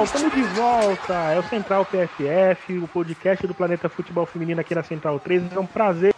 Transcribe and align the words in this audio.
pessoal, 0.00 0.04
estamos 0.04 0.32
de 0.32 0.42
volta. 0.54 1.14
É 1.32 1.38
o 1.38 1.42
Central 1.42 1.84
PFF, 1.84 2.78
o 2.78 2.88
podcast 2.88 3.46
do 3.46 3.54
Planeta 3.54 3.88
Futebol 3.88 4.24
Feminino 4.24 4.60
aqui 4.60 4.74
na 4.74 4.82
Central 4.82 5.18
3. 5.20 5.54
É 5.54 5.58
um 5.58 5.66
prazer 5.66 6.14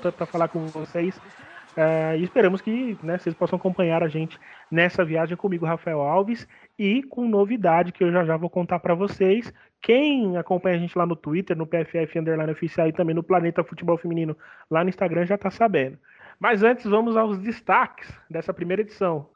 para 0.00 0.26
falar 0.26 0.48
com 0.48 0.66
vocês. 0.66 1.16
Uh, 1.16 2.16
e 2.18 2.24
esperamos 2.24 2.60
que 2.60 2.98
né, 3.02 3.16
vocês 3.16 3.34
possam 3.34 3.56
acompanhar 3.56 4.02
a 4.02 4.08
gente 4.08 4.38
nessa 4.70 5.04
viagem 5.04 5.36
comigo, 5.36 5.64
Rafael 5.64 6.00
Alves, 6.02 6.46
e 6.78 7.02
com 7.04 7.26
novidade 7.26 7.92
que 7.92 8.04
eu 8.04 8.12
já 8.12 8.24
já 8.24 8.36
vou 8.36 8.50
contar 8.50 8.78
para 8.80 8.94
vocês. 8.94 9.52
Quem 9.80 10.36
acompanha 10.36 10.76
a 10.76 10.80
gente 10.80 10.96
lá 10.98 11.06
no 11.06 11.16
Twitter, 11.16 11.56
no 11.56 11.66
PFF 11.66 12.18
Underline 12.18 12.52
Oficial 12.52 12.88
e 12.88 12.92
também 12.92 13.14
no 13.14 13.22
Planeta 13.22 13.64
Futebol 13.64 13.96
Feminino 13.96 14.36
lá 14.70 14.82
no 14.82 14.90
Instagram 14.90 15.24
já 15.24 15.36
está 15.36 15.50
sabendo. 15.50 15.98
Mas 16.38 16.62
antes, 16.62 16.84
vamos 16.84 17.16
aos 17.16 17.38
destaques 17.38 18.12
dessa 18.28 18.52
primeira 18.52 18.82
edição. 18.82 19.28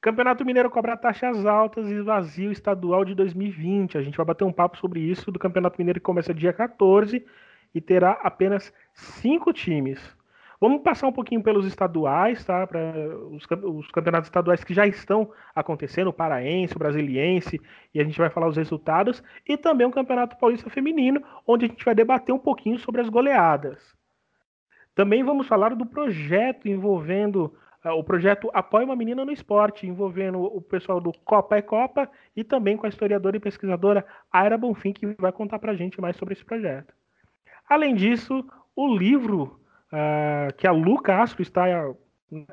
Campeonato 0.00 0.44
Mineiro 0.44 0.70
cobra 0.70 0.96
taxas 0.96 1.46
altas 1.46 1.90
e 1.90 2.00
vazio 2.02 2.52
estadual 2.52 3.04
de 3.04 3.14
2020. 3.14 3.98
A 3.98 4.02
gente 4.02 4.16
vai 4.16 4.26
bater 4.26 4.44
um 4.44 4.52
papo 4.52 4.76
sobre 4.76 5.00
isso 5.00 5.32
do 5.32 5.38
Campeonato 5.38 5.78
Mineiro 5.78 6.00
que 6.00 6.04
começa 6.04 6.34
dia 6.34 6.52
14 6.52 7.24
e 7.74 7.80
terá 7.80 8.12
apenas 8.22 8.72
cinco 8.92 9.52
times. 9.52 10.00
Vamos 10.60 10.82
passar 10.82 11.08
um 11.08 11.12
pouquinho 11.12 11.42
pelos 11.42 11.66
estaduais, 11.66 12.44
tá? 12.44 12.66
Para 12.66 12.78
os, 13.30 13.44
os, 13.64 13.90
campeonatos 13.90 14.28
estaduais 14.28 14.62
que 14.64 14.72
já 14.72 14.86
estão 14.86 15.30
acontecendo, 15.54 16.08
o 16.08 16.12
Paraense, 16.12 16.74
o 16.74 16.78
Brasiliense, 16.78 17.60
e 17.92 18.00
a 18.00 18.04
gente 18.04 18.16
vai 18.16 18.30
falar 18.30 18.48
os 18.48 18.56
resultados, 18.56 19.22
e 19.46 19.56
também 19.56 19.86
o 19.86 19.90
Campeonato 19.90 20.38
Paulista 20.38 20.70
Feminino, 20.70 21.22
onde 21.46 21.66
a 21.66 21.68
gente 21.68 21.84
vai 21.84 21.94
debater 21.94 22.34
um 22.34 22.38
pouquinho 22.38 22.78
sobre 22.78 23.00
as 23.00 23.08
goleadas. 23.08 23.94
Também 24.94 25.24
vamos 25.24 25.46
falar 25.46 25.74
do 25.74 25.84
projeto 25.84 26.68
envolvendo 26.68 27.52
o 27.92 28.02
projeto 28.02 28.50
Apoia 28.54 28.86
uma 28.86 28.96
Menina 28.96 29.24
no 29.24 29.32
Esporte, 29.32 29.86
envolvendo 29.86 30.40
o 30.40 30.60
pessoal 30.60 31.00
do 31.00 31.12
Copa 31.24 31.56
é 31.56 31.62
Copa 31.62 32.10
e 32.34 32.42
também 32.42 32.76
com 32.76 32.86
a 32.86 32.88
historiadora 32.88 33.36
e 33.36 33.40
pesquisadora 33.40 34.06
Aira 34.32 34.56
Bonfim, 34.56 34.92
que 34.92 35.06
vai 35.18 35.30
contar 35.32 35.58
para 35.58 35.72
a 35.72 35.76
gente 35.76 36.00
mais 36.00 36.16
sobre 36.16 36.32
esse 36.32 36.44
projeto. 36.44 36.94
Além 37.68 37.94
disso, 37.94 38.44
o 38.74 38.96
livro 38.96 39.60
uh, 39.92 40.54
que 40.56 40.66
a 40.66 40.72
Lu 40.72 41.00
Castro 41.02 41.42
está 41.42 41.64
uh, 41.90 41.96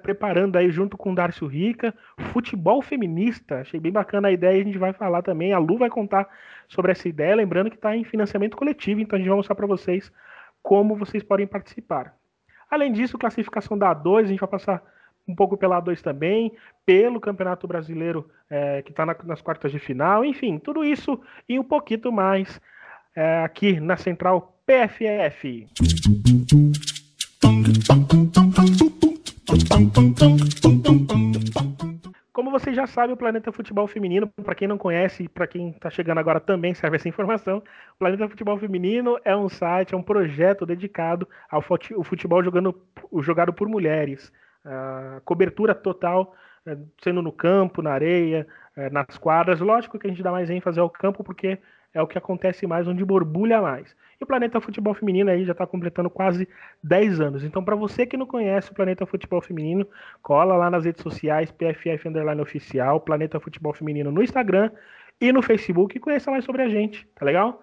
preparando 0.01 0.57
aí 0.57 0.69
junto 0.69 0.97
com 0.97 1.11
o 1.11 1.15
Darcio 1.15 1.47
Rica, 1.47 1.93
Futebol 2.33 2.81
Feminista. 2.81 3.61
Achei 3.61 3.79
bem 3.79 3.91
bacana 3.91 4.27
a 4.27 4.31
ideia, 4.31 4.61
a 4.61 4.66
gente 4.66 4.77
vai 4.77 4.93
falar 4.93 5.21
também. 5.21 5.53
A 5.53 5.59
Lu 5.59 5.77
vai 5.77 5.89
contar 5.89 6.27
sobre 6.67 6.91
essa 6.91 7.07
ideia, 7.07 7.35
lembrando 7.35 7.69
que 7.69 7.75
está 7.75 7.95
em 7.95 8.03
financiamento 8.03 8.57
coletivo, 8.57 9.01
então 9.01 9.16
a 9.16 9.19
gente 9.19 9.29
vai 9.29 9.38
mostrar 9.38 9.55
para 9.55 9.67
vocês 9.67 10.11
como 10.61 10.95
vocês 10.95 11.23
podem 11.23 11.47
participar. 11.47 12.16
Além 12.69 12.91
disso, 12.91 13.17
classificação 13.17 13.77
da 13.77 13.93
A2, 13.93 14.19
a 14.19 14.27
gente 14.27 14.39
vai 14.39 14.49
passar 14.49 14.81
um 15.27 15.36
pouco 15.36 15.58
pela 15.58 15.81
A2 15.81 16.02
também, 16.02 16.52
pelo 16.86 17.19
Campeonato 17.19 17.68
Brasileiro 17.68 18.29
é, 18.50 18.81
que 18.81 18.91
está 18.91 19.06
na, 19.06 19.16
nas 19.23 19.41
quartas 19.41 19.72
de 19.72 19.79
final, 19.79 20.25
enfim, 20.25 20.59
tudo 20.59 20.84
isso 20.84 21.19
e 21.47 21.57
um 21.57 21.63
pouquinho 21.63 22.12
mais 22.12 22.59
é, 23.16 23.44
aqui 23.44 23.79
na 23.79 23.97
Central 23.97 24.57
PFF. 24.66 25.68
Como 32.34 32.50
você 32.50 32.74
já 32.74 32.88
sabe, 32.88 33.13
o 33.13 33.18
Planeta 33.18 33.51
Futebol 33.51 33.88
Feminino, 33.88 34.28
para 34.28 34.56
quem 34.56 34.68
não 34.68 34.78
conhece, 34.78 35.28
para 35.28 35.45
quem 35.45 35.69
está 35.69 35.90
chegando 35.90 36.18
agora 36.18 36.40
também 36.40 36.74
serve 36.74 36.95
essa 36.95 37.09
informação. 37.09 37.59
O 37.95 38.00
Planeta 38.00 38.28
Futebol 38.28 38.57
Feminino 38.57 39.18
é 39.24 39.35
um 39.35 39.50
site, 39.50 39.94
é 39.94 39.97
um 39.97 40.03
projeto 40.03 40.66
dedicado 40.66 41.28
ao 41.50 41.62
futebol 41.62 42.44
jogando, 42.44 42.75
jogado 43.19 43.53
por 43.53 43.68
mulheres. 43.68 44.31
A 44.66 45.22
cobertura 45.25 45.73
total, 45.73 46.35
eh, 46.66 46.77
sendo 47.03 47.22
no 47.22 47.31
campo, 47.31 47.81
na 47.81 47.91
areia, 47.91 48.47
eh, 48.75 48.89
nas 48.89 49.17
quadras. 49.17 49.59
Lógico 49.59 49.97
que 49.97 50.07
a 50.07 50.09
gente 50.09 50.23
dá 50.23 50.31
mais 50.31 50.49
ênfase 50.49 50.79
ao 50.79 50.89
campo, 50.89 51.23
porque 51.23 51.59
é 51.94 52.01
o 52.01 52.07
que 52.07 52.17
acontece 52.17 52.66
mais, 52.66 52.88
onde 52.88 53.03
borbulha 53.03 53.61
mais. 53.61 53.95
E 54.19 54.23
o 54.23 54.27
Planeta 54.27 54.61
Futebol 54.61 54.94
Feminino 54.94 55.29
aí 55.29 55.44
já 55.44 55.51
está 55.51 55.66
completando 55.67 56.09
quase 56.09 56.47
10 56.83 57.19
anos. 57.19 57.44
Então, 57.44 57.63
para 57.63 57.75
você 57.75 58.05
que 58.05 58.16
não 58.16 58.25
conhece 58.25 58.71
o 58.71 58.75
Planeta 58.75 59.05
Futebol 59.05 59.41
Feminino, 59.41 59.88
cola 60.21 60.55
lá 60.55 60.69
nas 60.69 60.85
redes 60.85 61.01
sociais, 61.01 61.51
PFF 61.51 62.07
Underline 62.07 62.41
Oficial, 62.41 63.01
Planeta 63.01 63.39
Futebol 63.39 63.73
Feminino 63.73 64.11
no 64.11 64.23
Instagram 64.23 64.71
e 65.19 65.31
no 65.31 65.41
Facebook 65.41 65.97
e 65.97 66.00
conheça 66.00 66.31
mais 66.31 66.45
sobre 66.45 66.61
a 66.61 66.69
gente, 66.69 67.07
tá 67.16 67.25
legal? 67.25 67.61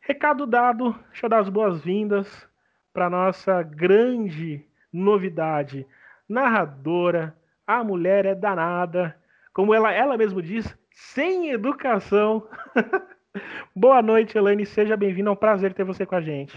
Recado 0.00 0.46
dado, 0.46 0.94
deixa 1.10 1.26
eu 1.26 1.30
dar 1.30 1.40
as 1.40 1.48
boas-vindas 1.48 2.48
para 2.92 3.10
nossa 3.10 3.62
grande 3.62 4.64
novidade, 4.92 5.86
narradora, 6.28 7.34
a 7.66 7.82
mulher 7.82 8.26
é 8.26 8.34
danada, 8.34 9.16
como 9.52 9.74
ela, 9.74 9.92
ela 9.92 10.16
mesmo 10.16 10.42
diz, 10.42 10.76
sem 10.90 11.50
educação. 11.50 12.46
Boa 13.74 14.02
noite, 14.02 14.36
Elaine. 14.36 14.66
Seja 14.66 14.96
bem-vindo. 14.96 15.28
É 15.28 15.32
um 15.32 15.36
prazer 15.36 15.72
ter 15.72 15.84
você 15.84 16.04
com 16.04 16.14
a 16.14 16.20
gente. 16.20 16.54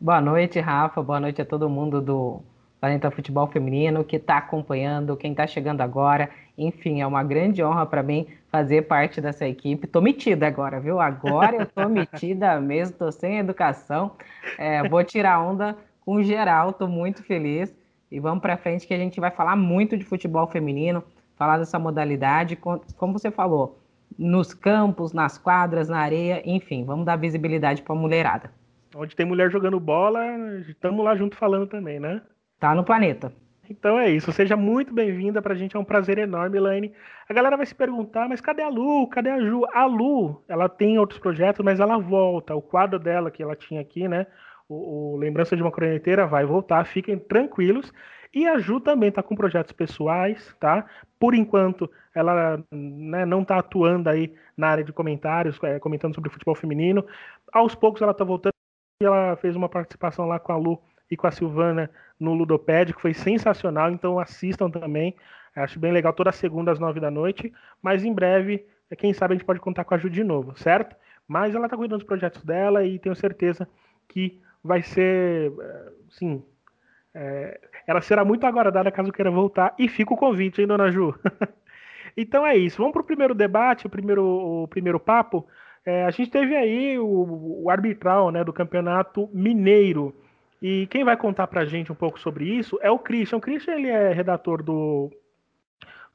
Boa 0.00 0.20
noite, 0.20 0.58
Rafa. 0.60 1.02
Boa 1.02 1.20
noite 1.20 1.42
a 1.42 1.44
todo 1.44 1.68
mundo 1.68 2.00
do 2.00 2.42
Planeta 2.80 3.10
Futebol 3.10 3.46
Feminino 3.46 4.04
que 4.04 4.16
está 4.16 4.38
acompanhando, 4.38 5.16
quem 5.16 5.30
está 5.30 5.46
chegando 5.46 5.80
agora. 5.80 6.28
Enfim, 6.58 7.00
é 7.00 7.06
uma 7.06 7.22
grande 7.22 7.62
honra 7.62 7.86
para 7.86 8.02
mim 8.02 8.26
fazer 8.50 8.82
parte 8.82 9.20
dessa 9.20 9.46
equipe. 9.46 9.86
Tô 9.86 10.00
metida 10.00 10.46
agora, 10.46 10.80
viu? 10.80 11.00
Agora 11.00 11.56
eu 11.56 11.66
tô 11.66 11.86
metida 11.88 12.60
mesmo, 12.60 12.96
tô 12.96 13.12
sem 13.12 13.38
educação. 13.38 14.16
É, 14.58 14.88
vou 14.88 15.02
tirar 15.04 15.40
onda 15.40 15.76
com 16.00 16.22
geral, 16.22 16.72
tô 16.72 16.88
muito 16.88 17.22
feliz. 17.22 17.72
E 18.12 18.20
vamos 18.20 18.42
para 18.42 18.58
frente 18.58 18.86
que 18.86 18.92
a 18.92 18.98
gente 18.98 19.18
vai 19.18 19.30
falar 19.30 19.56
muito 19.56 19.96
de 19.96 20.04
futebol 20.04 20.46
feminino, 20.46 21.02
falar 21.34 21.56
dessa 21.56 21.78
modalidade, 21.78 22.56
como 22.56 23.12
você 23.14 23.30
falou 23.30 23.78
nos 24.18 24.52
campos, 24.52 25.14
nas 25.14 25.38
quadras, 25.38 25.88
na 25.88 25.98
areia, 25.98 26.42
enfim, 26.44 26.84
vamos 26.84 27.06
dar 27.06 27.16
visibilidade 27.16 27.80
para 27.80 27.94
a 27.94 27.98
mulherada. 27.98 28.52
Onde 28.94 29.16
tem 29.16 29.24
mulher 29.24 29.50
jogando 29.50 29.80
bola, 29.80 30.20
estamos 30.68 31.02
lá 31.02 31.16
junto 31.16 31.36
falando 31.36 31.66
também, 31.66 31.98
né? 31.98 32.20
Tá 32.60 32.74
no 32.74 32.84
planeta. 32.84 33.32
Então 33.70 33.98
é 33.98 34.10
isso, 34.10 34.30
seja 34.30 34.58
muito 34.58 34.92
bem-vinda, 34.92 35.40
pra 35.40 35.54
gente 35.54 35.74
é 35.74 35.80
um 35.80 35.84
prazer 35.84 36.18
enorme, 36.18 36.58
Elaine. 36.58 36.92
A 37.26 37.32
galera 37.32 37.56
vai 37.56 37.64
se 37.64 37.74
perguntar, 37.74 38.28
mas 38.28 38.42
cadê 38.42 38.60
a 38.60 38.68
Lu? 38.68 39.08
Cadê 39.08 39.30
a 39.30 39.40
Ju? 39.40 39.64
A 39.72 39.86
Lu, 39.86 40.42
ela 40.46 40.68
tem 40.68 40.98
outros 40.98 41.18
projetos, 41.18 41.64
mas 41.64 41.80
ela 41.80 41.96
volta. 41.96 42.54
O 42.54 42.60
quadro 42.60 42.98
dela 42.98 43.30
que 43.30 43.42
ela 43.42 43.56
tinha 43.56 43.80
aqui, 43.80 44.06
né? 44.06 44.26
O, 44.72 45.14
o 45.14 45.16
Lembrança 45.16 45.54
de 45.54 45.62
uma 45.62 45.70
Croneteira 45.70 46.26
vai 46.26 46.44
voltar, 46.44 46.84
fiquem 46.86 47.18
tranquilos. 47.18 47.92
E 48.34 48.46
a 48.46 48.58
Ju 48.58 48.80
também 48.80 49.10
está 49.10 49.22
com 49.22 49.36
projetos 49.36 49.72
pessoais, 49.72 50.56
tá? 50.58 50.86
Por 51.18 51.34
enquanto, 51.34 51.90
ela 52.14 52.64
né, 52.70 53.26
não 53.26 53.42
está 53.42 53.58
atuando 53.58 54.08
aí 54.08 54.34
na 54.56 54.68
área 54.68 54.82
de 54.84 54.92
comentários, 54.92 55.58
é, 55.62 55.78
comentando 55.78 56.14
sobre 56.14 56.30
futebol 56.30 56.54
feminino. 56.54 57.04
Aos 57.52 57.74
poucos 57.74 58.00
ela 58.00 58.12
está 58.12 58.24
voltando 58.24 58.54
e 59.02 59.04
ela 59.04 59.36
fez 59.36 59.54
uma 59.54 59.68
participação 59.68 60.26
lá 60.26 60.38
com 60.38 60.52
a 60.52 60.56
Lu 60.56 60.80
e 61.10 61.16
com 61.16 61.26
a 61.26 61.30
Silvana 61.30 61.90
no 62.18 62.32
Ludoped, 62.32 62.94
que 62.94 63.02
foi 63.02 63.12
sensacional, 63.12 63.90
então 63.90 64.18
assistam 64.18 64.70
também. 64.70 65.14
Acho 65.54 65.78
bem 65.78 65.92
legal 65.92 66.14
toda 66.14 66.32
segunda 66.32 66.72
às 66.72 66.78
nove 66.78 66.98
da 67.00 67.10
noite, 67.10 67.52
mas 67.82 68.02
em 68.02 68.14
breve, 68.14 68.64
quem 68.96 69.12
sabe 69.12 69.34
a 69.34 69.36
gente 69.36 69.44
pode 69.44 69.60
contar 69.60 69.84
com 69.84 69.94
a 69.94 69.98
Ju 69.98 70.08
de 70.08 70.24
novo, 70.24 70.56
certo? 70.56 70.96
Mas 71.28 71.54
ela 71.54 71.66
está 71.66 71.76
cuidando 71.76 71.98
dos 71.98 72.06
projetos 72.06 72.42
dela 72.42 72.82
e 72.84 72.98
tenho 72.98 73.14
certeza 73.14 73.68
que 74.08 74.40
vai 74.62 74.82
ser, 74.82 75.52
é, 75.60 75.92
sim, 76.10 76.42
é, 77.14 77.60
ela 77.86 78.00
será 78.00 78.24
muito 78.24 78.46
aguardada 78.46 78.90
caso 78.90 79.12
queira 79.12 79.30
voltar. 79.30 79.74
E 79.78 79.88
fica 79.88 80.14
o 80.14 80.16
convite, 80.16 80.60
hein, 80.60 80.66
dona 80.66 80.90
Ju? 80.90 81.14
então 82.16 82.46
é 82.46 82.56
isso. 82.56 82.78
Vamos 82.78 82.92
para 82.92 83.02
o 83.02 83.06
primeiro 83.06 83.34
debate, 83.34 83.86
o 83.86 83.90
primeiro, 83.90 84.24
o 84.24 84.68
primeiro 84.68 84.98
papo. 84.98 85.46
É, 85.84 86.04
a 86.04 86.10
gente 86.10 86.30
teve 86.30 86.54
aí 86.56 86.98
o, 86.98 87.64
o, 87.64 87.70
arbitral 87.70 88.30
né, 88.30 88.44
do 88.44 88.52
Campeonato 88.52 89.28
Mineiro. 89.32 90.14
E 90.60 90.86
quem 90.86 91.04
vai 91.04 91.16
contar 91.16 91.48
para 91.48 91.62
a 91.62 91.64
gente 91.64 91.90
um 91.90 91.94
pouco 91.94 92.20
sobre 92.20 92.44
isso 92.44 92.78
é 92.82 92.90
o 92.90 92.98
Christian. 92.98 93.38
O 93.38 93.40
Christian 93.40 93.74
ele 93.74 93.88
é 93.88 94.12
redator 94.12 94.62
do, 94.62 95.10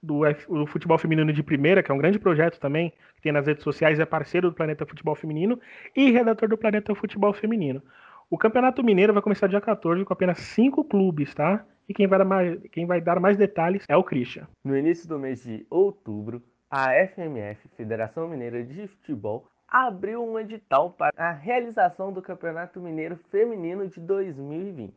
do, 0.01 0.21
do 0.47 0.65
Futebol 0.65 0.97
Feminino 0.97 1.33
de 1.33 1.43
Primeira, 1.43 1.83
que 1.83 1.91
é 1.91 1.93
um 1.93 1.97
grande 1.97 2.17
projeto 2.17 2.57
também, 2.57 2.93
que 3.15 3.21
tem 3.21 3.33
nas 3.33 3.45
redes 3.45 3.63
sociais, 3.63 3.99
é 3.99 4.05
parceiro 4.05 4.49
do 4.49 4.55
Planeta 4.55 4.85
Futebol 4.85 5.15
Feminino, 5.15 5.59
e 5.93 6.11
redator 6.11 6.47
do 6.47 6.57
Planeta 6.57 6.95
Futebol 6.95 7.33
Feminino. 7.33 7.83
O 8.29 8.37
Campeonato 8.37 8.83
Mineiro 8.83 9.13
vai 9.13 9.21
começar 9.21 9.47
dia 9.47 9.61
14 9.61 10.03
com 10.03 10.11
apenas 10.11 10.39
cinco 10.39 10.83
clubes, 10.83 11.33
tá? 11.33 11.65
E 11.87 11.93
quem 11.93 12.07
vai, 12.07 12.19
dar 12.19 12.25
mais, 12.25 12.61
quem 12.73 12.85
vai 12.85 12.99
dar 12.99 13.21
mais 13.21 13.37
detalhes 13.37 13.85
é 13.87 13.95
o 13.95 14.03
Christian. 14.03 14.45
No 14.65 14.77
início 14.77 15.07
do 15.07 15.17
mês 15.17 15.41
de 15.41 15.65
outubro, 15.69 16.43
a 16.69 16.89
FMF, 17.07 17.69
Federação 17.77 18.27
Mineira 18.27 18.61
de 18.65 18.85
Futebol, 18.89 19.47
abriu 19.65 20.21
um 20.21 20.37
edital 20.37 20.91
para 20.91 21.13
a 21.17 21.31
realização 21.31 22.11
do 22.11 22.21
Campeonato 22.21 22.81
Mineiro 22.81 23.15
Feminino 23.31 23.87
de 23.87 24.01
2020. 24.01 24.93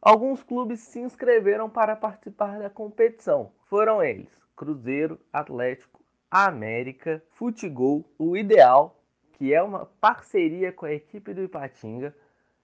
Alguns 0.00 0.40
clubes 0.40 0.78
se 0.78 1.00
inscreveram 1.00 1.68
para 1.68 1.96
participar 1.96 2.60
da 2.60 2.70
competição. 2.70 3.50
foram 3.64 4.00
eles: 4.00 4.30
Cruzeiro, 4.54 5.18
Atlético, 5.32 6.00
América, 6.30 7.20
Futebol, 7.32 8.04
o 8.16 8.36
Ideal, 8.36 9.00
que 9.32 9.54
é 9.54 9.60
uma 9.60 9.86
parceria 10.00 10.70
com 10.70 10.86
a 10.86 10.92
equipe 10.92 11.34
do 11.34 11.42
Ipatinga. 11.42 12.14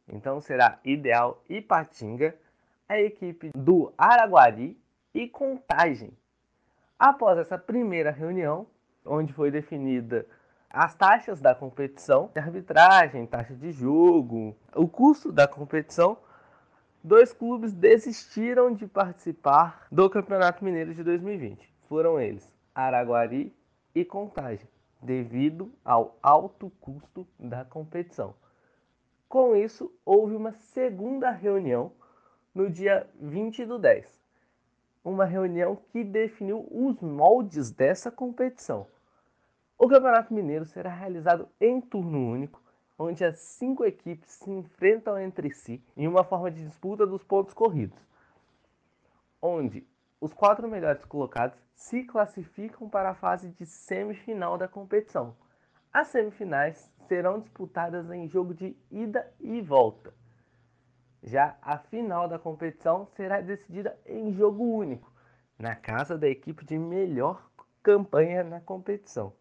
Então 0.08 0.40
será 0.40 0.78
Ideal 0.84 1.42
Ipatinga, 1.48 2.34
a 2.88 3.00
equipe 3.00 3.50
do 3.54 3.92
Araguari 3.98 4.78
e 5.12 5.28
Contagem. 5.28 6.12
Após 6.98 7.38
essa 7.38 7.58
primeira 7.58 8.10
reunião, 8.10 8.66
onde 9.04 9.32
foi 9.32 9.50
definida 9.50 10.26
as 10.70 10.94
taxas 10.94 11.40
da 11.40 11.54
competição, 11.54 12.30
arbitragem, 12.36 13.26
taxa 13.26 13.54
de 13.54 13.72
jogo, 13.72 14.56
o 14.74 14.86
custo 14.86 15.32
da 15.32 15.48
competição, 15.48 16.18
dois 17.02 17.32
clubes 17.32 17.72
desistiram 17.72 18.72
de 18.74 18.86
participar 18.86 19.86
do 19.90 20.08
Campeonato 20.10 20.64
Mineiro 20.64 20.94
de 20.94 21.02
2020. 21.02 21.72
Foram 21.88 22.20
eles 22.20 22.52
Araguari 22.74 23.54
e 23.94 24.04
Contagem, 24.04 24.68
devido 25.00 25.72
ao 25.84 26.18
alto 26.22 26.70
custo 26.80 27.26
da 27.38 27.64
competição. 27.64 28.34
Com 29.28 29.56
isso, 29.56 29.92
houve 30.04 30.36
uma 30.36 30.52
segunda 30.52 31.30
reunião 31.30 31.92
no 32.54 32.70
dia 32.70 33.08
20 33.20 33.64
do 33.64 33.78
10. 33.78 34.06
Uma 35.04 35.24
reunião 35.24 35.76
que 35.90 36.04
definiu 36.04 36.66
os 36.70 37.00
moldes 37.00 37.70
dessa 37.70 38.10
competição. 38.10 38.86
O 39.76 39.88
Campeonato 39.88 40.32
Mineiro 40.32 40.64
será 40.64 40.90
realizado 40.90 41.48
em 41.60 41.80
turno 41.80 42.30
único, 42.30 42.62
onde 42.98 43.24
as 43.24 43.38
cinco 43.40 43.84
equipes 43.84 44.30
se 44.30 44.50
enfrentam 44.50 45.18
entre 45.18 45.50
si 45.50 45.84
em 45.96 46.08
uma 46.08 46.24
forma 46.24 46.50
de 46.50 46.64
disputa 46.64 47.06
dos 47.06 47.22
pontos 47.22 47.52
corridos, 47.52 47.98
onde 49.42 49.86
os 50.20 50.32
quatro 50.32 50.66
melhores 50.66 51.04
colocados 51.04 51.58
se 51.74 52.04
classificam 52.04 52.88
para 52.88 53.10
a 53.10 53.14
fase 53.14 53.50
de 53.50 53.66
semifinal 53.66 54.56
da 54.56 54.66
competição. 54.66 55.36
As 55.92 56.08
semifinais 56.08 56.90
serão 57.08 57.40
disputadas 57.40 58.10
em 58.10 58.28
jogo 58.28 58.54
de 58.54 58.76
ida 58.90 59.32
e 59.40 59.60
volta. 59.60 60.12
Já 61.22 61.56
a 61.60 61.78
final 61.78 62.28
da 62.28 62.38
competição 62.38 63.08
será 63.16 63.40
decidida 63.40 63.98
em 64.06 64.32
jogo 64.32 64.62
único, 64.62 65.12
na 65.58 65.74
casa 65.74 66.16
da 66.16 66.28
equipe 66.28 66.64
de 66.64 66.78
melhor 66.78 67.50
campanha 67.82 68.44
na 68.44 68.60
competição. 68.60 69.32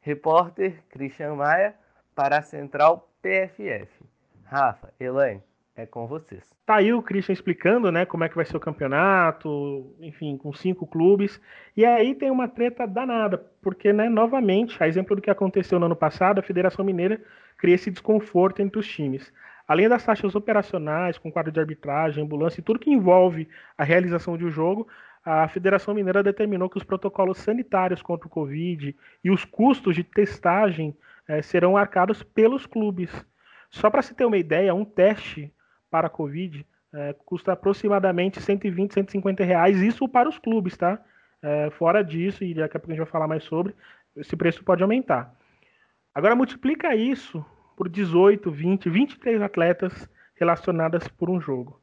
Repórter 0.00 0.82
Christian 0.88 1.34
Maia 1.34 1.74
para 2.14 2.38
a 2.38 2.42
Central 2.42 3.08
PFF. 3.22 4.04
Rafa, 4.44 4.92
Elaine, 4.98 5.42
é 5.80 5.86
com 5.86 6.06
vocês. 6.06 6.44
Tá 6.66 6.76
aí 6.76 6.92
o 6.92 7.02
Christian 7.02 7.32
explicando, 7.32 7.90
né, 7.90 8.04
como 8.04 8.22
é 8.22 8.28
que 8.28 8.36
vai 8.36 8.44
ser 8.44 8.56
o 8.56 8.60
campeonato, 8.60 9.94
enfim, 10.00 10.36
com 10.36 10.52
cinco 10.52 10.86
clubes. 10.86 11.40
E 11.76 11.84
aí 11.84 12.14
tem 12.14 12.30
uma 12.30 12.48
treta 12.48 12.86
danada, 12.86 13.38
porque, 13.62 13.92
né, 13.92 14.08
novamente, 14.08 14.82
a 14.82 14.86
exemplo 14.86 15.16
do 15.16 15.22
que 15.22 15.30
aconteceu 15.30 15.78
no 15.78 15.86
ano 15.86 15.96
passado, 15.96 16.38
a 16.38 16.42
Federação 16.42 16.84
Mineira 16.84 17.20
cria 17.56 17.74
esse 17.74 17.90
desconforto 17.90 18.60
entre 18.60 18.78
os 18.78 18.86
times. 18.86 19.32
Além 19.66 19.88
das 19.88 20.04
taxas 20.04 20.34
operacionais, 20.34 21.16
com 21.16 21.30
quadro 21.30 21.52
de 21.52 21.60
arbitragem, 21.60 22.22
ambulância 22.22 22.60
e 22.60 22.64
tudo 22.64 22.78
que 22.78 22.90
envolve 22.90 23.48
a 23.78 23.84
realização 23.84 24.36
de 24.36 24.44
um 24.44 24.50
jogo, 24.50 24.86
a 25.24 25.46
Federação 25.48 25.94
Mineira 25.94 26.22
determinou 26.22 26.68
que 26.68 26.78
os 26.78 26.84
protocolos 26.84 27.38
sanitários 27.38 28.02
contra 28.02 28.26
o 28.26 28.30
Covid 28.30 28.96
e 29.22 29.30
os 29.30 29.44
custos 29.44 29.94
de 29.94 30.02
testagem 30.02 30.96
eh, 31.28 31.42
serão 31.42 31.76
arcados 31.76 32.22
pelos 32.22 32.66
clubes. 32.66 33.10
Só 33.70 33.88
para 33.88 34.02
se 34.02 34.14
ter 34.14 34.24
uma 34.24 34.38
ideia, 34.38 34.74
um 34.74 34.84
teste 34.84 35.52
para 35.90 36.06
a 36.06 36.10
Covid 36.10 36.64
eh, 36.92 37.14
custa 37.24 37.52
aproximadamente 37.52 38.40
120, 38.40 38.94
150 38.94 39.44
reais, 39.44 39.78
isso 39.78 40.08
para 40.08 40.28
os 40.28 40.38
clubes, 40.38 40.76
tá? 40.76 41.00
Eh, 41.42 41.70
fora 41.70 42.02
disso, 42.02 42.44
e 42.44 42.54
daqui 42.54 42.76
a 42.76 42.80
pouco 42.80 42.92
a 42.92 42.94
gente 42.94 43.04
vai 43.04 43.10
falar 43.10 43.28
mais 43.28 43.44
sobre, 43.44 43.74
esse 44.16 44.36
preço 44.36 44.64
pode 44.64 44.82
aumentar. 44.82 45.34
Agora 46.14 46.34
multiplica 46.34 46.94
isso 46.94 47.44
por 47.76 47.88
18, 47.88 48.50
20, 48.50 48.90
23 48.90 49.40
atletas 49.40 50.08
relacionadas 50.34 51.06
por 51.08 51.30
um 51.30 51.40
jogo. 51.40 51.80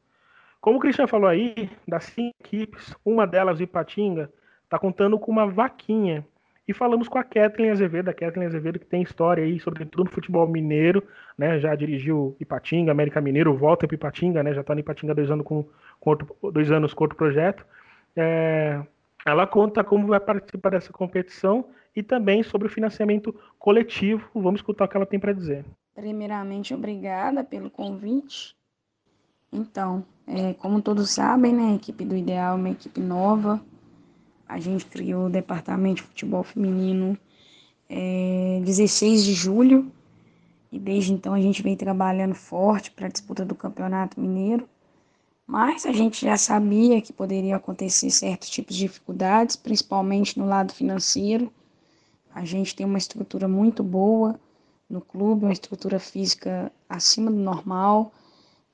Como 0.60 0.76
o 0.76 0.80
Cristian 0.80 1.06
falou 1.06 1.28
aí, 1.28 1.70
das 1.86 2.04
cinco 2.04 2.34
equipes, 2.40 2.94
uma 3.04 3.26
delas, 3.26 3.60
o 3.60 3.62
Ipatinga, 3.62 4.30
está 4.64 4.78
contando 4.78 5.18
com 5.18 5.30
uma 5.30 5.46
vaquinha. 5.46 6.26
E 6.68 6.74
falamos 6.74 7.08
com 7.08 7.18
a 7.18 7.24
Kathleen 7.24 7.70
Azevedo, 7.70 8.10
a 8.10 8.12
Kathleen 8.12 8.46
Azevedo 8.46 8.78
que 8.78 8.84
tem 8.84 9.00
história 9.00 9.42
aí, 9.42 9.58
sobretudo 9.58 10.04
no 10.04 10.10
futebol 10.10 10.46
mineiro, 10.46 11.02
né? 11.36 11.58
Já 11.58 11.74
dirigiu 11.74 12.36
Ipatinga, 12.38 12.92
América 12.92 13.22
Mineiro, 13.22 13.56
volta 13.56 13.86
para 13.86 13.94
Ipatinga, 13.94 14.42
né? 14.42 14.52
Já 14.52 14.60
está 14.60 14.74
no 14.74 14.80
Ipatinga 14.80 15.14
dois 15.14 15.30
anos 15.30 15.46
com, 15.46 15.64
com 15.98 16.10
outro, 16.10 16.36
dois 16.52 16.70
anos 16.70 16.92
com 16.92 17.04
outro 17.04 17.16
projeto. 17.16 17.64
É, 18.14 18.82
ela 19.24 19.46
conta 19.46 19.82
como 19.82 20.08
vai 20.08 20.20
participar 20.20 20.70
dessa 20.70 20.92
competição 20.92 21.64
e 21.96 22.02
também 22.02 22.42
sobre 22.42 22.68
o 22.68 22.70
financiamento 22.70 23.34
coletivo. 23.58 24.28
Vamos 24.34 24.60
escutar 24.60 24.84
o 24.84 24.88
que 24.88 24.96
ela 24.96 25.06
tem 25.06 25.18
para 25.18 25.32
dizer. 25.32 25.64
Primeiramente, 25.94 26.74
obrigada 26.74 27.42
pelo 27.42 27.70
convite. 27.70 28.54
Então, 29.50 30.04
é, 30.26 30.52
como 30.52 30.82
todos 30.82 31.08
sabem, 31.08 31.54
né, 31.54 31.72
a 31.72 31.74
equipe 31.76 32.04
do 32.04 32.14
Ideal 32.14 32.58
é 32.58 32.60
uma 32.60 32.70
equipe 32.70 33.00
nova. 33.00 33.58
A 34.48 34.58
gente 34.58 34.86
criou 34.86 35.26
o 35.26 35.30
departamento 35.30 36.02
de 36.02 36.08
futebol 36.08 36.42
feminino 36.42 37.18
é, 37.88 38.60
16 38.64 39.24
de 39.24 39.34
julho 39.34 39.92
e 40.72 40.78
desde 40.78 41.12
então 41.12 41.34
a 41.34 41.40
gente 41.40 41.62
vem 41.62 41.76
trabalhando 41.76 42.34
forte 42.34 42.90
para 42.90 43.06
a 43.06 43.10
disputa 43.10 43.44
do 43.44 43.54
Campeonato 43.54 44.20
Mineiro. 44.20 44.68
Mas 45.46 45.86
a 45.86 45.92
gente 45.92 46.24
já 46.24 46.36
sabia 46.36 47.00
que 47.00 47.12
poderia 47.12 47.56
acontecer 47.56 48.10
certos 48.10 48.50
tipos 48.50 48.76
de 48.76 48.82
dificuldades, 48.82 49.56
principalmente 49.56 50.38
no 50.38 50.46
lado 50.46 50.72
financeiro. 50.72 51.52
A 52.34 52.44
gente 52.44 52.74
tem 52.74 52.84
uma 52.84 52.98
estrutura 52.98 53.48
muito 53.48 53.82
boa 53.82 54.38
no 54.88 55.00
clube, 55.00 55.44
uma 55.44 55.52
estrutura 55.52 55.98
física 55.98 56.72
acima 56.88 57.30
do 57.30 57.38
normal 57.38 58.12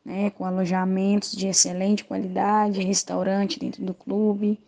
né, 0.04 0.30
com 0.30 0.44
alojamentos 0.44 1.32
de 1.32 1.48
excelente 1.48 2.04
qualidade, 2.04 2.82
restaurante 2.82 3.58
dentro 3.58 3.84
do 3.84 3.94
clube. 3.94 4.60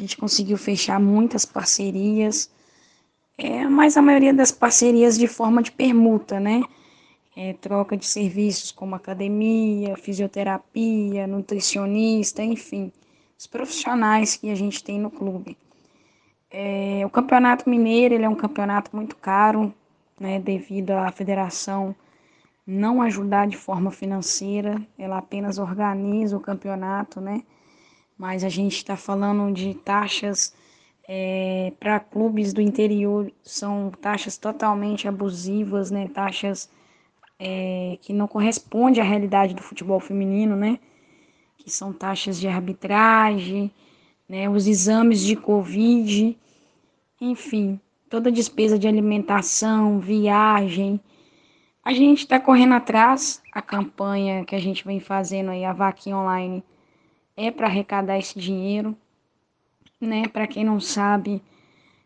A 0.00 0.02
gente 0.02 0.16
conseguiu 0.16 0.56
fechar 0.56 0.98
muitas 0.98 1.44
parcerias, 1.44 2.50
é, 3.36 3.66
mas 3.66 3.98
a 3.98 4.02
maioria 4.02 4.32
das 4.32 4.50
parcerias 4.50 5.18
de 5.18 5.28
forma 5.28 5.62
de 5.62 5.70
permuta, 5.70 6.40
né? 6.40 6.62
É, 7.36 7.52
troca 7.52 7.98
de 7.98 8.06
serviços 8.06 8.72
como 8.72 8.94
academia, 8.94 9.94
fisioterapia, 9.98 11.26
nutricionista, 11.26 12.42
enfim, 12.42 12.90
os 13.38 13.46
profissionais 13.46 14.36
que 14.36 14.50
a 14.50 14.54
gente 14.54 14.82
tem 14.82 14.98
no 14.98 15.10
clube. 15.10 15.54
É, 16.50 17.02
o 17.04 17.10
Campeonato 17.10 17.68
Mineiro 17.68 18.14
ele 18.14 18.24
é 18.24 18.28
um 18.28 18.34
campeonato 18.34 18.96
muito 18.96 19.14
caro, 19.16 19.70
né, 20.18 20.40
devido 20.40 20.92
à 20.92 21.12
federação 21.12 21.94
não 22.66 23.02
ajudar 23.02 23.46
de 23.46 23.56
forma 23.58 23.90
financeira, 23.90 24.80
ela 24.98 25.18
apenas 25.18 25.58
organiza 25.58 26.38
o 26.38 26.40
campeonato, 26.40 27.20
né? 27.20 27.42
Mas 28.20 28.44
a 28.44 28.50
gente 28.50 28.76
está 28.76 28.98
falando 28.98 29.50
de 29.50 29.72
taxas 29.72 30.54
é, 31.08 31.72
para 31.80 31.98
clubes 31.98 32.52
do 32.52 32.60
interior, 32.60 33.32
são 33.42 33.90
taxas 33.98 34.36
totalmente 34.36 35.08
abusivas, 35.08 35.90
né? 35.90 36.06
Taxas 36.06 36.68
é, 37.38 37.96
que 38.02 38.12
não 38.12 38.28
correspondem 38.28 39.02
à 39.02 39.06
realidade 39.06 39.54
do 39.54 39.62
futebol 39.62 39.98
feminino, 39.98 40.54
né? 40.54 40.78
Que 41.56 41.70
são 41.70 41.94
taxas 41.94 42.38
de 42.38 42.46
arbitragem, 42.46 43.70
né? 44.28 44.50
Os 44.50 44.66
exames 44.66 45.22
de 45.22 45.34
Covid, 45.34 46.36
enfim, 47.22 47.80
toda 48.10 48.30
despesa 48.30 48.78
de 48.78 48.86
alimentação, 48.86 49.98
viagem, 49.98 51.00
a 51.82 51.94
gente 51.94 52.18
está 52.18 52.38
correndo 52.38 52.74
atrás, 52.74 53.40
a 53.50 53.62
campanha 53.62 54.44
que 54.44 54.54
a 54.54 54.60
gente 54.60 54.84
vem 54.84 55.00
fazendo 55.00 55.52
aí, 55.52 55.64
a 55.64 55.72
vaquinha 55.72 56.18
online, 56.18 56.62
é 57.36 57.50
para 57.50 57.66
arrecadar 57.66 58.18
esse 58.18 58.38
dinheiro, 58.38 58.96
né? 60.00 60.28
Para 60.28 60.46
quem 60.46 60.64
não 60.64 60.80
sabe, 60.80 61.42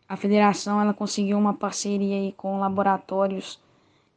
a 0.07 0.15
federação 0.15 0.79
ela 0.81 0.93
conseguiu 0.93 1.37
uma 1.37 1.53
parceria 1.53 2.17
aí 2.17 2.31
com 2.33 2.59
laboratórios 2.59 3.59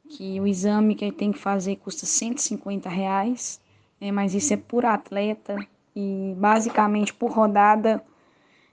que 0.09 0.41
o 0.41 0.47
exame 0.47 0.95
que 0.95 1.05
ele 1.05 1.13
tem 1.13 1.33
que 1.33 1.39
fazer 1.39 1.77
custa 1.77 2.07
150 2.07 2.89
reais, 2.89 3.61
né? 4.01 4.11
mas 4.11 4.35
isso 4.35 4.55
é 4.55 4.57
por 4.57 4.87
atleta 4.87 5.57
e 5.95 6.35
basicamente 6.37 7.13
por 7.13 7.31
rodada. 7.31 8.03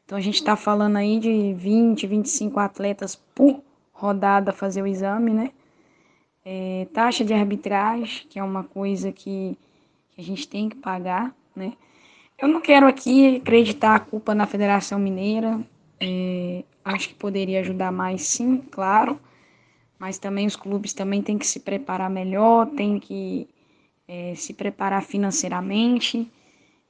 Então 0.06 0.18
a 0.18 0.22
gente 0.22 0.36
está 0.36 0.56
falando 0.56 0.96
aí 0.96 1.20
de 1.20 1.54
20, 1.54 2.08
25 2.08 2.60
atletas 2.60 3.16
por 3.34 3.62
rodada 3.92 4.54
fazer 4.54 4.82
o 4.82 4.88
exame, 4.88 5.34
né? 5.34 5.52
é, 6.46 6.88
taxa 6.94 7.26
de 7.26 7.34
arbitragem, 7.34 8.28
que 8.30 8.38
é 8.38 8.44
uma 8.44 8.64
coisa 8.64 9.12
que, 9.12 9.58
que 10.12 10.22
a 10.22 10.24
gente 10.24 10.48
tem 10.48 10.70
que 10.70 10.76
pagar, 10.76 11.36
né? 11.56 11.74
Eu 12.38 12.50
não 12.50 12.60
quero 12.60 12.86
aqui 12.86 13.38
acreditar 13.38 13.96
a 13.96 14.00
culpa 14.00 14.36
na 14.36 14.46
Federação 14.46 15.00
Mineira, 15.00 15.60
é, 16.02 16.66
acho 16.84 17.10
que 17.10 17.16
poderia 17.16 17.62
ajudar 17.62 17.94
mais, 17.94 18.24
sim, 18.24 18.58
claro, 18.58 19.18
mas 19.98 20.18
também 20.18 20.46
os 20.46 20.56
clubes 20.58 20.94
também 20.94 21.22
têm 21.22 21.38
que 21.38 21.48
se 21.48 21.62
preparar 21.62 22.10
melhor, 22.10 22.68
têm 22.68 23.00
que 23.00 23.48
é, 24.06 24.36
se 24.36 24.54
preparar 24.54 25.02
financeiramente. 25.02 26.30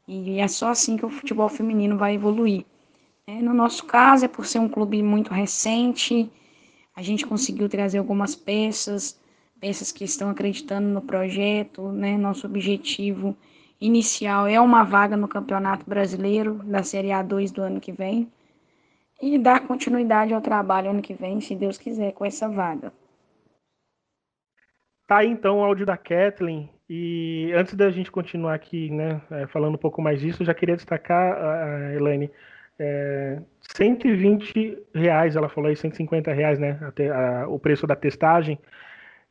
E 0.08 0.40
é 0.40 0.48
só 0.48 0.70
assim 0.70 0.98
que 0.98 1.06
o 1.06 1.10
futebol 1.10 1.48
feminino 1.48 1.98
vai 1.98 2.16
evoluir. 2.16 2.66
É, 3.28 3.34
no 3.42 3.54
nosso 3.54 3.86
caso, 3.86 4.25
é 4.25 4.28
por 4.28 4.46
ser 4.46 4.60
um 4.60 4.70
clube 4.70 5.02
muito 5.04 5.32
recente, 5.32 6.30
a 6.96 7.02
gente 7.04 7.25
conseguiu 7.25 7.70
trazer 7.70 8.00
algumas 8.00 8.36
peças, 8.36 9.20
peças 9.60 9.92
que 9.92 10.04
estão 10.04 10.30
acreditando 10.30 10.88
no 10.88 11.02
projeto, 11.02 11.92
né? 11.92 12.18
Nosso 12.18 12.48
objetivo 12.48 13.36
inicial 13.86 14.48
é 14.48 14.60
uma 14.60 14.84
vaga 14.84 15.15
no 15.15 15.27
Campeonato 15.27 15.88
Brasileiro 15.88 16.56
da 16.63 16.84
Série 16.84 17.10
A2 17.10 17.51
do 17.51 17.62
ano 17.62 17.80
que 17.80 17.92
vem 17.92 18.32
e 19.22 19.38
dar 19.38 19.62
continuidade 19.62 20.34
ao 20.34 20.42
trabalho 20.42 20.89
ano 20.89 21.01
que 21.01 21.13
vem, 21.13 21.39
se 21.39 21.56
Deus 21.56 21.77
quiser, 21.77 22.12
com 22.13 22.25
essa 22.25 22.50
vaga. 22.50 22.92
Tá 25.08 25.18
aí 25.18 25.30
então 25.30 25.60
o 25.60 25.63
áudio 25.63 25.86
da 25.86 25.96
Kathleen. 25.96 26.70
E 26.89 27.51
antes 27.56 27.74
da 27.74 27.89
gente 27.89 28.12
continuar 28.12 28.54
aqui, 28.54 28.92
né, 28.92 29.22
é, 29.32 29.48
falando 29.48 29.75
um 29.75 29.80
pouco 29.80 30.01
mais 30.01 30.20
disso, 30.20 30.46
já 30.46 30.54
queria 30.54 30.75
destacar, 30.75 31.34
a 31.34 31.94
Elaine, 31.94 32.30
é, 32.77 33.42
120 33.75 34.77
reais, 34.94 35.36
ela 35.36 35.50
falou 35.50 35.70
aí, 35.70 35.75
150 35.75 36.32
reais, 36.32 36.60
né, 36.60 36.77
até, 36.82 37.10
a, 37.10 37.48
o 37.48 37.58
preço 37.58 37.88
da 37.88 37.96
testagem. 37.96 38.60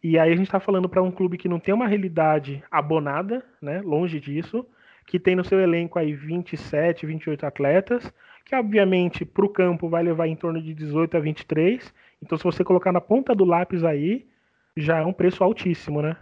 E 0.05 0.19
aí 0.19 0.31
a 0.31 0.37
gente 0.37 0.49
está 0.49 0.61
falando 0.61 0.87
para 0.87 1.03
um 1.03 1.11
clube 1.11 1.39
que 1.39 1.49
não 1.49 1.59
tem 1.59 1.73
uma 1.73 1.89
realidade 1.89 2.63
abonada, 2.71 3.43
né, 3.59 3.81
longe 3.81 4.21
disso, 4.21 4.67
que 5.07 5.19
tem 5.19 5.35
no 5.35 5.43
seu 5.43 5.59
elenco 5.59 5.99
aí 5.99 6.13
27, 6.13 7.07
28 7.07 7.47
atletas, 7.47 8.13
que 8.45 8.55
obviamente 8.55 9.25
para 9.25 9.47
o 9.47 9.49
campo 9.49 9.89
vai 9.89 10.03
levar 10.03 10.27
em 10.27 10.37
torno 10.37 10.61
de 10.61 10.75
18 10.75 11.17
a 11.17 11.21
23. 11.21 11.95
Então 12.23 12.37
se 12.37 12.45
você 12.45 12.63
colocar 12.63 12.93
na 12.93 13.01
ponta 13.01 13.35
do 13.35 13.47
lápis 13.47 13.83
aí, 13.83 14.27
já 14.77 14.99
é 14.99 15.07
um 15.07 15.13
preço 15.13 15.43
altíssimo, 15.43 16.03
né? 16.03 16.19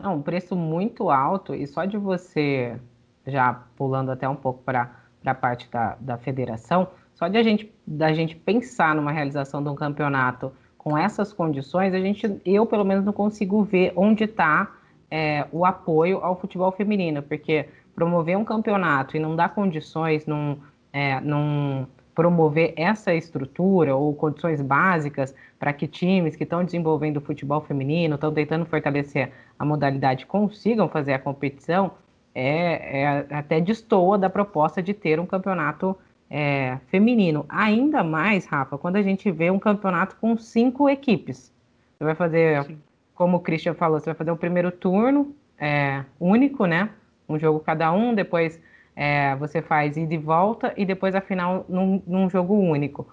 É 0.00 0.06
um 0.06 0.22
preço 0.22 0.54
muito 0.54 1.10
alto 1.10 1.56
e 1.56 1.66
só 1.66 1.84
de 1.84 1.98
você, 1.98 2.78
já 3.26 3.52
pulando 3.74 4.12
até 4.12 4.28
um 4.28 4.36
pouco 4.36 4.62
para 4.62 4.94
a 5.26 5.34
parte 5.34 5.68
da, 5.72 5.96
da 6.00 6.18
federação, 6.18 6.86
só 7.14 7.26
de 7.26 7.36
a 7.36 7.42
gente, 7.42 7.74
da 7.84 8.12
gente 8.12 8.36
pensar 8.36 8.94
numa 8.94 9.10
realização 9.10 9.60
de 9.60 9.68
um 9.68 9.74
campeonato 9.74 10.52
com 10.88 10.96
essas 10.96 11.34
condições, 11.34 11.92
a 11.92 12.00
gente, 12.00 12.40
eu 12.46 12.64
pelo 12.64 12.82
menos 12.82 13.04
não 13.04 13.12
consigo 13.12 13.62
ver 13.62 13.92
onde 13.94 14.24
está 14.24 14.74
é, 15.10 15.44
o 15.52 15.66
apoio 15.66 16.18
ao 16.24 16.40
futebol 16.40 16.72
feminino, 16.72 17.22
porque 17.22 17.68
promover 17.94 18.38
um 18.38 18.44
campeonato 18.44 19.14
e 19.14 19.20
não 19.20 19.36
dar 19.36 19.50
condições, 19.54 20.24
não, 20.24 20.58
é, 20.90 21.20
não 21.20 21.86
promover 22.14 22.72
essa 22.74 23.14
estrutura 23.14 23.94
ou 23.94 24.14
condições 24.14 24.62
básicas 24.62 25.34
para 25.58 25.74
que 25.74 25.86
times 25.86 26.34
que 26.34 26.44
estão 26.44 26.64
desenvolvendo 26.64 27.18
o 27.18 27.20
futebol 27.20 27.60
feminino, 27.60 28.14
estão 28.14 28.32
tentando 28.32 28.64
fortalecer 28.64 29.30
a 29.58 29.66
modalidade, 29.66 30.24
consigam 30.24 30.88
fazer 30.88 31.12
a 31.12 31.18
competição, 31.18 31.90
é, 32.34 33.02
é 33.02 33.26
até 33.34 33.60
destoa 33.60 34.16
da 34.16 34.30
proposta 34.30 34.82
de 34.82 34.94
ter 34.94 35.20
um 35.20 35.26
campeonato 35.26 35.94
é, 36.30 36.78
feminino. 36.88 37.44
Ainda 37.48 38.04
mais, 38.04 38.46
Rafa, 38.46 38.76
quando 38.76 38.96
a 38.96 39.02
gente 39.02 39.30
vê 39.30 39.50
um 39.50 39.58
campeonato 39.58 40.16
com 40.16 40.36
cinco 40.36 40.88
equipes. 40.88 41.52
Você 41.96 42.04
vai 42.04 42.14
fazer, 42.14 42.64
Sim. 42.64 42.78
como 43.14 43.38
o 43.38 43.40
Christian 43.40 43.74
falou, 43.74 43.98
você 43.98 44.06
vai 44.06 44.14
fazer 44.14 44.30
o 44.30 44.36
primeiro 44.36 44.70
turno 44.70 45.34
é, 45.58 46.04
único, 46.20 46.66
né? 46.66 46.90
Um 47.28 47.38
jogo 47.38 47.60
cada 47.60 47.92
um, 47.92 48.14
depois 48.14 48.60
é, 48.94 49.34
você 49.36 49.60
faz 49.60 49.96
ida 49.96 50.14
e 50.14 50.18
volta 50.18 50.72
e 50.76 50.84
depois 50.84 51.14
a 51.14 51.20
final 51.20 51.64
num, 51.68 52.02
num 52.06 52.30
jogo 52.30 52.54
único. 52.54 53.06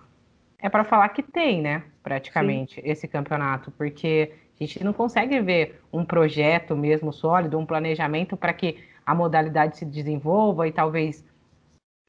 É 0.60 0.70
para 0.70 0.84
falar 0.84 1.10
que 1.10 1.24
tem, 1.24 1.62
né? 1.62 1.84
Praticamente, 2.04 2.76
Sim. 2.76 2.82
esse 2.84 3.08
campeonato, 3.08 3.72
porque 3.72 4.32
a 4.60 4.64
gente 4.64 4.84
não 4.84 4.94
consegue 4.94 5.40
ver 5.42 5.82
um 5.92 6.06
projeto 6.06 6.76
mesmo 6.76 7.12
sólido, 7.12 7.58
um 7.58 7.66
planejamento 7.66 8.38
para 8.38 8.54
que 8.54 8.78
a 9.06 9.14
modalidade 9.14 9.78
se 9.78 9.86
desenvolva 9.86 10.68
e 10.68 10.72
talvez 10.72 11.24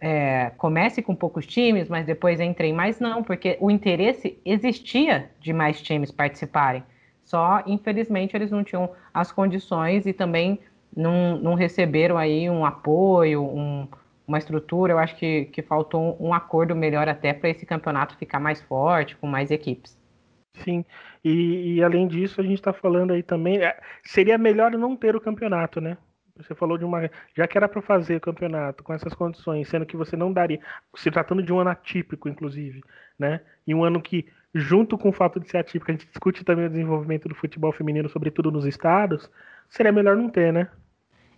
é, 0.01 0.51
comece 0.59 1.03
com 1.03 1.15
poucos 1.15 1.47
times, 1.47 1.89
mas 1.89 2.07
depois 2.07 2.41
entrem 2.41 2.73
mais, 2.73 3.01
não, 3.01 3.23
porque 3.23 3.57
o 3.61 3.71
interesse 3.71 4.39
existia 4.45 5.31
de 5.41 5.53
mais 5.53 5.81
times 5.81 6.11
participarem. 6.11 6.85
Só, 7.25 7.63
infelizmente, 7.67 8.37
eles 8.37 8.51
não 8.51 8.63
tinham 8.63 8.91
as 9.13 9.33
condições 9.33 10.07
e 10.07 10.13
também 10.13 10.61
não, 10.95 11.39
não 11.39 11.55
receberam 11.55 12.17
aí 12.19 12.49
um 12.49 12.65
apoio, 12.65 13.43
um, 13.43 13.89
uma 14.27 14.39
estrutura. 14.39 14.93
Eu 14.93 14.99
acho 14.99 15.17
que, 15.17 15.47
que 15.47 15.63
faltou 15.63 16.17
um, 16.21 16.29
um 16.29 16.35
acordo 16.35 16.75
melhor 16.77 17.09
até 17.09 17.33
para 17.33 17.49
esse 17.51 17.67
campeonato 17.67 18.17
ficar 18.17 18.39
mais 18.41 18.61
forte, 18.63 19.17
com 19.17 19.27
mais 19.27 19.51
equipes. 19.51 19.99
Sim, 20.65 20.85
e, 21.25 21.77
e 21.77 21.83
além 21.85 22.09
disso, 22.09 22.41
a 22.41 22.45
gente 22.45 22.55
está 22.55 22.73
falando 22.73 23.13
aí 23.13 23.23
também. 23.23 23.59
É, 23.63 23.79
seria 24.05 24.39
melhor 24.39 24.73
não 24.73 24.97
ter 24.97 25.15
o 25.17 25.21
campeonato, 25.21 25.81
né? 25.81 25.99
Você 26.37 26.55
falou 26.55 26.77
de 26.77 26.85
uma. 26.85 27.11
Já 27.35 27.47
que 27.47 27.57
era 27.57 27.69
para 27.69 27.81
fazer 27.81 28.21
campeonato 28.21 28.85
com 28.85 28.93
essas 28.93 29.15
condições, 29.15 29.69
sendo 29.69 29.87
que 29.87 29.97
você 29.97 30.17
não 30.17 30.33
daria. 30.33 30.61
Se 30.95 31.11
tratando 31.11 31.43
de 31.43 31.53
um 31.53 31.59
ano 31.59 31.71
atípico, 31.71 32.29
inclusive, 32.29 32.83
né? 33.19 33.41
E 33.67 33.75
um 33.75 33.83
ano 33.83 34.01
que, 34.01 34.27
junto 34.55 34.99
com 34.99 35.09
o 35.09 35.13
fato 35.13 35.41
de 35.41 35.49
ser 35.49 35.59
atípico, 35.59 35.91
a 35.91 35.95
gente 35.95 36.07
discute 36.07 36.45
também 36.45 36.67
o 36.67 36.71
desenvolvimento 36.71 37.29
do 37.29 37.35
futebol 37.35 37.73
feminino, 37.73 38.09
sobretudo 38.09 38.51
nos 38.51 38.67
estados, 38.67 39.31
seria 39.69 39.93
melhor 39.93 40.17
não 40.17 40.29
ter, 40.29 40.53
né? 40.53 40.69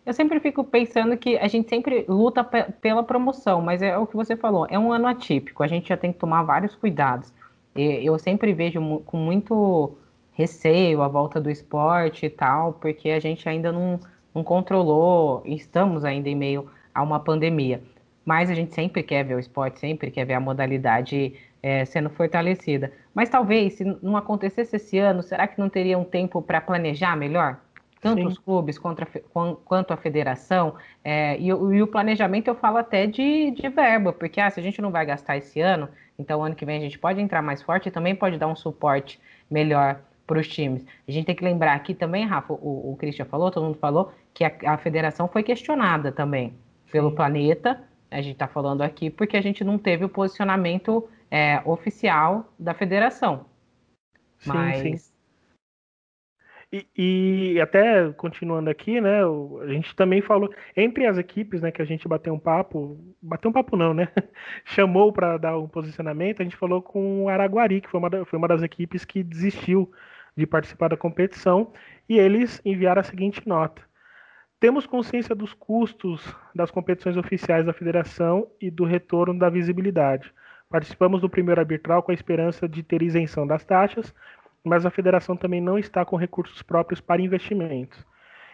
Eu 0.04 0.14
sempre 0.14 0.40
fico 0.40 0.64
pensando 0.64 1.16
que 1.18 1.36
a 1.36 1.46
gente 1.48 1.68
sempre 1.68 2.04
luta 2.08 2.42
pela 2.42 3.02
promoção, 3.02 3.60
mas 3.60 3.82
é 3.82 3.96
o 3.96 4.06
que 4.06 4.16
você 4.16 4.34
falou, 4.36 4.66
é 4.70 4.78
um 4.78 4.90
ano 4.90 5.06
atípico, 5.06 5.62
a 5.62 5.66
gente 5.66 5.90
já 5.90 5.98
tem 5.98 6.12
que 6.12 6.18
tomar 6.18 6.42
vários 6.44 6.74
cuidados. 6.74 7.30
Eu 7.74 8.18
sempre 8.18 8.54
vejo 8.54 8.80
com 9.00 9.18
muito 9.18 9.98
receio 10.32 11.02
a 11.02 11.08
volta 11.08 11.38
do 11.40 11.50
esporte 11.50 12.24
e 12.24 12.30
tal, 12.30 12.72
porque 12.72 13.10
a 13.10 13.20
gente 13.20 13.48
ainda 13.48 13.70
não 13.70 14.00
não 14.34 14.44
controlou, 14.44 15.42
estamos 15.44 16.04
ainda 16.04 16.28
em 16.28 16.34
meio 16.34 16.70
a 16.94 17.02
uma 17.02 17.20
pandemia. 17.20 17.82
Mas 18.24 18.50
a 18.50 18.54
gente 18.54 18.74
sempre 18.74 19.02
quer 19.02 19.24
ver 19.24 19.34
o 19.34 19.38
esporte, 19.38 19.80
sempre 19.80 20.10
quer 20.10 20.24
ver 20.24 20.34
a 20.34 20.40
modalidade 20.40 21.34
é, 21.62 21.84
sendo 21.84 22.10
fortalecida. 22.10 22.92
Mas 23.14 23.28
talvez, 23.28 23.74
se 23.74 23.84
não 24.02 24.16
acontecesse 24.16 24.76
esse 24.76 24.98
ano, 24.98 25.22
será 25.22 25.46
que 25.46 25.58
não 25.58 25.68
teria 25.68 25.98
um 25.98 26.04
tempo 26.04 26.42
para 26.42 26.60
planejar 26.60 27.16
melhor? 27.16 27.58
Tanto 28.00 28.20
Sim. 28.20 28.26
os 28.28 28.38
clubes 28.38 28.78
contra, 28.78 29.06
quanto 29.64 29.92
a 29.92 29.96
federação. 29.96 30.74
É, 31.02 31.36
e, 31.38 31.48
e, 31.48 31.82
o 31.82 31.86
planejamento 31.86 32.48
eu 32.48 32.54
falo 32.54 32.76
até 32.76 33.06
de, 33.06 33.50
de 33.50 33.68
verba, 33.68 34.12
porque 34.12 34.40
ah, 34.40 34.50
se 34.50 34.60
a 34.60 34.62
gente 34.62 34.80
não 34.80 34.90
vai 34.90 35.04
gastar 35.04 35.36
esse 35.36 35.60
ano, 35.60 35.88
então 36.18 36.44
ano 36.44 36.54
que 36.54 36.64
vem 36.64 36.78
a 36.78 36.80
gente 36.80 36.98
pode 36.98 37.20
entrar 37.20 37.42
mais 37.42 37.60
forte 37.60 37.88
e 37.88 37.92
também 37.92 38.14
pode 38.14 38.38
dar 38.38 38.46
um 38.46 38.54
suporte 38.54 39.20
melhor 39.50 40.00
para 40.28 40.38
os 40.38 40.46
times. 40.46 40.86
A 41.08 41.10
gente 41.10 41.24
tem 41.24 41.34
que 41.34 41.42
lembrar 41.42 41.72
aqui 41.72 41.94
também, 41.94 42.26
Rafa, 42.26 42.52
o, 42.52 42.92
o 42.92 42.96
Christian 42.96 43.24
falou, 43.24 43.50
todo 43.50 43.64
mundo 43.64 43.78
falou, 43.78 44.12
que 44.34 44.44
a, 44.44 44.52
a 44.66 44.76
federação 44.76 45.26
foi 45.26 45.42
questionada 45.42 46.12
também 46.12 46.52
pelo 46.92 47.10
planeta. 47.12 47.82
A 48.10 48.20
gente 48.20 48.34
está 48.34 48.46
falando 48.46 48.82
aqui 48.82 49.10
porque 49.10 49.36
a 49.36 49.40
gente 49.40 49.64
não 49.64 49.78
teve 49.78 50.04
o 50.04 50.08
posicionamento 50.08 51.08
é, 51.30 51.60
oficial 51.64 52.52
da 52.58 52.74
federação. 52.74 53.46
Sim, 54.38 54.50
Mas... 54.50 55.02
sim. 55.02 55.18
E, 56.70 56.86
e, 57.54 57.60
até 57.62 58.12
continuando 58.12 58.68
aqui, 58.68 59.00
né? 59.00 59.20
A 59.62 59.68
gente 59.68 59.96
também 59.96 60.20
falou 60.20 60.52
entre 60.76 61.06
as 61.06 61.16
equipes, 61.16 61.62
né? 61.62 61.70
Que 61.72 61.80
a 61.80 61.84
gente 61.84 62.06
bateu 62.06 62.34
um 62.34 62.38
papo, 62.38 62.98
bateu 63.22 63.48
um 63.48 63.54
papo 63.54 63.74
não, 63.74 63.94
né? 63.94 64.06
Chamou 64.66 65.10
para 65.10 65.38
dar 65.38 65.58
um 65.58 65.66
posicionamento. 65.66 66.42
A 66.42 66.44
gente 66.44 66.56
falou 66.56 66.82
com 66.82 67.24
o 67.24 67.28
Araguari, 67.30 67.80
que 67.80 67.88
foi 67.88 67.98
uma, 67.98 68.10
foi 68.26 68.38
uma 68.38 68.48
das 68.48 68.62
equipes 68.62 69.02
que 69.02 69.22
desistiu 69.22 69.90
de 70.38 70.46
participar 70.46 70.88
da 70.88 70.96
competição, 70.96 71.72
e 72.08 72.16
eles 72.16 72.62
enviaram 72.64 73.00
a 73.00 73.04
seguinte 73.04 73.42
nota: 73.44 73.82
Temos 74.60 74.86
consciência 74.86 75.34
dos 75.34 75.52
custos 75.52 76.24
das 76.54 76.70
competições 76.70 77.16
oficiais 77.16 77.66
da 77.66 77.72
federação 77.72 78.46
e 78.60 78.70
do 78.70 78.84
retorno 78.84 79.36
da 79.36 79.50
visibilidade. 79.50 80.32
Participamos 80.70 81.20
do 81.20 81.28
primeiro 81.28 81.60
arbitral 81.60 82.04
com 82.04 82.12
a 82.12 82.14
esperança 82.14 82.68
de 82.68 82.84
ter 82.84 83.02
isenção 83.02 83.46
das 83.46 83.64
taxas, 83.64 84.14
mas 84.62 84.86
a 84.86 84.90
federação 84.90 85.36
também 85.36 85.60
não 85.60 85.76
está 85.76 86.04
com 86.04 86.14
recursos 86.14 86.62
próprios 86.62 87.00
para 87.00 87.20
investimentos. 87.20 88.06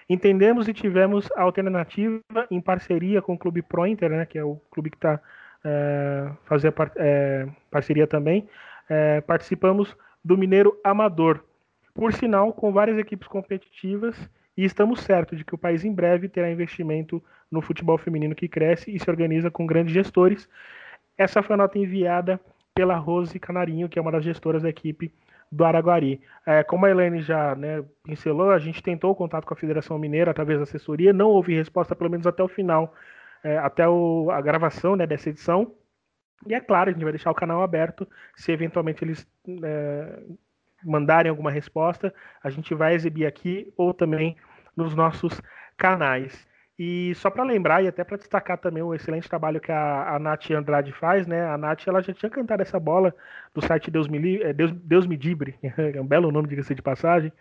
Entendemos 0.09 0.69
e 0.69 0.73
tivemos 0.73 1.31
a 1.37 1.43
alternativa 1.43 2.21
em 2.51 2.61
parceria 2.63 3.21
com 3.21 3.35
o 3.35 3.39
Clube 3.39 3.61
Pro 3.61 3.87
Inter, 3.87 4.11
né, 4.11 4.25
que 4.25 4.39
é 4.39 4.45
o 4.45 4.57
clube 4.71 4.91
que 4.91 4.97
está 4.97 5.21
é, 5.63 6.31
fazendo 6.45 6.75
é, 6.97 7.47
parceria 7.71 8.07
também. 8.07 8.49
É, 8.89 9.21
participamos 9.23 9.95
do 10.25 10.39
Mineiro 10.39 10.79
Amador, 10.85 11.43
por 11.95 12.13
sinal, 12.13 12.53
com 12.53 12.73
várias 12.73 12.99
equipes 12.99 13.29
competitivas, 13.29 14.17
e 14.57 14.65
estamos 14.65 15.01
certos 15.01 15.39
de 15.39 15.45
que 15.45 15.55
o 15.55 15.59
país 15.59 15.85
em 15.85 15.93
breve 15.93 16.29
terá 16.29 16.51
investimento 16.51 17.23
no 17.51 17.63
futebol 17.63 17.97
feminino 17.97 18.35
que 18.35 18.49
cresce 18.49 18.95
e 18.95 18.99
se 18.99 19.09
organiza 19.09 19.51
com 19.51 19.67
grandes 19.67 19.95
gestores. 19.95 20.49
Essa 21.17 21.43
foi 21.43 21.55
a 21.55 21.57
nota 21.57 21.79
enviada 21.79 22.41
pela 22.75 22.97
Rose 22.97 23.39
Canarinho, 23.39 23.89
que 23.89 23.99
é 23.99 24.03
uma 24.03 24.13
das 24.13 24.25
gestoras 24.25 24.63
da 24.63 24.69
equipe 24.69 25.13
do 25.51 25.65
Araguari. 25.65 26.21
É, 26.45 26.65
como 26.65 26.87
a 26.87 26.91
Helene 26.91 27.23
já 27.23 27.55
né, 27.55 27.85
pincelou, 28.03 28.51
a 28.51 28.59
gente 28.59 28.83
tentou 28.83 29.13
o 29.13 29.15
contato 29.15 29.47
com 29.47 29.55
a 29.55 29.57
Federação 29.57 29.99
Mineira 29.99 30.33
através 30.33 30.59
da 30.59 30.65
assessoria, 30.65 31.13
não 31.13 31.29
houve 31.29 31.55
resposta, 31.55 31.95
pelo 31.95 32.11
menos 32.11 32.27
até 32.27 32.43
o 32.43 32.49
final, 32.49 32.93
é, 33.43 33.57
até 33.59 33.89
o, 33.89 34.31
a 34.31 34.41
gravação 34.41 34.97
né, 34.97 35.07
dessa 35.07 35.31
edição. 35.31 35.73
E 36.47 36.55
é 36.55 36.61
claro, 36.61 36.91
a 36.91 36.93
gente 36.93 37.03
vai 37.03 37.13
deixar 37.13 37.31
o 37.31 37.35
canal 37.35 37.63
aberto 37.63 38.07
se 38.35 38.51
eventualmente 38.53 39.05
eles 39.05 39.27
é, 39.63 40.23
mandarem 40.85 41.31
alguma 41.31 41.51
resposta, 41.51 42.13
a 42.43 42.51
gente 42.51 42.75
vai 42.75 42.95
exibir 42.95 43.27
aqui 43.27 43.73
ou 43.77 43.95
também 43.95 44.37
nos 44.77 44.95
nossos 44.95 45.41
canais. 45.77 46.47
E 46.79 47.15
só 47.15 47.31
para 47.31 47.45
lembrar 47.45 47.83
e 47.85 47.89
até 47.89 48.03
para 48.03 48.17
destacar 48.17 48.59
também 48.59 48.83
o 48.83 48.93
excelente 48.93 49.29
trabalho 49.29 49.61
que 49.61 49.71
a, 49.71 50.17
a 50.17 50.19
Nath 50.19 50.51
Andrade 50.51 50.91
faz, 50.91 51.25
né? 51.27 51.47
A 51.47 51.57
Nath 51.57 51.87
ela 51.87 52.03
já 52.03 52.13
tinha 52.13 52.29
cantado 52.29 52.63
essa 52.63 52.81
bola 52.81 53.15
do 53.55 53.65
site 53.65 53.93
Deus 53.93 54.09
Me, 54.09 54.43
é, 54.43 54.53
Deus, 54.53 54.73
Deus 54.73 55.07
Me 55.07 55.17
Dibre, 55.17 55.57
é 55.63 56.01
um 56.01 56.07
belo 56.07 56.33
nome, 56.33 56.49
diga-se 56.49 56.75
de 56.75 56.83
passagem. 56.83 57.33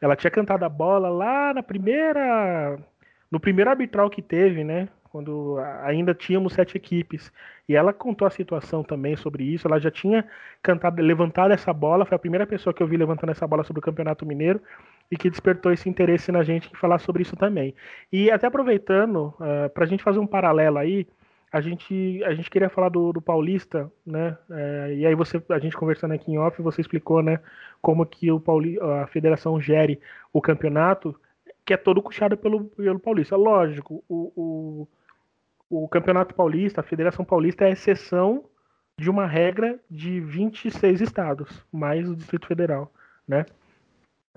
Ela 0.00 0.14
tinha 0.14 0.30
cantado 0.30 0.64
a 0.64 0.68
bola 0.68 1.08
lá 1.08 1.54
na 1.54 1.62
primeira. 1.62 2.78
No 3.30 3.40
primeiro 3.40 3.70
arbitral 3.70 4.10
que 4.10 4.20
teve, 4.20 4.62
né? 4.62 4.88
Quando 5.16 5.56
ainda 5.82 6.12
tínhamos 6.12 6.52
sete 6.52 6.76
equipes. 6.76 7.32
E 7.66 7.74
ela 7.74 7.90
contou 7.90 8.28
a 8.28 8.30
situação 8.30 8.84
também 8.84 9.16
sobre 9.16 9.44
isso. 9.44 9.66
Ela 9.66 9.80
já 9.80 9.90
tinha 9.90 10.26
cantado, 10.62 11.00
levantado 11.00 11.52
essa 11.52 11.72
bola. 11.72 12.04
Foi 12.04 12.16
a 12.16 12.18
primeira 12.18 12.46
pessoa 12.46 12.74
que 12.74 12.82
eu 12.82 12.86
vi 12.86 12.98
levantando 12.98 13.30
essa 13.30 13.46
bola 13.46 13.64
sobre 13.64 13.80
o 13.80 13.82
Campeonato 13.82 14.26
Mineiro 14.26 14.60
e 15.10 15.16
que 15.16 15.30
despertou 15.30 15.72
esse 15.72 15.88
interesse 15.88 16.30
na 16.30 16.42
gente 16.42 16.70
em 16.70 16.76
falar 16.76 16.98
sobre 16.98 17.22
isso 17.22 17.34
também. 17.34 17.74
E 18.12 18.30
até 18.30 18.46
aproveitando, 18.46 19.34
uh, 19.40 19.64
eh, 19.64 19.68
para 19.70 19.84
a 19.84 19.86
gente 19.86 20.02
fazer 20.02 20.18
um 20.18 20.26
paralelo 20.26 20.76
aí, 20.76 21.06
a 21.50 21.62
gente, 21.62 22.22
a 22.24 22.34
gente 22.34 22.50
queria 22.50 22.68
falar 22.68 22.90
do, 22.90 23.10
do 23.10 23.22
Paulista, 23.22 23.90
né? 24.04 24.36
É, 24.50 24.94
e 24.98 25.06
aí 25.06 25.14
você, 25.14 25.42
a 25.48 25.58
gente 25.58 25.78
conversando 25.78 26.12
aqui 26.12 26.30
em 26.30 26.36
off, 26.36 26.60
você 26.60 26.82
explicou, 26.82 27.22
né, 27.22 27.40
como 27.80 28.04
que 28.04 28.30
o 28.30 28.38
Pauli, 28.38 28.78
a 28.80 29.06
federação 29.06 29.58
gere 29.58 29.98
o 30.30 30.42
campeonato, 30.42 31.18
que 31.64 31.72
é 31.72 31.76
todo 31.76 32.02
puxado 32.02 32.36
pelo, 32.36 32.64
pelo 32.64 33.00
Paulista. 33.00 33.36
Lógico, 33.36 34.04
o, 34.08 34.32
o, 34.36 34.88
o 35.68 35.88
Campeonato 35.88 36.34
Paulista, 36.34 36.80
a 36.80 36.84
Federação 36.84 37.24
Paulista 37.24 37.64
é 37.64 37.68
a 37.68 37.72
exceção 37.72 38.44
de 38.98 39.10
uma 39.10 39.26
regra 39.26 39.78
de 39.90 40.20
26 40.20 41.00
estados, 41.00 41.64
mais 41.72 42.08
o 42.08 42.16
Distrito 42.16 42.46
Federal, 42.46 42.92
né? 43.28 43.44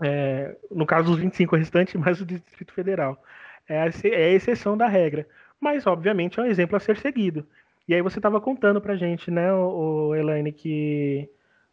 É, 0.01 0.55
no 0.71 0.85
caso, 0.85 1.11
os 1.11 1.19
25 1.19 1.55
restantes, 1.55 1.95
mais 1.99 2.19
o 2.21 2.25
Distrito 2.25 2.73
Federal. 2.73 3.21
É 3.67 3.81
a, 3.81 3.85
é 3.85 4.25
a 4.25 4.33
exceção 4.33 4.77
da 4.77 4.87
regra. 4.87 5.27
Mas, 5.59 5.85
obviamente, 5.85 6.39
é 6.39 6.43
um 6.43 6.45
exemplo 6.45 6.75
a 6.75 6.79
ser 6.79 6.97
seguido. 6.97 7.45
E 7.87 7.93
aí 7.93 8.01
você 8.01 8.19
estava 8.19 8.39
contando 8.39 8.79
para 8.81 8.95
gente, 8.95 9.29
né, 9.31 9.51
o, 9.53 10.09
o 10.09 10.15
Elaine, 10.15 10.51
que 10.51 11.29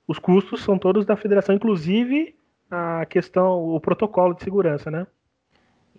os 0.06 0.18
custos 0.18 0.62
são 0.62 0.78
todos 0.78 1.04
da 1.04 1.16
federação, 1.16 1.54
inclusive 1.54 2.34
a 2.70 3.04
questão, 3.06 3.75
o 3.75 3.80
protocolo 3.80 4.34
de 4.34 4.42
segurança, 4.42 4.90
né? 4.90 5.06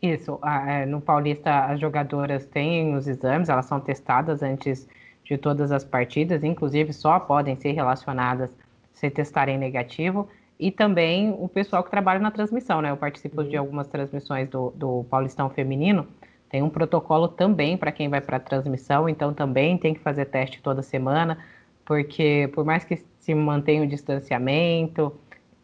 Isso. 0.01 0.39
É, 0.67 0.85
no 0.85 1.01
Paulista, 1.01 1.65
as 1.65 1.79
jogadoras 1.79 2.45
têm 2.45 2.95
os 2.95 3.07
exames, 3.07 3.49
elas 3.49 3.65
são 3.65 3.79
testadas 3.79 4.43
antes 4.43 4.87
de 5.23 5.37
todas 5.37 5.71
as 5.71 5.83
partidas, 5.83 6.43
inclusive 6.43 6.93
só 6.93 7.19
podem 7.19 7.55
ser 7.55 7.71
relacionadas 7.71 8.49
se 8.93 9.09
testarem 9.09 9.57
negativo 9.57 10.27
e 10.59 10.71
também 10.71 11.35
o 11.37 11.47
pessoal 11.47 11.83
que 11.83 11.91
trabalha 11.91 12.19
na 12.19 12.31
transmissão, 12.31 12.81
né? 12.81 12.89
Eu 12.89 12.97
participo 12.97 13.41
uhum. 13.41 13.49
de 13.49 13.57
algumas 13.57 13.87
transmissões 13.87 14.49
do, 14.49 14.71
do 14.75 15.05
Paulistão 15.09 15.49
Feminino. 15.49 16.07
Tem 16.49 16.63
um 16.63 16.69
protocolo 16.69 17.27
também 17.27 17.77
para 17.77 17.91
quem 17.91 18.09
vai 18.09 18.21
para 18.21 18.37
a 18.37 18.39
transmissão, 18.39 19.07
então 19.07 19.33
também 19.33 19.77
tem 19.77 19.93
que 19.93 19.99
fazer 19.99 20.25
teste 20.25 20.61
toda 20.61 20.81
semana, 20.81 21.37
porque 21.85 22.49
por 22.53 22.65
mais 22.65 22.83
que 22.83 23.03
se 23.19 23.35
mantenha 23.35 23.83
o 23.83 23.87
distanciamento, 23.87 25.13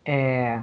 é, 0.06 0.62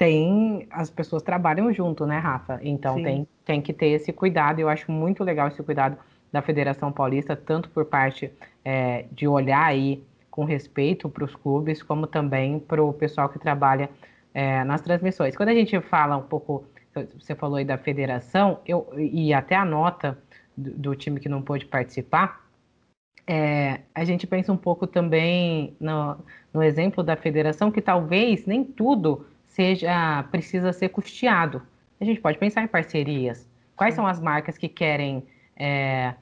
tem 0.00 0.66
as 0.70 0.88
pessoas 0.88 1.22
trabalham 1.22 1.70
junto, 1.74 2.06
né, 2.06 2.16
Rafa? 2.16 2.58
Então 2.62 2.94
tem, 2.94 3.28
tem 3.44 3.60
que 3.60 3.70
ter 3.70 3.88
esse 3.88 4.10
cuidado. 4.14 4.58
Eu 4.58 4.70
acho 4.70 4.90
muito 4.90 5.22
legal 5.22 5.48
esse 5.48 5.62
cuidado 5.62 5.98
da 6.32 6.40
Federação 6.40 6.90
Paulista, 6.90 7.36
tanto 7.36 7.68
por 7.68 7.84
parte 7.84 8.32
é, 8.64 9.04
de 9.12 9.28
olhar 9.28 9.62
aí 9.62 10.02
com 10.30 10.44
respeito 10.44 11.06
para 11.06 11.22
os 11.22 11.36
clubes, 11.36 11.82
como 11.82 12.06
também 12.06 12.58
para 12.58 12.82
o 12.82 12.94
pessoal 12.94 13.28
que 13.28 13.38
trabalha 13.38 13.90
é, 14.32 14.64
nas 14.64 14.80
transmissões. 14.80 15.36
Quando 15.36 15.50
a 15.50 15.54
gente 15.54 15.78
fala 15.82 16.16
um 16.16 16.22
pouco, 16.22 16.64
você 17.18 17.34
falou 17.34 17.56
aí 17.56 17.64
da 17.66 17.76
federação, 17.76 18.60
eu, 18.66 18.88
e 18.96 19.34
até 19.34 19.54
a 19.54 19.66
nota 19.66 20.16
do, 20.56 20.70
do 20.70 20.96
time 20.96 21.20
que 21.20 21.28
não 21.28 21.42
pôde 21.42 21.66
participar, 21.66 22.48
é, 23.26 23.80
a 23.94 24.02
gente 24.06 24.26
pensa 24.26 24.50
um 24.50 24.56
pouco 24.56 24.86
também 24.86 25.76
no, 25.78 26.16
no 26.54 26.62
exemplo 26.62 27.04
da 27.04 27.16
federação, 27.16 27.70
que 27.70 27.82
talvez 27.82 28.46
nem 28.46 28.64
tudo 28.64 29.26
seja 29.60 30.22
precisa 30.30 30.72
ser 30.72 30.88
custeado. 30.88 31.60
A 32.00 32.04
gente 32.06 32.18
pode 32.18 32.38
pensar 32.38 32.62
em 32.62 32.66
parcerias. 32.66 33.46
Quais 33.76 33.94
são 33.94 34.06
as 34.06 34.18
marcas 34.18 34.56
que 34.56 34.68
querem 34.68 35.22
é, 35.54 36.14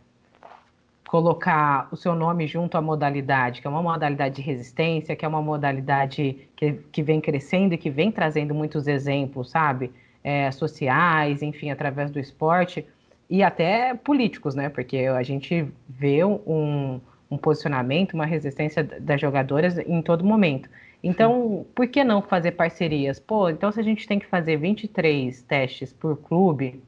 colocar 1.07 1.87
o 1.93 1.97
seu 1.97 2.17
nome 2.17 2.49
junto 2.49 2.77
à 2.77 2.83
modalidade, 2.83 3.61
que 3.61 3.67
é 3.69 3.71
uma 3.71 3.83
modalidade 3.83 4.35
de 4.35 4.43
resistência, 4.43 5.15
que 5.15 5.25
é 5.25 5.29
uma 5.29 5.41
modalidade 5.41 6.49
que, 6.57 6.73
que 6.91 7.01
vem 7.01 7.21
crescendo 7.21 7.75
e 7.75 7.79
que 7.79 7.91
vem 7.91 8.11
trazendo 8.11 8.53
muitos 8.53 8.89
exemplos, 8.89 9.51
sabe? 9.51 9.93
É, 10.25 10.51
sociais, 10.51 11.41
enfim, 11.41 11.71
através 11.71 12.11
do 12.11 12.19
esporte 12.19 12.85
e 13.31 13.45
até 13.45 13.95
políticos, 13.95 14.57
né? 14.57 14.69
Porque 14.69 14.97
a 14.97 15.23
gente 15.23 15.65
vê 15.89 16.25
um, 16.25 17.01
um 17.31 17.39
posicionamento, 17.39 18.15
uma 18.15 18.27
resistência 18.27 18.83
das 18.83 19.21
jogadoras 19.21 19.79
em 19.79 20.03
todo 20.03 20.25
momento. 20.25 20.69
Então, 21.03 21.65
por 21.75 21.87
que 21.87 22.03
não 22.03 22.21
fazer 22.21 22.53
parcerias? 22.53 23.21
Pô, 23.21 23.49
então 23.49 23.71
se 23.71 23.79
a 23.79 23.83
gente 23.83 24.07
tem 24.07 24.19
que 24.19 24.27
fazer 24.27 24.57
23 24.57 25.43
testes 25.43 25.93
por 25.93 26.17
clube, 26.17 26.83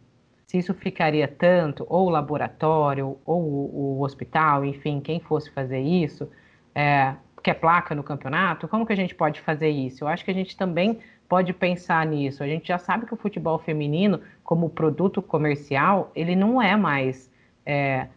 se 0.47 0.59
isso 0.59 0.75
ficaria 0.75 1.29
tanto, 1.29 1.87
ou 1.89 2.09
o 2.09 2.11
laboratório, 2.11 3.17
ou 3.25 3.41
o, 3.41 3.99
o 3.99 4.03
hospital, 4.03 4.65
enfim, 4.65 5.01
quem 5.01 5.21
fosse 5.21 5.49
fazer 5.53 5.79
isso, 5.79 6.29
é, 6.75 7.15
quer 7.41 7.55
placa 7.55 7.95
no 7.95 8.03
campeonato, 8.03 8.67
como 8.67 8.85
que 8.85 8.93
a 8.93 8.97
gente 8.97 9.15
pode 9.15 9.41
fazer 9.41 9.69
isso? 9.69 10.03
Eu 10.03 10.09
acho 10.09 10.25
que 10.25 10.31
a 10.31 10.35
gente 10.35 10.57
também 10.57 10.99
pode 11.29 11.53
pensar 11.53 12.05
nisso. 12.05 12.43
A 12.43 12.49
gente 12.49 12.67
já 12.67 12.79
sabe 12.79 13.07
que 13.07 13.15
o 13.15 13.17
futebol 13.17 13.61
feminino, 13.61 14.21
como 14.43 14.69
produto 14.69 15.23
comercial, 15.23 16.11
ele 16.17 16.35
não 16.35 16.61
é 16.61 16.77
mais 16.77 17.31
é, 17.65 18.09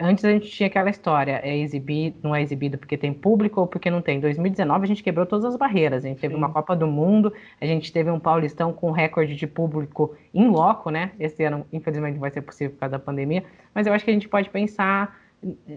Antes 0.00 0.24
a 0.24 0.30
gente 0.30 0.48
tinha 0.48 0.68
aquela 0.68 0.88
história, 0.88 1.38
é 1.44 1.54
exibido, 1.54 2.16
não 2.22 2.34
é 2.34 2.40
exibido 2.40 2.78
porque 2.78 2.96
tem 2.96 3.12
público 3.12 3.60
ou 3.60 3.66
porque 3.66 3.90
não 3.90 4.00
tem. 4.00 4.16
Em 4.16 4.20
2019 4.20 4.84
a 4.84 4.86
gente 4.86 5.02
quebrou 5.02 5.26
todas 5.26 5.44
as 5.44 5.54
barreiras. 5.54 6.02
A 6.02 6.08
gente 6.08 6.18
teve 6.18 6.32
Sim. 6.32 6.38
uma 6.38 6.50
Copa 6.50 6.74
do 6.74 6.86
Mundo, 6.86 7.30
a 7.60 7.66
gente 7.66 7.92
teve 7.92 8.10
um 8.10 8.18
Paulistão 8.18 8.72
com 8.72 8.90
recorde 8.90 9.36
de 9.36 9.46
público 9.46 10.16
em 10.32 10.48
loco, 10.48 10.88
né? 10.88 11.12
Esse 11.20 11.44
ano, 11.44 11.66
infelizmente, 11.70 12.14
não 12.14 12.20
vai 12.20 12.30
ser 12.30 12.40
possível 12.40 12.72
por 12.72 12.80
causa 12.80 12.92
da 12.92 12.98
pandemia. 12.98 13.44
Mas 13.74 13.86
eu 13.86 13.92
acho 13.92 14.02
que 14.02 14.10
a 14.10 14.14
gente 14.14 14.28
pode 14.30 14.48
pensar 14.48 15.20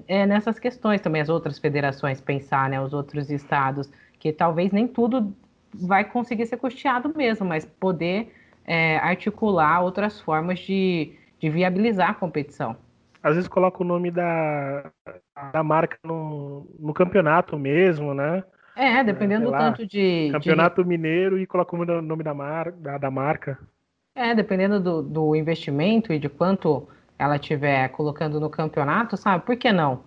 é, 0.08 0.26
nessas 0.26 0.58
questões 0.58 1.02
também, 1.02 1.22
as 1.22 1.28
outras 1.28 1.60
federações 1.60 2.22
pensar, 2.22 2.70
né? 2.70 2.80
Os 2.80 2.94
outros 2.94 3.30
estados, 3.30 3.92
que 4.18 4.32
talvez 4.32 4.72
nem 4.72 4.88
tudo 4.88 5.36
vai 5.74 6.06
conseguir 6.06 6.46
ser 6.46 6.56
custeado 6.56 7.12
mesmo, 7.14 7.46
mas 7.46 7.66
poder 7.66 8.34
é, 8.66 8.96
articular 9.00 9.82
outras 9.82 10.22
formas 10.22 10.58
de, 10.60 11.12
de 11.38 11.50
viabilizar 11.50 12.12
a 12.12 12.14
competição 12.14 12.78
às 13.22 13.36
vezes 13.36 13.48
coloca 13.48 13.82
o 13.82 13.86
nome 13.86 14.12
da, 14.12 14.92
da 15.52 15.64
marca 15.64 15.98
no, 16.04 16.68
no 16.80 16.94
campeonato 16.94 17.58
mesmo, 17.58 18.14
né? 18.14 18.44
É, 18.76 19.04
dependendo 19.04 19.46
do 19.46 19.52
tanto 19.52 19.86
de. 19.86 20.30
Campeonato 20.32 20.82
de... 20.82 20.88
Mineiro 20.88 21.38
e 21.38 21.46
coloca 21.46 21.76
o 21.76 22.02
nome 22.02 22.24
da, 22.24 22.34
mar, 22.34 22.72
da, 22.72 22.98
da 22.98 23.12
marca. 23.12 23.60
É, 24.16 24.34
dependendo 24.34 24.80
do, 24.80 25.02
do 25.02 25.36
investimento 25.36 26.14
e 26.14 26.20
de 26.20 26.30
quanto 26.30 26.88
ela 27.18 27.38
tiver 27.38 27.90
colocando 27.90 28.40
no 28.40 28.50
campeonato, 28.50 29.18
sabe? 29.18 29.46
Por 29.46 29.58
que 29.58 29.72
não? 29.72 30.04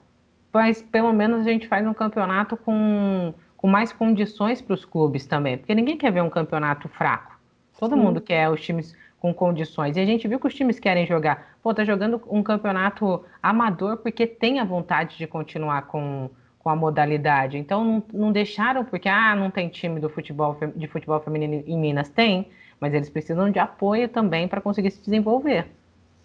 Mas 0.53 0.81
pelo 0.81 1.13
menos 1.13 1.47
a 1.47 1.51
gente 1.51 1.69
faz 1.69 1.87
um 1.87 1.93
campeonato 1.93 2.57
com, 2.57 3.35
com 3.57 3.69
mais 3.69 3.93
condições 3.93 4.63
para 4.63 4.75
os 4.75 4.85
clubes 4.85 5.27
também. 5.27 5.59
Porque 5.59 5.75
ninguém 5.75 5.99
quer 5.99 6.11
ver 6.11 6.23
um 6.23 6.31
campeonato 6.31 6.89
fraco. 6.89 7.39
Todo 7.79 7.95
Sim. 7.95 8.01
mundo 8.01 8.21
quer 8.21 8.49
os 8.49 8.61
times 8.61 8.97
com 9.23 9.33
condições. 9.33 9.97
E 9.97 10.01
a 10.01 10.05
gente 10.05 10.27
viu 10.27 10.41
que 10.41 10.49
os 10.49 10.55
times 10.55 10.81
querem 10.81 11.07
jogar. 11.07 11.57
Pô, 11.63 11.73
tá 11.73 11.85
jogando 11.85 12.21
um 12.27 12.43
campeonato 12.43 13.25
amador 13.41 13.99
porque 13.99 14.27
tem 14.27 14.59
a 14.59 14.65
vontade 14.65 15.17
de 15.17 15.29
continuar 15.29 15.83
com, 15.83 16.29
com 16.59 16.69
a 16.69 16.75
modalidade. 16.75 17.57
Então 17.57 17.85
não, 17.85 18.03
não 18.13 18.33
deixaram 18.33 18.85
porque 18.85 19.09
ah, 19.09 19.37
não 19.37 19.49
tem 19.49 19.69
time 19.69 20.01
do 20.01 20.09
futebol 20.09 20.59
de 20.75 20.89
futebol 20.89 21.21
feminino 21.21 21.63
em 21.65 21.79
Minas 21.79 22.09
tem, 22.09 22.49
mas 22.81 22.93
eles 22.93 23.09
precisam 23.09 23.49
de 23.49 23.61
apoio 23.61 24.09
também 24.09 24.49
para 24.49 24.61
conseguir 24.61 24.91
se 24.91 25.01
desenvolver. 25.01 25.69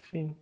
Sim. 0.09 0.35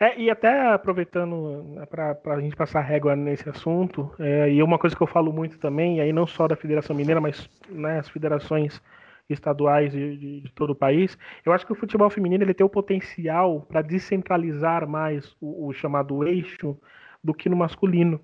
É, 0.00 0.18
e 0.20 0.28
até 0.28 0.72
aproveitando 0.72 1.62
né, 1.68 1.86
para 1.86 2.18
a 2.34 2.40
gente 2.40 2.56
passar 2.56 2.80
régua 2.80 3.14
nesse 3.14 3.48
assunto, 3.48 4.12
é, 4.18 4.50
e 4.50 4.60
uma 4.60 4.76
coisa 4.76 4.96
que 4.96 5.02
eu 5.02 5.06
falo 5.06 5.32
muito 5.32 5.56
também, 5.58 5.98
e 5.98 6.00
aí 6.00 6.12
não 6.12 6.26
só 6.26 6.48
da 6.48 6.56
Federação 6.56 6.96
Mineira, 6.96 7.20
mas 7.20 7.48
né, 7.68 8.00
as 8.00 8.08
federações 8.08 8.82
estaduais 9.28 9.92
de, 9.92 10.16
de, 10.16 10.40
de, 10.42 10.52
todo 10.52 10.70
o 10.70 10.74
país. 10.74 11.18
Eu 11.44 11.52
acho 11.52 11.66
que 11.66 11.72
o 11.72 11.76
futebol 11.76 12.08
feminino 12.10 12.44
ele 12.44 12.54
tem 12.54 12.64
o 12.64 12.70
potencial 12.70 13.62
para 13.62 13.82
descentralizar 13.82 14.88
mais 14.88 15.36
o, 15.40 15.68
o, 15.68 15.72
chamado 15.72 16.26
eixo 16.26 16.78
do 17.22 17.34
que 17.34 17.48
no 17.48 17.56
masculino, 17.56 18.20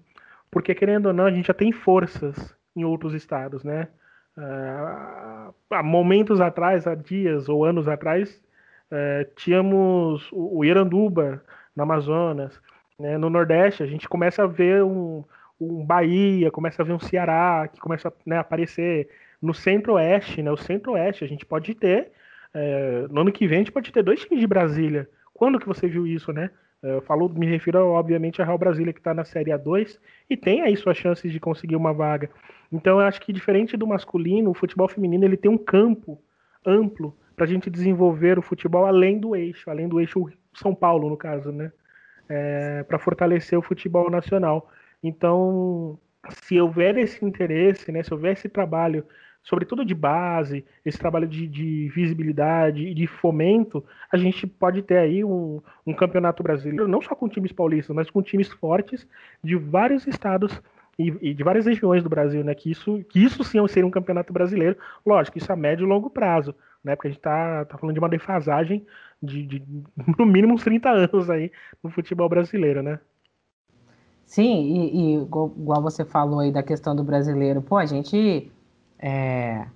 porque 0.51 0.75
querendo 0.75 1.07
ou 1.07 1.13
não 1.13 1.27
a 1.27 1.31
gente 1.31 1.47
já 1.47 1.55
tem 1.55 1.73
forças 1.73 2.55
em 2.77 2.85
outros 2.85 3.15
estados, 3.15 3.65
né? 3.65 3.89
Uh, 4.37 5.53
há 5.71 5.83
momentos 5.83 6.41
atrás, 6.41 6.87
há 6.87 6.95
dias 6.95 7.49
ou 7.49 7.65
anos 7.65 7.87
atrás, 7.87 8.41
uh, 8.91 9.31
tínhamos 9.37 10.31
o, 10.33 10.59
o 10.59 10.65
Iranduba 10.65 11.43
no 11.77 11.83
Amazonas, 11.83 12.59
né? 12.99 13.19
no 13.19 13.29
Nordeste 13.29 13.83
a 13.83 13.87
gente 13.87 14.09
começa 14.09 14.45
a 14.45 14.47
ver 14.47 14.83
um, 14.85 15.25
um 15.61 15.85
Bahia, 15.85 16.51
começa 16.51 16.83
a 16.83 16.85
ver 16.85 16.93
um 16.93 16.99
Ceará 16.99 17.69
que 17.69 17.81
começa 17.81 18.13
né, 18.25 18.37
a 18.37 18.41
aparecer 18.41 19.09
no 19.43 19.53
centro-oeste, 19.53 20.41
né? 20.41 20.51
O 20.51 20.57
centro-oeste, 20.57 21.25
a 21.25 21.27
gente 21.27 21.45
pode 21.45 21.75
ter. 21.75 22.13
É, 22.55 23.07
no 23.11 23.23
ano 23.23 23.33
que 23.33 23.47
vem, 23.47 23.59
a 23.59 23.61
gente 23.61 23.73
pode 23.73 23.91
ter 23.91 24.03
dois 24.03 24.21
times 24.21 24.41
de 24.41 24.47
Brasília 24.47 25.09
quando 25.35 25.59
que 25.59 25.67
você 25.67 25.89
viu 25.89 26.07
isso, 26.07 26.33
né? 26.33 26.51
Eu 26.83 27.01
falo, 27.03 27.29
me 27.29 27.47
refiro, 27.47 27.79
obviamente, 27.89 28.43
a 28.43 28.45
Real 28.45 28.59
Brasília, 28.59 28.93
que 28.93 28.99
está 28.99 29.15
na 29.15 29.25
Série 29.25 29.53
A2 29.53 29.99
e 30.29 30.37
tem 30.37 30.63
aí 30.63 30.77
suas 30.77 30.97
chances 30.97 31.31
de 31.33 31.39
conseguir 31.39 31.77
uma 31.77 31.93
vaga. 31.93 32.29
Então, 32.73 33.01
eu 33.01 33.07
acho 33.07 33.21
que, 33.21 33.33
diferente 33.33 33.77
do 33.77 33.87
masculino, 33.87 34.51
o 34.51 34.55
futebol 34.55 34.89
feminino 34.89 35.25
ele 35.25 35.37
tem 35.37 35.51
um 35.51 35.59
campo 35.59 36.21
amplo 36.67 37.17
para 37.37 37.45
a 37.45 37.49
gente 37.49 37.71
desenvolver 37.71 38.39
o 38.39 38.43
futebol 38.43 38.85
além 38.85 39.19
do 39.19 39.37
eixo, 39.37 39.71
além 39.71 39.89
do 39.89 40.01
eixo 40.01 40.29
São 40.55 40.75
Paulo, 40.75 41.09
no 41.09 41.17
caso, 41.17 41.53
né? 41.53 41.73
É, 42.29 42.83
para 42.85 42.99
fortalecer 42.99 43.59
o 43.59 43.63
futebol 43.63 44.11
nacional. 44.11 44.69
Então, 45.03 45.99
se 46.31 46.61
houver 46.61 46.97
esse 46.99 47.25
interesse, 47.25 47.91
né, 47.91 48.03
se 48.03 48.13
houver 48.13 48.33
esse 48.33 48.49
trabalho 48.49 49.05
sobretudo 49.43 49.85
de 49.85 49.95
base, 49.95 50.65
esse 50.85 50.99
trabalho 50.99 51.27
de, 51.27 51.47
de 51.47 51.89
visibilidade 51.95 52.87
e 52.87 52.95
de 52.95 53.07
fomento, 53.07 53.85
a 54.11 54.17
gente 54.17 54.47
pode 54.47 54.83
ter 54.83 54.99
aí 54.99 55.25
um, 55.25 55.61
um, 55.87 55.93
campeonato 55.93 56.43
brasileiro, 56.43 56.87
não 56.87 57.03
só 57.03 57.15
com 57.15 57.29
times 57.29 57.53
paulistas, 57.53 57.95
mas 57.95 58.11
com 58.11 58.23
times 58.23 58.49
fortes 58.49 59.07
de 59.43 59.57
vários 59.57 60.07
estados 60.07 60.63
e, 60.99 61.13
e, 61.21 61.35
de 61.35 61.43
várias 61.43 61.67
regiões 61.67 62.03
do 62.03 62.09
Brasil, 62.09 62.45
né? 62.45 62.55
Que 62.55 62.71
isso, 62.71 63.05
que 63.09 63.23
isso 63.23 63.43
sim 63.43 63.67
seria 63.67 63.87
um 63.87 63.91
campeonato 63.91 64.33
brasileiro. 64.33 64.77
Lógico, 65.05 65.39
isso 65.39 65.53
a 65.53 65.57
médio 65.57 65.85
e 65.85 65.89
longo 65.89 66.09
prazo, 66.09 66.55
né? 66.85 66.95
Porque 66.95 67.09
a 67.09 67.11
gente 67.11 67.19
está 67.19 67.65
tá 67.65 67.79
falando 67.79 67.95
de 67.95 68.01
uma 68.01 68.09
defasagem 68.09 68.87
de, 69.23 69.45
de 69.45 69.63
no 70.19 70.27
mínimo 70.27 70.55
uns 70.55 70.63
30 70.63 70.89
anos 70.89 71.31
aí 71.31 71.51
no 71.83 71.91
futebol 71.91 72.29
brasileiro, 72.29 72.83
né? 72.83 73.01
Sim, 74.25 74.63
e, 74.63 74.97
e 74.97 75.23
igual 75.23 75.83
você 75.83 76.05
falou 76.05 76.41
aí 76.41 76.51
da 76.51 76.63
questão 76.63 76.97
do 76.97 77.05
brasileiro, 77.05 77.61
pô, 77.61 77.77
a 77.77 77.85
gente 77.85 78.51
é, 79.03 79.67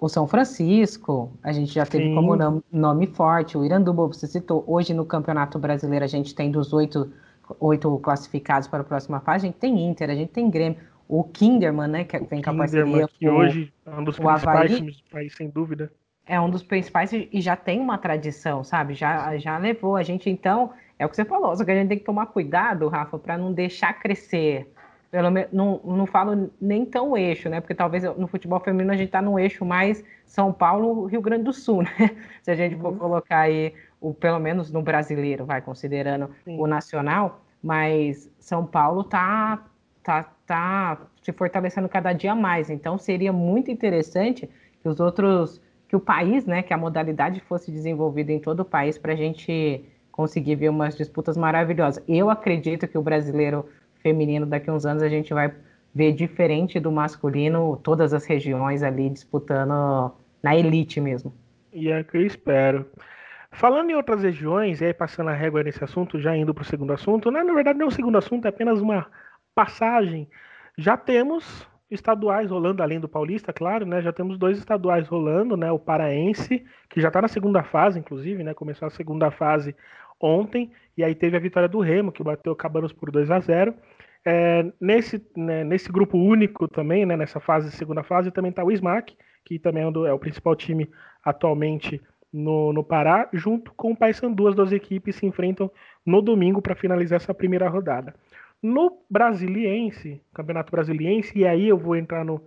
o 0.00 0.08
São 0.08 0.26
Francisco, 0.26 1.30
a 1.42 1.52
gente 1.52 1.72
já 1.74 1.84
teve 1.84 2.04
Sim. 2.04 2.14
como 2.14 2.34
nome, 2.34 2.62
nome, 2.72 3.06
forte, 3.06 3.58
o 3.58 3.64
Iranduba, 3.64 4.06
você 4.06 4.26
citou, 4.26 4.64
hoje 4.66 4.94
no 4.94 5.04
Campeonato 5.04 5.58
Brasileiro 5.58 6.04
a 6.04 6.08
gente 6.08 6.34
tem 6.34 6.50
dos 6.50 6.72
oito, 6.72 7.12
oito 7.60 7.98
classificados 7.98 8.66
para 8.66 8.80
a 8.80 8.84
próxima 8.84 9.20
fase, 9.20 9.46
a 9.46 9.50
gente 9.50 9.58
tem 9.58 9.86
Inter, 9.86 10.08
a 10.08 10.14
gente 10.14 10.32
tem 10.32 10.48
Grêmio, 10.48 10.78
o 11.06 11.22
Kinderman, 11.22 11.88
né, 11.88 12.04
que 12.04 12.18
vem 12.18 12.40
com 12.40 12.50
a 12.50 12.56
parceria 12.56 13.08
que 13.08 13.28
hoje 13.28 13.72
é 13.84 13.90
um 13.90 14.04
dos 14.04 14.18
principais 14.18 14.74
times 14.74 14.96
do 15.02 15.10
país, 15.10 15.34
sem 15.34 15.50
dúvida. 15.50 15.92
É 16.28 16.40
um 16.40 16.50
dos 16.50 16.62
principais 16.62 17.12
e 17.12 17.40
já 17.40 17.54
tem 17.54 17.78
uma 17.78 17.96
tradição, 17.98 18.64
sabe? 18.64 18.94
Já, 18.94 19.36
já 19.38 19.56
levou 19.58 19.94
a 19.94 20.02
gente, 20.02 20.28
então, 20.28 20.72
é 20.98 21.06
o 21.06 21.08
que 21.08 21.14
você 21.14 21.24
falou, 21.24 21.54
só 21.54 21.64
que 21.64 21.70
a 21.70 21.74
gente 21.74 21.88
tem 21.88 21.98
que 21.98 22.04
tomar 22.04 22.26
cuidado, 22.26 22.88
Rafa, 22.88 23.16
para 23.16 23.38
não 23.38 23.52
deixar 23.52 23.92
crescer 24.00 24.72
pelo 25.16 25.30
menos, 25.30 25.50
não, 25.50 25.80
não 25.82 26.04
falo 26.04 26.50
nem 26.60 26.84
tão 26.84 27.16
eixo, 27.16 27.48
né? 27.48 27.58
Porque 27.58 27.74
talvez 27.74 28.04
no 28.18 28.28
futebol 28.28 28.60
feminino 28.60 28.92
a 28.92 28.96
gente 28.96 29.06
está 29.06 29.22
no 29.22 29.38
eixo 29.38 29.64
mais 29.64 30.04
São 30.26 30.52
Paulo, 30.52 31.06
Rio 31.06 31.22
Grande 31.22 31.44
do 31.44 31.54
Sul, 31.54 31.80
né? 31.98 32.14
Se 32.42 32.50
a 32.50 32.54
gente 32.54 32.76
for 32.76 32.92
uhum. 32.92 32.98
colocar 32.98 33.38
aí, 33.38 33.72
o, 33.98 34.12
pelo 34.12 34.38
menos 34.38 34.70
no 34.70 34.82
brasileiro, 34.82 35.46
vai, 35.46 35.62
considerando 35.62 36.28
Sim. 36.44 36.60
o 36.60 36.66
nacional, 36.66 37.40
mas 37.62 38.30
São 38.38 38.66
Paulo 38.66 39.04
tá, 39.04 39.64
tá, 40.02 40.30
tá 40.44 40.98
se 41.22 41.32
fortalecendo 41.32 41.88
cada 41.88 42.12
dia 42.12 42.34
mais. 42.34 42.68
Então 42.68 42.98
seria 42.98 43.32
muito 43.32 43.70
interessante 43.70 44.46
que 44.82 44.86
os 44.86 45.00
outros, 45.00 45.62
que 45.88 45.96
o 45.96 46.00
país, 46.00 46.44
né, 46.44 46.62
que 46.62 46.74
a 46.74 46.76
modalidade 46.76 47.40
fosse 47.40 47.70
desenvolvida 47.70 48.32
em 48.32 48.38
todo 48.38 48.60
o 48.60 48.66
país 48.66 48.98
para 48.98 49.14
a 49.14 49.16
gente 49.16 49.82
conseguir 50.12 50.56
ver 50.56 50.68
umas 50.68 50.94
disputas 50.94 51.38
maravilhosas. 51.38 52.04
Eu 52.06 52.28
acredito 52.28 52.86
que 52.86 52.98
o 52.98 53.02
brasileiro 53.02 53.66
feminino 54.06 54.46
daqui 54.46 54.70
a 54.70 54.72
uns 54.72 54.86
anos 54.86 55.02
a 55.02 55.08
gente 55.08 55.34
vai 55.34 55.52
ver 55.92 56.12
diferente 56.12 56.78
do 56.78 56.92
masculino, 56.92 57.76
todas 57.82 58.14
as 58.14 58.24
regiões 58.24 58.84
ali 58.84 59.10
disputando 59.10 60.12
na 60.40 60.54
elite 60.54 61.00
mesmo. 61.00 61.34
E 61.72 61.90
é 61.90 62.04
que 62.04 62.16
eu 62.16 62.24
espero. 62.24 62.86
Falando 63.50 63.90
em 63.90 63.94
outras 63.94 64.22
regiões, 64.22 64.80
e 64.80 64.84
aí 64.84 64.94
passando 64.94 65.30
a 65.30 65.32
régua 65.32 65.64
nesse 65.64 65.82
assunto, 65.82 66.20
já 66.20 66.36
indo 66.36 66.54
para 66.54 66.62
o 66.62 66.64
segundo 66.64 66.92
assunto, 66.92 67.32
né? 67.32 67.42
na 67.42 67.52
verdade 67.52 67.78
não 67.78 67.86
é 67.86 67.88
um 67.88 67.92
segundo 67.92 68.16
assunto, 68.16 68.44
é 68.44 68.48
apenas 68.48 68.80
uma 68.80 69.06
passagem. 69.54 70.28
Já 70.78 70.96
temos 70.96 71.66
estaduais 71.90 72.50
rolando, 72.50 72.82
além 72.82 73.00
do 73.00 73.08
Paulista, 73.08 73.52
claro, 73.52 73.86
né? 73.86 74.02
Já 74.02 74.12
temos 74.12 74.38
dois 74.38 74.58
estaduais 74.58 75.08
rolando, 75.08 75.56
né? 75.56 75.72
O 75.72 75.78
Paraense, 75.78 76.64
que 76.90 77.00
já 77.00 77.08
está 77.08 77.22
na 77.22 77.28
segunda 77.28 77.62
fase, 77.64 77.98
inclusive, 77.98 78.44
né? 78.44 78.54
Começou 78.54 78.86
a 78.86 78.90
segunda 78.90 79.30
fase 79.30 79.74
ontem, 80.20 80.70
e 80.96 81.02
aí 81.02 81.14
teve 81.14 81.36
a 81.36 81.40
vitória 81.40 81.68
do 81.68 81.80
Remo, 81.80 82.12
que 82.12 82.22
bateu 82.22 82.54
Cabanos 82.54 82.92
por 82.92 83.10
2 83.10 83.30
a 83.30 83.40
0 83.40 83.74
é, 84.28 84.72
nesse, 84.80 85.24
né, 85.36 85.62
nesse 85.62 85.90
grupo 85.90 86.18
único 86.18 86.66
também, 86.66 87.06
né, 87.06 87.16
nessa 87.16 87.38
fase, 87.38 87.70
segunda 87.70 88.02
fase, 88.02 88.32
também 88.32 88.50
está 88.50 88.64
o 88.64 88.72
SMAC, 88.72 89.16
que 89.44 89.56
também 89.56 89.84
é, 89.84 89.86
um 89.86 89.92
do, 89.92 90.04
é, 90.04 90.12
o 90.12 90.18
principal 90.18 90.56
time 90.56 90.90
atualmente 91.24 92.02
no, 92.32 92.72
no 92.72 92.82
Pará, 92.82 93.28
junto 93.32 93.72
com 93.74 93.92
o 93.92 93.96
Paysandu, 93.96 94.48
as 94.48 94.56
duas 94.56 94.72
equipes 94.72 95.14
se 95.14 95.24
enfrentam 95.24 95.70
no 96.04 96.20
domingo 96.20 96.60
para 96.60 96.74
finalizar 96.74 97.18
essa 97.18 97.32
primeira 97.32 97.68
rodada. 97.68 98.16
No 98.60 98.98
Brasiliense, 99.08 100.20
Campeonato 100.34 100.72
Brasiliense, 100.72 101.38
e 101.38 101.46
aí 101.46 101.68
eu 101.68 101.78
vou 101.78 101.94
entrar 101.94 102.24
no, 102.24 102.42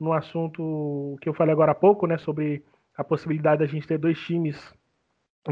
no 0.00 0.12
assunto 0.12 1.16
que 1.20 1.28
eu 1.28 1.34
falei 1.34 1.52
agora 1.52 1.70
há 1.70 1.76
pouco, 1.76 2.08
né, 2.08 2.18
sobre 2.18 2.64
a 2.96 3.04
possibilidade 3.04 3.60
da 3.60 3.66
gente 3.66 3.86
ter 3.86 3.98
dois 3.98 4.18
times 4.18 4.74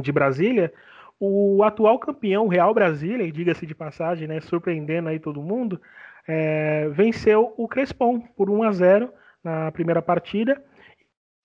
de 0.02 0.10
Brasília, 0.10 0.72
o 1.20 1.62
atual 1.62 1.98
campeão 1.98 2.46
Real 2.46 2.72
Brasília, 2.72 3.30
diga-se 3.30 3.66
de 3.66 3.74
passagem, 3.74 4.28
né, 4.28 4.40
surpreendendo 4.40 5.08
aí 5.08 5.18
todo 5.18 5.42
mundo, 5.42 5.80
é, 6.26 6.88
venceu 6.90 7.54
o 7.56 7.66
Crespon 7.66 8.20
por 8.20 8.50
1 8.50 8.62
a 8.62 8.72
0 8.72 9.12
na 9.42 9.72
primeira 9.72 10.02
partida, 10.02 10.62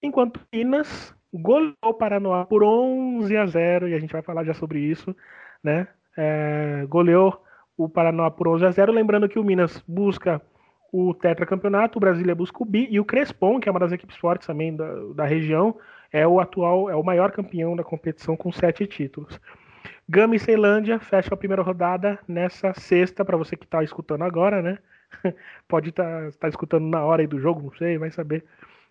enquanto 0.02 0.40
Minas 0.52 1.16
goleou 1.34 1.76
o 1.84 1.94
Paranoá 1.94 2.46
por 2.46 2.64
11 2.64 3.36
a 3.36 3.46
0 3.46 3.88
e 3.88 3.94
a 3.94 4.00
gente 4.00 4.12
vai 4.14 4.22
falar 4.22 4.44
já 4.44 4.54
sobre 4.54 4.80
isso, 4.80 5.16
né? 5.64 5.88
É, 6.16 6.86
goleou 6.88 7.42
o 7.76 7.90
Paranoá 7.90 8.30
por 8.30 8.48
11 8.48 8.66
a 8.66 8.72
0, 8.72 8.92
lembrando 8.92 9.28
que 9.28 9.40
o 9.40 9.44
Minas 9.44 9.84
busca 9.88 10.42
o 10.92 11.12
tetracampeonato, 11.12 11.98
o 11.98 12.00
Brasília 12.00 12.36
busca 12.36 12.62
o 12.62 12.66
bi 12.66 12.88
e 12.92 13.00
o 13.00 13.06
Crespon, 13.06 13.60
que 13.60 13.68
é 13.68 13.72
uma 13.72 13.80
das 13.80 13.92
equipes 13.92 14.16
fortes 14.18 14.46
também 14.46 14.76
da, 14.76 14.86
da 15.16 15.26
região, 15.26 15.76
é 16.12 16.28
o 16.28 16.40
atual, 16.40 16.88
é 16.88 16.96
o 16.96 17.02
maior 17.02 17.32
campeão 17.32 17.76
da 17.76 17.84
competição 17.84 18.38
com 18.38 18.52
sete 18.52 18.86
títulos. 18.86 19.40
Gama 20.08 20.36
e 20.36 20.40
Ceilândia 20.40 21.00
fecha 21.00 21.34
a 21.34 21.38
primeira 21.38 21.62
rodada 21.62 22.20
nessa 22.28 22.74
sexta, 22.74 23.24
para 23.24 23.38
você 23.38 23.56
que 23.56 23.66
está 23.66 23.84
escutando 23.84 24.24
agora, 24.24 24.62
né? 24.62 24.78
Pode 25.68 25.90
estar 25.90 26.32
tá, 26.32 26.38
tá 26.42 26.48
escutando 26.50 26.86
na 26.86 27.04
hora 27.04 27.26
do 27.28 27.40
jogo, 27.40 27.64
não 27.64 27.74
sei, 27.74 27.98
vai 27.98 28.12
saber. 28.12 28.44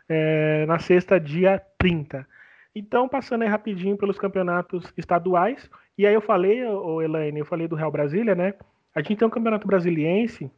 É, 0.09 0.64
na 0.66 0.79
sexta, 0.79 1.20
dia 1.20 1.62
30. 1.79 2.27
Então, 2.75 3.09
passando 3.09 3.42
aí 3.42 3.48
rapidinho 3.48 3.96
pelos 3.96 4.18
campeonatos 4.18 4.92
estaduais. 4.96 5.70
E 5.96 6.07
aí 6.07 6.14
eu 6.14 6.22
falei, 6.22 6.64
o 6.64 7.03
Elaine, 7.03 7.40
eu 7.40 7.46
falei 7.46 7.68
do 7.68 7.77
Real 7.77 7.90
Brasília, 7.90 8.35
né? 8.35 8.55
A 8.94 9.01
gente 9.01 9.16
tem 9.16 9.29
um 9.29 9.31
campeonato 9.31 9.66
brasiliense 9.66 10.51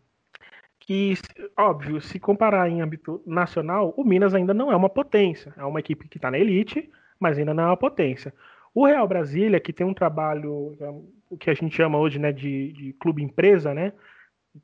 que, 0.78 1.14
óbvio, 1.58 2.00
se 2.00 2.20
comparar 2.20 2.68
em 2.68 2.80
âmbito 2.80 3.22
nacional, 3.26 3.94
o 3.96 4.04
Minas 4.04 4.34
ainda 4.34 4.52
não 4.52 4.70
é 4.70 4.76
uma 4.76 4.88
potência. 4.88 5.52
É 5.56 5.64
uma 5.64 5.80
equipe 5.80 6.08
que 6.08 6.18
está 6.18 6.30
na 6.30 6.38
elite, 6.38 6.90
mas 7.18 7.38
ainda 7.38 7.54
não 7.54 7.64
é 7.64 7.66
uma 7.66 7.76
potência. 7.76 8.32
O 8.74 8.86
Real 8.86 9.06
Brasília, 9.06 9.60
que 9.60 9.72
tem 9.72 9.86
um 9.86 9.94
trabalho, 9.94 10.76
é, 10.80 10.88
o 11.30 11.36
que 11.38 11.48
a 11.48 11.54
gente 11.54 11.76
chama 11.76 11.96
hoje 11.96 12.18
né, 12.18 12.32
de, 12.32 12.72
de 12.72 12.92
clube 12.94 13.22
empresa, 13.22 13.72
né? 13.72 13.92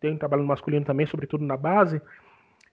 Tem 0.00 0.12
um 0.12 0.18
trabalho 0.18 0.44
masculino 0.44 0.84
também, 0.84 1.06
sobretudo 1.06 1.44
na 1.44 1.56
base. 1.56 2.02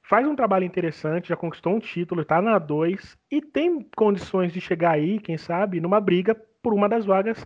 Faz 0.02 0.28
um 0.28 0.36
trabalho 0.36 0.66
interessante, 0.66 1.30
já 1.30 1.36
conquistou 1.36 1.74
um 1.74 1.80
título, 1.80 2.22
está 2.22 2.42
na 2.42 2.58
2 2.58 3.18
e 3.30 3.42
tem 3.42 3.86
condições 3.96 4.52
de 4.52 4.62
chegar 4.62 4.92
aí, 4.92 5.20
quem 5.20 5.38
sabe, 5.38 5.80
numa 5.80 6.00
briga 6.00 6.36
por 6.62 6.74
uma 6.74 6.90
das 6.90 7.06
vagas 7.06 7.46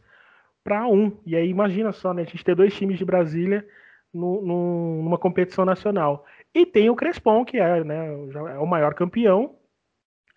para 0.63 0.87
um. 0.87 1.17
E 1.25 1.35
aí 1.35 1.49
imagina 1.49 1.91
só, 1.91 2.13
né? 2.13 2.21
A 2.21 2.25
gente 2.25 2.43
ter 2.45 2.55
dois 2.55 2.73
times 2.75 2.97
de 2.97 3.05
Brasília 3.05 3.67
no, 4.13 4.41
no, 4.41 5.03
numa 5.03 5.17
competição 5.17 5.65
nacional. 5.65 6.25
E 6.53 6.65
tem 6.65 6.89
o 6.89 6.95
Crespon, 6.95 7.43
que 7.43 7.57
é, 7.57 7.83
né, 7.83 8.07
é 8.07 8.59
o 8.59 8.65
maior 8.65 8.93
campeão, 8.93 9.55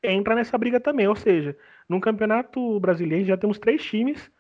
entra 0.02 0.34
nessa 0.34 0.56
briga 0.56 0.80
também. 0.80 1.06
Ou 1.06 1.16
seja, 1.16 1.56
num 1.88 2.00
campeonato 2.00 2.80
brasileiro 2.80 3.24
já 3.24 3.36
temos 3.36 3.58
três 3.58 3.82
times 3.84 4.30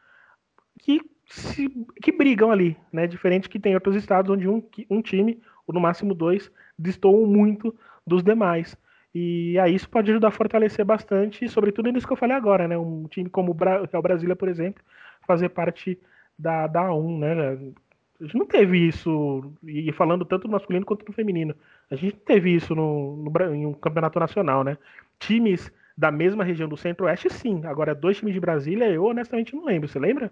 que, 0.78 1.00
se, 1.26 1.68
que 2.02 2.12
brigam 2.12 2.50
ali, 2.50 2.76
né? 2.92 3.06
Diferente 3.06 3.48
que 3.48 3.60
tem 3.60 3.74
outros 3.74 3.96
estados 3.96 4.30
onde 4.30 4.48
um, 4.48 4.62
um 4.90 5.02
time, 5.02 5.40
ou 5.66 5.74
no 5.74 5.80
máximo 5.80 6.14
dois, 6.14 6.50
destoam 6.78 7.26
muito 7.26 7.74
dos 8.06 8.22
demais. 8.22 8.76
E 9.14 9.56
aí 9.60 9.74
isso 9.74 9.88
pode 9.88 10.10
ajudar 10.10 10.28
a 10.28 10.32
fortalecer 10.32 10.84
bastante, 10.84 11.48
sobretudo 11.48 11.90
nisso 11.90 12.06
que 12.06 12.12
eu 12.12 12.16
falei 12.16 12.36
agora, 12.36 12.66
né? 12.66 12.76
Um 12.76 13.06
time 13.08 13.30
como 13.30 13.52
o 13.52 14.02
Brasília, 14.02 14.34
por 14.34 14.48
exemplo, 14.48 14.82
fazer 15.26 15.50
parte 15.50 15.98
da, 16.36 16.66
da 16.66 16.88
A1, 16.88 17.18
né? 17.18 17.72
A 18.20 18.24
gente 18.24 18.36
não 18.36 18.46
teve 18.46 18.78
isso, 18.88 19.52
e 19.62 19.92
falando 19.92 20.24
tanto 20.24 20.46
no 20.46 20.52
masculino 20.52 20.84
quanto 20.84 21.04
no 21.06 21.12
feminino. 21.12 21.54
A 21.90 21.94
gente 21.94 22.14
não 22.14 22.20
teve 22.24 22.54
isso 22.54 22.74
no, 22.74 23.16
no, 23.16 23.54
em 23.54 23.66
um 23.66 23.72
campeonato 23.72 24.18
nacional, 24.18 24.64
né? 24.64 24.76
Times 25.18 25.70
da 25.96 26.10
mesma 26.10 26.44
região 26.44 26.68
do 26.68 26.76
Centro-Oeste, 26.76 27.30
sim. 27.30 27.64
Agora, 27.64 27.94
dois 27.94 28.16
times 28.16 28.34
de 28.34 28.40
Brasília, 28.40 28.86
eu 28.86 29.04
honestamente 29.04 29.54
não 29.54 29.64
lembro. 29.64 29.88
Você 29.88 29.98
lembra? 29.98 30.30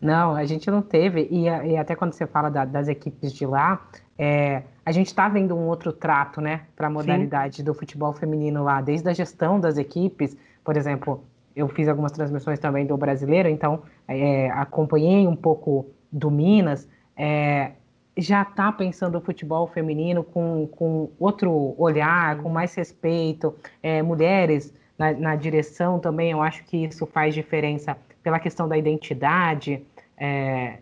Não, 0.00 0.34
a 0.34 0.44
gente 0.44 0.70
não 0.70 0.80
teve. 0.80 1.28
E, 1.30 1.44
e 1.44 1.76
até 1.76 1.94
quando 1.94 2.12
você 2.12 2.26
fala 2.26 2.50
da, 2.50 2.64
das 2.64 2.88
equipes 2.88 3.32
de 3.32 3.44
lá, 3.46 3.86
é, 4.18 4.62
a 4.84 4.92
gente 4.92 5.08
está 5.08 5.28
vendo 5.28 5.54
um 5.54 5.66
outro 5.66 5.92
trato, 5.92 6.40
né, 6.40 6.62
para 6.74 6.86
a 6.86 6.90
modalidade 6.90 7.56
sim. 7.56 7.64
do 7.64 7.74
futebol 7.74 8.12
feminino 8.12 8.62
lá, 8.62 8.80
desde 8.80 9.08
a 9.08 9.12
gestão 9.12 9.60
das 9.60 9.76
equipes. 9.76 10.36
Por 10.64 10.76
exemplo, 10.76 11.24
eu 11.54 11.68
fiz 11.68 11.88
algumas 11.88 12.12
transmissões 12.12 12.58
também 12.58 12.86
do 12.86 12.96
brasileiro, 12.96 13.48
então 13.48 13.82
é, 14.08 14.50
acompanhei 14.50 15.26
um 15.26 15.36
pouco 15.36 15.90
do 16.10 16.30
Minas. 16.30 16.88
É, 17.16 17.72
já 18.16 18.42
está 18.42 18.72
pensando 18.72 19.18
o 19.18 19.20
futebol 19.20 19.66
feminino 19.66 20.24
com, 20.24 20.66
com 20.66 21.10
outro 21.18 21.74
olhar, 21.78 22.38
com 22.38 22.48
mais 22.48 22.74
respeito, 22.74 23.54
é, 23.82 24.02
mulheres 24.02 24.74
na, 25.00 25.12
na, 25.14 25.34
direção 25.34 25.98
também, 25.98 26.30
eu 26.30 26.42
acho 26.42 26.62
que 26.64 26.84
isso 26.84 27.06
faz 27.06 27.34
diferença 27.34 27.96
pela 28.22 28.38
questão 28.38 28.68
da 28.68 28.76
identidade, 28.76 29.82
é, 30.14 30.80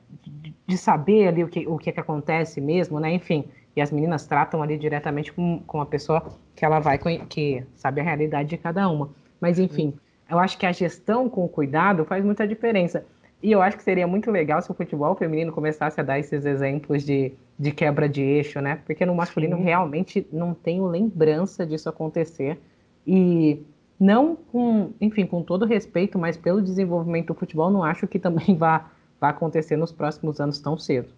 de, 0.66 0.76
saber 0.76 1.28
ali 1.28 1.44
o 1.44 1.48
que, 1.48 1.68
o 1.68 1.78
que, 1.78 1.92
que 1.92 2.00
acontece 2.00 2.60
mesmo, 2.60 2.98
né? 2.98 3.12
Enfim, 3.12 3.44
e 3.76 3.80
as 3.80 3.92
meninas 3.92 4.26
tratam 4.26 4.60
ali 4.60 4.76
diretamente 4.76 5.32
com, 5.32 5.62
com 5.64 5.80
a 5.80 5.86
pessoa 5.86 6.20
que 6.56 6.64
ela 6.64 6.80
vai, 6.80 6.98
que 7.28 7.62
sabe 7.76 8.00
a 8.00 8.04
realidade 8.04 8.48
de 8.48 8.56
cada 8.56 8.88
uma. 8.88 9.08
Mas, 9.40 9.60
enfim, 9.60 9.94
eu 10.28 10.40
acho 10.40 10.58
que 10.58 10.66
a 10.66 10.72
gestão 10.72 11.28
com 11.28 11.46
cuidado 11.46 12.04
faz 12.04 12.24
muita 12.24 12.44
diferença. 12.44 13.06
E 13.40 13.52
eu 13.52 13.62
acho 13.62 13.76
que 13.76 13.84
seria 13.84 14.08
muito 14.08 14.32
legal 14.32 14.60
se 14.60 14.68
o 14.68 14.74
futebol 14.74 15.14
feminino 15.14 15.52
começasse 15.52 16.00
a 16.00 16.02
dar 16.02 16.18
esses 16.18 16.44
exemplos 16.44 17.04
de, 17.04 17.34
de 17.56 17.70
quebra 17.70 18.08
de 18.08 18.20
eixo, 18.20 18.60
né? 18.60 18.80
Porque 18.84 19.06
no 19.06 19.14
masculino 19.14 19.56
Sim. 19.58 19.62
realmente 19.62 20.26
não 20.32 20.52
tenho 20.54 20.88
lembrança 20.88 21.64
disso 21.64 21.88
acontecer. 21.88 22.58
E 23.06 23.62
não 23.98 24.36
com, 24.36 24.92
enfim, 25.00 25.26
com 25.26 25.42
todo 25.42 25.66
respeito, 25.66 26.18
mas 26.18 26.36
pelo 26.36 26.62
desenvolvimento 26.62 27.28
do 27.28 27.34
futebol, 27.34 27.70
não 27.70 27.82
acho 27.82 28.06
que 28.06 28.18
também 28.18 28.56
vá, 28.56 28.90
vá 29.20 29.30
acontecer 29.30 29.76
nos 29.76 29.92
próximos 29.92 30.40
anos 30.40 30.60
tão 30.60 30.78
cedo. 30.78 31.12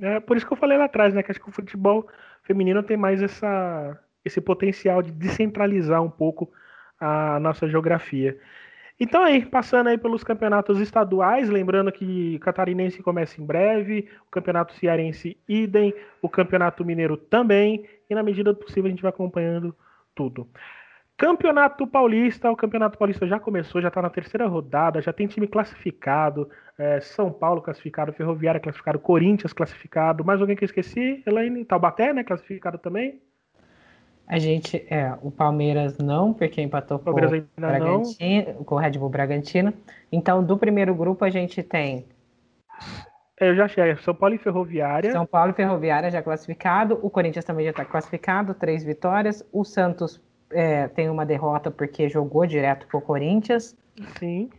É 0.00 0.20
por 0.20 0.36
isso 0.36 0.46
que 0.46 0.52
eu 0.52 0.56
falei 0.56 0.78
lá 0.78 0.84
atrás, 0.84 1.14
né? 1.14 1.22
Que 1.22 1.30
acho 1.30 1.40
que 1.40 1.48
o 1.48 1.52
futebol 1.52 2.06
feminino 2.42 2.82
tem 2.82 2.96
mais 2.96 3.22
essa, 3.22 3.98
esse 4.24 4.40
potencial 4.40 5.02
de 5.02 5.10
descentralizar 5.12 6.02
um 6.02 6.10
pouco 6.10 6.50
a 6.98 7.38
nossa 7.40 7.68
geografia. 7.68 8.38
Então 8.98 9.22
aí, 9.22 9.44
passando 9.44 9.88
aí 9.88 9.98
pelos 9.98 10.22
campeonatos 10.22 10.78
estaduais, 10.78 11.50
lembrando 11.50 11.90
que 11.90 12.38
catarinense 12.38 13.02
começa 13.02 13.40
em 13.40 13.44
breve, 13.44 14.08
o 14.26 14.30
campeonato 14.30 14.74
cearense 14.74 15.36
idem, 15.48 15.92
o 16.20 16.28
campeonato 16.28 16.84
mineiro 16.84 17.16
também, 17.16 17.84
e 18.08 18.14
na 18.14 18.22
medida 18.22 18.52
do 18.52 18.58
possível 18.60 18.86
a 18.86 18.90
gente 18.90 19.02
vai 19.02 19.10
acompanhando 19.10 19.74
tudo. 20.14 20.46
Campeonato 21.16 21.86
Paulista, 21.86 22.50
o 22.50 22.56
Campeonato 22.56 22.98
Paulista 22.98 23.26
já 23.26 23.38
começou, 23.38 23.80
já 23.80 23.88
está 23.88 24.02
na 24.02 24.10
terceira 24.10 24.46
rodada, 24.46 25.00
já 25.00 25.12
tem 25.12 25.26
time 25.26 25.46
classificado, 25.46 26.50
é, 26.76 27.00
São 27.00 27.30
Paulo 27.32 27.62
classificado, 27.62 28.12
Ferroviária 28.12 28.60
classificado, 28.60 28.98
Corinthians 28.98 29.52
classificado, 29.52 30.24
mais 30.24 30.40
alguém 30.40 30.56
que 30.56 30.64
eu 30.64 30.66
esqueci? 30.66 31.22
Elaine, 31.26 31.64
Taubaté, 31.64 32.12
né, 32.12 32.24
classificado 32.24 32.78
também? 32.78 33.20
A 34.26 34.38
gente, 34.38 34.84
é, 34.88 35.16
o 35.20 35.30
Palmeiras 35.30 35.98
não, 35.98 36.32
porque 36.32 36.62
empatou 36.62 36.98
com 36.98 37.10
o, 37.10 37.12
Bragantino, 37.12 38.64
com 38.64 38.74
o 38.74 38.78
Red 38.78 38.92
Bull 38.92 39.10
Bragantino. 39.10 39.74
Então, 40.10 40.42
do 40.42 40.56
primeiro 40.56 40.94
grupo, 40.94 41.24
a 41.24 41.30
gente 41.30 41.62
tem. 41.62 42.06
É, 43.38 43.50
eu 43.50 43.56
já 43.56 43.66
achei, 43.66 43.94
São 43.96 44.14
Paulo 44.14 44.34
e 44.34 44.38
Ferroviária. 44.38 45.12
São 45.12 45.26
Paulo 45.26 45.50
e 45.50 45.54
Ferroviária 45.54 46.10
já 46.10 46.22
classificado. 46.22 46.98
O 47.02 47.10
Corinthians 47.10 47.44
também 47.44 47.64
já 47.64 47.72
está 47.72 47.84
classificado, 47.84 48.54
três 48.54 48.82
vitórias. 48.84 49.46
O 49.52 49.64
Santos 49.64 50.20
é, 50.52 50.88
tem 50.88 51.08
uma 51.08 51.26
derrota 51.26 51.70
porque 51.70 52.08
jogou 52.08 52.46
direto 52.46 52.86
com 52.88 52.98
o 52.98 53.02
Corinthians. 53.02 53.76
Sim. 54.18 54.50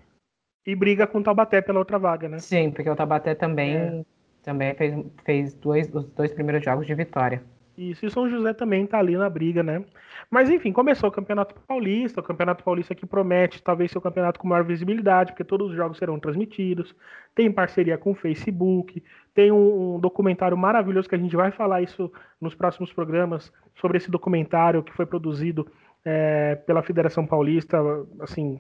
E 0.66 0.76
briga 0.76 1.06
com 1.06 1.20
o 1.20 1.24
Taubaté 1.24 1.62
pela 1.62 1.80
outra 1.80 2.00
vaga, 2.00 2.30
né? 2.30 2.40
Sim, 2.40 2.72
porque 2.72 2.90
o 2.90 2.96
Taubaté 2.96 3.36
também, 3.36 3.76
é. 3.76 4.06
também 4.42 4.74
fez, 4.76 5.06
fez 5.26 5.54
dois, 5.54 5.94
os 5.94 6.06
dois 6.12 6.32
primeiros 6.32 6.64
jogos 6.64 6.88
de 6.88 6.96
vitória. 6.96 7.44
Isso, 7.76 8.06
e 8.06 8.12
São 8.12 8.30
José 8.30 8.54
também 8.54 8.86
tá 8.86 9.00
ali 9.00 9.18
na 9.18 9.28
briga, 9.28 9.64
né? 9.64 9.84
Mas 10.30 10.48
enfim, 10.48 10.72
começou 10.72 11.10
o 11.10 11.12
Campeonato 11.12 11.56
Paulista, 11.68 12.22
o 12.22 12.24
Campeonato 12.24 12.64
Paulista 12.64 12.94
que 12.94 13.06
promete 13.06 13.64
talvez 13.64 13.90
ser 13.90 13.98
o 13.98 14.02
campeonato 14.02 14.40
com 14.40 14.48
maior 14.48 14.64
visibilidade, 14.64 15.32
porque 15.32 15.44
todos 15.44 15.72
os 15.72 15.76
jogos 15.76 15.98
serão 15.98 16.20
transmitidos, 16.20 16.96
tem 17.34 17.52
parceria 17.52 17.98
com 17.98 18.12
o 18.12 18.16
Facebook, 18.16 19.04
tem 19.34 19.52
um, 19.52 19.96
um 19.96 20.00
documentário 20.00 20.56
maravilhoso 20.56 21.10
que 21.10 21.16
a 21.16 21.18
gente 21.18 21.36
vai 21.36 21.50
falar 21.50 21.82
isso 21.82 22.12
nos 22.40 22.54
próximos 22.54 22.94
programas, 22.94 23.52
sobre 23.76 23.98
esse 23.98 24.12
documentário 24.12 24.84
que 24.84 24.94
foi 24.94 25.08
produzido 25.08 25.68
é, 26.06 26.56
pela 26.56 26.84
Federação 26.84 27.26
Paulista, 27.26 27.78
assim, 28.20 28.60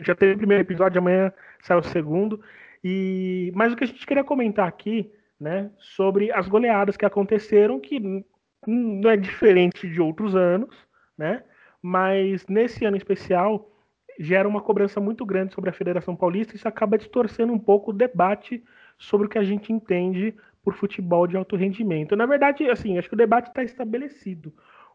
já 0.00 0.14
teve 0.14 0.34
o 0.34 0.38
primeiro 0.38 0.62
episódio, 0.62 0.98
amanhã 0.98 1.32
sai 1.62 1.78
o 1.78 1.82
segundo, 1.82 2.40
e 2.82 3.52
mas 3.54 3.72
o 3.72 3.76
que 3.76 3.84
a 3.84 3.86
gente 3.86 4.06
queria 4.06 4.24
comentar 4.24 4.66
aqui 4.66 5.10
né, 5.38 5.70
sobre 5.78 6.30
as 6.32 6.48
goleadas 6.48 6.96
que 6.96 7.06
aconteceram, 7.06 7.80
que 7.80 8.24
não 8.66 9.10
é 9.10 9.16
diferente 9.16 9.88
de 9.88 10.00
outros 10.00 10.34
anos, 10.36 10.74
né, 11.16 11.42
mas 11.82 12.46
nesse 12.46 12.84
ano 12.84 12.96
especial 12.96 13.70
gera 14.18 14.46
uma 14.46 14.60
cobrança 14.60 15.00
muito 15.00 15.24
grande 15.24 15.54
sobre 15.54 15.70
a 15.70 15.72
Federação 15.72 16.14
Paulista 16.14 16.54
e 16.54 16.56
isso 16.56 16.68
acaba 16.68 16.98
distorcendo 16.98 17.52
um 17.52 17.58
pouco 17.58 17.90
o 17.90 17.94
debate 17.94 18.62
sobre 18.98 19.26
o 19.26 19.30
que 19.30 19.38
a 19.38 19.42
gente 19.42 19.72
entende 19.72 20.34
por 20.62 20.74
futebol 20.74 21.26
de 21.26 21.38
alto 21.38 21.56
rendimento. 21.56 22.14
Na 22.14 22.26
verdade, 22.26 22.68
assim, 22.68 22.98
acho 22.98 23.08
que 23.08 23.14
o 23.14 23.18
debate 23.18 23.48
está 23.48 23.62
estabelecido. 23.62 24.52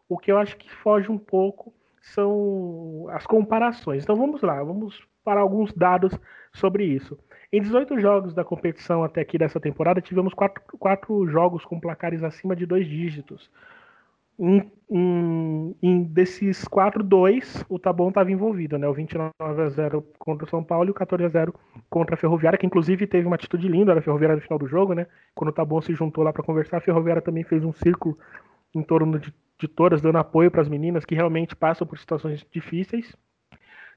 O 0.08 0.18
que 0.18 0.30
eu 0.30 0.38
acho 0.38 0.56
que 0.56 0.70
foge 0.70 1.10
um 1.10 1.18
pouco 1.18 1.72
são 2.00 3.06
as 3.10 3.26
comparações. 3.26 4.04
Então 4.04 4.16
vamos 4.16 4.42
lá, 4.42 4.62
vamos 4.62 5.02
para 5.24 5.40
alguns 5.40 5.72
dados 5.72 6.16
sobre 6.52 6.84
isso. 6.84 7.18
Em 7.52 7.60
18 7.60 7.98
jogos 8.00 8.34
da 8.34 8.44
competição 8.44 9.02
até 9.02 9.20
aqui 9.20 9.38
dessa 9.38 9.60
temporada, 9.60 10.00
tivemos 10.00 10.34
quatro, 10.34 10.62
quatro 10.78 11.26
jogos 11.28 11.64
com 11.64 11.80
placares 11.80 12.22
acima 12.22 12.54
de 12.54 12.66
dois 12.66 12.86
dígitos. 12.86 13.50
Em, 14.38 14.70
em, 14.90 15.76
em 15.82 16.02
desses 16.02 16.68
quatro, 16.68 17.02
dois, 17.02 17.64
o 17.68 17.78
Tabon 17.78 18.10
estava 18.10 18.30
envolvido, 18.30 18.76
né? 18.76 18.86
O 18.86 18.92
29 18.92 19.32
a 19.38 19.68
0 19.68 20.04
contra 20.18 20.44
o 20.44 20.50
São 20.50 20.62
Paulo 20.62 20.88
e 20.88 20.90
o 20.90 20.94
14 20.94 21.24
a 21.24 21.28
0 21.28 21.54
contra 21.88 22.14
a 22.14 22.18
Ferroviária, 22.18 22.58
que 22.58 22.66
inclusive 22.66 23.06
teve 23.06 23.26
uma 23.26 23.36
atitude 23.36 23.66
linda 23.66 23.94
da 23.94 24.02
Ferroviária 24.02 24.36
no 24.36 24.42
final 24.42 24.58
do 24.58 24.66
jogo, 24.66 24.92
né? 24.92 25.06
Quando 25.34 25.48
o 25.48 25.52
Tabon 25.52 25.80
se 25.80 25.94
juntou 25.94 26.22
lá 26.22 26.32
para 26.32 26.42
conversar, 26.42 26.76
a 26.76 26.82
Ferroviária 26.82 27.22
também 27.22 27.44
fez 27.44 27.64
um 27.64 27.72
círculo 27.72 28.18
em 28.74 28.82
torno 28.82 29.18
de, 29.18 29.32
de 29.58 29.68
todas, 29.68 30.00
dando 30.02 30.18
apoio 30.18 30.50
para 30.50 30.62
as 30.62 30.68
meninas 30.68 31.04
que 31.04 31.14
realmente 31.14 31.56
passam 31.56 31.86
por 31.86 31.98
situações 31.98 32.46
difíceis. 32.50 33.14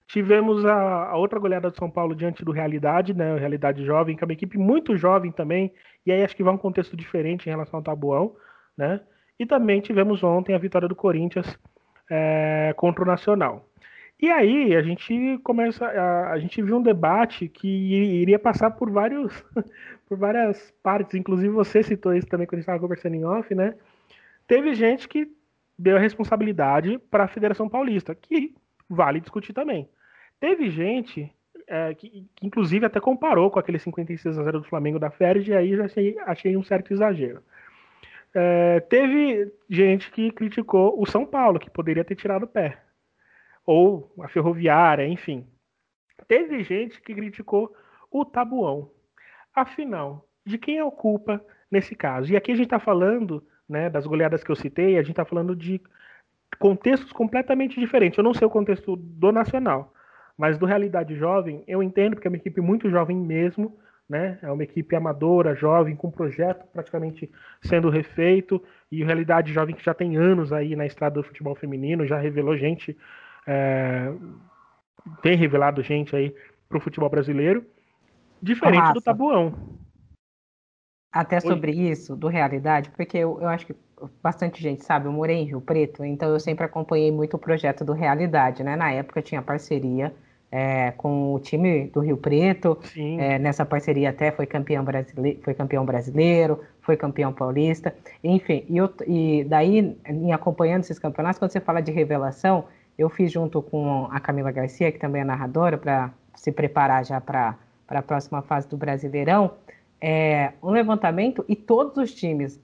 Tivemos 0.07 0.65
a, 0.65 1.09
a, 1.09 1.17
outra 1.17 1.39
goleada 1.39 1.69
do 1.69 1.77
São 1.77 1.89
Paulo 1.89 2.15
diante 2.15 2.43
do 2.43 2.51
Realidade, 2.51 3.13
né? 3.13 3.37
Realidade 3.37 3.85
Jovem, 3.85 4.15
que 4.15 4.23
é 4.23 4.25
uma 4.25 4.33
equipe 4.33 4.57
muito 4.57 4.97
jovem 4.97 5.31
também, 5.31 5.71
e 6.05 6.11
aí 6.11 6.23
acho 6.23 6.35
que 6.35 6.43
vai 6.43 6.53
um 6.53 6.57
contexto 6.57 6.97
diferente 6.97 7.45
em 7.45 7.51
relação 7.51 7.77
ao 7.77 7.83
Tabuão, 7.83 8.35
né? 8.75 9.01
E 9.37 9.45
também 9.45 9.79
tivemos 9.79 10.23
ontem 10.23 10.55
a 10.55 10.57
vitória 10.57 10.87
do 10.87 10.95
Corinthians 10.95 11.57
é, 12.09 12.73
contra 12.75 13.03
o 13.03 13.07
Nacional. 13.07 13.69
E 14.21 14.29
aí 14.29 14.75
a 14.75 14.81
gente 14.81 15.39
começa, 15.43 15.85
a, 15.85 16.31
a, 16.33 16.39
gente 16.39 16.61
viu 16.61 16.77
um 16.77 16.81
debate 16.81 17.47
que 17.47 17.67
iria 17.67 18.37
passar 18.37 18.71
por 18.71 18.91
vários, 18.91 19.31
por 20.09 20.17
várias 20.17 20.73
partes. 20.83 21.13
Inclusive 21.15 21.49
você 21.49 21.81
citou 21.81 22.13
isso 22.13 22.27
também 22.27 22.45
quando 22.45 22.55
a 22.55 22.57
gente 22.57 22.63
estava 22.63 22.79
conversando 22.79 23.15
em 23.15 23.23
off, 23.23 23.55
né? 23.55 23.75
Teve 24.49 24.73
gente 24.73 25.07
que 25.07 25.31
deu 25.77 25.95
a 25.95 25.99
responsabilidade 25.99 26.97
para 27.11 27.25
a 27.25 27.27
Federação 27.27 27.69
Paulista, 27.69 28.15
que 28.15 28.55
vale 28.89 29.19
discutir 29.19 29.53
também. 29.53 29.87
Teve 30.39 30.71
gente 30.71 31.31
é, 31.67 31.93
que, 31.93 32.27
que, 32.35 32.47
inclusive, 32.47 32.83
até 32.83 32.99
comparou 32.99 33.51
com 33.51 33.59
aquele 33.59 33.77
56 33.77 34.39
a 34.39 34.43
0 34.43 34.61
do 34.61 34.67
Flamengo 34.67 34.97
da 34.97 35.11
Ferdi, 35.11 35.51
e 35.51 35.55
aí 35.55 35.75
já 35.75 35.85
achei, 35.85 36.17
achei 36.21 36.57
um 36.57 36.63
certo 36.63 36.91
exagero. 36.91 37.43
É, 38.33 38.79
teve 38.79 39.53
gente 39.69 40.09
que 40.09 40.31
criticou 40.31 40.99
o 40.99 41.05
São 41.05 41.27
Paulo, 41.27 41.59
que 41.59 41.69
poderia 41.69 42.03
ter 42.03 42.15
tirado 42.15 42.43
o 42.43 42.47
pé. 42.47 42.81
Ou 43.67 44.11
a 44.19 44.27
Ferroviária, 44.27 45.07
enfim. 45.07 45.45
Teve 46.27 46.63
gente 46.63 46.99
que 47.03 47.13
criticou 47.13 47.71
o 48.09 48.25
Tabuão. 48.25 48.89
Afinal, 49.53 50.27
de 50.43 50.57
quem 50.57 50.79
é 50.79 50.83
o 50.83 50.91
culpa 50.91 51.39
nesse 51.69 51.93
caso? 51.93 52.33
E 52.33 52.35
aqui 52.35 52.51
a 52.51 52.55
gente 52.55 52.65
está 52.65 52.79
falando 52.79 53.45
né, 53.69 53.89
das 53.89 54.07
goleadas 54.07 54.43
que 54.43 54.51
eu 54.51 54.55
citei, 54.55 54.97
a 54.97 55.01
gente 55.01 55.11
está 55.11 55.23
falando 55.23 55.55
de 55.55 55.79
contextos 56.57 57.11
completamente 57.11 57.79
diferentes. 57.79 58.17
Eu 58.17 58.23
não 58.23 58.33
sei 58.33 58.47
o 58.47 58.49
contexto 58.49 58.95
do 58.95 59.31
Nacional, 59.31 59.93
mas 60.37 60.57
do 60.57 60.65
Realidade 60.65 61.15
Jovem, 61.15 61.63
eu 61.67 61.83
entendo, 61.83 62.15
porque 62.15 62.27
é 62.27 62.31
uma 62.31 62.37
equipe 62.37 62.59
muito 62.59 62.89
jovem 62.89 63.15
mesmo, 63.15 63.77
né? 64.09 64.39
É 64.41 64.51
uma 64.51 64.63
equipe 64.63 64.95
amadora, 64.95 65.53
jovem, 65.53 65.95
com 65.95 66.09
projeto 66.09 66.65
praticamente 66.73 67.29
sendo 67.61 67.89
refeito, 67.89 68.61
e 68.91 69.03
o 69.03 69.05
Realidade 69.05 69.53
Jovem 69.53 69.75
que 69.75 69.83
já 69.83 69.93
tem 69.93 70.17
anos 70.17 70.51
aí 70.51 70.75
na 70.75 70.85
estrada 70.85 71.15
do 71.15 71.23
futebol 71.23 71.53
feminino, 71.53 72.07
já 72.07 72.17
revelou 72.17 72.57
gente, 72.57 72.97
é... 73.45 74.11
tem 75.21 75.37
revelado 75.37 75.83
gente 75.83 76.15
aí 76.15 76.33
para 76.67 76.77
o 76.79 76.81
futebol 76.81 77.09
brasileiro, 77.09 77.63
diferente 78.41 78.93
do 78.93 79.01
Tabuão. 79.01 79.53
Até 81.11 81.39
sobre 81.39 81.71
Oi. 81.71 81.77
isso, 81.77 82.15
do 82.15 82.27
Realidade, 82.27 82.91
porque 82.91 83.17
eu, 83.17 83.39
eu 83.41 83.47
acho 83.47 83.65
que 83.65 83.75
bastante 84.21 84.61
gente 84.61 84.83
sabe, 84.83 85.07
eu 85.07 85.11
morei 85.11 85.37
em 85.37 85.45
Rio 85.45 85.59
Preto, 85.59 86.05
então 86.05 86.29
eu 86.29 86.39
sempre 86.39 86.65
acompanhei 86.65 87.11
muito 87.11 87.35
o 87.35 87.39
projeto 87.39 87.83
do 87.83 87.93
Realidade, 87.93 88.63
né? 88.63 88.75
Na 88.75 88.91
época 88.91 89.21
tinha 89.21 89.41
parceria 89.41 90.13
é, 90.51 90.91
com 90.91 91.33
o 91.33 91.39
time 91.39 91.87
do 91.87 91.99
Rio 91.99 92.17
Preto. 92.17 92.77
É, 93.19 93.39
nessa 93.39 93.65
parceria 93.65 94.09
até 94.09 94.31
foi 94.31 94.45
campeão, 94.45 94.83
brasileiro, 94.83 95.39
foi 95.43 95.53
campeão 95.53 95.85
brasileiro, 95.85 96.59
foi 96.81 96.97
campeão 96.97 97.31
paulista. 97.33 97.93
Enfim, 98.23 98.65
e, 98.67 98.77
eu, 98.77 98.91
e 99.07 99.43
daí, 99.43 99.97
em 100.07 100.33
acompanhando 100.33 100.83
esses 100.83 100.99
campeonatos, 100.99 101.39
quando 101.39 101.51
você 101.51 101.59
fala 101.59 101.81
de 101.81 101.91
revelação, 101.91 102.65
eu 102.97 103.09
fiz 103.09 103.31
junto 103.31 103.61
com 103.61 104.07
a 104.11 104.19
Camila 104.19 104.51
Garcia, 104.51 104.91
que 104.91 104.99
também 104.99 105.21
é 105.21 105.25
narradora, 105.25 105.77
para 105.77 106.11
se 106.35 106.51
preparar 106.51 107.05
já 107.05 107.21
para 107.21 107.55
a 107.87 108.01
próxima 108.01 108.41
fase 108.41 108.67
do 108.67 108.77
Brasileirão, 108.77 109.51
é, 110.01 110.53
um 110.61 110.71
levantamento 110.71 111.43
e 111.47 111.55
todos 111.55 111.97
os 111.97 112.13
times, 112.13 112.59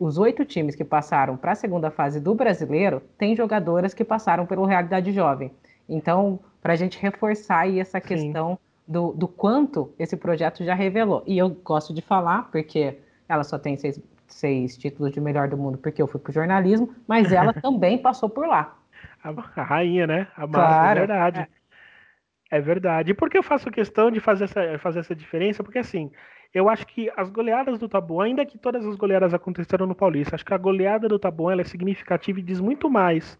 os 0.00 0.18
oito 0.18 0.44
times 0.44 0.74
que 0.74 0.84
passaram 0.84 1.36
para 1.36 1.52
a 1.52 1.56
segunda 1.56 1.90
fase 1.90 2.20
do 2.20 2.34
Brasileiro, 2.34 3.02
têm 3.16 3.34
jogadoras 3.34 3.94
que 3.94 4.04
passaram 4.04 4.46
pelo 4.46 4.64
Realidade 4.64 5.12
Jovem. 5.12 5.50
Então, 5.88 6.38
para 6.62 6.72
a 6.72 6.76
gente 6.76 6.98
reforçar 7.00 7.60
aí 7.60 7.80
essa 7.80 8.00
questão 8.00 8.58
do, 8.86 9.12
do, 9.12 9.28
quanto 9.28 9.92
esse 9.98 10.16
projeto 10.16 10.64
já 10.64 10.74
revelou. 10.74 11.22
E 11.26 11.36
eu 11.36 11.50
gosto 11.50 11.92
de 11.92 12.00
falar, 12.00 12.50
porque 12.50 12.98
ela 13.28 13.44
só 13.44 13.58
tem 13.58 13.76
seis, 13.76 14.00
seis 14.26 14.76
títulos 14.76 15.12
de 15.12 15.20
melhor 15.20 15.48
do 15.48 15.56
mundo, 15.56 15.76
porque 15.78 16.00
eu 16.00 16.06
fui 16.06 16.20
para 16.20 16.30
o 16.30 16.34
jornalismo, 16.34 16.94
mas 17.06 17.32
ela 17.32 17.52
também 17.60 17.98
passou 17.98 18.28
por 18.28 18.46
lá. 18.46 18.76
A, 19.22 19.62
rainha, 19.62 20.06
né? 20.06 20.28
A 20.36 20.46
Marta, 20.46 20.48
é 20.48 20.50
claro, 20.50 20.98
é 20.98 21.06
verdade. 21.06 21.48
É. 22.50 22.58
é. 22.58 22.60
verdade. 22.60 23.10
E 23.10 23.14
por 23.14 23.28
que 23.28 23.38
eu 23.38 23.42
faço 23.42 23.70
questão 23.70 24.10
de 24.10 24.20
fazer 24.20 24.44
essa, 24.44 24.78
fazer 24.78 25.00
essa 25.00 25.14
diferença? 25.14 25.62
Porque 25.62 25.78
assim, 25.78 26.10
eu 26.52 26.68
acho 26.68 26.86
que 26.86 27.10
as 27.16 27.30
goleadas 27.30 27.78
do 27.78 27.88
Tabuão, 27.88 28.20
ainda 28.20 28.46
que 28.46 28.58
todas 28.58 28.86
as 28.86 28.96
goleadas 28.96 29.34
aconteceram 29.34 29.86
no 29.86 29.94
Paulista, 29.94 30.34
acho 30.34 30.44
que 30.44 30.54
a 30.54 30.58
goleada 30.58 31.08
do 31.08 31.18
Tabuão 31.18 31.50
é 31.50 31.64
significativa 31.64 32.38
e 32.38 32.42
diz 32.42 32.60
muito 32.60 32.88
mais 32.88 33.38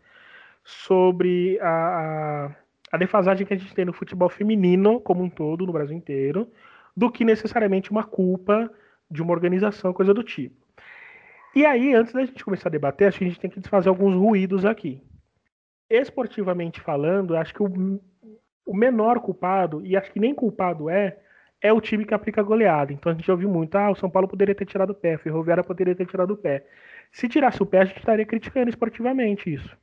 sobre 0.62 1.58
a, 1.60 1.68
a, 1.68 2.50
a 2.92 2.98
defasagem 2.98 3.46
que 3.46 3.54
a 3.54 3.56
gente 3.56 3.74
tem 3.74 3.84
no 3.84 3.92
futebol 3.92 4.28
feminino 4.28 5.00
como 5.00 5.22
um 5.22 5.30
todo, 5.30 5.64
no 5.64 5.72
Brasil 5.72 5.96
inteiro, 5.96 6.48
do 6.94 7.10
que 7.10 7.24
necessariamente 7.24 7.90
uma 7.90 8.04
culpa 8.04 8.70
de 9.10 9.22
uma 9.22 9.32
organização, 9.32 9.92
coisa 9.92 10.12
do 10.12 10.22
tipo. 10.22 10.56
E 11.54 11.64
aí, 11.64 11.94
antes 11.94 12.12
da 12.12 12.24
gente 12.24 12.44
começar 12.44 12.68
a 12.68 12.72
debater, 12.72 13.08
acho 13.08 13.18
que 13.18 13.24
a 13.24 13.28
gente 13.28 13.40
tem 13.40 13.50
que 13.50 13.58
desfazer 13.58 13.88
alguns 13.88 14.14
ruídos 14.14 14.66
aqui. 14.66 15.02
Esportivamente 15.88 16.80
falando, 16.80 17.34
acho 17.34 17.54
que 17.54 17.62
o, 17.62 18.00
o 18.66 18.76
menor 18.76 19.20
culpado, 19.20 19.84
e 19.84 19.96
acho 19.96 20.12
que 20.12 20.20
nem 20.20 20.34
culpado 20.34 20.90
é, 20.90 21.18
é 21.60 21.72
o 21.72 21.80
time 21.80 22.04
que 22.04 22.14
aplica 22.14 22.42
goleada. 22.42 22.92
Então 22.92 23.12
a 23.12 23.14
gente 23.14 23.30
ouviu 23.30 23.48
muito, 23.48 23.76
ah, 23.76 23.90
o 23.90 23.96
São 23.96 24.10
Paulo 24.10 24.28
poderia 24.28 24.54
ter 24.54 24.66
tirado 24.66 24.90
o 24.90 24.94
pé, 24.94 25.16
o 25.16 25.18
Ferroviária 25.18 25.64
poderia 25.64 25.94
ter 25.94 26.06
tirado 26.06 26.32
o 26.32 26.36
pé. 26.36 26.66
Se 27.12 27.28
tirasse 27.28 27.62
o 27.62 27.66
pé, 27.66 27.80
a 27.80 27.84
gente 27.84 27.98
estaria 27.98 28.24
criticando 28.24 28.68
esportivamente 28.68 29.52
isso. 29.52 29.76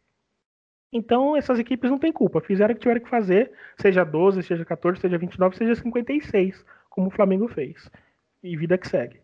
Então, 0.93 1.35
essas 1.35 1.59
equipes 1.59 1.89
não 1.89 1.99
têm 1.99 2.11
culpa. 2.11 2.39
Fizeram 2.39 2.71
o 2.71 2.75
que 2.75 2.81
tiveram 2.81 3.01
que 3.01 3.09
fazer, 3.09 3.51
seja 3.77 4.03
12, 4.03 4.43
seja 4.43 4.63
14, 4.63 5.01
seja 5.01 5.17
29, 5.17 5.57
seja 5.57 5.75
56, 5.75 6.65
como 6.89 7.07
o 7.07 7.11
Flamengo 7.11 7.47
fez. 7.47 7.91
E 8.41 8.55
vida 8.55 8.77
que 8.77 8.87
segue. 8.87 9.19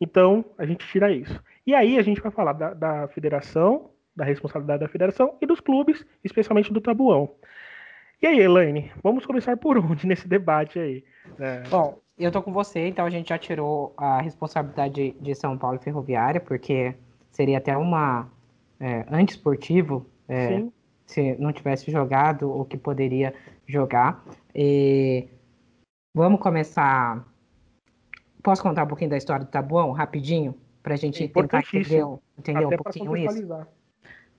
Então, 0.00 0.44
a 0.56 0.64
gente 0.64 0.86
tira 0.86 1.10
isso. 1.10 1.42
E 1.66 1.74
aí, 1.74 1.98
a 1.98 2.02
gente 2.02 2.20
vai 2.20 2.30
falar 2.30 2.52
da, 2.52 2.74
da 2.74 3.08
federação, 3.08 3.90
da 4.14 4.24
responsabilidade 4.24 4.80
da 4.80 4.88
federação 4.88 5.36
e 5.40 5.46
dos 5.46 5.60
clubes, 5.60 6.06
especialmente 6.22 6.72
do 6.72 6.80
Tabuão. 6.80 7.34
E 8.22 8.26
aí, 8.26 8.38
Elaine, 8.38 8.92
vamos 9.02 9.24
começar 9.24 9.56
por 9.56 9.78
onde 9.78 10.06
nesse 10.06 10.28
debate 10.28 10.78
aí? 10.78 11.04
É... 11.38 11.62
Bom, 11.68 11.98
eu 12.18 12.30
tô 12.30 12.42
com 12.42 12.52
você, 12.52 12.86
então 12.86 13.06
a 13.06 13.10
gente 13.10 13.30
já 13.30 13.38
tirou 13.38 13.94
a 13.96 14.20
responsabilidade 14.20 15.12
de 15.18 15.34
São 15.34 15.56
Paulo 15.56 15.78
Ferroviária, 15.78 16.38
porque 16.38 16.94
seria 17.30 17.56
até 17.56 17.74
uma 17.76 18.30
é, 18.78 19.06
antiesportivo 19.10 20.06
é, 20.28 20.62
se 21.06 21.34
não 21.38 21.50
tivesse 21.50 21.90
jogado 21.90 22.50
o 22.50 22.64
que 22.66 22.76
poderia 22.76 23.34
jogar. 23.66 24.22
E 24.54 25.26
vamos 26.14 26.40
começar. 26.40 27.26
Posso 28.42 28.62
contar 28.62 28.84
um 28.84 28.88
pouquinho 28.88 29.10
da 29.10 29.16
história 29.16 29.46
do 29.46 29.50
Tabuão, 29.50 29.92
rapidinho, 29.92 30.54
para 30.82 30.92
a 30.92 30.96
gente 30.96 31.24
é 31.24 31.28
tentar 31.28 31.60
entender, 31.60 32.04
entender 32.38 32.66
um 32.66 32.76
pouquinho 32.76 33.16
isso? 33.16 33.66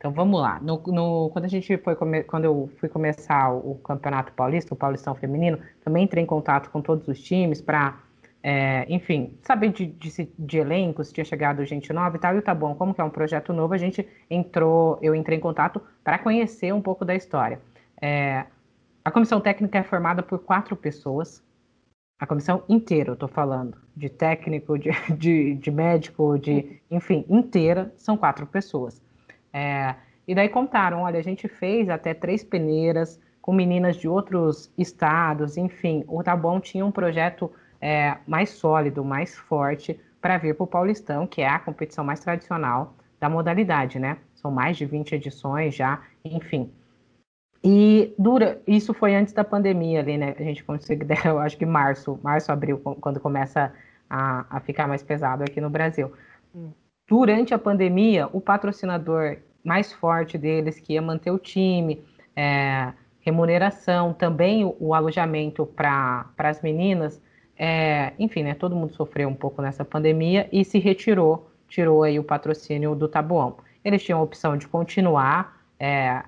Então 0.01 0.11
vamos 0.11 0.41
lá. 0.41 0.59
No, 0.61 0.81
no, 0.87 1.29
quando 1.29 1.45
a 1.45 1.47
gente 1.47 1.77
foi 1.77 1.95
quando 1.95 2.43
eu 2.43 2.67
fui 2.77 2.89
começar 2.89 3.53
o, 3.53 3.75
Campeonato 3.75 4.33
Paulista, 4.33 4.73
o 4.73 4.77
Paulistão 4.77 5.13
Feminino, 5.13 5.59
também 5.85 6.05
entrei 6.05 6.23
em 6.23 6.25
contato 6.25 6.71
com 6.71 6.81
todos 6.81 7.07
os 7.07 7.21
times 7.21 7.61
para 7.61 7.99
é, 8.41 8.87
enfim, 8.89 9.37
saber 9.43 9.71
de, 9.71 9.85
de, 9.85 10.33
de 10.39 10.57
elenco, 10.57 11.03
se 11.03 11.13
tinha 11.13 11.23
chegado 11.23 11.63
gente 11.65 11.93
nova 11.93 12.15
e 12.17 12.19
tal, 12.19 12.35
e 12.35 12.41
tá 12.41 12.55
bom, 12.55 12.73
como 12.73 12.95
que 12.95 12.99
é 12.99 13.03
um 13.03 13.11
projeto 13.11 13.53
novo, 13.53 13.75
a 13.75 13.77
gente 13.77 14.07
entrou, 14.27 14.97
eu 15.03 15.13
entrei 15.13 15.37
em 15.37 15.41
contato 15.41 15.79
para 16.03 16.17
conhecer 16.17 16.73
um 16.73 16.81
pouco 16.81 17.05
da 17.05 17.13
história. 17.13 17.61
É, 18.01 18.47
a 19.05 19.11
comissão 19.11 19.39
técnica 19.39 19.77
é 19.77 19.83
formada 19.83 20.23
por 20.23 20.39
quatro 20.39 20.75
pessoas, 20.75 21.43
a 22.19 22.25
comissão 22.25 22.63
inteira, 22.67 23.11
eu 23.11 23.15
tô 23.15 23.27
falando, 23.27 23.77
de 23.95 24.09
técnico, 24.09 24.79
de, 24.79 24.89
de, 25.15 25.53
de 25.53 25.69
médico, 25.69 26.39
de, 26.39 26.81
enfim, 26.89 27.23
inteira, 27.29 27.93
são 27.95 28.17
quatro 28.17 28.47
pessoas. 28.47 28.99
É, 29.53 29.95
e 30.27 30.35
daí 30.35 30.49
contaram, 30.49 31.01
olha, 31.01 31.19
a 31.19 31.23
gente 31.23 31.47
fez 31.47 31.89
até 31.89 32.13
três 32.13 32.43
peneiras 32.43 33.19
com 33.41 33.51
meninas 33.51 33.95
de 33.95 34.07
outros 34.07 34.71
estados, 34.77 35.57
enfim, 35.57 36.03
o 36.07 36.23
Tabon 36.23 36.59
tinha 36.59 36.85
um 36.85 36.91
projeto 36.91 37.51
é, 37.81 38.17
mais 38.27 38.51
sólido, 38.51 39.03
mais 39.03 39.35
forte 39.35 39.99
para 40.21 40.37
vir 40.37 40.55
para 40.55 40.63
o 40.63 40.67
Paulistão, 40.67 41.25
que 41.25 41.41
é 41.41 41.49
a 41.49 41.57
competição 41.57 42.03
mais 42.03 42.19
tradicional 42.19 42.93
da 43.19 43.27
modalidade, 43.27 43.99
né? 43.99 44.17
São 44.35 44.51
mais 44.51 44.77
de 44.77 44.85
20 44.85 45.15
edições 45.15 45.75
já, 45.75 46.01
enfim. 46.23 46.71
E 47.63 48.13
dura, 48.17 48.61
isso 48.65 48.93
foi 48.93 49.15
antes 49.15 49.33
da 49.33 49.43
pandemia 49.43 49.99
ali, 49.99 50.17
né? 50.17 50.35
A 50.37 50.43
gente 50.43 50.63
conseguiu, 50.63 51.07
eu 51.25 51.39
acho 51.39 51.57
que 51.57 51.65
março, 51.65 52.19
março, 52.23 52.51
abril, 52.51 52.79
quando 52.79 53.19
começa 53.19 53.73
a, 54.09 54.45
a 54.57 54.59
ficar 54.59 54.87
mais 54.87 55.03
pesado 55.03 55.43
aqui 55.43 55.59
no 55.59 55.69
Brasil. 55.69 56.11
Durante 57.11 57.53
a 57.53 57.59
pandemia, 57.59 58.29
o 58.31 58.39
patrocinador 58.39 59.39
mais 59.61 59.91
forte 59.91 60.37
deles, 60.37 60.79
que 60.79 60.93
ia 60.93 61.01
manter 61.01 61.29
o 61.29 61.37
time, 61.37 62.01
é, 62.33 62.93
remuneração, 63.19 64.13
também 64.13 64.63
o, 64.63 64.77
o 64.79 64.93
alojamento 64.93 65.65
para 65.65 66.31
as 66.37 66.61
meninas, 66.61 67.21
é, 67.57 68.13
enfim, 68.17 68.43
né, 68.43 68.53
todo 68.53 68.77
mundo 68.77 68.93
sofreu 68.93 69.27
um 69.27 69.35
pouco 69.35 69.61
nessa 69.61 69.83
pandemia 69.83 70.47
e 70.53 70.63
se 70.63 70.79
retirou, 70.79 71.51
tirou 71.67 72.03
aí 72.03 72.17
o 72.17 72.23
patrocínio 72.23 72.95
do 72.95 73.09
Tabuão. 73.09 73.57
Eles 73.83 74.01
tinham 74.01 74.21
a 74.21 74.23
opção 74.23 74.55
de 74.55 74.65
continuar 74.69 75.61
é, 75.77 76.23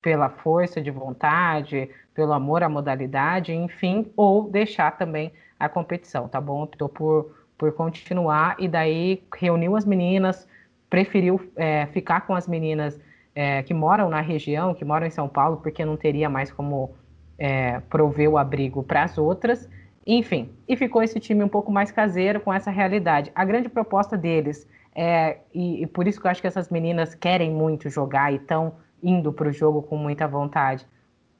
pela 0.00 0.28
força 0.28 0.80
de 0.80 0.92
vontade, 0.92 1.90
pelo 2.14 2.32
amor 2.32 2.62
à 2.62 2.68
modalidade, 2.68 3.52
enfim, 3.52 4.12
ou 4.16 4.48
deixar 4.48 4.96
também 4.96 5.32
a 5.58 5.68
competição. 5.68 6.28
Tá 6.28 6.40
bom? 6.40 6.62
Optou 6.62 6.88
por, 6.88 7.41
por 7.56 7.72
continuar 7.72 8.56
e 8.58 8.68
daí 8.68 9.22
reuniu 9.34 9.76
as 9.76 9.84
meninas, 9.84 10.48
preferiu 10.90 11.40
é, 11.56 11.86
ficar 11.86 12.22
com 12.22 12.34
as 12.34 12.46
meninas 12.46 13.00
é, 13.34 13.62
que 13.62 13.72
moram 13.72 14.08
na 14.08 14.20
região, 14.20 14.74
que 14.74 14.84
moram 14.84 15.06
em 15.06 15.10
São 15.10 15.28
Paulo, 15.28 15.58
porque 15.58 15.84
não 15.84 15.96
teria 15.96 16.28
mais 16.28 16.50
como 16.50 16.94
é, 17.38 17.80
prover 17.88 18.28
o 18.28 18.36
abrigo 18.36 18.82
para 18.82 19.04
as 19.04 19.16
outras 19.16 19.68
enfim, 20.06 20.50
e 20.68 20.76
ficou 20.76 21.02
esse 21.02 21.18
time 21.20 21.44
um 21.44 21.48
pouco 21.48 21.70
mais 21.70 21.92
caseiro 21.92 22.40
com 22.40 22.52
essa 22.52 22.70
realidade. 22.70 23.30
A 23.34 23.44
grande 23.44 23.68
proposta 23.68 24.16
deles 24.16 24.68
é, 24.94 25.38
e, 25.54 25.82
e 25.82 25.86
por 25.86 26.06
isso 26.06 26.20
que 26.20 26.26
eu 26.26 26.30
acho 26.30 26.40
que 26.40 26.46
essas 26.46 26.68
meninas 26.70 27.14
querem 27.14 27.50
muito 27.50 27.88
jogar 27.88 28.32
e 28.32 28.36
estão 28.36 28.74
indo 29.02 29.32
para 29.32 29.48
o 29.48 29.52
jogo 29.52 29.82
com 29.82 29.96
muita 29.96 30.26
vontade. 30.26 30.86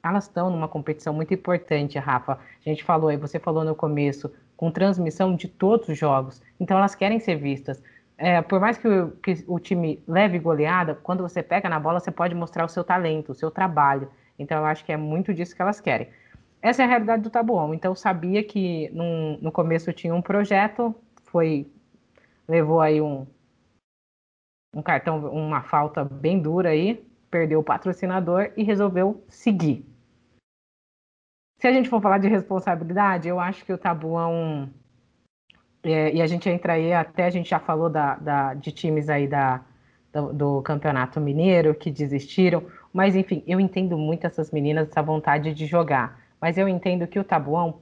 Elas 0.01 0.25
estão 0.25 0.49
numa 0.49 0.67
competição 0.67 1.13
muito 1.13 1.33
importante, 1.33 1.97
Rafa. 1.97 2.33
A 2.33 2.69
gente 2.69 2.83
falou 2.83 3.09
aí, 3.09 3.17
você 3.17 3.39
falou 3.39 3.63
no 3.63 3.75
começo, 3.75 4.31
com 4.63 4.71
transmissão 4.71 5.35
de 5.35 5.49
todos 5.49 5.89
os 5.89 5.97
jogos. 5.97 6.41
Então 6.57 6.77
elas 6.77 6.95
querem 6.95 7.19
ser 7.19 7.35
vistas. 7.35 7.83
É, 8.17 8.41
por 8.41 8.61
mais 8.61 8.77
que 8.77 8.87
o, 8.87 9.11
que 9.11 9.43
o 9.45 9.59
time 9.59 10.01
leve 10.07 10.39
goleada, 10.39 10.95
quando 10.95 11.21
você 11.21 11.43
pega 11.43 11.67
na 11.67 11.77
bola, 11.77 11.99
você 11.99 12.11
pode 12.11 12.33
mostrar 12.33 12.63
o 12.63 12.69
seu 12.69 12.81
talento, 12.81 13.33
o 13.33 13.35
seu 13.35 13.51
trabalho. 13.51 14.09
Então 14.39 14.57
eu 14.59 14.65
acho 14.65 14.85
que 14.85 14.93
é 14.93 14.95
muito 14.95 15.33
disso 15.33 15.53
que 15.53 15.61
elas 15.61 15.81
querem. 15.81 16.07
Essa 16.61 16.81
é 16.81 16.85
a 16.85 16.87
realidade 16.87 17.23
do 17.23 17.29
Tabuão. 17.29 17.73
Então, 17.73 17.91
eu 17.91 17.95
sabia 17.95 18.41
que 18.41 18.89
num, 18.93 19.37
no 19.41 19.51
começo 19.51 19.91
tinha 19.91 20.15
um 20.15 20.21
projeto, 20.21 20.95
foi 21.25 21.67
levou 22.47 22.79
aí 22.79 23.01
um, 23.01 23.27
um 24.73 24.81
cartão, 24.81 25.27
uma 25.27 25.61
falta 25.61 26.05
bem 26.05 26.39
dura 26.39 26.69
aí, 26.69 27.05
perdeu 27.29 27.59
o 27.59 27.63
patrocinador 27.63 28.53
e 28.55 28.63
resolveu 28.63 29.25
seguir. 29.27 29.85
Se 31.63 31.67
a 31.69 31.71
gente 31.71 31.87
for 31.87 32.01
falar 32.01 32.17
de 32.17 32.27
responsabilidade, 32.27 33.29
eu 33.29 33.39
acho 33.39 33.63
que 33.63 33.71
o 33.71 33.77
Tabuão 33.77 34.69
é, 35.81 36.13
e 36.13 36.21
a 36.21 36.27
gente 36.27 36.49
entra 36.49 36.73
aí, 36.73 36.91
até 36.91 37.23
a 37.23 37.29
gente 37.29 37.49
já 37.49 37.57
falou 37.57 37.89
da, 37.89 38.15
da 38.15 38.53
de 38.53 38.69
times 38.73 39.07
aí 39.07 39.29
da, 39.29 39.63
do, 40.11 40.33
do, 40.33 40.61
Campeonato 40.61 41.21
Mineiro 41.21 41.73
que 41.73 41.89
desistiram, 41.89 42.65
mas 42.91 43.15
enfim, 43.15 43.41
eu 43.47 43.61
entendo 43.61 43.97
muito 43.97 44.27
essas 44.27 44.51
meninas, 44.51 44.89
essa 44.89 45.01
vontade 45.01 45.53
de 45.53 45.65
jogar 45.65 46.19
mas 46.41 46.57
eu 46.57 46.67
entendo 46.67 47.07
que 47.07 47.17
o 47.17 47.23
Tabuão 47.23 47.79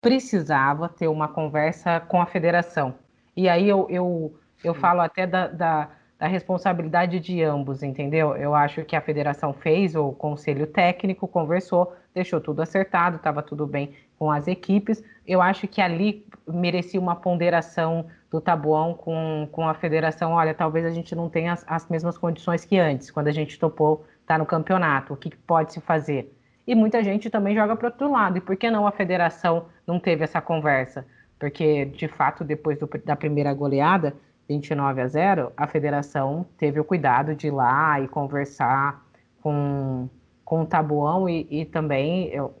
precisava 0.00 0.88
ter 0.88 1.06
uma 1.06 1.28
conversa 1.28 2.00
com 2.00 2.22
a 2.22 2.24
federação. 2.24 2.94
E 3.36 3.50
aí 3.50 3.68
eu, 3.68 3.86
eu, 3.90 4.40
eu 4.64 4.72
falo 4.72 5.02
até 5.02 5.26
da, 5.26 5.48
da, 5.48 5.90
da, 6.18 6.26
responsabilidade 6.26 7.20
de 7.20 7.42
ambos, 7.42 7.82
entendeu? 7.82 8.34
Eu 8.34 8.54
acho 8.54 8.82
que 8.86 8.96
a 8.96 9.02
federação 9.02 9.52
fez, 9.52 9.94
o 9.94 10.12
conselho 10.12 10.66
técnico 10.66 11.28
conversou, 11.28 11.94
deixou 12.14 12.40
tudo 12.40 12.62
acertado, 12.62 13.16
estava 13.16 13.42
tudo 13.42 13.66
bem 13.66 13.94
com 14.18 14.30
as 14.30 14.46
equipes. 14.46 15.02
Eu 15.26 15.42
acho 15.42 15.66
que 15.66 15.80
ali 15.80 16.26
merecia 16.46 17.00
uma 17.00 17.16
ponderação 17.16 18.06
do 18.30 18.40
Tabuão 18.40 18.94
com, 18.94 19.48
com 19.50 19.68
a 19.68 19.74
federação. 19.74 20.32
Olha, 20.32 20.54
talvez 20.54 20.86
a 20.86 20.90
gente 20.90 21.14
não 21.14 21.28
tenha 21.28 21.52
as, 21.52 21.64
as 21.66 21.88
mesmas 21.88 22.16
condições 22.16 22.64
que 22.64 22.78
antes, 22.78 23.10
quando 23.10 23.28
a 23.28 23.32
gente 23.32 23.58
topou 23.58 24.04
está 24.20 24.38
no 24.38 24.46
campeonato, 24.46 25.12
o 25.12 25.16
que 25.16 25.36
pode 25.36 25.72
se 25.72 25.80
fazer. 25.80 26.34
E 26.66 26.74
muita 26.74 27.02
gente 27.04 27.28
também 27.28 27.54
joga 27.54 27.76
para 27.76 27.88
outro 27.88 28.10
lado. 28.10 28.38
E 28.38 28.40
por 28.40 28.56
que 28.56 28.70
não 28.70 28.86
a 28.86 28.92
federação 28.92 29.66
não 29.86 29.98
teve 29.98 30.24
essa 30.24 30.40
conversa? 30.40 31.06
Porque, 31.38 31.84
de 31.86 32.08
fato, 32.08 32.42
depois 32.42 32.78
do, 32.78 32.88
da 33.04 33.14
primeira 33.14 33.52
goleada, 33.52 34.14
29 34.48 35.00
a 35.00 35.06
0, 35.06 35.52
a 35.56 35.66
federação 35.66 36.46
teve 36.56 36.80
o 36.80 36.84
cuidado 36.84 37.34
de 37.34 37.48
ir 37.48 37.50
lá 37.50 38.00
e 38.00 38.08
conversar 38.08 39.04
com, 39.42 40.08
com 40.44 40.62
o 40.62 40.66
Tabuão 40.66 41.28
e, 41.28 41.46
e 41.50 41.64
também 41.64 42.28
eu, 42.28 42.54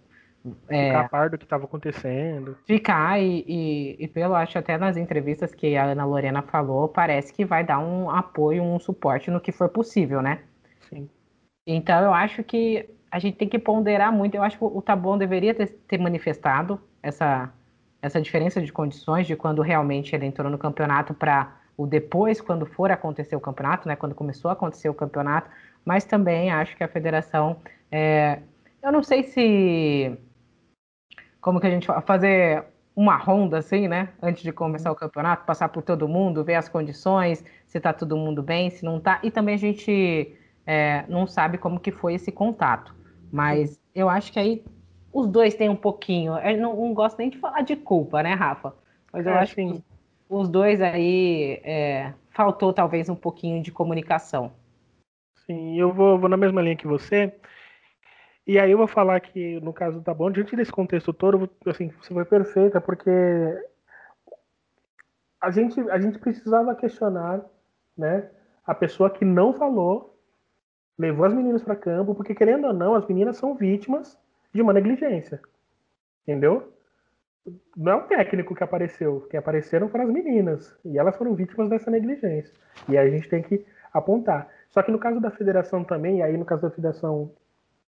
é, 0.68 0.88
ficar 0.88 1.08
par 1.08 1.30
do 1.30 1.38
que 1.38 1.44
estava 1.44 1.64
acontecendo. 1.64 2.56
Ficar 2.66 3.20
e, 3.20 3.44
e, 3.46 3.96
e, 4.04 4.08
pelo 4.08 4.34
acho 4.34 4.58
até 4.58 4.76
nas 4.76 4.96
entrevistas 4.96 5.54
que 5.54 5.76
a 5.76 5.84
Ana 5.84 6.04
Lorena 6.04 6.42
falou, 6.42 6.88
parece 6.88 7.32
que 7.32 7.44
vai 7.44 7.64
dar 7.64 7.78
um 7.78 8.10
apoio, 8.10 8.62
um 8.62 8.78
suporte 8.78 9.30
no 9.30 9.40
que 9.40 9.52
for 9.52 9.68
possível, 9.68 10.20
né? 10.20 10.40
Sim. 10.88 11.08
Então 11.66 12.02
eu 12.02 12.12
acho 12.12 12.42
que 12.42 12.88
a 13.10 13.18
gente 13.18 13.36
tem 13.36 13.48
que 13.48 13.58
ponderar 13.58 14.12
muito. 14.12 14.34
Eu 14.34 14.42
acho 14.42 14.58
que 14.58 14.64
o 14.64 14.82
Tabuão 14.82 15.16
deveria 15.16 15.54
ter, 15.54 15.68
ter 15.88 15.98
manifestado 15.98 16.80
essa, 17.02 17.50
essa 18.02 18.20
diferença 18.20 18.60
de 18.60 18.72
condições 18.72 19.26
de 19.26 19.36
quando 19.36 19.62
realmente 19.62 20.14
ele 20.14 20.26
entrou 20.26 20.50
no 20.50 20.58
campeonato 20.58 21.14
para 21.14 21.56
o 21.76 21.86
depois, 21.86 22.40
quando 22.40 22.66
for 22.66 22.90
acontecer 22.90 23.34
o 23.34 23.40
campeonato, 23.40 23.88
né? 23.88 23.96
Quando 23.96 24.14
começou 24.14 24.48
a 24.48 24.52
acontecer 24.52 24.88
o 24.88 24.94
campeonato, 24.94 25.48
mas 25.84 26.04
também 26.04 26.50
acho 26.50 26.76
que 26.76 26.84
a 26.84 26.88
federação, 26.88 27.56
é, 27.90 28.40
eu 28.82 28.90
não 28.90 29.02
sei 29.02 29.22
se 29.22 30.16
como 31.40 31.60
que 31.60 31.66
a 31.66 31.70
gente 31.70 31.86
fala, 31.86 32.00
fazer 32.00 32.64
uma 32.96 33.16
ronda 33.16 33.58
assim, 33.58 33.88
né? 33.88 34.08
Antes 34.22 34.42
de 34.42 34.52
começar 34.52 34.90
o 34.90 34.94
campeonato, 34.94 35.44
passar 35.44 35.68
por 35.68 35.82
todo 35.82 36.08
mundo, 36.08 36.44
ver 36.44 36.54
as 36.54 36.68
condições, 36.68 37.44
se 37.66 37.78
tá 37.80 37.92
todo 37.92 38.16
mundo 38.16 38.42
bem, 38.42 38.70
se 38.70 38.84
não 38.84 39.00
tá. 39.00 39.20
E 39.22 39.30
também 39.30 39.54
a 39.54 39.58
gente 39.58 40.34
é, 40.66 41.04
não 41.08 41.26
sabe 41.26 41.58
como 41.58 41.80
que 41.80 41.90
foi 41.90 42.14
esse 42.14 42.32
contato. 42.32 42.94
Mas 43.30 43.80
eu 43.94 44.08
acho 44.08 44.32
que 44.32 44.38
aí 44.38 44.64
os 45.12 45.26
dois 45.26 45.54
têm 45.54 45.68
um 45.68 45.76
pouquinho. 45.76 46.38
Eu 46.38 46.56
não, 46.58 46.76
não 46.76 46.94
gosto 46.94 47.18
nem 47.18 47.28
de 47.28 47.38
falar 47.38 47.62
de 47.62 47.76
culpa, 47.76 48.22
né, 48.22 48.32
Rafa? 48.32 48.74
Mas 49.12 49.26
eu 49.26 49.32
é, 49.32 49.38
acho 49.38 49.54
sim. 49.54 49.72
que 49.72 49.84
os 50.28 50.48
dois 50.48 50.80
aí 50.80 51.60
é, 51.62 52.12
faltou 52.30 52.72
talvez 52.72 53.08
um 53.08 53.14
pouquinho 53.14 53.62
de 53.62 53.70
comunicação. 53.70 54.52
Sim, 55.46 55.78
eu 55.78 55.92
vou, 55.92 56.18
vou 56.18 56.28
na 56.28 56.36
mesma 56.36 56.62
linha 56.62 56.76
que 56.76 56.86
você. 56.86 57.32
E 58.46 58.58
aí 58.58 58.70
eu 58.70 58.78
vou 58.78 58.86
falar 58.86 59.20
que, 59.20 59.60
no 59.60 59.72
caso 59.72 59.98
do 59.98 60.04
Tabon, 60.04 60.30
diante 60.30 60.56
desse 60.56 60.72
contexto 60.72 61.12
todo, 61.12 61.48
assim, 61.66 61.88
você 62.00 62.12
foi 62.12 62.24
perfeita, 62.24 62.80
porque 62.80 63.10
a 65.40 65.50
gente, 65.50 65.80
a 65.90 65.98
gente 65.98 66.18
precisava 66.18 66.74
questionar 66.74 67.44
né, 67.96 68.28
a 68.66 68.74
pessoa 68.74 69.10
que 69.10 69.24
não 69.24 69.52
falou, 69.52 70.18
levou 70.98 71.26
as 71.26 71.34
meninas 71.34 71.62
para 71.62 71.76
campo, 71.76 72.14
porque 72.14 72.34
querendo 72.34 72.66
ou 72.66 72.72
não, 72.72 72.94
as 72.94 73.06
meninas 73.06 73.36
são 73.36 73.54
vítimas 73.54 74.18
de 74.52 74.62
uma 74.62 74.72
negligência. 74.72 75.40
Entendeu? 76.22 76.72
Não 77.76 77.92
é 77.92 77.94
o 77.96 78.02
técnico 78.02 78.54
que 78.54 78.64
apareceu, 78.64 79.26
quem 79.30 79.38
apareceram 79.38 79.88
foram 79.88 80.04
as 80.04 80.10
meninas, 80.10 80.74
e 80.84 80.98
elas 80.98 81.16
foram 81.16 81.34
vítimas 81.34 81.68
dessa 81.68 81.90
negligência. 81.90 82.54
E 82.88 82.96
aí 82.96 83.08
a 83.08 83.10
gente 83.10 83.28
tem 83.28 83.42
que 83.42 83.66
apontar. 83.92 84.48
Só 84.74 84.82
que 84.82 84.90
no 84.90 84.98
caso 84.98 85.20
da 85.20 85.30
federação 85.30 85.84
também, 85.84 86.20
aí 86.20 86.36
no 86.36 86.44
caso 86.44 86.62
da 86.62 86.70
federação 86.70 87.30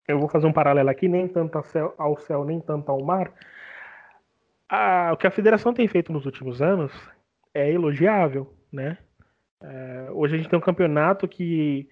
eu 0.07 0.17
vou 0.17 0.29
fazer 0.29 0.47
um 0.47 0.53
paralelo 0.53 0.89
aqui, 0.89 1.09
nem 1.09 1.27
tanto 1.27 1.57
ao 1.97 2.17
céu, 2.17 2.45
nem 2.45 2.61
tanto 2.61 2.89
ao 2.89 3.03
mar. 3.03 3.33
o 5.11 5.17
que 5.17 5.27
a 5.27 5.31
federação 5.31 5.73
tem 5.73 5.89
feito 5.89 6.13
nos 6.13 6.25
últimos 6.25 6.61
anos 6.61 6.93
é 7.53 7.69
elogiável, 7.69 8.53
né? 8.71 8.97
É, 9.61 10.07
hoje 10.11 10.35
a 10.35 10.37
gente 10.37 10.49
tem 10.49 10.57
um 10.57 10.61
campeonato 10.61 11.27
que 11.27 11.89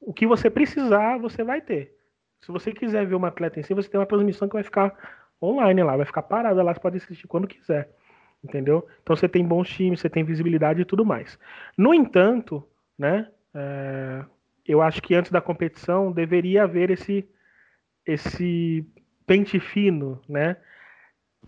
o 0.00 0.14
que 0.14 0.26
você 0.26 0.48
precisar, 0.48 1.18
você 1.18 1.44
vai 1.44 1.60
ter. 1.60 1.94
Se 2.40 2.50
você 2.50 2.72
quiser 2.72 3.06
ver 3.06 3.14
uma 3.14 3.28
atleta 3.28 3.60
em 3.60 3.62
si, 3.62 3.74
você 3.74 3.90
tem 3.90 4.00
uma 4.00 4.06
transmissão 4.06 4.48
que 4.48 4.54
vai 4.54 4.64
ficar 4.64 4.96
online 5.42 5.82
lá, 5.82 5.94
vai 5.94 6.06
ficar 6.06 6.22
parada 6.22 6.62
lá, 6.62 6.72
você 6.72 6.80
pode 6.80 6.96
assistir 6.96 7.28
quando 7.28 7.46
quiser. 7.46 7.90
Entendeu? 8.42 8.88
Então 9.02 9.14
você 9.14 9.28
tem 9.28 9.44
bons 9.44 9.68
times, 9.68 10.00
você 10.00 10.08
tem 10.08 10.24
visibilidade 10.24 10.80
e 10.80 10.86
tudo 10.86 11.04
mais. 11.04 11.38
No 11.76 11.92
entanto, 11.92 12.66
né? 12.98 13.28
É, 13.54 14.24
eu 14.66 14.80
acho 14.80 15.02
que 15.02 15.14
antes 15.14 15.30
da 15.30 15.40
competição 15.40 16.12
deveria 16.12 16.64
haver 16.64 16.90
esse 16.90 17.28
esse 18.06 18.84
pente 19.26 19.60
fino, 19.60 20.20
né? 20.28 20.56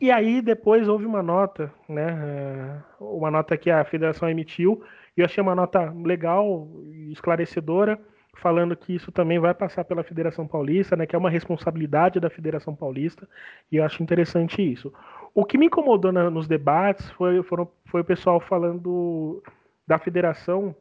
E 0.01 0.11
aí 0.11 0.41
depois 0.43 0.89
houve 0.89 1.07
uma 1.07 1.23
nota, 1.23 1.73
né? 1.89 2.07
Eh, 2.09 2.81
uma 3.01 3.31
nota 3.31 3.57
que 3.57 3.71
a 3.71 3.85
federação 3.85 4.29
emitiu, 4.29 4.83
e 5.17 5.21
eu 5.21 5.27
achei 5.27 5.43
uma 5.43 5.55
nota 5.55 5.93
legal 5.93 6.69
esclarecedora, 7.11 8.01
falando 8.37 8.77
que 8.77 8.95
isso 8.95 9.13
também 9.13 9.39
vai 9.39 9.55
passar 9.55 9.85
pela 9.85 10.03
Federação 10.03 10.47
Paulista, 10.47 10.97
né? 10.97 11.07
Que 11.07 11.15
é 11.15 11.19
uma 11.19 11.31
responsabilidade 11.31 12.21
da 12.21 12.31
Federação 12.31 12.75
Paulista, 12.75 13.29
e 13.71 13.77
eu 13.77 13.85
acho 13.85 14.03
interessante 14.03 14.61
isso. 14.63 14.93
O 15.35 15.45
que 15.45 15.59
me 15.59 15.67
incomodou 15.67 16.13
na, 16.13 16.31
nos 16.31 16.49
debates 16.49 17.11
foi, 17.13 17.43
foram, 17.45 17.69
foi 17.87 18.01
o 18.01 18.05
pessoal 18.05 18.41
falando 18.41 19.43
da 19.87 19.99
federação 19.99 20.75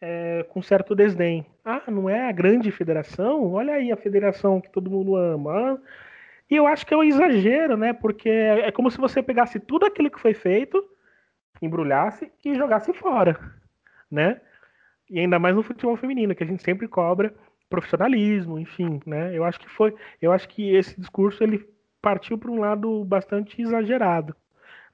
é, 0.00 0.44
com 0.48 0.62
certo 0.62 0.94
desdém. 0.94 1.44
Ah, 1.64 1.82
não 1.88 2.08
é 2.08 2.28
a 2.28 2.32
grande 2.32 2.70
federação? 2.70 3.52
Olha 3.52 3.74
aí 3.74 3.92
a 3.92 3.96
federação 3.96 4.60
que 4.60 4.70
todo 4.70 4.90
mundo 4.90 5.16
ama. 5.16 5.80
E 6.50 6.56
eu 6.56 6.66
acho 6.66 6.86
que 6.86 6.94
é 6.94 6.96
um 6.96 7.04
exagero, 7.04 7.76
né? 7.76 7.92
Porque 7.92 8.28
é 8.28 8.72
como 8.72 8.90
se 8.90 8.98
você 8.98 9.22
pegasse 9.22 9.60
tudo 9.60 9.86
aquilo 9.86 10.10
que 10.10 10.20
foi 10.20 10.34
feito, 10.34 10.82
embrulhasse 11.62 12.30
e 12.44 12.54
jogasse 12.54 12.92
fora, 12.92 13.38
né? 14.10 14.40
E 15.08 15.18
ainda 15.20 15.38
mais 15.38 15.54
no 15.54 15.62
futebol 15.62 15.96
feminino, 15.96 16.34
que 16.34 16.42
a 16.42 16.46
gente 16.46 16.62
sempre 16.62 16.88
cobra 16.88 17.34
profissionalismo, 17.68 18.58
enfim, 18.58 19.00
né? 19.06 19.36
Eu 19.36 19.44
acho 19.44 19.60
que 19.60 19.68
foi, 19.68 19.94
eu 20.20 20.32
acho 20.32 20.48
que 20.48 20.74
esse 20.74 20.98
discurso 20.98 21.42
ele 21.44 21.68
partiu 22.02 22.36
para 22.36 22.50
um 22.50 22.58
lado 22.58 23.04
bastante 23.04 23.60
exagerado, 23.62 24.34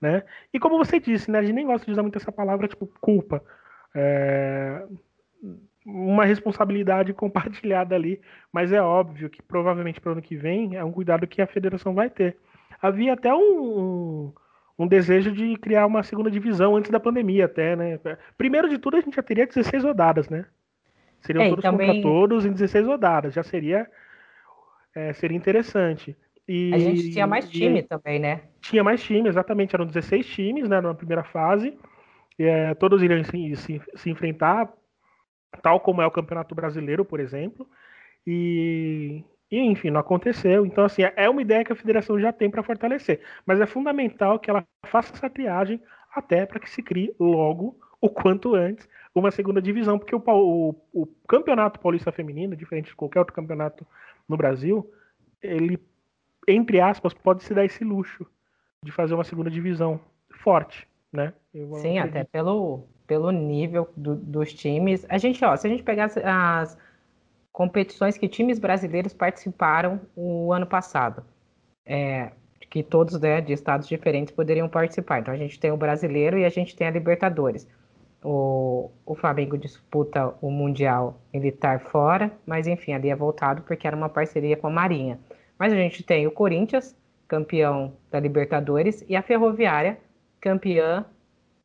né? 0.00 0.22
E 0.52 0.59
como 0.59 0.76
você 0.76 1.00
disse, 1.00 1.30
né? 1.30 1.38
A 1.38 1.42
gente 1.42 1.54
nem 1.54 1.66
gosta 1.66 1.86
de 1.86 1.92
usar 1.92 2.02
muito 2.02 2.18
essa 2.18 2.32
palavra 2.32 2.68
tipo 2.68 2.86
culpa, 3.00 3.42
é, 3.97 4.82
uma 5.84 6.24
responsabilidade 6.26 7.12
compartilhada 7.14 7.94
ali, 7.94 8.20
mas 8.53 8.70
é 8.70 8.80
óbvio 8.80 9.30
que 9.30 9.42
provavelmente 9.42 10.01
para 10.01 10.11
o 10.11 10.12
ano 10.12 10.22
que 10.22 10.36
vem 10.36 10.76
é 10.76 10.84
um 10.84 10.92
cuidado 10.92 11.26
que 11.26 11.40
a 11.40 11.47
federação 11.47 11.94
vai 11.94 12.11
ter. 12.11 12.36
Havia 12.80 13.14
até 13.14 13.32
um, 13.34 13.38
um, 13.38 14.32
um, 14.78 14.86
desejo 14.86 15.32
de 15.32 15.57
criar 15.57 15.86
uma 15.86 16.03
segunda 16.03 16.30
divisão 16.30 16.76
antes 16.76 16.90
da 16.90 17.01
pandemia, 17.01 17.47
até, 17.47 17.74
né? 17.74 17.99
Primeiro 18.36 18.68
de 18.68 18.76
tudo, 18.76 18.99
a 18.99 19.01
gente 19.01 19.16
já 19.16 19.22
teria 19.22 19.47
16 19.47 19.82
rodadas, 19.82 20.28
né? 20.28 20.44
Seriam 21.22 21.44
é, 21.44 21.49
todos 21.49 21.62
também... 21.62 21.86
contra 21.86 22.03
todos 22.03 22.44
em 22.44 22.53
16 22.53 22.86
rodadas, 22.86 23.32
já 23.32 23.42
seria, 23.42 23.88
é, 24.94 25.14
seria 25.14 25.36
interessante. 25.36 26.14
E, 26.47 26.72
a 26.74 26.78
gente 26.78 27.11
tinha 27.11 27.26
mais 27.26 27.49
time 27.49 27.80
e, 27.80 27.82
também, 27.82 28.18
né? 28.18 28.42
Tinha 28.61 28.84
mais 28.84 29.03
time, 29.03 29.28
exatamente. 29.28 29.74
Eram 29.74 29.86
16 29.86 30.26
times 30.26 30.68
né, 30.68 30.80
na 30.80 30.94
primeira 30.94 31.24
fase 31.24 31.76
é, 32.39 32.74
todos 32.74 33.03
iriam 33.03 33.24
se, 33.24 33.57
se, 33.57 33.82
se, 33.95 34.11
enfrentar, 34.11 34.72
tal 35.62 35.80
como 35.80 36.03
é 36.03 36.07
o 36.07 36.11
Campeonato 36.11 36.55
Brasileiro, 36.55 37.05
por 37.05 37.20
exemplo. 37.20 37.66
E, 38.26 39.24
e, 39.51 39.59
enfim, 39.59 39.91
não 39.91 40.01
aconteceu. 40.01 40.66
Então, 40.66 40.84
assim, 40.84 41.03
é 41.03 41.28
uma 41.30 41.41
ideia 41.41 41.64
que 41.64 41.72
a 41.72 41.76
federação 41.76 42.20
já 42.20 42.32
tem 42.32 42.51
para 42.51 42.62
fortalecer. 42.62 43.20
Mas 43.45 43.61
é 43.61 43.66
fundamental 43.66 44.39
que 44.39 44.51
ela 44.51 44.66
faça 44.87 45.14
essa 45.14 45.30
triagem 45.30 45.80
até 46.14 46.45
para 46.45 46.61
que 46.61 46.68
se 46.68 46.82
crie 46.82 47.14
logo, 47.18 47.78
o 48.01 48.09
quanto 48.09 48.55
antes, 48.55 48.89
uma 49.14 49.30
segunda 49.30 49.62
divisão. 49.62 49.99
Porque 49.99 50.14
o, 50.14 50.22
o, 50.26 50.74
o 50.93 51.07
Campeonato 51.28 51.80
Paulista 51.80 52.12
Feminino, 52.12 52.57
diferente 52.57 52.91
de 52.91 52.97
qualquer 52.97 53.20
outro 53.20 53.34
campeonato 53.34 53.87
no 54.28 54.37
Brasil, 54.37 54.91
ele, 55.43 55.78
entre 56.47 56.80
aspas, 56.80 57.14
pode 57.14 57.45
se 57.45 57.55
dar 57.55 57.64
esse 57.64 57.82
luxo 57.84 58.26
de 58.82 58.93
fazer 58.93 59.14
uma 59.14 59.24
segunda 59.24 59.51
divisão 59.51 60.01
forte 60.30 60.87
né? 61.16 61.32
Sim, 61.80 61.98
até 61.98 62.24
pelo, 62.24 62.84
pelo 63.06 63.30
nível 63.30 63.88
do, 63.96 64.14
dos 64.14 64.52
times. 64.52 65.06
A 65.08 65.18
gente, 65.18 65.44
ó, 65.44 65.56
se 65.56 65.66
a 65.66 65.70
gente 65.70 65.82
pegar 65.82 66.04
as, 66.04 66.16
as 66.18 66.78
competições 67.52 68.18
que 68.18 68.28
times 68.28 68.58
brasileiros 68.58 69.14
participaram 69.14 70.00
o 70.14 70.52
ano 70.52 70.66
passado, 70.66 71.24
é, 71.84 72.30
que 72.68 72.82
todos 72.82 73.18
né, 73.18 73.40
de 73.40 73.52
estados 73.52 73.88
diferentes 73.88 74.34
poderiam 74.34 74.68
participar. 74.68 75.20
Então 75.20 75.32
a 75.32 75.36
gente 75.36 75.58
tem 75.58 75.70
o 75.70 75.76
brasileiro 75.76 76.38
e 76.38 76.44
a 76.44 76.50
gente 76.50 76.76
tem 76.76 76.86
a 76.86 76.90
Libertadores. 76.90 77.66
O, 78.22 78.90
o 79.04 79.14
Flamengo 79.14 79.56
disputa 79.56 80.34
o 80.40 80.50
Mundial 80.50 81.20
Militar 81.32 81.80
fora, 81.80 82.30
mas 82.44 82.66
enfim, 82.66 82.92
ali 82.92 83.08
é 83.08 83.16
voltado 83.16 83.62
porque 83.62 83.86
era 83.86 83.96
uma 83.96 84.08
parceria 84.08 84.56
com 84.56 84.66
a 84.66 84.70
Marinha. 84.70 85.18
Mas 85.58 85.72
a 85.72 85.76
gente 85.76 86.02
tem 86.02 86.26
o 86.26 86.30
Corinthians, 86.30 86.94
campeão 87.28 87.94
da 88.10 88.20
Libertadores, 88.20 89.04
e 89.08 89.16
a 89.16 89.22
Ferroviária, 89.22 89.98
campeã 90.47 91.05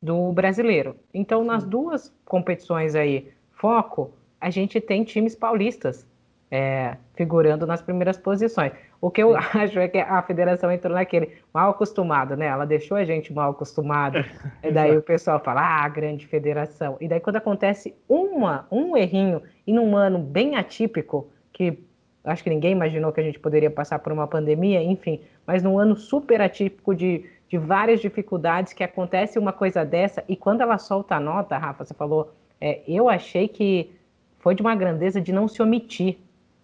do 0.02 0.32
brasileiro. 0.32 0.96
Então, 1.14 1.44
nas 1.44 1.62
duas 1.64 2.12
competições 2.24 2.96
aí, 2.96 3.32
foco, 3.52 4.10
a 4.40 4.50
gente 4.50 4.80
tem 4.80 5.04
times 5.04 5.36
paulistas. 5.36 6.04
é, 6.52 6.98
figurando 7.14 7.66
nas 7.66 7.80
primeiras 7.80 8.18
posições. 8.18 8.72
O 9.00 9.10
que 9.10 9.22
eu 9.22 9.34
acho 9.56 9.78
é 9.78 9.88
que 9.88 9.96
a 9.96 10.20
federação 10.20 10.70
entrou 10.70 10.94
naquele 10.94 11.38
mal 11.52 11.70
acostumado, 11.70 12.36
né? 12.36 12.46
Ela 12.46 12.66
deixou 12.66 12.98
a 12.98 13.04
gente 13.04 13.32
mal 13.32 13.52
acostumado. 13.52 14.22
e 14.62 14.70
daí 14.70 14.94
o 14.94 15.02
pessoal 15.02 15.40
fala, 15.40 15.62
ah, 15.62 15.88
grande 15.88 16.26
federação. 16.26 16.98
E 17.00 17.08
daí 17.08 17.20
quando 17.20 17.36
acontece 17.36 17.94
uma, 18.06 18.66
um 18.70 18.94
errinho 18.94 19.40
em 19.66 19.78
um 19.78 19.96
ano 19.96 20.18
bem 20.18 20.54
atípico, 20.56 21.26
que 21.54 21.78
acho 22.22 22.44
que 22.44 22.50
ninguém 22.50 22.72
imaginou 22.72 23.12
que 23.12 23.20
a 23.20 23.24
gente 23.24 23.38
poderia 23.38 23.70
passar 23.70 23.98
por 23.98 24.12
uma 24.12 24.26
pandemia, 24.26 24.82
enfim, 24.82 25.20
mas 25.46 25.62
num 25.62 25.78
ano 25.78 25.96
super 25.96 26.42
atípico 26.42 26.94
de, 26.94 27.24
de 27.52 27.58
várias 27.58 28.00
dificuldades 28.00 28.72
que 28.72 28.82
acontece 28.82 29.38
uma 29.38 29.52
coisa 29.52 29.84
dessa, 29.84 30.24
e 30.26 30.34
quando 30.34 30.62
ela 30.62 30.78
solta 30.78 31.16
a 31.16 31.20
nota, 31.20 31.58
Rafa, 31.58 31.84
você 31.84 31.92
falou, 31.92 32.32
é, 32.58 32.80
eu 32.88 33.10
achei 33.10 33.46
que 33.46 33.90
foi 34.38 34.54
de 34.54 34.62
uma 34.62 34.74
grandeza 34.74 35.20
de 35.20 35.34
não 35.34 35.46
se 35.46 35.60
omitir 35.60 36.16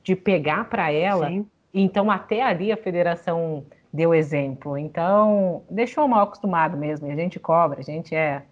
de 0.03 0.17
pegar 0.17 0.67
para 0.71 0.91
ela. 0.91 1.29
Sim. 1.29 1.47
Então, 1.75 2.11
até 2.11 2.41
ali 2.41 2.73
a 2.73 2.77
federação 2.79 3.67
deu 3.93 4.15
exemplo. 4.15 4.79
Então, 4.79 5.63
deixou 5.69 6.09
mal 6.09 6.23
acostumado 6.23 6.75
mesmo. 6.75 7.07
a 7.07 7.15
gente 7.15 7.39
cobra, 7.39 7.81
a 7.81 7.85
gente 7.85 8.15
é. 8.15 8.43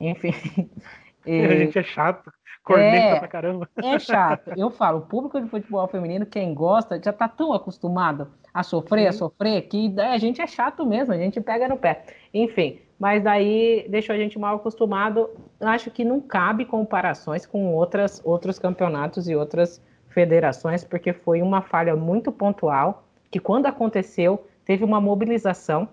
Enfim. 0.00 0.32
E... 1.26 1.44
A 1.44 1.56
gente 1.56 1.78
é 1.78 1.82
chato, 1.82 2.30
corneta 2.62 3.16
é, 3.16 3.18
pra 3.18 3.28
caramba. 3.28 3.68
É 3.76 3.98
chato. 3.98 4.52
Eu 4.56 4.70
falo, 4.70 4.98
o 4.98 5.02
público 5.02 5.40
de 5.40 5.48
futebol 5.48 5.86
feminino, 5.88 6.26
quem 6.26 6.54
gosta, 6.54 7.00
já 7.02 7.12
tá 7.12 7.28
tão 7.28 7.52
acostumado 7.52 8.28
a 8.52 8.62
sofrer, 8.62 9.02
Sim. 9.02 9.08
a 9.08 9.12
sofrer, 9.12 9.62
que 9.62 9.94
a 10.00 10.18
gente 10.18 10.40
é 10.40 10.46
chato 10.46 10.86
mesmo, 10.86 11.12
a 11.12 11.18
gente 11.18 11.40
pega 11.40 11.68
no 11.68 11.76
pé. 11.76 12.04
Enfim, 12.32 12.78
mas 12.98 13.22
daí 13.22 13.86
deixou 13.88 14.14
a 14.14 14.18
gente 14.18 14.38
mal 14.38 14.56
acostumado. 14.56 15.28
Acho 15.60 15.90
que 15.90 16.04
não 16.04 16.20
cabe 16.20 16.64
comparações 16.64 17.44
com 17.44 17.74
outras, 17.74 18.20
outros 18.24 18.58
campeonatos 18.58 19.28
e 19.28 19.34
outras 19.34 19.82
federações, 20.08 20.84
porque 20.84 21.12
foi 21.12 21.42
uma 21.42 21.60
falha 21.60 21.96
muito 21.96 22.30
pontual, 22.30 23.04
que 23.30 23.40
quando 23.40 23.66
aconteceu, 23.66 24.46
teve 24.64 24.84
uma 24.84 25.00
mobilização 25.00 25.88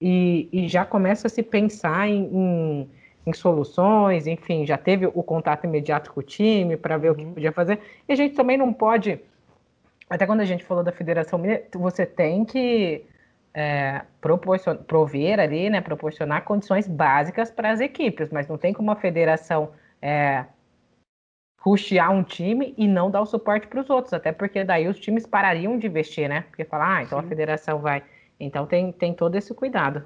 e, 0.00 0.48
e 0.52 0.68
já 0.68 0.84
começa 0.84 1.26
a 1.26 1.30
se 1.30 1.42
pensar 1.42 2.08
em, 2.08 2.22
em, 2.32 2.90
em, 3.28 3.32
soluções, 3.32 4.26
enfim, 4.26 4.66
já 4.66 4.76
teve 4.76 5.06
o 5.06 5.22
contato 5.22 5.64
imediato 5.64 6.12
com 6.12 6.20
o 6.20 6.22
time 6.22 6.76
para 6.76 6.96
ver 6.96 7.08
uhum. 7.08 7.14
o 7.14 7.16
que 7.16 7.24
uhum. 7.24 7.34
podia 7.34 7.52
fazer. 7.52 7.80
E 8.08 8.12
a 8.12 8.16
gente 8.16 8.34
também 8.34 8.56
não 8.56 8.72
pode, 8.72 9.20
até 10.08 10.26
quando 10.26 10.40
a 10.40 10.44
gente 10.44 10.64
falou 10.64 10.82
da 10.82 10.92
Federação 10.92 11.38
Mineira, 11.38 11.64
você 11.74 12.04
tem 12.06 12.44
que 12.44 13.04
é, 13.54 14.02
prover 14.86 15.40
ali, 15.40 15.68
né, 15.70 15.80
proporcionar 15.80 16.44
condições 16.44 16.86
básicas 16.86 17.50
para 17.50 17.70
as 17.70 17.80
equipes, 17.80 18.30
mas 18.30 18.46
não 18.48 18.56
tem 18.56 18.72
como 18.72 18.90
a 18.90 18.96
federação 18.96 19.70
é, 20.00 20.44
um 22.10 22.22
time 22.22 22.74
e 22.78 22.88
não 22.88 23.10
dar 23.10 23.20
o 23.20 23.26
suporte 23.26 23.66
para 23.66 23.80
os 23.80 23.90
outros, 23.90 24.14
até 24.14 24.32
porque 24.32 24.64
daí 24.64 24.88
os 24.88 24.98
times 24.98 25.26
parariam 25.26 25.78
de 25.78 25.86
investir, 25.86 26.28
né? 26.28 26.42
Porque 26.42 26.64
falar, 26.64 26.96
ah, 26.96 27.02
então 27.02 27.20
Sim. 27.20 27.26
a 27.26 27.28
federação 27.28 27.78
vai. 27.78 28.02
Então 28.40 28.64
tem, 28.64 28.92
tem 28.92 29.12
todo 29.12 29.34
esse 29.34 29.52
cuidado. 29.52 30.04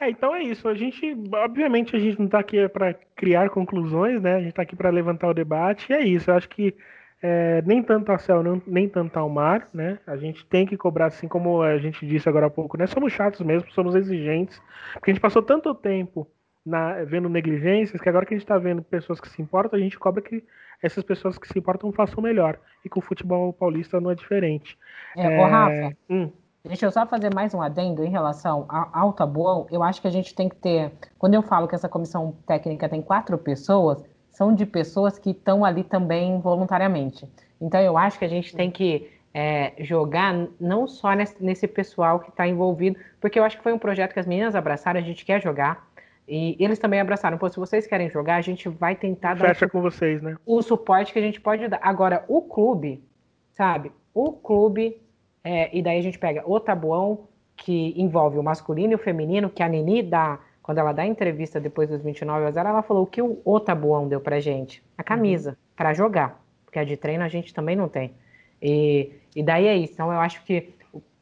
É, 0.00 0.10
então 0.10 0.34
é 0.34 0.42
isso. 0.42 0.68
A 0.68 0.74
gente, 0.74 1.16
obviamente, 1.32 1.94
a 1.96 1.98
gente 1.98 2.18
não 2.18 2.26
está 2.26 2.40
aqui 2.40 2.68
para 2.68 2.94
criar 3.14 3.50
conclusões, 3.50 4.20
né? 4.20 4.34
A 4.34 4.40
gente 4.40 4.50
está 4.50 4.62
aqui 4.62 4.76
para 4.76 4.90
levantar 4.90 5.28
o 5.28 5.34
debate. 5.34 5.90
E 5.90 5.94
é 5.94 6.02
isso. 6.02 6.30
Eu 6.30 6.34
acho 6.34 6.48
que 6.48 6.74
é, 7.22 7.62
nem 7.62 7.82
tanto 7.82 8.12
ao 8.12 8.18
céu, 8.18 8.42
nem 8.66 8.86
tanto 8.86 9.18
ao 9.18 9.30
mar, 9.30 9.68
né? 9.72 9.98
A 10.06 10.14
gente 10.16 10.44
tem 10.44 10.66
que 10.66 10.76
cobrar, 10.76 11.06
assim 11.06 11.26
como 11.26 11.62
a 11.62 11.78
gente 11.78 12.06
disse 12.06 12.28
agora 12.28 12.46
há 12.46 12.50
pouco, 12.50 12.76
né? 12.76 12.86
Somos 12.86 13.14
chatos 13.14 13.40
mesmo, 13.40 13.70
somos 13.72 13.94
exigentes, 13.94 14.60
porque 14.92 15.10
a 15.10 15.14
gente 15.14 15.22
passou 15.22 15.42
tanto 15.42 15.74
tempo 15.74 16.28
na, 16.66 17.02
vendo 17.04 17.28
negligências, 17.30 17.98
que 17.98 18.08
agora 18.10 18.26
que 18.26 18.34
a 18.34 18.36
gente 18.36 18.44
está 18.44 18.58
vendo 18.58 18.82
pessoas 18.82 19.20
que 19.20 19.28
se 19.30 19.40
importam, 19.40 19.78
a 19.78 19.82
gente 19.82 19.98
cobra 19.98 20.20
que 20.20 20.44
essas 20.82 21.02
pessoas 21.02 21.38
que 21.38 21.48
se 21.48 21.58
importam 21.58 21.90
façam 21.92 22.22
melhor. 22.22 22.58
E 22.84 22.90
com 22.90 23.00
o 23.00 23.02
futebol 23.02 23.54
paulista 23.54 23.98
não 24.00 24.10
é 24.10 24.14
diferente. 24.14 24.76
É, 25.16 25.26
é... 25.26 25.40
Ô, 25.40 25.46
Rafa, 25.46 25.96
hum. 26.10 26.30
Deixa 26.64 26.86
eu 26.86 26.90
só 26.90 27.06
fazer 27.06 27.32
mais 27.34 27.52
um 27.52 27.60
adendo 27.60 28.02
em 28.02 28.10
relação 28.10 28.66
ao 28.68 29.12
tabuão. 29.12 29.66
Eu 29.70 29.82
acho 29.82 30.00
que 30.00 30.08
a 30.08 30.10
gente 30.10 30.34
tem 30.34 30.48
que 30.48 30.56
ter. 30.56 30.92
Quando 31.18 31.34
eu 31.34 31.42
falo 31.42 31.68
que 31.68 31.74
essa 31.74 31.88
comissão 31.88 32.34
técnica 32.46 32.88
tem 32.88 33.02
quatro 33.02 33.36
pessoas, 33.36 34.02
são 34.30 34.54
de 34.54 34.64
pessoas 34.64 35.18
que 35.18 35.30
estão 35.30 35.64
ali 35.64 35.84
também 35.84 36.40
voluntariamente. 36.40 37.28
Então 37.60 37.80
eu 37.80 37.98
acho 37.98 38.18
que 38.18 38.24
a 38.24 38.28
gente 38.28 38.56
tem 38.56 38.70
que 38.70 39.10
é, 39.32 39.74
jogar 39.80 40.34
não 40.58 40.88
só 40.88 41.12
nesse, 41.12 41.42
nesse 41.42 41.68
pessoal 41.68 42.18
que 42.20 42.30
está 42.30 42.46
envolvido, 42.48 42.98
porque 43.20 43.38
eu 43.38 43.44
acho 43.44 43.58
que 43.58 43.62
foi 43.62 43.72
um 43.72 43.78
projeto 43.78 44.14
que 44.14 44.20
as 44.20 44.26
meninas 44.26 44.54
abraçaram, 44.54 44.98
a 44.98 45.02
gente 45.02 45.24
quer 45.24 45.42
jogar. 45.42 45.86
E 46.26 46.56
eles 46.58 46.78
também 46.78 46.98
abraçaram. 47.00 47.36
Pô, 47.36 47.50
se 47.50 47.58
vocês 47.58 47.86
querem 47.86 48.08
jogar, 48.08 48.36
a 48.36 48.40
gente 48.40 48.66
vai 48.70 48.96
tentar 48.96 49.34
dar. 49.34 49.48
Fecha 49.48 49.68
com 49.68 49.82
vocês, 49.82 50.22
né? 50.22 50.36
O 50.46 50.62
suporte 50.62 51.12
que 51.12 51.18
a 51.18 51.22
gente 51.22 51.38
pode 51.38 51.68
dar. 51.68 51.78
Agora, 51.82 52.24
o 52.26 52.40
clube, 52.40 53.04
sabe? 53.52 53.92
O 54.14 54.32
clube, 54.32 54.96
é, 55.44 55.76
e 55.76 55.82
daí 55.82 55.98
a 55.98 56.02
gente 56.02 56.18
pega 56.18 56.42
o 56.46 56.58
tabuão, 56.58 57.28
que 57.56 57.94
envolve 57.96 58.38
o 58.38 58.42
masculino 58.42 58.92
e 58.92 58.94
o 58.96 58.98
feminino, 58.98 59.50
que 59.50 59.62
a 59.62 59.68
Nini 59.68 60.02
dá, 60.02 60.40
quando 60.62 60.78
ela 60.78 60.92
dá 60.92 61.02
a 61.02 61.06
entrevista 61.06 61.60
depois 61.60 61.88
dos 61.88 62.02
29 62.02 62.46
a 62.46 62.50
0, 62.50 62.68
ela 62.68 62.82
falou 62.82 63.06
que 63.06 63.22
o, 63.22 63.38
o 63.44 63.60
tabuão 63.60 64.08
deu 64.08 64.20
pra 64.20 64.40
gente. 64.40 64.82
A 64.96 65.04
camisa, 65.04 65.50
uhum. 65.50 65.56
para 65.76 65.92
jogar. 65.92 66.42
Porque 66.64 66.78
a 66.78 66.84
de 66.84 66.96
treino 66.96 67.22
a 67.22 67.28
gente 67.28 67.52
também 67.52 67.76
não 67.76 67.88
tem. 67.88 68.14
E, 68.60 69.12
e 69.36 69.42
daí 69.42 69.66
é 69.66 69.76
isso. 69.76 69.92
Então, 69.92 70.10
eu 70.10 70.18
acho 70.18 70.42
que 70.44 70.74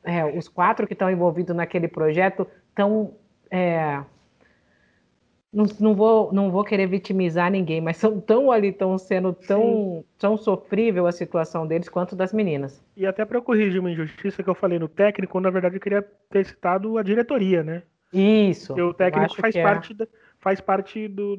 é, 0.04 0.24
os 0.24 0.48
quatro 0.48 0.86
que 0.86 0.92
estão 0.92 1.10
envolvidos 1.10 1.54
naquele 1.54 1.88
projeto 1.88 2.46
estão. 2.70 3.12
É, 3.50 4.00
não, 5.52 5.66
não, 5.78 5.94
vou, 5.94 6.32
não 6.32 6.50
vou 6.50 6.64
querer 6.64 6.86
vitimizar 6.86 7.50
ninguém, 7.50 7.80
mas 7.80 7.98
são 7.98 8.18
tão 8.18 8.50
ali, 8.50 8.68
estão 8.68 8.96
sendo 8.96 9.34
tão, 9.34 10.02
tão 10.18 10.36
sofrível 10.36 11.06
a 11.06 11.12
situação 11.12 11.66
deles 11.66 11.90
quanto 11.90 12.16
das 12.16 12.32
meninas. 12.32 12.82
E 12.96 13.04
até 13.04 13.24
para 13.24 13.40
corrigir 13.40 13.78
uma 13.78 13.90
injustiça 13.90 14.42
que 14.42 14.48
eu 14.48 14.54
falei 14.54 14.78
no 14.78 14.88
técnico, 14.88 15.38
na 15.40 15.50
verdade 15.50 15.76
eu 15.76 15.80
queria 15.80 16.02
ter 16.30 16.46
citado 16.46 16.96
a 16.96 17.02
diretoria, 17.02 17.62
né? 17.62 17.82
Isso. 18.12 18.68
Porque 18.68 18.82
o 18.82 18.94
técnico 18.94 19.36
faz 19.36 19.54
é. 19.54 19.62
parte, 19.62 19.94
da, 19.94 20.06
faz 20.38 20.60
parte 20.60 21.06
do. 21.06 21.38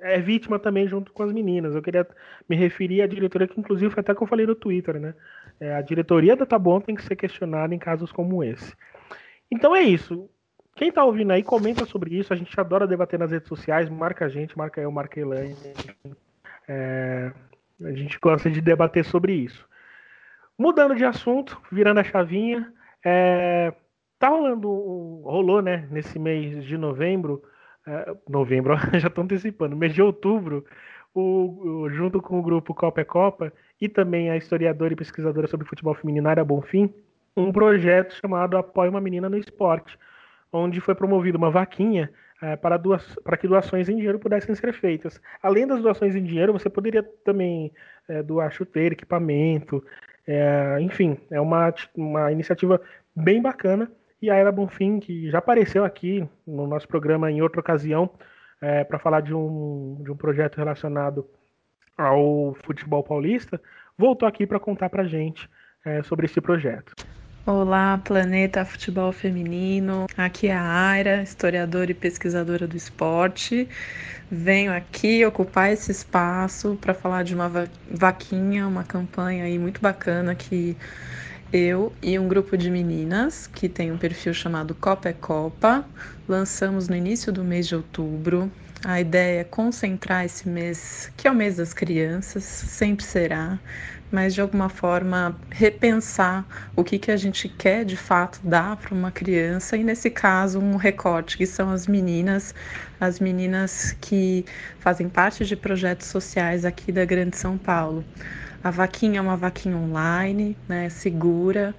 É 0.00 0.20
vítima 0.20 0.58
também 0.58 0.86
junto 0.86 1.12
com 1.12 1.22
as 1.24 1.32
meninas. 1.32 1.74
Eu 1.74 1.82
queria 1.82 2.06
me 2.48 2.56
referir 2.56 3.02
à 3.02 3.06
diretoria, 3.06 3.48
que 3.48 3.58
inclusive 3.58 3.92
foi 3.92 4.00
até 4.00 4.14
que 4.14 4.22
eu 4.22 4.26
falei 4.26 4.46
no 4.46 4.54
Twitter, 4.54 5.00
né? 5.00 5.14
É, 5.60 5.74
a 5.74 5.82
diretoria 5.82 6.36
da 6.36 6.46
Tabon 6.46 6.80
tem 6.80 6.94
que 6.94 7.02
ser 7.02 7.16
questionada 7.16 7.74
em 7.74 7.78
casos 7.78 8.12
como 8.12 8.44
esse. 8.44 8.72
Então 9.50 9.74
é 9.74 9.82
isso. 9.82 10.28
Quem 10.78 10.92
tá 10.92 11.04
ouvindo 11.04 11.32
aí, 11.32 11.42
comenta 11.42 11.84
sobre 11.84 12.16
isso. 12.16 12.32
A 12.32 12.36
gente 12.36 12.58
adora 12.58 12.86
debater 12.86 13.18
nas 13.18 13.32
redes 13.32 13.48
sociais. 13.48 13.88
Marca 13.88 14.26
a 14.26 14.28
gente, 14.28 14.56
marca 14.56 14.80
eu, 14.80 14.92
marca 14.92 15.18
a 15.18 15.22
Elaine. 15.22 15.56
É, 16.68 17.32
a 17.82 17.90
gente 17.90 18.16
gosta 18.20 18.48
de 18.48 18.60
debater 18.60 19.04
sobre 19.04 19.32
isso. 19.32 19.66
Mudando 20.56 20.94
de 20.94 21.04
assunto, 21.04 21.60
virando 21.72 21.98
a 21.98 22.04
chavinha. 22.04 22.72
É, 23.04 23.74
tá 24.20 24.28
rolando, 24.28 24.68
rolou, 25.24 25.60
né, 25.60 25.88
nesse 25.90 26.16
mês 26.16 26.64
de 26.64 26.78
novembro. 26.78 27.42
É, 27.84 28.14
novembro, 28.28 28.76
já 29.00 29.08
estou 29.08 29.24
antecipando. 29.24 29.74
Mês 29.74 29.92
de 29.92 30.00
outubro, 30.00 30.64
o, 31.12 31.80
o, 31.80 31.90
junto 31.90 32.22
com 32.22 32.38
o 32.38 32.42
grupo 32.42 32.72
Copa 32.72 33.00
é 33.00 33.04
Copa 33.04 33.52
e 33.80 33.88
também 33.88 34.30
a 34.30 34.36
historiadora 34.36 34.92
e 34.92 34.96
pesquisadora 34.96 35.48
sobre 35.48 35.66
futebol 35.66 35.94
feminino, 35.94 36.28
Ara 36.28 36.44
Bonfim, 36.44 36.94
um 37.36 37.50
projeto 37.50 38.14
chamado 38.14 38.56
Apoie 38.56 38.88
uma 38.88 39.00
Menina 39.00 39.28
no 39.28 39.36
Esporte 39.36 39.98
onde 40.52 40.80
foi 40.80 40.94
promovida 40.94 41.38
uma 41.38 41.50
vaquinha 41.50 42.10
é, 42.40 42.56
para, 42.56 42.78
para 43.24 43.36
que 43.36 43.48
doações 43.48 43.88
em 43.88 43.96
dinheiro 43.96 44.18
pudessem 44.18 44.54
ser 44.54 44.72
feitas. 44.72 45.20
Além 45.42 45.66
das 45.66 45.82
doações 45.82 46.14
em 46.14 46.22
dinheiro, 46.22 46.52
você 46.52 46.70
poderia 46.70 47.02
também 47.24 47.72
é, 48.08 48.22
doar 48.22 48.50
chuteiro, 48.50 48.94
equipamento, 48.94 49.84
é, 50.26 50.78
enfim, 50.80 51.18
é 51.30 51.40
uma, 51.40 51.74
uma 51.96 52.30
iniciativa 52.32 52.80
bem 53.14 53.40
bacana. 53.40 53.90
E 54.20 54.30
a 54.30 54.34
Era 54.34 54.50
Bonfim, 54.50 54.98
que 54.98 55.30
já 55.30 55.38
apareceu 55.38 55.84
aqui 55.84 56.28
no 56.46 56.66
nosso 56.66 56.88
programa 56.88 57.30
em 57.30 57.40
outra 57.40 57.60
ocasião, 57.60 58.10
é, 58.60 58.82
para 58.82 58.98
falar 58.98 59.20
de 59.20 59.32
um, 59.32 60.00
de 60.02 60.10
um 60.10 60.16
projeto 60.16 60.56
relacionado 60.58 61.26
ao 61.96 62.54
futebol 62.64 63.02
paulista, 63.02 63.60
voltou 63.96 64.28
aqui 64.28 64.46
para 64.46 64.60
contar 64.60 64.88
para 64.88 65.04
gente 65.04 65.48
é, 65.84 66.02
sobre 66.02 66.26
esse 66.26 66.40
projeto. 66.40 66.94
Olá, 67.50 67.96
Planeta 68.04 68.62
Futebol 68.62 69.10
Feminino. 69.10 70.04
Aqui 70.18 70.48
é 70.48 70.54
a 70.54 70.90
Aira, 70.90 71.22
historiadora 71.22 71.90
e 71.90 71.94
pesquisadora 71.94 72.66
do 72.66 72.76
esporte. 72.76 73.66
Venho 74.30 74.70
aqui 74.70 75.24
ocupar 75.24 75.72
esse 75.72 75.90
espaço 75.90 76.76
para 76.78 76.92
falar 76.92 77.22
de 77.22 77.34
uma 77.34 77.50
vaquinha, 77.90 78.68
uma 78.68 78.84
campanha 78.84 79.44
aí 79.44 79.58
muito 79.58 79.80
bacana 79.80 80.34
que 80.34 80.76
eu 81.50 81.90
e 82.02 82.18
um 82.18 82.28
grupo 82.28 82.54
de 82.54 82.70
meninas 82.70 83.46
que 83.46 83.66
tem 83.66 83.90
um 83.90 83.96
perfil 83.96 84.34
chamado 84.34 84.74
Copa 84.74 85.08
é 85.08 85.14
Copa 85.14 85.86
lançamos 86.28 86.86
no 86.86 86.94
início 86.94 87.32
do 87.32 87.42
mês 87.42 87.66
de 87.66 87.74
outubro. 87.74 88.52
A 88.84 89.00
ideia 89.00 89.40
é 89.40 89.44
concentrar 89.44 90.24
esse 90.24 90.48
mês, 90.48 91.10
que 91.16 91.26
é 91.26 91.30
o 91.30 91.34
mês 91.34 91.56
das 91.56 91.74
crianças, 91.74 92.44
sempre 92.44 93.04
será, 93.04 93.58
mas 94.10 94.34
de 94.34 94.40
alguma 94.40 94.68
forma 94.68 95.36
repensar 95.50 96.46
o 96.74 96.82
que, 96.82 96.98
que 96.98 97.10
a 97.10 97.16
gente 97.16 97.48
quer 97.48 97.84
de 97.84 97.96
fato 97.96 98.40
dar 98.42 98.76
para 98.76 98.94
uma 98.94 99.10
criança, 99.10 99.76
e 99.76 99.84
nesse 99.84 100.10
caso, 100.10 100.58
um 100.58 100.76
recorte, 100.76 101.36
que 101.36 101.46
são 101.46 101.70
as 101.70 101.86
meninas, 101.86 102.54
as 103.00 103.20
meninas 103.20 103.96
que 104.00 104.44
fazem 104.80 105.08
parte 105.08 105.44
de 105.44 105.56
projetos 105.56 106.06
sociais 106.06 106.64
aqui 106.64 106.90
da 106.90 107.04
Grande 107.04 107.36
São 107.36 107.58
Paulo. 107.58 108.04
A 108.62 108.70
vaquinha 108.70 109.18
é 109.18 109.22
uma 109.22 109.36
vaquinha 109.36 109.76
online, 109.76 110.56
né, 110.68 110.88
segura, 110.88 111.74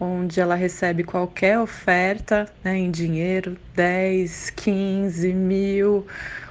onde 0.00 0.40
ela 0.40 0.56
recebe 0.56 1.04
qualquer 1.04 1.60
oferta 1.60 2.46
né, 2.62 2.76
em 2.76 2.90
dinheiro, 2.90 3.56
10, 3.74 4.50
15 4.50 5.32
mil, 5.32 6.06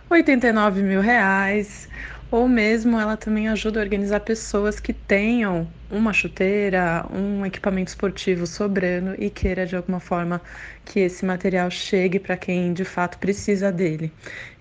89 0.09 0.81
mil 0.81 1.01
reais, 1.01 1.89
ou 2.33 2.47
mesmo 2.47 2.99
ela 2.99 3.15
também 3.15 3.47
ajuda 3.47 3.79
a 3.79 3.83
organizar 3.83 4.19
pessoas 4.21 4.79
que 4.79 4.91
tenham 4.91 5.67
uma 5.91 6.11
chuteira, 6.11 7.05
um 7.13 7.45
equipamento 7.45 7.89
esportivo 7.89 8.47
sobrando 8.47 9.13
e 9.19 9.29
queira 9.29 9.67
de 9.67 9.75
alguma 9.75 9.99
forma 9.99 10.41
que 10.83 10.99
esse 10.99 11.23
material 11.23 11.69
chegue 11.69 12.17
para 12.19 12.35
quem 12.35 12.73
de 12.73 12.83
fato 12.83 13.19
precisa 13.19 13.71
dele. 13.71 14.11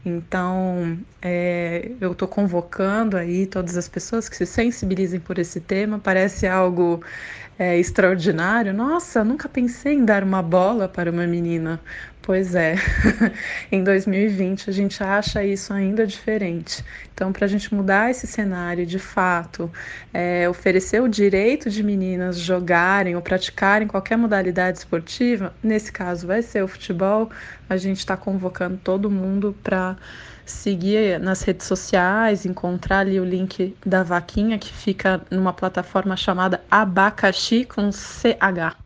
Então, 0.04 0.98
é, 1.22 1.92
eu 1.98 2.12
estou 2.12 2.28
convocando 2.28 3.16
aí 3.16 3.46
todas 3.46 3.74
as 3.78 3.88
pessoas 3.88 4.28
que 4.28 4.36
se 4.36 4.44
sensibilizem 4.44 5.18
por 5.18 5.38
esse 5.38 5.58
tema. 5.58 5.98
Parece 5.98 6.46
algo 6.46 7.02
é, 7.58 7.78
extraordinário. 7.78 8.74
Nossa, 8.74 9.24
nunca 9.24 9.48
pensei 9.48 9.94
em 9.94 10.04
dar 10.04 10.22
uma 10.22 10.42
bola 10.42 10.88
para 10.88 11.10
uma 11.10 11.26
menina. 11.26 11.80
Pois 12.22 12.54
é, 12.54 12.76
em 13.72 13.82
2020 13.82 14.70
a 14.70 14.72
gente 14.72 15.02
acha 15.02 15.44
isso 15.44 15.72
ainda 15.72 16.06
diferente. 16.06 16.84
Então, 17.12 17.32
para 17.32 17.46
a 17.46 17.48
gente 17.48 17.74
mudar 17.74 18.12
esse 18.12 18.28
cenário, 18.28 18.86
de 18.86 19.00
fato, 19.00 19.68
é, 20.14 20.48
oferecer 20.48 21.02
o 21.02 21.08
direito 21.08 21.68
de 21.68 21.82
meninas 21.82 22.38
jogarem 22.38 23.16
ou 23.16 23.22
praticarem 23.22 23.88
qualquer 23.88 24.16
modalidade 24.16 24.78
esportiva, 24.78 25.52
nesse 25.60 25.90
caso 25.90 26.28
vai 26.28 26.42
ser 26.42 26.62
o 26.62 26.68
futebol, 26.68 27.28
a 27.68 27.76
gente 27.76 27.98
está 27.98 28.16
convocando 28.16 28.76
todo 28.76 29.10
mundo 29.10 29.56
para 29.60 29.96
seguir 30.46 31.18
nas 31.18 31.42
redes 31.42 31.66
sociais, 31.66 32.46
encontrar 32.46 33.00
ali 33.00 33.18
o 33.18 33.24
link 33.24 33.76
da 33.84 34.04
vaquinha 34.04 34.60
que 34.60 34.72
fica 34.72 35.20
numa 35.28 35.52
plataforma 35.52 36.16
chamada 36.16 36.62
Abacaxi 36.70 37.64
com 37.64 37.90
CH. 37.90 38.76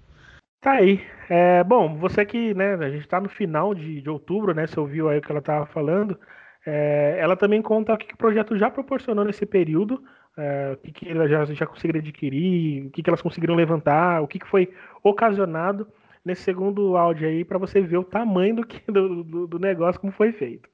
Tá 0.63 0.73
aí. 0.73 1.16
É, 1.29 1.65
bom, 1.65 1.97
você 1.97 2.25
que, 2.25 2.55
né, 2.55 2.75
a 2.75 2.91
gente 2.91 3.03
está 3.03 3.21
no 3.21 3.29
final 3.29 3.75
de, 3.75 4.01
de 4.01 4.09
outubro, 4.11 4.55
né? 4.55 4.67
Você 4.67 4.79
ouviu 4.79 5.09
aí 5.09 5.19
o 5.19 5.23
que 5.23 5.31
ela 5.31 5.41
estava 5.41 5.67
falando. 5.67 6.19
É, 6.65 7.17
ela 7.21 7.37
também 7.37 7.63
conta 7.63 7.95
o 7.95 7.99
que, 7.99 8.07
que, 8.07 8.15
o 8.15 8.17
projeto 8.17 8.57
já 8.57 8.71
proporcionou 8.71 9.25
nesse 9.25 9.47
período, 9.47 10.03
é, 10.37 10.73
o 10.75 10.77
que, 10.79 10.93
que 10.93 11.09
elas 11.09 11.31
já, 11.31 11.45
já 11.47 11.67
conseguiram 11.67 12.01
adquirir, 12.01 12.87
o 12.87 12.91
que, 12.91 13.03
que 13.03 13.11
elas 13.11 13.23
conseguiram 13.23 13.55
levantar, 13.55 14.21
o 14.23 14.27
que, 14.29 14.39
que 14.39 14.47
foi 14.49 14.73
ocasionado 15.03 15.87
nesse 16.25 16.43
segundo 16.43 16.97
áudio 16.97 17.29
aí, 17.29 17.45
para 17.45 17.59
você 17.59 17.81
ver 17.81 17.99
o 17.99 18.05
tamanho 18.05 18.57
do, 18.57 18.67
que, 18.67 18.81
do, 18.91 19.23
do, 19.25 19.47
do 19.47 19.59
negócio, 19.61 20.01
como 20.01 20.13
foi 20.13 20.33
feito. 20.33 20.69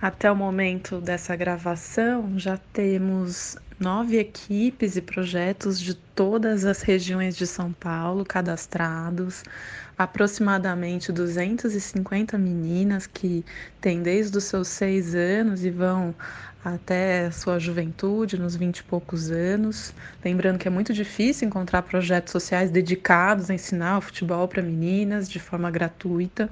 Até 0.00 0.30
o 0.30 0.36
momento 0.36 1.00
dessa 1.00 1.34
gravação, 1.34 2.38
já 2.38 2.58
temos 2.58 3.56
nove 3.80 4.18
equipes 4.18 4.94
e 4.94 5.00
projetos 5.00 5.80
de 5.80 5.94
todas 5.94 6.66
as 6.66 6.82
regiões 6.82 7.34
de 7.34 7.46
São 7.46 7.72
Paulo 7.72 8.22
cadastrados, 8.22 9.42
aproximadamente 9.96 11.10
250 11.10 12.36
meninas 12.36 13.06
que 13.06 13.42
têm 13.80 14.02
desde 14.02 14.36
os 14.36 14.44
seus 14.44 14.68
seis 14.68 15.14
anos 15.14 15.64
e 15.64 15.70
vão 15.70 16.14
até 16.62 17.30
sua 17.30 17.58
juventude, 17.58 18.38
nos 18.38 18.54
vinte 18.54 18.78
e 18.80 18.84
poucos 18.84 19.30
anos. 19.30 19.94
Lembrando 20.22 20.58
que 20.58 20.68
é 20.68 20.70
muito 20.70 20.92
difícil 20.92 21.48
encontrar 21.48 21.80
projetos 21.82 22.32
sociais 22.32 22.70
dedicados 22.70 23.48
a 23.48 23.54
ensinar 23.54 23.96
o 23.96 24.02
futebol 24.02 24.46
para 24.46 24.60
meninas 24.62 25.26
de 25.26 25.38
forma 25.40 25.70
gratuita. 25.70 26.50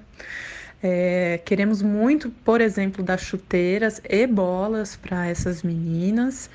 É, 0.86 1.40
queremos 1.46 1.80
muito, 1.80 2.30
por 2.30 2.60
exemplo, 2.60 3.02
dar 3.02 3.18
chuteiras 3.18 4.02
e 4.04 4.26
bolas 4.26 4.94
para 4.96 5.26
essas 5.26 5.62
meninas. 5.62 6.50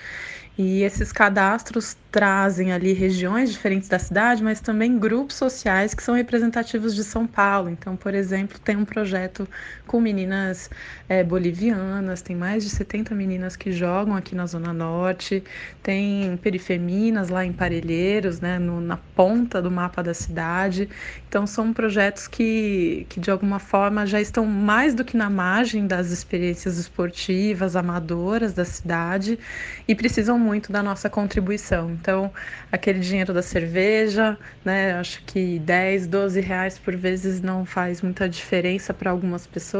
E 0.55 0.83
esses 0.83 1.11
cadastros 1.11 1.97
trazem 2.11 2.71
ali 2.71 2.93
regiões 2.93 3.51
diferentes 3.51 3.89
da 3.89 3.97
cidade, 3.97 4.43
mas 4.43 4.61
também 4.61 4.99
grupos 4.99 5.35
sociais 5.37 5.95
que 5.95 6.03
são 6.03 6.13
representativos 6.13 6.93
de 6.93 7.03
São 7.03 7.25
Paulo. 7.25 7.69
Então, 7.69 7.95
por 7.97 8.13
exemplo, 8.13 8.59
tem 8.59 8.75
um 8.77 8.85
projeto 8.85 9.47
com 9.89 9.99
meninas 9.99 10.69
é, 11.09 11.23
bolivianas, 11.23 12.21
tem 12.21 12.35
mais 12.35 12.63
de 12.63 12.69
70 12.69 13.15
meninas 13.15 13.55
que 13.55 13.71
jogam 13.71 14.15
aqui 14.15 14.35
na 14.35 14.45
Zona 14.45 14.71
Norte, 14.71 15.43
tem 15.81 16.37
perifeminas 16.37 17.29
lá 17.29 17.43
em 17.43 17.51
Parelheiros, 17.51 18.39
né, 18.39 18.59
no, 18.59 18.79
na 18.79 18.97
ponta 18.97 19.59
do 19.59 19.71
mapa 19.71 20.03
da 20.03 20.13
cidade. 20.13 20.87
Então, 21.27 21.47
são 21.47 21.73
projetos 21.73 22.27
que, 22.27 23.07
que, 23.09 23.19
de 23.19 23.31
alguma 23.31 23.57
forma, 23.57 24.05
já 24.05 24.21
estão 24.21 24.45
mais 24.45 24.93
do 24.93 25.03
que 25.03 25.17
na 25.17 25.29
margem 25.29 25.87
das 25.87 26.11
experiências 26.11 26.77
esportivas, 26.77 27.75
amadoras 27.75 28.53
da 28.53 28.65
cidade 28.65 29.39
e 29.87 29.95
precisam 29.95 30.37
muito 30.37 30.71
da 30.71 30.83
nossa 30.83 31.09
contribuição. 31.09 31.91
Então, 31.91 32.31
aquele 32.71 32.99
dinheiro 32.99 33.33
da 33.33 33.41
cerveja, 33.41 34.37
né? 34.63 34.93
Acho 34.93 35.23
que 35.25 35.57
10, 35.59 36.05
12 36.07 36.39
reais 36.41 36.77
por 36.77 36.95
vezes 36.95 37.41
não 37.41 37.65
faz 37.65 38.01
muita 38.03 38.29
diferença 38.29 38.93
para 38.93 39.09
algumas 39.11 39.47
pessoas, 39.47 39.78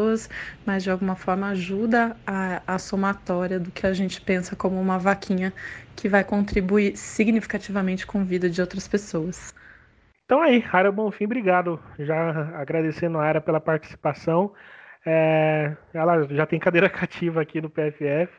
mas 0.66 0.84
de 0.84 0.92
alguma 0.92 1.16
forma 1.16 1.50
ajuda 1.50 2.16
a, 2.26 2.62
a 2.66 2.78
somatória 2.80 3.60
do 3.60 3.72
que 3.72 3.86
a 3.86 3.94
gente 3.94 4.22
pensa 4.22 4.56
como 4.56 4.80
uma 4.80 4.98
vaquinha 4.98 5.54
que 5.96 6.08
vai 6.08 6.24
contribuir 6.24 6.96
significativamente 6.96 8.06
com 8.08 8.22
a 8.22 8.24
vida 8.24 8.50
de 8.50 8.62
outras 8.62 8.88
pessoas. 8.88 9.54
Então 10.26 10.42
aí, 10.42 10.64
Ara 10.72 10.92
Bonfim, 10.92 11.26
obrigado. 11.26 11.80
Já 11.98 12.30
agradecendo 12.56 13.18
a 13.18 13.26
Ara 13.26 13.42
pela 13.42 13.60
participação. 13.60 14.54
É, 15.06 15.76
ela 15.94 16.24
já 16.24 16.46
tem 16.46 16.60
cadeira 16.60 16.88
cativa 16.90 17.42
aqui 17.42 17.60
no 17.60 17.70
PFF. 17.70 18.32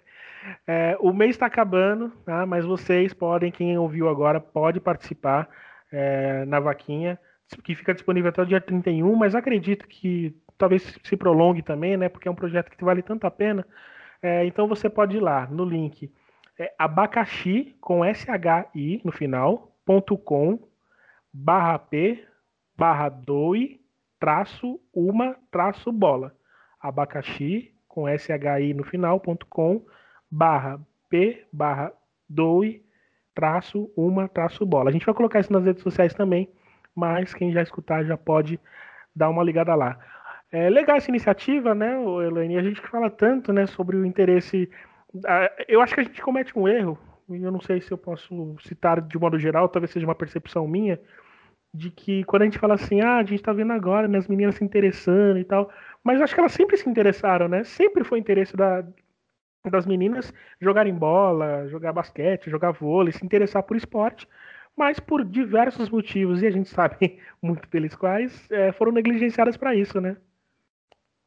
É, 0.67 0.97
o 1.01 1.13
mês 1.13 1.33
está 1.33 1.47
acabando, 1.47 2.11
tá? 2.25 2.47
mas 2.47 2.65
vocês 2.65 3.13
podem, 3.13 3.51
quem 3.51 3.77
ouviu 3.77 4.09
agora, 4.09 4.41
pode 4.41 4.81
participar 4.81 5.49
é, 5.93 6.45
na 6.47 6.61
vaquinha, 6.61 7.19
que 7.65 7.75
fica 7.75 7.93
disponível 7.93 8.31
até 8.31 8.43
o 8.43 8.47
dia 8.47 8.61
31, 8.61 9.15
mas 9.17 9.35
acredito 9.35 9.87
que 9.87 10.35
talvez 10.61 10.99
se 11.03 11.17
prolongue 11.17 11.63
também, 11.63 11.97
né? 11.97 12.09
Porque 12.09 12.29
é 12.29 12.31
um 12.31 12.37
projeto 12.37 12.71
que 12.71 12.85
vale 12.85 13.03
tanto 13.03 13.27
a 13.27 13.31
pena. 13.31 13.67
É, 14.23 14.45
então 14.45 14.69
você 14.69 14.89
pode 14.89 15.17
ir 15.17 15.21
lá 15.21 15.47
no 15.47 15.65
link 15.65 16.13
é, 16.59 16.73
abacaxi 16.79 17.75
com 17.81 18.03
SHI 18.05 19.01
no 19.03 19.11
final, 19.11 19.75
ponto 19.85 20.19
com, 20.19 20.59
barra 21.33 21.79
P, 21.79 22.23
barra 22.77 23.09
doi, 23.09 23.81
traço, 24.19 24.79
uma, 24.93 25.35
traço, 25.51 25.91
bola. 25.91 26.37
Abacaxi 26.79 27.75
com 27.89 28.07
SHI 28.07 28.75
no 28.75 28.85
final, 28.85 29.19
ponto 29.19 29.47
com, 29.47 29.85
barra 30.31 30.79
P 31.09 31.47
barra 31.51 31.93
doe 32.29 32.85
traço 33.35 33.91
uma 33.97 34.29
traço 34.29 34.67
bola. 34.67 34.91
A 34.91 34.93
gente 34.93 35.07
vai 35.07 35.15
colocar 35.15 35.41
isso 35.41 35.53
nas 35.53 35.65
redes 35.65 35.83
sociais 35.83 36.13
também, 36.13 36.49
mas 36.95 37.33
quem 37.33 37.53
já 37.53 37.63
escutar 37.63 38.05
já 38.05 38.17
pode 38.17 38.61
dar 39.17 39.31
uma 39.31 39.43
ligada 39.43 39.75
lá. 39.75 39.99
É 40.53 40.69
legal 40.69 40.97
essa 40.97 41.11
iniciativa, 41.11 41.75
né, 41.75 41.95
Elaine? 42.27 42.59
A 42.59 42.63
gente 42.63 42.81
fala 42.81 43.09
tanto, 43.09 43.53
né, 43.53 43.67
sobre 43.67 43.97
o 43.97 44.05
interesse. 44.05 44.69
Eu 45.69 45.81
acho 45.81 45.95
que 45.95 46.01
a 46.01 46.05
gente 46.05 46.21
comete 46.23 46.59
um 46.59 46.67
erro, 46.67 46.99
e 47.29 47.43
eu 47.43 47.53
não 47.53 47.61
sei 47.61 47.81
se 47.81 47.93
eu 47.93 47.99
posso 47.99 48.57
citar 48.61 49.01
de 49.01 49.19
modo 49.19 49.39
geral, 49.39 49.69
talvez 49.69 49.91
seja 49.93 50.07
uma 50.07 50.15
percepção 50.15 50.67
minha, 50.67 51.01
de 51.73 51.91
que 51.91 52.25
quando 52.25 52.43
a 52.43 52.45
gente 52.47 52.59
fala 52.59 52.75
assim, 52.75 53.01
ah, 53.01 53.19
a 53.19 53.25
gente 53.25 53.43
tá 53.43 53.53
vendo 53.53 53.73
agora, 53.73 54.09
né, 54.09 54.19
as 54.19 54.27
meninas 54.29 54.57
se 54.57 54.65
interessando 54.65 55.39
e 55.39 55.45
tal, 55.45 55.71
mas 56.03 56.21
acho 56.21 56.35
que 56.35 56.41
elas 56.41 56.53
sempre 56.53 56.77
se 56.77 56.89
interessaram, 56.89 57.49
né? 57.49 57.63
Sempre 57.65 58.03
foi 58.05 58.19
interesse 58.19 58.57
da, 58.57 58.85
das 59.71 59.87
meninas 59.87 60.33
jogarem 60.61 60.95
bola, 60.95 61.69
jogar 61.69 61.93
basquete, 61.93 62.51
jogar 62.51 62.73
vôlei, 62.73 63.13
se 63.13 63.25
interessar 63.25 63.63
por 63.63 63.77
esporte, 63.77 64.29
mas 64.77 64.99
por 64.99 65.25
diversos 65.25 65.91
motivos, 65.91 66.43
e 66.43 66.47
a 66.47 66.51
gente 66.51 66.69
sabe 66.69 67.19
muito 67.43 67.69
deles 67.71 67.95
quais, 67.95 68.51
é, 68.51 68.73
foram 68.73 68.93
negligenciadas 68.93 69.57
para 69.57 69.75
isso, 69.75 70.01
né? 70.01 70.17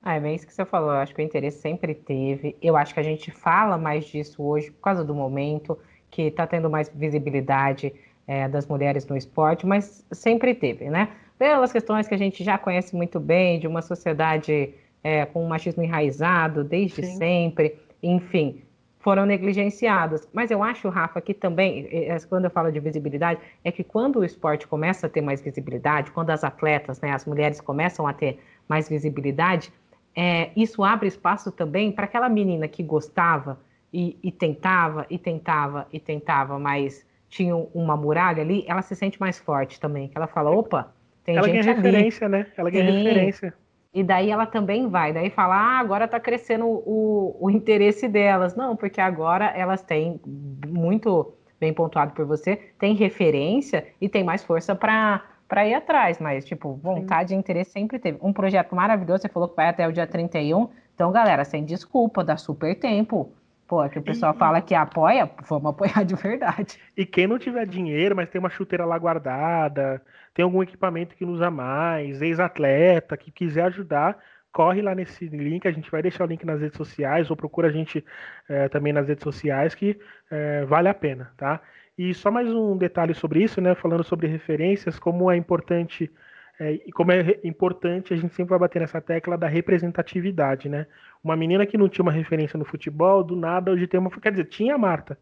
Ah, 0.03 0.15
é 0.15 0.19
bem 0.19 0.35
isso 0.35 0.45
que 0.45 0.53
você 0.53 0.65
falou. 0.65 0.91
Eu 0.91 0.97
acho 0.97 1.15
que 1.15 1.21
o 1.21 1.23
interesse 1.23 1.59
sempre 1.59 1.95
teve. 1.95 2.57
Eu 2.61 2.75
acho 2.75 2.93
que 2.93 2.99
a 2.99 3.03
gente 3.03 3.31
fala 3.31 3.77
mais 3.77 4.05
disso 4.05 4.43
hoje 4.43 4.69
por 4.69 4.81
causa 4.81 5.03
do 5.03 5.15
momento, 5.15 5.79
que 6.11 6.23
está 6.23 6.45
tendo 6.45 6.69
mais 6.69 6.89
visibilidade 6.93 7.93
é, 8.27 8.47
das 8.49 8.67
mulheres 8.67 9.07
no 9.07 9.15
esporte, 9.15 9.65
mas 9.65 10.05
sempre 10.11 10.53
teve, 10.53 10.89
né? 10.89 11.09
Pelas 11.39 11.71
questões 11.71 12.07
que 12.07 12.13
a 12.13 12.17
gente 12.17 12.43
já 12.43 12.57
conhece 12.57 12.95
muito 12.95 13.19
bem, 13.19 13.59
de 13.59 13.67
uma 13.67 13.81
sociedade 13.81 14.73
é, 15.01 15.25
com 15.25 15.43
um 15.43 15.47
machismo 15.47 15.81
enraizado 15.81 16.63
desde 16.63 17.05
Sim. 17.05 17.17
sempre, 17.17 17.77
enfim, 18.01 18.61
foram 18.99 19.25
negligenciadas. 19.25 20.27
Mas 20.31 20.51
eu 20.51 20.63
acho, 20.63 20.87
Rafa, 20.89 21.19
que 21.19 21.33
também, 21.33 21.89
quando 22.29 22.45
eu 22.45 22.51
falo 22.51 22.71
de 22.71 22.79
visibilidade, 22.79 23.39
é 23.63 23.71
que 23.71 23.83
quando 23.83 24.19
o 24.19 24.23
esporte 24.23 24.67
começa 24.67 25.07
a 25.07 25.09
ter 25.09 25.21
mais 25.21 25.41
visibilidade, 25.41 26.11
quando 26.11 26.29
as 26.29 26.43
atletas, 26.43 27.01
né, 27.01 27.11
as 27.11 27.25
mulheres 27.25 27.59
começam 27.59 28.07
a 28.07 28.13
ter 28.13 28.39
mais 28.67 28.87
visibilidade, 28.87 29.73
é, 30.15 30.51
isso 30.55 30.83
abre 30.83 31.07
espaço 31.07 31.51
também 31.51 31.91
para 31.91 32.05
aquela 32.05 32.29
menina 32.29 32.67
que 32.67 32.83
gostava 32.83 33.59
e, 33.91 34.17
e, 34.23 34.31
tentava, 34.31 35.05
e 35.09 35.17
tentava, 35.17 35.87
e 35.91 35.99
tentava, 35.99 36.57
mas 36.59 37.05
tinha 37.29 37.55
uma 37.55 37.97
muralha 37.97 38.41
ali, 38.41 38.63
ela 38.67 38.81
se 38.81 38.95
sente 38.95 39.19
mais 39.19 39.39
forte 39.39 39.79
também. 39.79 40.11
Ela 40.13 40.27
fala, 40.27 40.51
opa, 40.51 40.93
tem 41.23 41.35
ela 41.35 41.47
gente 41.47 41.63
ganha 41.63 41.77
ali. 41.77 41.89
referência, 41.89 42.29
né? 42.29 42.47
Ela 42.55 42.69
ganha 42.69 42.91
Sim. 42.91 42.97
referência. 42.97 43.53
E 43.93 44.03
daí 44.03 44.31
ela 44.31 44.45
também 44.47 44.87
vai, 44.87 45.13
daí 45.13 45.29
fala, 45.29 45.55
ah, 45.55 45.79
agora 45.79 46.07
tá 46.07 46.19
crescendo 46.19 46.65
o, 46.65 47.37
o 47.39 47.49
interesse 47.49 48.07
delas. 48.07 48.55
Não, 48.55 48.75
porque 48.75 48.99
agora 48.99 49.45
elas 49.55 49.83
têm, 49.83 50.19
muito 50.67 51.33
bem 51.59 51.71
pontuado 51.71 52.13
por 52.13 52.25
você, 52.25 52.55
tem 52.79 52.95
referência 52.95 53.87
e 54.01 54.09
tem 54.09 54.23
mais 54.23 54.43
força 54.43 54.75
para 54.75 55.23
para 55.53 55.67
ir 55.67 55.75
atrás, 55.75 56.17
mas, 56.17 56.43
tipo, 56.45 56.73
vontade 56.81 57.31
e 57.31 57.37
interesse 57.37 57.69
sempre 57.69 57.99
teve. 57.99 58.17
Um 58.23 58.33
projeto 58.33 58.75
maravilhoso, 58.75 59.21
você 59.21 59.29
falou 59.29 59.47
que 59.47 59.55
vai 59.55 59.67
até 59.69 59.87
o 59.87 59.91
dia 59.91 60.07
31. 60.07 60.67
Então, 60.95 61.11
galera, 61.11 61.45
sem 61.45 61.63
desculpa, 61.63 62.23
dá 62.23 62.35
super 62.37 62.73
tempo. 62.79 63.31
Pô, 63.67 63.83
é 63.83 63.87
que 63.87 63.99
o 63.99 64.01
pessoal 64.01 64.33
E- 64.33 64.37
fala 64.39 64.61
que 64.61 64.73
apoia, 64.73 65.29
vamos 65.47 65.69
apoiar 65.69 66.03
de 66.03 66.15
verdade. 66.15 66.79
E 66.97 67.05
quem 67.05 67.27
não 67.27 67.37
tiver 67.37 67.67
dinheiro, 67.67 68.15
mas 68.15 68.29
tem 68.31 68.39
uma 68.39 68.49
chuteira 68.49 68.83
lá 68.83 68.97
guardada, 68.97 70.01
tem 70.33 70.43
algum 70.43 70.63
equipamento 70.63 71.15
que 71.15 71.23
não 71.23 71.33
usa 71.33 71.51
mais, 71.51 72.19
ex-atleta, 72.19 73.15
que 73.15 73.29
quiser 73.31 73.65
ajudar, 73.65 74.17
corre 74.51 74.81
lá 74.81 74.95
nesse 74.95 75.27
link. 75.27 75.67
A 75.67 75.71
gente 75.71 75.91
vai 75.91 76.01
deixar 76.01 76.23
o 76.23 76.27
link 76.27 76.43
nas 76.47 76.61
redes 76.61 76.77
sociais, 76.77 77.29
ou 77.29 77.37
procura 77.37 77.67
a 77.67 77.71
gente 77.71 78.03
eh, 78.49 78.69
também 78.69 78.91
nas 78.91 79.07
redes 79.07 79.23
sociais, 79.23 79.75
que 79.75 79.99
eh, 80.31 80.65
vale 80.65 80.89
a 80.89 80.93
pena, 80.95 81.31
tá? 81.37 81.61
E 81.97 82.13
só 82.13 82.31
mais 82.31 82.49
um 82.51 82.75
detalhe 82.77 83.13
sobre 83.13 83.43
isso, 83.43 83.61
né? 83.61 83.75
Falando 83.75 84.03
sobre 84.03 84.27
referências, 84.27 84.97
como 84.99 85.29
é 85.31 85.37
importante. 85.37 86.11
eh, 86.59 86.73
e 86.87 86.91
como 86.91 87.11
é 87.11 87.39
importante, 87.43 88.13
a 88.13 88.17
gente 88.17 88.33
sempre 88.33 88.51
vai 88.51 88.59
bater 88.59 88.79
nessa 88.81 89.01
tecla 89.01 89.37
da 89.37 89.47
representatividade, 89.47 90.69
né? 90.69 90.87
Uma 91.23 91.35
menina 91.35 91.65
que 91.65 91.77
não 91.77 91.89
tinha 91.89 92.03
uma 92.03 92.11
referência 92.11 92.57
no 92.57 92.65
futebol, 92.65 93.23
do 93.23 93.35
nada 93.35 93.71
hoje 93.71 93.87
tem 93.87 93.99
uma. 93.99 94.09
Quer 94.11 94.31
dizer, 94.31 94.45
tinha 94.45 94.75
a 94.75 94.77
Marta, 94.77 95.17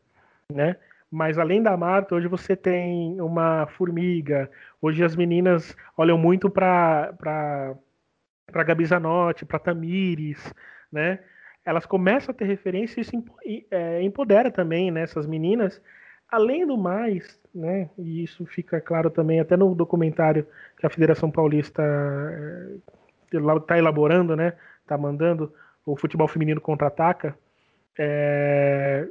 né? 0.52 0.76
Mas 1.12 1.38
além 1.38 1.62
da 1.62 1.76
Marta, 1.78 2.16
hoje 2.16 2.28
você 2.28 2.56
tem 2.56 3.20
uma 3.22 3.68
formiga. 3.68 4.50
Hoje 4.82 5.04
as 5.04 5.16
meninas 5.16 5.76
olham 5.98 6.18
muito 6.18 6.50
para 6.50 7.14
para 8.52 8.64
Gabi 8.64 8.86
Zanotti, 8.86 9.46
para 9.46 9.60
Tamires, 9.60 10.54
né? 10.92 11.20
Elas 11.66 11.86
começam 11.86 12.34
a 12.34 12.36
ter 12.36 12.46
referência 12.46 13.00
e 13.00 13.04
isso 13.04 13.12
é, 13.72 14.02
empodera 14.02 14.52
também 14.52 14.92
né, 14.92 15.02
essas 15.04 15.28
meninas. 15.28 15.82
Além 16.32 16.66
do 16.66 16.78
mais, 16.78 17.38
né? 17.54 17.90
E 17.98 18.24
isso 18.24 18.46
fica 18.46 18.80
claro 18.80 19.10
também 19.10 19.42
até 19.42 19.58
no 19.58 19.76
documentário 19.76 20.48
que 20.78 20.86
a 20.86 20.90
Federação 20.90 21.30
Paulista 21.30 21.84
está 23.32 23.78
elaborando, 23.78 24.36
né? 24.36 24.54
Está 24.82 24.98
mandando 24.98 25.54
o 25.86 25.98
futebol 25.98 26.30
feminino 26.30 26.62
contra-ataca. 26.62 27.38
É, 28.00 29.10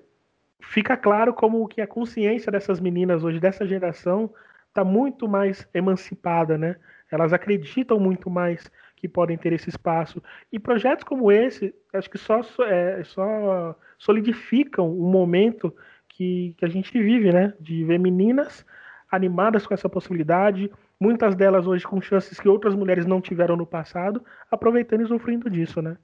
fica 0.62 0.96
claro 0.96 1.34
como 1.34 1.68
que 1.68 1.82
a 1.82 1.86
consciência 1.86 2.50
dessas 2.50 2.80
meninas 2.80 3.22
hoje, 3.22 3.38
dessa 3.38 3.66
geração, 3.66 4.32
está 4.68 4.82
muito 4.82 5.28
mais 5.28 5.68
emancipada, 5.74 6.56
né? 6.56 6.76
Elas 7.10 7.32
acreditam 7.32 8.00
muito 8.00 8.30
mais 8.30 8.70
que 8.96 9.08
podem 9.08 9.36
ter 9.36 9.52
esse 9.52 9.68
espaço. 9.68 10.22
E 10.52 10.58
projetos 10.58 11.04
como 11.04 11.30
esse, 11.30 11.74
acho 11.92 12.08
que 12.08 12.18
só, 12.18 12.40
é, 12.64 13.02
só 13.04 13.76
solidificam 13.98 14.90
o 14.90 15.10
momento 15.10 15.74
que, 16.20 16.54
que 16.58 16.64
a 16.66 16.68
gente 16.68 16.92
vive, 17.02 17.32
né? 17.32 17.54
De 17.58 17.82
ver 17.82 17.98
meninas 17.98 18.64
animadas 19.10 19.66
com 19.66 19.72
essa 19.72 19.88
possibilidade, 19.88 20.70
muitas 21.00 21.34
delas 21.34 21.66
hoje 21.66 21.86
com 21.86 21.98
chances 22.00 22.38
que 22.38 22.46
outras 22.48 22.74
mulheres 22.74 23.06
não 23.06 23.20
tiveram 23.22 23.56
no 23.56 23.66
passado, 23.66 24.22
aproveitando 24.50 25.00
e 25.00 25.04
usufruindo 25.04 25.48
disso, 25.48 25.80
né? 25.80 25.96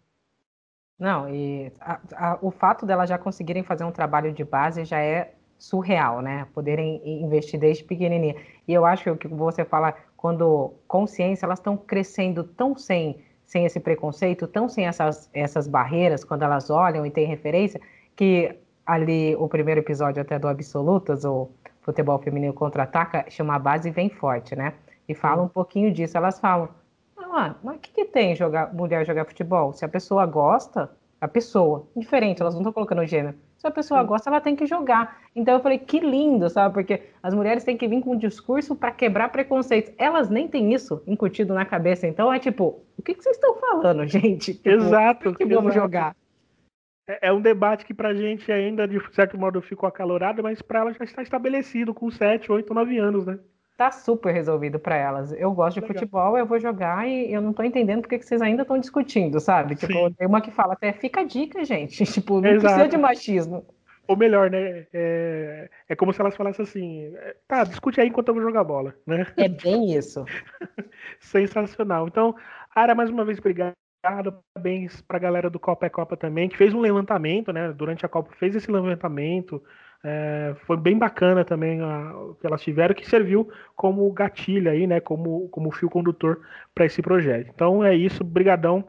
Não, 0.99 1.29
e 1.29 1.71
a- 1.79 2.01
a- 2.15 2.39
o 2.41 2.51
fato 2.51 2.87
delas 2.87 3.11
já 3.11 3.19
conseguirem 3.19 3.63
fazer 3.63 3.85
um 3.85 3.93
trabalho 3.93 4.33
de 4.33 4.43
base 4.43 4.87
já 4.87 4.99
é 4.99 5.35
surreal, 5.59 6.23
né? 6.23 6.47
Poderem 6.55 7.03
investir 7.23 7.61
desde 7.61 7.85
pequenininha. 7.85 8.37
E 8.67 8.73
eu 8.73 8.87
acho 8.87 9.05
que 9.05 9.11
o 9.11 9.17
que 9.19 9.29
você 9.29 9.65
fala, 9.67 9.93
quando 10.17 10.73
consciência, 10.89 11.45
elas 11.45 11.59
estão 11.59 11.77
crescendo 11.77 12.43
tão 12.43 12.75
sem, 12.75 13.23
sem 13.45 13.67
esse 13.67 13.79
preconceito, 13.79 14.47
tão 14.49 14.67
sem 14.69 14.87
essas, 14.87 15.29
essas 15.35 15.69
barreiras, 15.69 16.25
quando 16.25 16.43
elas 16.43 16.71
olham 16.71 17.05
e 17.05 17.11
têm 17.11 17.27
referência, 17.27 17.79
que 18.17 18.59
ali 18.87 19.35
o 19.37 19.49
primeiro 19.49 19.81
episódio 19.81 20.23
até 20.23 20.39
do 20.39 20.49
Absolutas, 20.49 21.25
o 21.25 21.51
Futebol 21.83 22.19
Feminino 22.19 22.53
Contra-Ataca, 22.53 23.25
chama 23.29 23.57
a 23.57 23.59
base 23.59 23.91
vem 23.91 24.09
forte, 24.09 24.55
né? 24.55 24.75
E 25.09 25.15
fala 25.15 25.43
um 25.43 25.49
pouquinho 25.49 25.93
disso. 25.93 26.17
Elas 26.17 26.39
falam, 26.39 26.69
ah, 27.37 27.55
mas 27.63 27.77
o 27.77 27.79
que, 27.79 27.91
que 27.93 28.05
tem 28.07 28.35
jogar, 28.35 28.73
mulher 28.73 29.05
jogar 29.05 29.27
futebol? 29.27 29.73
Se 29.73 29.85
a 29.85 29.89
pessoa 29.89 30.25
gosta, 30.25 30.91
a 31.21 31.29
pessoa, 31.29 31.87
diferente, 31.95 32.41
elas 32.41 32.55
não 32.55 32.63
estão 32.63 32.73
colocando 32.73 33.05
gênero. 33.05 33.37
Se 33.59 33.67
a 33.67 33.71
pessoa 33.71 34.03
gosta, 34.03 34.31
ela 34.31 34.41
tem 34.41 34.55
que 34.55 34.67
jogar. 34.67 35.19
Então 35.35 35.55
eu 35.55 35.61
falei, 35.61 35.79
que 35.79 35.99
lindo, 35.99 36.49
sabe? 36.49 36.75
Porque 36.75 37.03
as 37.23 37.35
mulheres 37.35 37.65
têm 37.65 37.77
que 37.77 37.89
vir 37.89 38.03
com 38.03 38.13
um 38.13 38.19
discurso 38.19 38.75
para 38.77 38.91
quebrar 38.91 39.31
preconceitos. 39.31 39.93
Elas 39.99 40.29
nem 40.29 40.47
têm 40.47 40.73
isso 40.73 41.03
incutido 41.07 41.55
na 41.55 41.65
cabeça. 41.65 42.07
Então 42.07 42.33
é 42.33 42.39
tipo, 42.39 42.81
o 42.99 43.03
que, 43.03 43.15
que 43.15 43.23
vocês 43.23 43.37
estão 43.37 43.55
falando, 43.57 44.05
gente? 44.09 44.55
Tipo, 44.55 44.69
Exato. 44.69 45.35
Que 45.35 45.45
vamos 45.45 45.73
exato. 45.73 45.81
jogar. 45.81 46.17
É 47.07 47.29
é 47.29 47.33
um 47.33 47.41
debate 47.41 47.85
que 47.85 47.95
pra 47.95 48.15
gente 48.15 48.51
ainda, 48.51 48.87
de 48.87 49.01
certo 49.15 49.39
modo, 49.39 49.63
ficou 49.63 49.89
acalorado, 49.89 50.43
mas 50.43 50.61
pra 50.61 50.81
ela 50.81 50.93
já 50.93 51.05
está 51.05 51.23
estabelecido 51.23 51.95
com 51.95 52.11
7, 52.11 52.51
8, 52.51 52.75
9 52.75 52.99
anos, 52.99 53.25
né? 53.27 53.39
Tá 53.77 53.91
super 53.91 54.33
resolvido 54.33 54.79
para 54.79 54.97
elas. 54.97 55.33
Eu 55.33 55.53
gosto 55.53 55.75
de 55.75 55.81
Legal. 55.83 55.95
futebol, 55.95 56.39
eu 56.39 56.47
vou 56.47 56.59
jogar 56.59 57.07
e 57.07 57.31
eu 57.31 57.43
não 57.43 57.53
tô 57.53 57.63
entendendo 57.63 58.01
por 58.01 58.09
que 58.09 58.19
que 58.19 58.25
vocês 58.25 58.41
ainda 58.41 58.63
estão 58.63 58.79
discutindo, 58.79 59.39
sabe? 59.39 59.77
Tipo, 59.77 59.93
Sim. 59.93 60.15
tem 60.15 60.27
uma 60.27 60.41
que 60.41 60.51
fala 60.51 60.73
até, 60.73 60.93
fica 60.93 61.21
a 61.21 61.25
dica, 61.25 61.63
gente. 61.65 62.05
Tipo, 62.17 62.41
não 62.41 62.49
Exato. 62.49 62.75
precisa 62.75 62.89
de 62.89 62.97
machismo. 62.97 63.67
Ou 64.09 64.17
melhor, 64.17 64.51
né? 64.51 64.87
É, 64.93 65.69
é 65.89 65.97
como 65.97 66.13
se 66.13 66.21
elas 66.21 66.37
falassem 66.37 66.63
assim: 66.63 67.15
é, 67.17 67.37
tá, 67.47 67.65
discute 67.65 68.01
aí 68.01 68.09
enquanto 68.09 68.29
eu 68.29 68.35
vou 68.35 68.43
jogar 68.43 68.65
bola, 68.65 68.95
né? 69.07 69.27
É 69.37 69.49
bem 69.49 69.95
isso. 69.95 70.25
Sensacional. 71.21 72.07
Então, 72.07 72.35
Ara, 72.75 72.95
mais 72.95 73.11
uma 73.11 73.25
vez, 73.25 73.39
obrigado. 73.39 73.75
Parabéns 74.07 75.01
pra 75.03 75.19
galera 75.19 75.51
do 75.51 75.59
Copa 75.59 75.85
é 75.87 75.89
Copa 75.91 76.17
também, 76.17 76.49
que 76.49 76.57
fez 76.57 76.73
um 76.73 76.81
levantamento, 76.81 77.53
né? 77.53 77.73
Durante 77.73 78.07
a 78.07 78.09
Copa 78.09 78.31
fez 78.39 78.55
esse 78.55 78.71
levantamento. 78.71 79.61
É, 80.05 80.55
foi 80.65 80.77
bem 80.77 80.97
bacana 80.97 81.45
também 81.45 81.81
a- 81.81 82.17
o 82.17 82.35
que 82.37 82.47
elas 82.47 82.63
tiveram, 82.63 82.95
que 82.95 83.05
serviu 83.09 83.51
como 83.75 84.09
gatilho 84.13 84.71
aí, 84.71 84.87
né? 84.87 85.01
Como, 85.01 85.49
como 85.49 85.73
fio 85.73 85.91
condutor 85.91 86.41
para 86.73 86.85
esse 86.87 87.03
projeto. 87.03 87.51
Então 87.53 87.83
é 87.83 87.97
isso, 87.97 88.23
brigadão. 88.23 88.85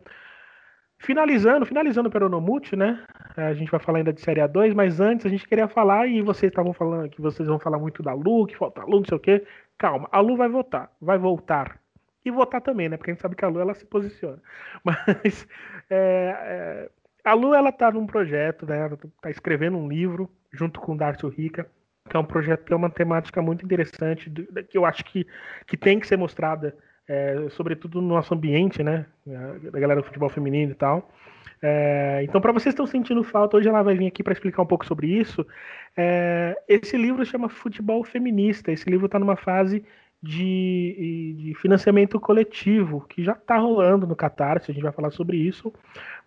Finalizando, 1.00 1.66
finalizando 1.66 2.10
o 2.10 2.12
Peronomute, 2.12 2.76
né? 2.76 3.04
A 3.36 3.54
gente 3.54 3.70
vai 3.72 3.80
falar 3.80 4.00
ainda 4.00 4.14
de 4.14 4.22
Série 4.22 4.42
A2, 4.42 4.74
mas 4.74 5.00
antes 5.00 5.26
a 5.26 5.30
gente 5.30 5.48
queria 5.48 5.68
falar, 5.68 6.08
e 6.08 6.22
vocês 6.22 6.52
estavam 6.52 6.74
falando 6.74 7.10
que 7.10 7.22
vocês 7.22 7.48
vão 7.48 7.60
falar 7.60 7.78
muito 7.80 8.02
da 8.04 8.14
Lu, 8.14 8.46
que 8.48 8.58
falta 8.58 8.82
a 8.82 8.86
Lu, 8.86 8.98
não 9.00 9.06
sei 9.06 9.18
o 9.18 9.20
quê. 9.20 9.46
Calma, 9.78 10.08
a 10.12 10.20
Lu 10.20 10.36
vai 10.36 10.50
votar, 10.50 10.92
vai 11.02 11.18
voltar. 11.18 11.80
E 12.28 12.32
votar 12.32 12.60
também, 12.60 12.90
né? 12.90 12.98
Porque 12.98 13.10
a 13.10 13.14
gente 13.14 13.22
sabe 13.22 13.38
que 13.38 13.46
a 13.46 13.48
Lu 13.48 13.62
ela 13.62 13.74
se 13.74 13.86
posiciona. 13.86 14.38
Mas 14.84 15.48
é, 15.90 16.36
é, 16.36 16.90
a 17.24 17.34
Lu 17.34 17.54
ela 17.54 17.72
tá 17.72 17.90
num 17.90 18.06
projeto, 18.06 18.66
né? 18.66 18.80
Ela 18.80 18.98
tá 19.22 19.30
escrevendo 19.30 19.78
um 19.78 19.88
livro 19.88 20.30
junto 20.52 20.82
com 20.82 20.92
o 20.92 20.98
Darcio 20.98 21.30
Rica, 21.30 21.66
que 22.10 22.18
é 22.18 22.20
um 22.20 22.26
projeto 22.26 22.66
que 22.66 22.74
é 22.74 22.76
uma 22.76 22.90
temática 22.90 23.42
muito 23.42 23.64
interessante, 23.64 24.30
que 24.70 24.78
eu 24.78 24.86
acho 24.86 25.06
que, 25.06 25.26
que 25.66 25.78
tem 25.78 26.02
que 26.02 26.08
ser 26.08 26.18
mostrada, 26.18 26.76
é, 27.08 27.48
sobretudo 27.52 28.02
no 28.02 28.10
nosso 28.10 28.34
ambiente, 28.34 28.84
né? 28.84 29.06
Da 29.26 29.80
galera 29.80 30.02
do 30.02 30.06
futebol 30.06 30.28
feminino 30.28 30.74
e 30.74 30.76
tal. 30.76 31.10
É, 31.62 32.20
então, 32.24 32.42
para 32.42 32.52
vocês 32.52 32.76
que 32.76 32.82
estão 32.82 32.86
sentindo 32.86 33.24
falta, 33.24 33.56
hoje 33.56 33.70
ela 33.70 33.82
vai 33.82 33.96
vir 33.96 34.08
aqui 34.08 34.22
para 34.22 34.34
explicar 34.34 34.64
um 34.64 34.68
pouco 34.68 34.86
sobre 34.86 35.08
isso. 35.08 35.48
É, 35.96 36.62
esse 36.68 36.98
livro 36.98 37.26
chama 37.26 37.48
Futebol 37.48 38.04
Feminista. 38.04 38.70
Esse 38.70 38.90
livro 38.90 39.06
está 39.06 39.18
numa 39.18 39.38
fase 39.38 39.84
de, 40.22 41.36
de 41.38 41.54
financiamento 41.56 42.20
coletivo, 42.20 43.06
que 43.08 43.24
já 43.24 43.34
está 43.34 43.58
rolando 43.58 44.08
no 44.08 44.16
Catarse, 44.16 44.72
a 44.72 44.74
gente 44.74 44.84
vai 44.84 44.92
falar 44.92 45.12
sobre 45.12 45.38
isso. 45.38 45.72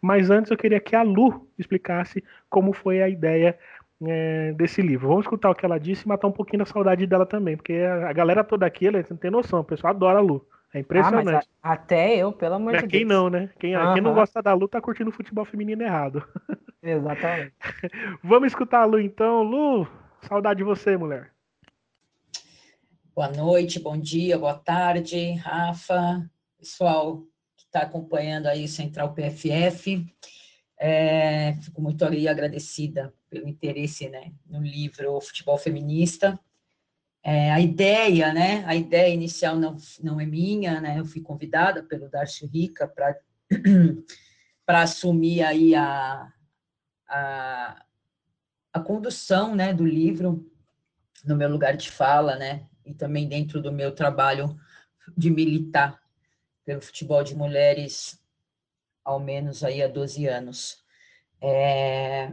Mas 0.01 0.31
antes 0.31 0.51
eu 0.51 0.57
queria 0.57 0.81
que 0.81 0.95
a 0.97 1.03
Lu 1.03 1.47
explicasse 1.59 2.23
como 2.49 2.73
foi 2.73 3.03
a 3.03 3.09
ideia 3.09 3.59
é, 4.03 4.53
desse 4.53 4.81
livro. 4.81 5.09
Vamos 5.09 5.25
escutar 5.25 5.51
o 5.51 5.55
que 5.55 5.65
ela 5.65 5.79
disse 5.79 6.05
e 6.05 6.09
matar 6.09 6.27
um 6.29 6.33
pouquinho 6.33 6.61
da 6.61 6.67
saudade 6.67 7.07
dela 7.07 7.27
também, 7.27 7.57
porque 7.57 7.75
a 7.75 8.13
galera 8.13 8.43
toda 8.45 8.65
aqui, 8.65 8.87
ela 8.87 9.05
não 9.11 9.17
tem 9.17 9.31
noção, 9.31 9.61
o 9.61 9.65
pessoal 9.65 9.93
adora 9.93 10.19
a 10.19 10.23
Lu. 10.23 10.47
É 10.73 10.79
Ah, 10.79 10.81
impressionante. 10.81 11.25
mas 11.25 11.49
a- 11.63 11.73
até 11.73 12.17
eu, 12.17 12.33
pelo 12.33 12.55
amor 12.55 12.73
Mas 12.73 12.83
de 12.83 12.89
quem 12.89 13.01
Deus. 13.05 13.11
não, 13.13 13.29
né? 13.29 13.51
Quem, 13.59 13.75
quem 13.93 14.01
não 14.01 14.15
gosta 14.15 14.41
da 14.41 14.55
Lu 14.55 14.69
tá 14.69 14.81
curtindo 14.81 15.11
o 15.11 15.13
futebol 15.13 15.45
feminino 15.45 15.83
errado. 15.83 16.23
Exatamente. 16.81 17.53
Vamos 18.23 18.47
escutar 18.49 18.83
a 18.83 18.85
Lu 18.85 18.99
então. 19.01 19.43
Lu, 19.43 19.87
saudade 20.23 20.59
de 20.59 20.65
você, 20.65 20.97
mulher. 20.97 21.30
Boa 23.13 23.29
noite, 23.29 23.81
bom 23.81 23.99
dia, 23.99 24.39
boa 24.39 24.55
tarde, 24.55 25.33
Rafa, 25.33 26.31
pessoal 26.57 27.27
que 27.57 27.65
está 27.65 27.81
acompanhando 27.81 28.47
aí 28.47 28.65
o 28.65 28.69
Central 28.69 29.13
PFF. 29.13 30.07
É, 30.79 31.55
fico 31.55 31.83
muito 31.83 32.05
ali 32.05 32.29
agradecida 32.29 33.13
pelo 33.29 33.49
interesse 33.49 34.09
né, 34.09 34.33
no 34.47 34.63
livro 34.63 35.21
Futebol 35.21 35.59
Feminista. 35.59 36.39
É, 37.21 37.51
a 37.51 37.59
ideia, 37.61 38.33
né, 38.33 38.65
a 38.65 38.77
ideia 38.77 39.13
inicial 39.13 39.57
não, 39.57 39.77
não 40.01 40.21
é 40.21 40.25
minha, 40.25 40.81
né, 40.81 41.01
eu 41.01 41.05
fui 41.05 41.21
convidada 41.21 41.83
pelo 41.83 42.09
Darcio 42.09 42.47
Rica 42.47 42.87
para 42.87 43.19
assumir 44.83 45.43
aí 45.43 45.75
a, 45.75 46.33
a, 47.09 47.85
a 48.73 48.81
condução, 48.81 49.57
né, 49.57 49.75
do 49.75 49.85
livro 49.85 50.49
no 51.25 51.37
meu 51.37 51.51
lugar 51.51 51.77
de 51.77 51.91
fala, 51.91 52.37
né? 52.37 52.70
E 52.85 52.95
também 52.95 53.29
dentro 53.29 53.61
do 53.61 53.73
meu 53.73 53.93
trabalho 53.93 54.59
de 55.17 55.31
militar 55.31 56.01
pelo 56.65 56.81
futebol 56.81 57.23
de 57.23 57.35
mulheres, 57.35 58.21
ao 59.05 59.19
menos 59.19 59.65
aí 59.65 59.83
há 59.83 59.89
12 59.89 60.27
anos. 60.27 60.83
É, 61.41 62.33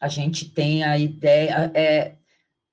a 0.00 0.08
gente 0.08 0.50
tem 0.50 0.84
a 0.84 0.98
ideia, 0.98 1.70
é, 1.74 2.16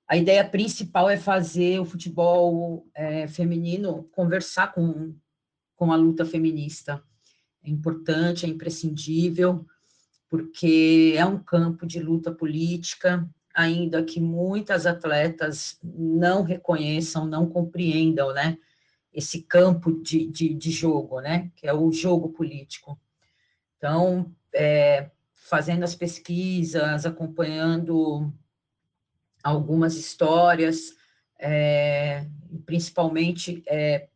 a 0.08 0.16
ideia 0.16 0.48
principal 0.48 1.10
é 1.10 1.18
fazer 1.18 1.80
o 1.80 1.86
futebol 1.86 2.88
é, 2.94 3.28
feminino 3.28 4.04
conversar 4.12 4.74
com, 4.74 5.16
com 5.76 5.92
a 5.92 5.96
luta 5.96 6.26
feminista. 6.26 7.04
É 7.64 7.70
importante, 7.70 8.46
é 8.46 8.50
imprescindível, 8.50 9.66
porque 10.30 11.14
é 11.18 11.26
um 11.26 11.38
campo 11.38 11.86
de 11.86 12.00
luta 12.00 12.32
política, 12.32 13.30
ainda 13.54 14.04
que 14.04 14.20
muitas 14.20 14.86
atletas 14.86 15.78
não 15.84 16.44
reconheçam, 16.44 17.26
não 17.26 17.48
compreendam, 17.48 18.34
né, 18.34 18.58
esse 19.14 19.42
campo 19.42 19.92
de, 20.02 20.28
de, 20.28 20.54
de 20.54 20.72
jogo, 20.72 21.20
né, 21.20 21.52
que 21.56 21.68
é 21.68 21.74
o 21.74 21.92
jogo 21.92 22.30
político. 22.30 23.00
Então, 23.78 24.32
é, 24.54 25.10
fazendo 25.34 25.84
as 25.84 25.96
pesquisas, 25.96 27.06
acompanhando 27.06 28.32
algumas 29.44 29.96
histórias, 29.96 30.96
é, 31.38 32.26
principalmente 32.66 33.64
é, 33.68 34.08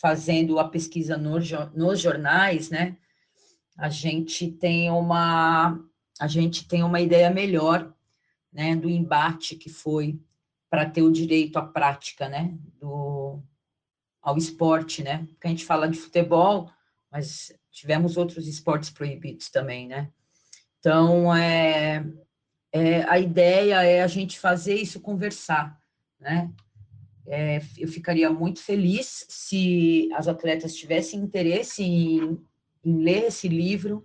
fazendo 0.00 0.58
a 0.58 0.68
pesquisa 0.68 1.16
no, 1.16 1.38
nos 1.74 2.00
jornais, 2.00 2.70
né, 2.70 2.96
a 3.76 3.90
gente 3.90 4.50
tem 4.50 4.90
uma 4.90 5.78
a 6.18 6.26
gente 6.26 6.66
tem 6.66 6.82
uma 6.82 6.98
ideia 6.98 7.28
melhor, 7.28 7.92
né, 8.56 8.74
do 8.74 8.88
embate 8.88 9.54
que 9.54 9.68
foi 9.68 10.18
para 10.70 10.88
ter 10.88 11.02
o 11.02 11.12
direito 11.12 11.58
à 11.58 11.62
prática, 11.62 12.26
né, 12.26 12.56
do 12.80 13.38
ao 14.22 14.36
esporte, 14.36 15.04
né? 15.04 15.24
Porque 15.28 15.46
a 15.46 15.50
gente 15.50 15.64
fala 15.64 15.88
de 15.88 15.96
futebol, 15.96 16.68
mas 17.12 17.52
tivemos 17.70 18.16
outros 18.16 18.48
esportes 18.48 18.90
proibidos 18.90 19.50
também, 19.50 19.86
né? 19.86 20.10
Então, 20.80 21.32
é, 21.32 22.04
é, 22.72 23.04
a 23.04 23.20
ideia 23.20 23.84
é 23.84 24.02
a 24.02 24.06
gente 24.08 24.40
fazer 24.40 24.74
isso 24.74 24.98
conversar, 24.98 25.78
né? 26.18 26.50
É, 27.24 27.60
eu 27.78 27.86
ficaria 27.86 28.28
muito 28.28 28.60
feliz 28.60 29.26
se 29.28 30.08
as 30.14 30.26
atletas 30.26 30.74
tivessem 30.74 31.20
interesse 31.20 31.84
em, 31.84 32.44
em 32.84 32.96
ler 33.04 33.26
esse 33.26 33.46
livro, 33.46 34.04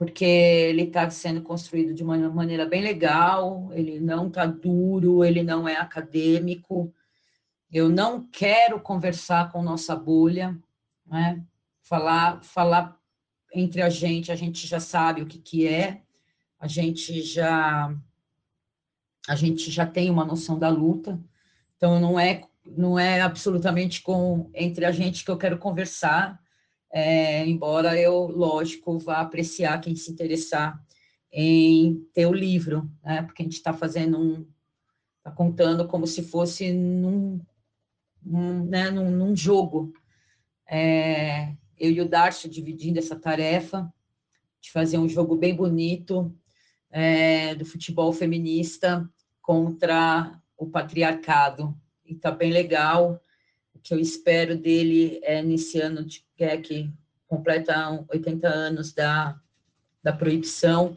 porque 0.00 0.24
ele 0.24 0.84
está 0.84 1.10
sendo 1.10 1.42
construído 1.42 1.92
de 1.92 2.02
uma 2.02 2.16
maneira 2.30 2.64
bem 2.64 2.80
legal, 2.80 3.68
ele 3.74 4.00
não 4.00 4.28
está 4.28 4.46
duro, 4.46 5.22
ele 5.22 5.42
não 5.42 5.68
é 5.68 5.76
acadêmico. 5.76 6.90
Eu 7.70 7.90
não 7.90 8.26
quero 8.26 8.80
conversar 8.80 9.52
com 9.52 9.62
nossa 9.62 9.94
bolha, 9.94 10.58
né? 11.06 11.44
falar, 11.82 12.42
falar 12.42 12.98
entre 13.52 13.82
a 13.82 13.90
gente, 13.90 14.32
a 14.32 14.34
gente 14.34 14.66
já 14.66 14.80
sabe 14.80 15.20
o 15.20 15.26
que, 15.26 15.38
que 15.38 15.68
é, 15.68 16.00
a 16.58 16.66
gente 16.66 17.20
já 17.20 17.94
a 19.28 19.36
gente 19.36 19.70
já 19.70 19.84
tem 19.84 20.08
uma 20.08 20.24
noção 20.24 20.58
da 20.58 20.70
luta, 20.70 21.20
então 21.76 22.00
não 22.00 22.18
é 22.18 22.48
não 22.64 22.98
é 22.98 23.20
absolutamente 23.20 24.00
com 24.00 24.50
entre 24.54 24.86
a 24.86 24.92
gente 24.92 25.26
que 25.26 25.30
eu 25.30 25.36
quero 25.36 25.58
conversar, 25.58 26.40
é, 26.92 27.46
embora 27.46 27.98
eu 27.98 28.26
lógico 28.26 28.98
vá 28.98 29.20
apreciar 29.20 29.80
quem 29.80 29.94
se 29.94 30.10
interessar 30.10 30.82
em 31.32 32.04
ter 32.12 32.26
o 32.26 32.32
livro, 32.32 32.90
né? 33.04 33.22
Porque 33.22 33.42
a 33.42 33.44
gente 33.44 33.54
está 33.54 33.72
fazendo 33.72 34.18
um 34.18 34.46
está 35.20 35.30
contando 35.30 35.86
como 35.86 36.06
se 36.06 36.22
fosse 36.22 36.72
num, 36.72 37.40
num, 38.22 38.64
né, 38.64 38.90
num, 38.90 39.10
num 39.10 39.36
jogo. 39.36 39.92
É, 40.68 41.54
eu 41.78 41.90
e 41.90 42.00
o 42.00 42.08
Darcio 42.08 42.48
dividindo 42.48 42.98
essa 42.98 43.16
tarefa 43.16 43.92
de 44.60 44.70
fazer 44.70 44.98
um 44.98 45.08
jogo 45.08 45.36
bem 45.36 45.54
bonito 45.54 46.34
é, 46.90 47.54
do 47.54 47.64
futebol 47.64 48.12
feminista 48.12 49.08
contra 49.40 50.40
o 50.56 50.66
patriarcado. 50.66 51.76
E 52.04 52.14
está 52.14 52.30
bem 52.30 52.50
legal. 52.50 53.22
O 53.74 53.78
que 53.78 53.94
eu 53.94 53.98
espero 53.98 54.56
dele 54.56 55.20
é 55.22 55.42
nesse 55.42 55.80
ano 55.80 56.04
de, 56.04 56.24
que, 56.40 56.44
é 56.44 56.56
que 56.56 56.90
completa 57.28 58.02
80 58.08 58.48
anos 58.48 58.94
da, 58.94 59.38
da 60.02 60.10
proibição, 60.10 60.96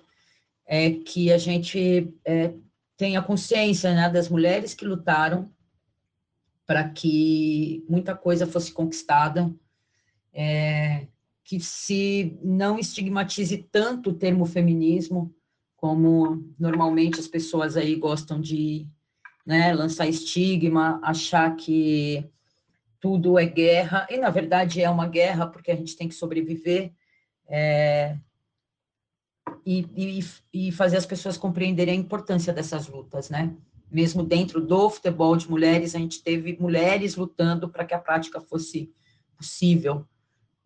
é 0.65 0.89
que 0.91 1.33
a 1.33 1.37
gente 1.37 2.15
é, 2.23 2.53
tenha 2.95 3.21
consciência 3.21 3.93
né, 3.93 4.09
das 4.09 4.29
mulheres 4.29 4.73
que 4.73 4.85
lutaram 4.85 5.51
para 6.65 6.87
que 6.87 7.83
muita 7.89 8.15
coisa 8.15 8.47
fosse 8.47 8.71
conquistada 8.71 9.53
é, 10.33 11.07
que 11.43 11.59
se 11.59 12.39
não 12.41 12.79
estigmatize 12.79 13.57
tanto 13.69 14.11
o 14.11 14.13
termo 14.13 14.45
feminismo, 14.45 15.35
como 15.75 16.41
normalmente 16.57 17.19
as 17.19 17.27
pessoas 17.27 17.75
aí 17.75 17.95
gostam 17.95 18.39
de 18.39 18.87
né, 19.45 19.73
lançar 19.73 20.07
estigma, 20.07 21.01
achar 21.03 21.53
que 21.57 22.31
tudo 23.03 23.37
é 23.37 23.45
guerra, 23.45 24.07
e 24.09 24.15
na 24.15 24.29
verdade 24.29 24.81
é 24.81 24.89
uma 24.89 25.05
guerra 25.05 25.45
porque 25.45 25.69
a 25.69 25.75
gente 25.75 25.97
tem 25.97 26.07
que 26.07 26.15
sobreviver, 26.15 26.93
é, 27.49 28.15
e, 29.65 29.85
e, 29.93 30.67
e, 30.67 30.71
fazer 30.71 30.95
as 30.95 31.05
pessoas 31.05 31.35
compreenderem 31.35 31.97
a 31.97 32.01
importância 32.01 32.53
dessas 32.53 32.87
lutas, 32.87 33.29
né? 33.29 33.53
Mesmo 33.91 34.23
dentro 34.23 34.61
do 34.61 34.89
futebol 34.89 35.35
de 35.35 35.51
mulheres, 35.51 35.95
a 35.95 35.99
gente 35.99 36.23
teve 36.23 36.55
mulheres 36.57 37.17
lutando 37.17 37.67
para 37.67 37.83
que 37.83 37.93
a 37.93 37.99
prática 37.99 38.39
fosse 38.39 38.89
possível. 39.35 40.07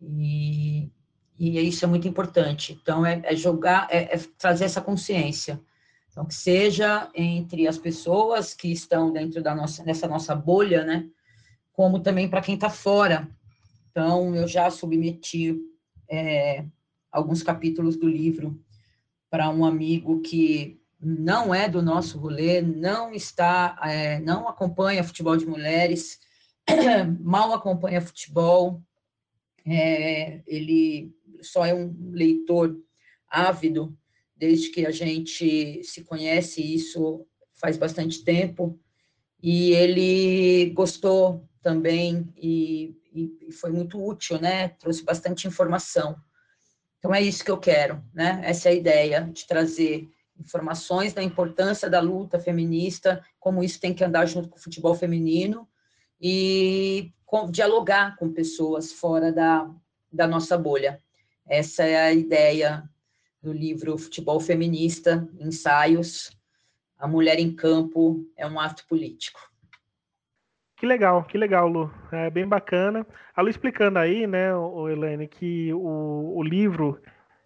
E, 0.00 0.88
e 1.36 1.58
isso 1.58 1.84
é 1.84 1.88
muito 1.88 2.06
importante. 2.06 2.78
Então, 2.80 3.04
é, 3.04 3.20
é 3.24 3.34
jogar, 3.34 3.88
é, 3.90 4.14
é, 4.14 4.20
trazer 4.38 4.64
essa 4.64 4.80
consciência. 4.80 5.60
Então, 6.08 6.24
que 6.24 6.34
seja 6.34 7.10
entre 7.16 7.66
as 7.66 7.78
pessoas 7.78 8.54
que 8.54 8.70
estão 8.70 9.12
dentro 9.12 9.42
da 9.42 9.56
nossa, 9.56 9.82
dessa 9.82 10.06
nossa 10.06 10.36
bolha, 10.36 10.84
né? 10.84 11.08
Como 11.78 12.00
também 12.00 12.28
para 12.28 12.40
quem 12.40 12.56
está 12.56 12.68
fora. 12.68 13.30
Então, 13.88 14.34
eu 14.34 14.48
já 14.48 14.68
submeti 14.68 15.56
é, 16.10 16.64
alguns 17.08 17.40
capítulos 17.40 17.94
do 17.96 18.08
livro 18.08 18.60
para 19.30 19.48
um 19.48 19.64
amigo 19.64 20.20
que 20.20 20.82
não 21.00 21.54
é 21.54 21.68
do 21.68 21.80
nosso 21.80 22.18
rolê, 22.18 22.60
não 22.60 23.12
está, 23.14 23.78
é, 23.84 24.18
não 24.18 24.48
acompanha 24.48 25.04
futebol 25.04 25.36
de 25.36 25.46
mulheres, 25.46 26.18
mal 27.22 27.52
acompanha 27.52 28.00
futebol, 28.00 28.82
é, 29.64 30.42
ele 30.48 31.14
só 31.40 31.64
é 31.64 31.72
um 31.72 31.94
leitor 32.10 32.76
ávido 33.28 33.96
desde 34.34 34.70
que 34.70 34.84
a 34.84 34.90
gente 34.90 35.84
se 35.84 36.02
conhece, 36.02 36.60
isso 36.60 37.24
faz 37.54 37.76
bastante 37.76 38.24
tempo, 38.24 38.76
e 39.40 39.70
ele 39.70 40.70
gostou 40.70 41.47
também 41.62 42.32
e, 42.36 42.94
e, 43.12 43.52
foi 43.52 43.70
muito 43.70 44.02
útil, 44.02 44.40
né? 44.40 44.68
Trouxe 44.68 45.04
bastante 45.04 45.46
informação. 45.46 46.16
Então 46.98 47.14
é 47.14 47.20
isso 47.20 47.44
que 47.44 47.50
eu 47.50 47.58
quero, 47.58 48.02
né? 48.12 48.40
Essa 48.44 48.68
é 48.68 48.72
a 48.72 48.74
ideia 48.74 49.30
de 49.32 49.46
trazer 49.46 50.08
informações 50.38 51.12
da 51.12 51.22
importância 51.22 51.90
da 51.90 52.00
luta 52.00 52.38
feminista, 52.38 53.24
como 53.40 53.62
isso 53.62 53.80
tem 53.80 53.92
que 53.92 54.04
andar 54.04 54.26
junto 54.26 54.48
com 54.48 54.56
o 54.56 54.62
futebol 54.62 54.94
feminino 54.94 55.68
e 56.20 57.12
dialogar 57.50 58.16
com 58.16 58.32
pessoas 58.32 58.92
fora 58.92 59.32
da, 59.32 59.68
da 60.12 60.26
nossa 60.26 60.56
bolha. 60.56 61.02
Essa 61.46 61.84
é 61.84 61.96
a 61.96 62.12
ideia 62.12 62.88
do 63.42 63.52
livro 63.52 63.96
Futebol 63.96 64.40
Feminista, 64.40 65.28
Ensaios, 65.38 66.30
A 66.98 67.06
Mulher 67.06 67.38
em 67.38 67.54
Campo 67.54 68.24
é 68.36 68.46
um 68.46 68.58
Ato 68.58 68.86
Político. 68.86 69.40
Que 70.78 70.86
legal, 70.86 71.24
que 71.24 71.36
legal, 71.36 71.68
Lu. 71.68 71.90
É 72.12 72.30
bem 72.30 72.46
bacana. 72.46 73.06
A 73.34 73.42
Lu 73.42 73.48
explicando 73.48 73.98
aí, 73.98 74.26
né, 74.26 74.54
o 74.54 74.86
que 75.28 75.72
o, 75.74 76.36
o 76.36 76.42
livro, 76.42 77.00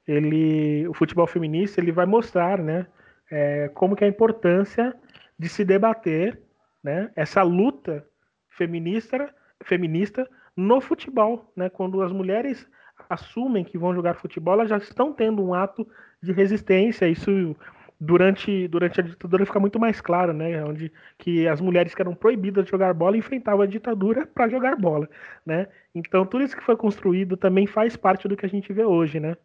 ele, 0.07 0.87
o 0.87 0.95
futebol 0.95 1.27
feminista, 1.27 1.81
ele 1.81 1.93
vai 1.93 2.05
mostrar, 2.05 2.59
né, 2.59 2.87
é, 3.31 3.69
como 3.75 3.97
que 3.97 4.05
é 4.05 4.07
a 4.07 4.11
importância 4.11 4.95
de 5.39 5.49
se 5.49 5.65
debater, 5.65 6.41
né, 6.85 7.11
essa 7.17 7.43
luta 7.43 8.07
feminista 8.51 9.33
feminista 9.65 10.29
no 10.57 10.81
futebol, 10.81 11.51
né? 11.57 11.71
Quando 11.71 12.03
as 12.03 12.13
mulheres 12.13 12.69
assumem 13.09 13.65
que 13.65 13.79
vão 13.79 13.95
jogar 13.95 14.15
futebol, 14.15 14.55
elas 14.55 14.69
já 14.69 14.77
estão 14.77 15.13
tendo 15.13 15.43
um 15.43 15.55
ato 15.55 15.87
de 16.23 16.33
resistência. 16.33 17.09
Isso 17.09 17.57
durante, 18.05 18.67
durante 18.67 19.01
a 19.01 19.03
ditadura 19.05 19.47
fica 19.47 19.61
muito 19.61 19.79
mais 19.79 20.01
claro, 20.01 20.33
né? 20.33 20.65
Onde 20.65 20.93
que 21.17 21.47
as 21.47 21.61
mulheres 21.61 21.95
que 21.95 22.03
eram 22.03 22.17
proibidas 22.17 22.65
de 22.65 22.71
jogar 22.71 22.93
bola 22.93 23.17
enfrentavam 23.17 23.63
a 23.63 23.67
ditadura 23.67 24.27
para 24.27 24.49
jogar 24.49 24.75
bola, 24.75 25.09
né? 25.47 25.69
Então 25.95 26.27
tudo 26.27 26.43
isso 26.43 26.57
que 26.57 26.65
foi 26.65 26.77
construído 26.77 27.37
também 27.37 27.65
faz 27.65 27.97
parte 27.97 28.27
do 28.27 28.37
que 28.37 28.45
a 28.45 28.49
gente 28.49 28.73
vê 28.73 28.85
hoje, 28.85 29.21
né? 29.21 29.37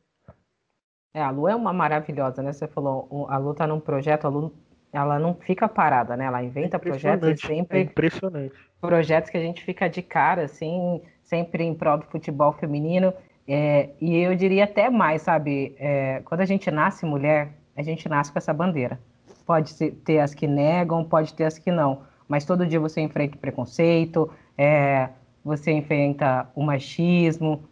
É, 1.13 1.21
a 1.21 1.29
Lu 1.29 1.47
é 1.47 1.55
uma 1.55 1.71
maravilhosa, 1.71 2.41
né? 2.41 2.51
Você 2.51 2.67
falou, 2.67 3.27
a 3.29 3.37
Lu 3.37 3.53
tá 3.53 3.67
num 3.67 3.79
projeto, 3.79 4.25
a 4.25 4.29
Lu 4.29 4.51
ela 4.91 5.19
não 5.19 5.35
fica 5.35 5.67
parada, 5.67 6.17
né? 6.17 6.25
Ela 6.25 6.43
inventa 6.43 6.77
é 6.77 6.79
projetos 6.79 7.29
e 7.29 7.37
sempre. 7.37 7.77
É 7.77 7.81
impressionante. 7.83 8.55
Projetos 8.81 9.29
que 9.29 9.37
a 9.37 9.41
gente 9.41 9.63
fica 9.63 9.87
de 9.87 10.01
cara, 10.01 10.45
assim, 10.45 11.01
sempre 11.21 11.63
em 11.63 11.75
prol 11.75 11.99
do 11.99 12.05
futebol 12.05 12.53
feminino. 12.53 13.13
É, 13.47 13.91
e 14.01 14.17
eu 14.17 14.35
diria 14.35 14.63
até 14.63 14.89
mais, 14.89 15.21
sabe? 15.21 15.75
É, 15.77 16.21
quando 16.25 16.41
a 16.41 16.45
gente 16.45 16.71
nasce 16.71 17.05
mulher, 17.05 17.53
a 17.77 17.83
gente 17.83 18.09
nasce 18.09 18.31
com 18.31 18.39
essa 18.39 18.53
bandeira. 18.53 18.99
Pode 19.45 19.73
ter 19.91 20.19
as 20.19 20.33
que 20.33 20.47
negam, 20.47 21.05
pode 21.05 21.33
ter 21.33 21.45
as 21.45 21.57
que 21.57 21.71
não. 21.71 22.01
Mas 22.27 22.43
todo 22.43 22.65
dia 22.65 22.79
você 22.79 22.99
enfrenta 22.99 23.37
o 23.37 23.39
preconceito, 23.39 24.29
é, 24.57 25.09
você 25.45 25.71
enfrenta 25.71 26.49
o 26.55 26.63
machismo. 26.63 27.63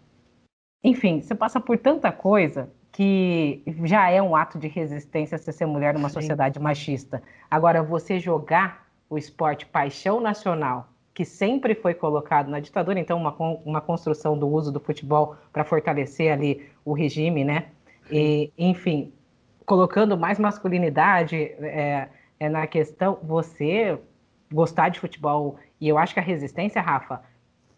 Enfim, 0.83 1.21
você 1.21 1.33
passa 1.35 1.59
por 1.59 1.77
tanta 1.77 2.11
coisa 2.11 2.69
que 2.91 3.61
já 3.83 4.09
é 4.09 4.21
um 4.21 4.35
ato 4.35 4.57
de 4.57 4.69
resistência 4.69 5.37
você 5.37 5.51
ser 5.51 5.65
mulher 5.65 5.93
numa 5.93 6.07
Sim. 6.07 6.13
sociedade 6.13 6.59
machista. 6.59 7.21
Agora, 7.51 7.83
você 7.83 8.19
jogar 8.19 8.87
o 9.09 9.17
esporte 9.17 9.65
paixão 9.65 10.21
nacional, 10.21 10.87
que 11.13 11.25
sempre 11.25 11.75
foi 11.75 11.93
colocado 11.93 12.49
na 12.49 12.59
ditadura, 12.59 12.99
então 12.99 13.17
uma, 13.17 13.35
uma 13.65 13.81
construção 13.81 14.37
do 14.37 14.47
uso 14.47 14.71
do 14.71 14.79
futebol 14.79 15.35
para 15.51 15.65
fortalecer 15.65 16.31
ali 16.31 16.69
o 16.85 16.93
regime, 16.93 17.43
né? 17.43 17.65
E, 18.09 18.53
enfim, 18.57 19.11
colocando 19.65 20.17
mais 20.17 20.39
masculinidade 20.39 21.35
é, 21.35 22.07
é 22.39 22.49
na 22.49 22.67
questão, 22.67 23.17
você 23.23 23.97
gostar 24.51 24.89
de 24.89 24.99
futebol, 24.99 25.57
e 25.81 25.87
eu 25.87 25.97
acho 25.97 26.13
que 26.13 26.19
a 26.19 26.23
resistência, 26.23 26.81
Rafa, 26.81 27.21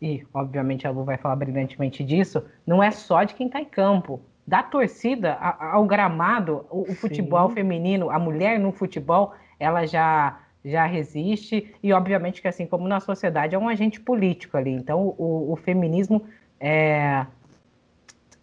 e 0.01 0.25
obviamente 0.33 0.85
a 0.85 0.91
Lu 0.91 1.03
vai 1.03 1.17
falar 1.17 1.35
brilhantemente 1.35 2.03
disso, 2.03 2.43
não 2.65 2.83
é 2.83 2.91
só 2.91 3.23
de 3.23 3.33
quem 3.33 3.47
está 3.47 3.59
em 3.59 3.65
campo. 3.65 4.21
Da 4.45 4.63
torcida 4.63 5.33
ao 5.33 5.85
gramado, 5.85 6.65
o, 6.69 6.83
o 6.83 6.95
futebol 6.95 7.49
feminino, 7.49 8.09
a 8.09 8.17
mulher 8.17 8.59
no 8.59 8.71
futebol, 8.71 9.33
ela 9.59 9.85
já 9.85 10.39
já 10.65 10.85
resiste, 10.85 11.73
e 11.81 11.93
obviamente 11.93 12.41
que 12.41 12.47
assim 12.47 12.65
como 12.65 12.89
na 12.89 12.99
sociedade 12.99 13.55
é 13.55 13.57
um 13.57 13.69
agente 13.69 14.01
político 14.01 14.57
ali. 14.57 14.71
Então 14.71 15.15
o, 15.17 15.53
o 15.53 15.55
feminismo 15.55 16.25
é, 16.59 17.25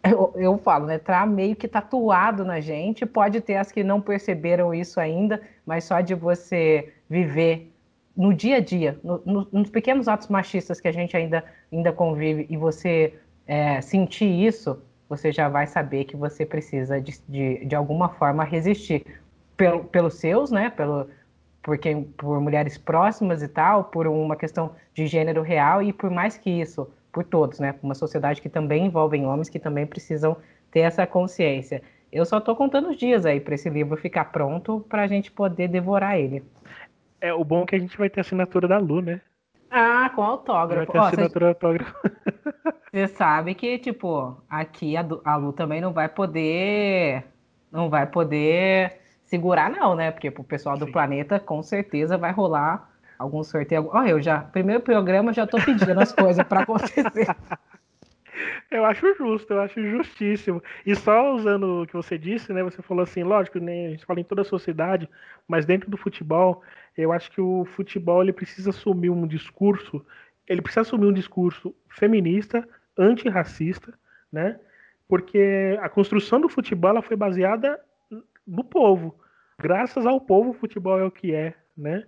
eu, 0.04 0.32
eu 0.36 0.58
falo, 0.58 0.86
né? 0.86 0.98
Tá 0.98 1.24
meio 1.26 1.56
que 1.56 1.66
tatuado 1.66 2.44
na 2.44 2.60
gente. 2.60 3.06
Pode 3.06 3.40
ter 3.40 3.56
as 3.56 3.72
que 3.72 3.82
não 3.82 4.00
perceberam 4.00 4.74
isso 4.74 5.00
ainda, 5.00 5.40
mas 5.66 5.84
só 5.84 6.00
de 6.00 6.14
você 6.14 6.92
viver 7.08 7.72
no 8.16 8.32
dia 8.32 8.56
a 8.56 8.60
dia, 8.60 8.98
no, 9.02 9.20
no, 9.24 9.48
nos 9.50 9.70
pequenos 9.70 10.06
atos 10.06 10.28
machistas 10.28 10.80
que 10.80 10.86
a 10.86 10.92
gente 10.92 11.16
ainda, 11.16 11.44
ainda 11.72 11.92
convive, 11.92 12.46
e 12.48 12.56
você 12.56 13.14
é, 13.44 13.80
sentir 13.80 14.26
isso, 14.26 14.80
você 15.08 15.32
já 15.32 15.48
vai 15.48 15.66
saber 15.66 16.04
que 16.04 16.16
você 16.16 16.46
precisa 16.46 17.00
de, 17.00 17.20
de, 17.28 17.64
de 17.64 17.74
alguma 17.74 18.08
forma 18.08 18.44
resistir. 18.44 19.04
Pelo, 19.56 19.84
pelos 19.84 20.14
seus, 20.14 20.50
né? 20.50 20.70
Pelo, 20.70 21.08
porque, 21.62 21.94
por 22.16 22.40
mulheres 22.40 22.76
próximas 22.76 23.42
e 23.42 23.48
tal, 23.48 23.84
por 23.84 24.06
uma 24.06 24.36
questão 24.36 24.72
de 24.92 25.06
gênero 25.06 25.42
real, 25.42 25.82
e 25.82 25.92
por 25.92 26.10
mais 26.10 26.36
que 26.36 26.50
isso, 26.50 26.88
por 27.14 27.22
todos, 27.22 27.60
né? 27.60 27.72
Uma 27.80 27.94
sociedade 27.94 28.42
que 28.42 28.48
também 28.48 28.86
envolve 28.86 29.24
homens 29.24 29.48
que 29.48 29.60
também 29.60 29.86
precisam 29.86 30.36
ter 30.70 30.80
essa 30.80 31.06
consciência. 31.06 31.80
Eu 32.12 32.26
só 32.26 32.38
estou 32.38 32.56
contando 32.56 32.90
os 32.90 32.96
dias 32.96 33.24
aí 33.24 33.40
para 33.40 33.54
esse 33.54 33.70
livro 33.70 33.96
ficar 33.96 34.26
pronto 34.26 34.84
para 34.88 35.02
a 35.02 35.06
gente 35.06 35.30
poder 35.30 35.68
devorar 35.68 36.18
ele. 36.18 36.42
É 37.20 37.32
o 37.32 37.44
bom 37.44 37.62
é 37.62 37.66
que 37.66 37.76
a 37.76 37.78
gente 37.78 37.96
vai 37.96 38.10
ter 38.10 38.20
a 38.20 38.22
assinatura 38.22 38.66
da 38.66 38.78
Lu, 38.78 39.00
né? 39.00 39.20
Ah, 39.70 40.10
com 40.14 40.22
autógrafo. 40.22 40.92
Vai 40.92 41.08
ter 41.08 41.08
assinatura 41.08 41.46
Ó, 41.46 41.48
autógrafo. 41.50 41.94
Você 42.90 43.08
sabe 43.08 43.54
que, 43.54 43.78
tipo, 43.78 44.36
aqui 44.48 44.96
a, 44.96 45.06
a 45.24 45.36
Lu 45.36 45.52
também 45.52 45.80
não 45.80 45.92
vai 45.92 46.08
poder. 46.08 47.24
Não 47.70 47.88
vai 47.88 48.06
poder 48.06 49.00
segurar, 49.24 49.70
não, 49.70 49.94
né? 49.94 50.10
Porque 50.10 50.30
pro 50.30 50.44
pessoal 50.44 50.76
do 50.76 50.86
Sim. 50.86 50.92
planeta, 50.92 51.40
com 51.40 51.62
certeza 51.62 52.18
vai 52.18 52.32
rolar 52.32 52.93
algum 53.18 53.42
sorteio. 53.42 53.88
Olha, 53.92 54.10
eu 54.10 54.22
já. 54.22 54.40
Primeiro 54.40 54.82
programa, 54.82 55.32
já 55.32 55.46
tô 55.46 55.58
pedindo 55.58 55.98
as 55.98 56.12
coisas 56.12 56.44
para 56.46 56.60
acontecer. 56.60 57.26
Eu 58.70 58.84
acho 58.84 59.14
justo, 59.14 59.52
eu 59.52 59.60
acho 59.60 59.80
justíssimo. 59.80 60.62
E 60.84 60.94
só 60.96 61.32
usando 61.34 61.82
o 61.82 61.86
que 61.86 61.94
você 61.94 62.18
disse, 62.18 62.52
né? 62.52 62.62
Você 62.62 62.82
falou 62.82 63.04
assim, 63.04 63.22
lógico, 63.22 63.58
né, 63.58 63.86
a 63.86 63.90
gente 63.90 64.04
fala 64.04 64.20
em 64.20 64.24
toda 64.24 64.42
a 64.42 64.44
sociedade, 64.44 65.08
mas 65.46 65.64
dentro 65.64 65.88
do 65.88 65.96
futebol, 65.96 66.62
eu 66.96 67.12
acho 67.12 67.30
que 67.30 67.40
o 67.40 67.64
futebol 67.64 68.22
ele 68.22 68.32
precisa 68.32 68.70
assumir 68.70 69.10
um 69.10 69.26
discurso, 69.26 70.04
ele 70.48 70.60
precisa 70.60 70.80
assumir 70.80 71.06
um 71.06 71.12
discurso 71.12 71.74
feminista, 71.88 72.68
antirracista, 72.98 73.94
né? 74.32 74.58
Porque 75.08 75.78
a 75.80 75.88
construção 75.88 76.40
do 76.40 76.48
futebol 76.48 76.90
ela 76.90 77.02
foi 77.02 77.16
baseada 77.16 77.80
no 78.46 78.64
povo. 78.64 79.14
Graças 79.58 80.06
ao 80.06 80.20
povo, 80.20 80.50
o 80.50 80.54
futebol 80.54 80.98
é 80.98 81.04
o 81.04 81.10
que 81.10 81.34
é, 81.34 81.54
né? 81.76 82.04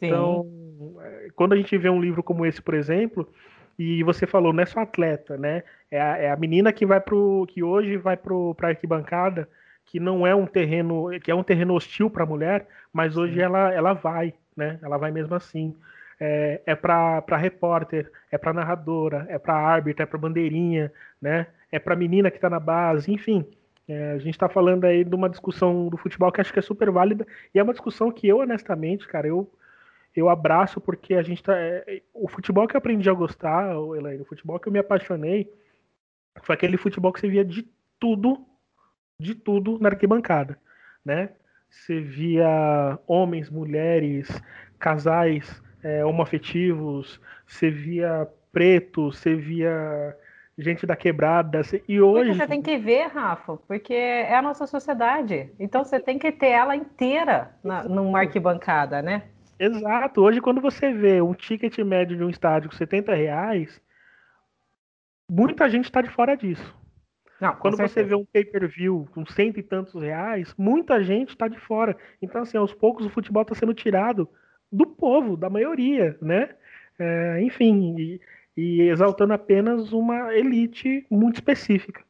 Então, 0.00 0.44
Sim. 0.44 0.96
É, 1.00 1.28
quando 1.34 1.52
a 1.52 1.56
gente 1.56 1.76
vê 1.76 1.88
um 1.88 2.00
livro 2.00 2.22
como 2.22 2.46
esse, 2.46 2.60
por 2.60 2.74
exemplo, 2.74 3.28
e 3.78 4.02
você 4.02 4.26
falou, 4.26 4.52
não 4.52 4.62
é 4.62 4.66
só 4.66 4.80
atleta, 4.80 5.36
né? 5.36 5.62
É 5.90 6.00
a, 6.00 6.18
é 6.18 6.30
a 6.30 6.36
menina 6.36 6.72
que 6.72 6.86
vai 6.86 7.00
pro. 7.00 7.46
que 7.48 7.62
hoje 7.62 7.96
vai 7.96 8.16
pro, 8.16 8.54
pra 8.54 8.68
arquibancada, 8.68 9.48
que 9.86 9.98
não 9.98 10.26
é 10.26 10.34
um 10.34 10.46
terreno. 10.46 11.08
que 11.20 11.30
é 11.30 11.34
um 11.34 11.42
terreno 11.42 11.74
hostil 11.74 12.10
para 12.10 12.24
a 12.24 12.26
mulher, 12.26 12.66
mas 12.92 13.16
hoje 13.16 13.40
ela, 13.40 13.72
ela 13.72 13.92
vai, 13.92 14.34
né? 14.56 14.78
Ela 14.82 14.98
vai 14.98 15.10
mesmo 15.10 15.34
assim. 15.34 15.74
É, 16.20 16.60
é 16.66 16.74
para 16.76 17.36
repórter, 17.36 18.10
é 18.30 18.38
para 18.38 18.52
narradora, 18.52 19.26
é 19.28 19.38
para 19.38 19.54
árbitra, 19.54 20.04
é 20.04 20.06
para 20.06 20.18
bandeirinha, 20.18 20.92
né? 21.20 21.48
É 21.70 21.78
para 21.78 21.96
menina 21.96 22.30
que 22.30 22.36
está 22.36 22.48
na 22.48 22.60
base, 22.60 23.10
enfim. 23.10 23.44
É, 23.88 24.12
a 24.12 24.18
gente 24.18 24.34
está 24.34 24.48
falando 24.48 24.84
aí 24.84 25.02
de 25.02 25.14
uma 25.14 25.28
discussão 25.28 25.88
do 25.88 25.96
futebol 25.96 26.30
que 26.30 26.40
acho 26.40 26.52
que 26.52 26.58
é 26.58 26.62
super 26.62 26.90
válida 26.90 27.26
e 27.52 27.58
é 27.58 27.62
uma 27.62 27.72
discussão 27.72 28.12
que 28.12 28.28
eu, 28.28 28.38
honestamente, 28.38 29.08
cara, 29.08 29.26
eu, 29.26 29.50
eu 30.14 30.28
abraço 30.28 30.80
porque 30.80 31.14
a 31.14 31.22
gente 31.22 31.42
tá. 31.42 31.56
É, 31.56 32.02
o 32.12 32.28
futebol 32.28 32.66
que 32.68 32.76
eu 32.76 32.78
aprendi 32.78 33.08
a 33.08 33.14
gostar, 33.14 33.74
Elaine, 33.74 34.22
o 34.22 34.26
futebol 34.26 34.58
que 34.58 34.68
eu 34.68 34.72
me 34.72 34.78
apaixonei, 34.78 35.50
foi 36.42 36.54
aquele 36.54 36.76
futebol 36.76 37.12
que 37.12 37.20
você 37.20 37.28
via 37.28 37.44
de 37.44 37.66
tudo, 37.98 38.44
de 39.18 39.34
tudo 39.34 39.78
na 39.78 39.88
arquibancada, 39.88 40.58
né? 41.04 41.30
Você 41.70 42.00
via 42.00 42.98
homens, 43.06 43.48
mulheres, 43.48 44.28
casais 44.78 45.62
é, 45.82 46.04
homoafetivos, 46.04 47.20
você 47.46 47.70
via 47.70 48.28
pretos, 48.52 49.18
você 49.18 49.34
via 49.34 50.16
gente 50.58 50.86
da 50.86 50.94
quebrada. 50.94 51.62
E 51.88 52.00
hoje. 52.00 52.24
Porque 52.26 52.34
você 52.34 52.46
tem 52.46 52.62
que 52.62 52.76
ver, 52.76 53.06
Rafa, 53.06 53.56
porque 53.56 53.94
é 53.94 54.34
a 54.34 54.42
nossa 54.42 54.66
sociedade. 54.66 55.50
Então 55.58 55.84
você 55.84 55.98
tem 55.98 56.18
que 56.18 56.30
ter 56.30 56.48
ela 56.48 56.76
inteira 56.76 57.54
na, 57.64 57.84
numa 57.84 58.20
arquibancada, 58.20 59.00
né? 59.00 59.24
Exato. 59.62 60.22
Hoje, 60.22 60.40
quando 60.40 60.60
você 60.60 60.92
vê 60.92 61.22
um 61.22 61.34
ticket 61.34 61.78
médio 61.78 62.16
de 62.16 62.24
um 62.24 62.28
estádio 62.28 62.68
com 62.68 62.74
70 62.74 63.14
reais, 63.14 63.80
muita 65.30 65.70
gente 65.70 65.84
está 65.84 66.02
de 66.02 66.10
fora 66.10 66.36
disso. 66.36 66.76
Não, 67.40 67.54
quando 67.54 67.76
você 67.76 68.02
vê 68.02 68.16
um 68.16 68.24
pay-per-view 68.24 69.08
com 69.14 69.24
cento 69.24 69.60
e 69.60 69.62
tantos 69.62 70.02
reais, 70.02 70.52
muita 70.58 71.00
gente 71.04 71.28
está 71.28 71.46
de 71.46 71.60
fora. 71.60 71.96
Então, 72.20 72.42
assim, 72.42 72.56
aos 72.56 72.74
poucos 72.74 73.06
o 73.06 73.10
futebol 73.10 73.42
está 73.42 73.54
sendo 73.54 73.72
tirado 73.72 74.28
do 74.70 74.84
povo, 74.84 75.36
da 75.36 75.48
maioria, 75.48 76.18
né? 76.20 76.56
É, 76.98 77.40
enfim, 77.42 77.94
e, 77.96 78.20
e, 78.56 78.82
exaltando 78.82 79.32
apenas 79.32 79.92
uma 79.92 80.34
elite 80.34 81.06
muito 81.08 81.36
específica. 81.36 82.02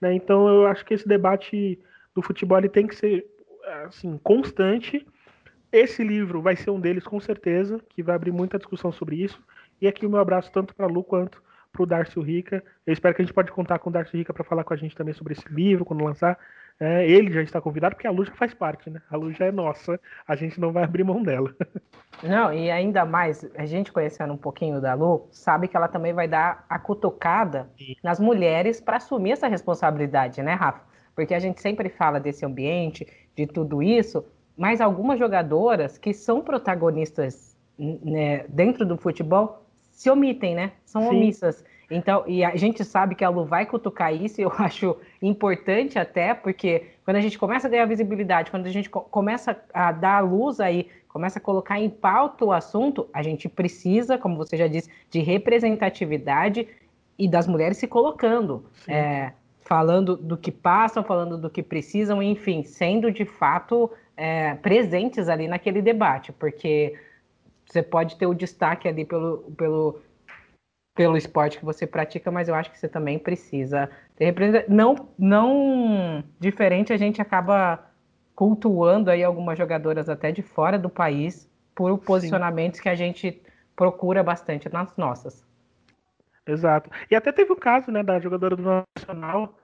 Né? 0.00 0.14
Então, 0.14 0.46
eu 0.46 0.66
acho 0.68 0.84
que 0.84 0.94
esse 0.94 1.08
debate 1.08 1.76
do 2.14 2.22
futebol 2.22 2.58
ele 2.58 2.68
tem 2.68 2.86
que 2.86 2.94
ser 2.94 3.26
assim, 3.84 4.16
constante 4.22 5.04
esse 5.72 6.02
livro 6.02 6.42
vai 6.42 6.56
ser 6.56 6.70
um 6.70 6.80
deles, 6.80 7.04
com 7.04 7.20
certeza, 7.20 7.80
que 7.88 8.02
vai 8.02 8.14
abrir 8.14 8.32
muita 8.32 8.58
discussão 8.58 8.90
sobre 8.90 9.16
isso. 9.16 9.40
E 9.80 9.86
aqui 9.86 10.04
o 10.04 10.10
meu 10.10 10.20
abraço 10.20 10.50
tanto 10.52 10.74
para 10.74 10.86
a 10.86 10.88
Lu 10.88 11.02
quanto 11.02 11.42
para 11.72 11.82
o 11.82 11.86
Darcio 11.86 12.20
Rica. 12.20 12.62
Eu 12.86 12.92
espero 12.92 13.14
que 13.14 13.22
a 13.22 13.24
gente 13.24 13.34
pode 13.34 13.52
contar 13.52 13.78
com 13.78 13.90
o 13.90 13.92
Darcio 13.92 14.18
Rica 14.18 14.34
para 14.34 14.44
falar 14.44 14.64
com 14.64 14.74
a 14.74 14.76
gente 14.76 14.96
também 14.96 15.14
sobre 15.14 15.34
esse 15.34 15.48
livro, 15.48 15.84
quando 15.84 16.04
lançar. 16.04 16.38
É, 16.78 17.06
ele 17.06 17.30
já 17.30 17.42
está 17.42 17.60
convidado, 17.60 17.94
porque 17.94 18.06
a 18.06 18.10
Lu 18.10 18.24
já 18.24 18.32
faz 18.32 18.54
parte, 18.54 18.88
né? 18.88 19.02
A 19.10 19.16
Lu 19.16 19.30
já 19.32 19.44
é 19.44 19.52
nossa, 19.52 20.00
a 20.26 20.34
gente 20.34 20.58
não 20.58 20.72
vai 20.72 20.82
abrir 20.82 21.04
mão 21.04 21.22
dela. 21.22 21.54
Não, 22.22 22.52
e 22.52 22.70
ainda 22.70 23.06
mais, 23.06 23.48
a 23.56 23.64
gente 23.64 23.90
conhecendo 23.90 24.34
um 24.34 24.36
pouquinho 24.36 24.78
da 24.78 24.92
Lu, 24.92 25.26
sabe 25.30 25.68
que 25.68 25.76
ela 25.76 25.88
também 25.88 26.12
vai 26.12 26.28
dar 26.28 26.66
a 26.68 26.78
cutucada 26.78 27.70
Sim. 27.78 27.96
nas 28.02 28.20
mulheres 28.20 28.78
para 28.78 28.98
assumir 28.98 29.30
essa 29.30 29.48
responsabilidade, 29.48 30.42
né, 30.42 30.52
Rafa? 30.52 30.82
Porque 31.14 31.32
a 31.32 31.38
gente 31.38 31.62
sempre 31.62 31.88
fala 31.88 32.20
desse 32.20 32.44
ambiente, 32.44 33.06
de 33.34 33.46
tudo 33.46 33.82
isso, 33.82 34.22
mas 34.60 34.78
algumas 34.82 35.18
jogadoras 35.18 35.96
que 35.96 36.12
são 36.12 36.42
protagonistas 36.42 37.56
né, 37.78 38.44
dentro 38.46 38.84
do 38.84 38.98
futebol 38.98 39.64
se 39.90 40.10
omitem, 40.10 40.54
né? 40.54 40.72
São 40.84 41.00
Sim. 41.00 41.16
omissas. 41.16 41.64
Então, 41.90 42.24
e 42.26 42.44
a 42.44 42.54
gente 42.56 42.84
sabe 42.84 43.14
que 43.14 43.24
a 43.24 43.30
Lu 43.30 43.46
vai 43.46 43.64
cutucar 43.64 44.14
isso, 44.14 44.38
e 44.38 44.44
eu 44.44 44.52
acho 44.60 44.98
importante 45.22 45.98
até, 45.98 46.34
porque 46.34 46.88
quando 47.06 47.16
a 47.16 47.22
gente 47.22 47.38
começa 47.38 47.68
a 47.68 47.70
ganhar 47.70 47.86
visibilidade, 47.86 48.50
quando 48.50 48.66
a 48.66 48.70
gente 48.70 48.90
começa 48.90 49.56
a 49.72 49.92
dar 49.92 50.20
luz 50.20 50.60
aí, 50.60 50.90
começa 51.08 51.38
a 51.38 51.42
colocar 51.42 51.80
em 51.80 51.88
pauta 51.88 52.44
o 52.44 52.52
assunto, 52.52 53.08
a 53.14 53.22
gente 53.22 53.48
precisa, 53.48 54.18
como 54.18 54.36
você 54.36 54.58
já 54.58 54.68
disse, 54.68 54.90
de 55.08 55.20
representatividade 55.20 56.68
e 57.18 57.26
das 57.26 57.46
mulheres 57.46 57.78
se 57.78 57.86
colocando. 57.86 58.62
É, 58.86 59.32
falando 59.70 60.16
do 60.16 60.36
que 60.36 60.50
passam, 60.50 61.02
falando 61.04 61.38
do 61.38 61.48
que 61.48 61.62
precisam, 61.62 62.20
enfim, 62.20 62.62
sendo 62.64 63.10
de 63.10 63.24
fato 63.24 63.88
é, 64.20 64.54
presentes 64.56 65.30
ali 65.30 65.48
naquele 65.48 65.80
debate, 65.80 66.30
porque 66.30 66.94
você 67.64 67.82
pode 67.82 68.16
ter 68.16 68.26
o 68.26 68.34
destaque 68.34 68.86
ali 68.86 69.02
pelo, 69.02 69.38
pelo, 69.56 70.02
pelo 70.94 71.16
esporte 71.16 71.58
que 71.58 71.64
você 71.64 71.86
pratica, 71.86 72.30
mas 72.30 72.46
eu 72.46 72.54
acho 72.54 72.70
que 72.70 72.78
você 72.78 72.86
também 72.86 73.18
precisa 73.18 73.88
ter 74.16 74.26
representação. 74.26 74.74
Não, 74.76 75.08
não 75.18 76.24
diferente, 76.38 76.92
a 76.92 76.98
gente 76.98 77.22
acaba 77.22 77.82
cultuando 78.34 79.10
aí 79.10 79.24
algumas 79.24 79.56
jogadoras 79.56 80.10
até 80.10 80.30
de 80.30 80.42
fora 80.42 80.78
do 80.78 80.90
país 80.90 81.50
por 81.74 81.96
posicionamentos 81.96 82.76
Sim. 82.76 82.82
que 82.82 82.88
a 82.90 82.94
gente 82.94 83.42
procura 83.74 84.22
bastante 84.22 84.70
nas 84.70 84.94
nossas. 84.98 85.42
Exato. 86.46 86.90
E 87.10 87.16
até 87.16 87.32
teve 87.32 87.52
o 87.52 87.56
caso, 87.56 87.90
né, 87.90 88.02
da 88.02 88.20
jogadora 88.20 88.54
do 88.54 88.84
Nacional 88.98 89.54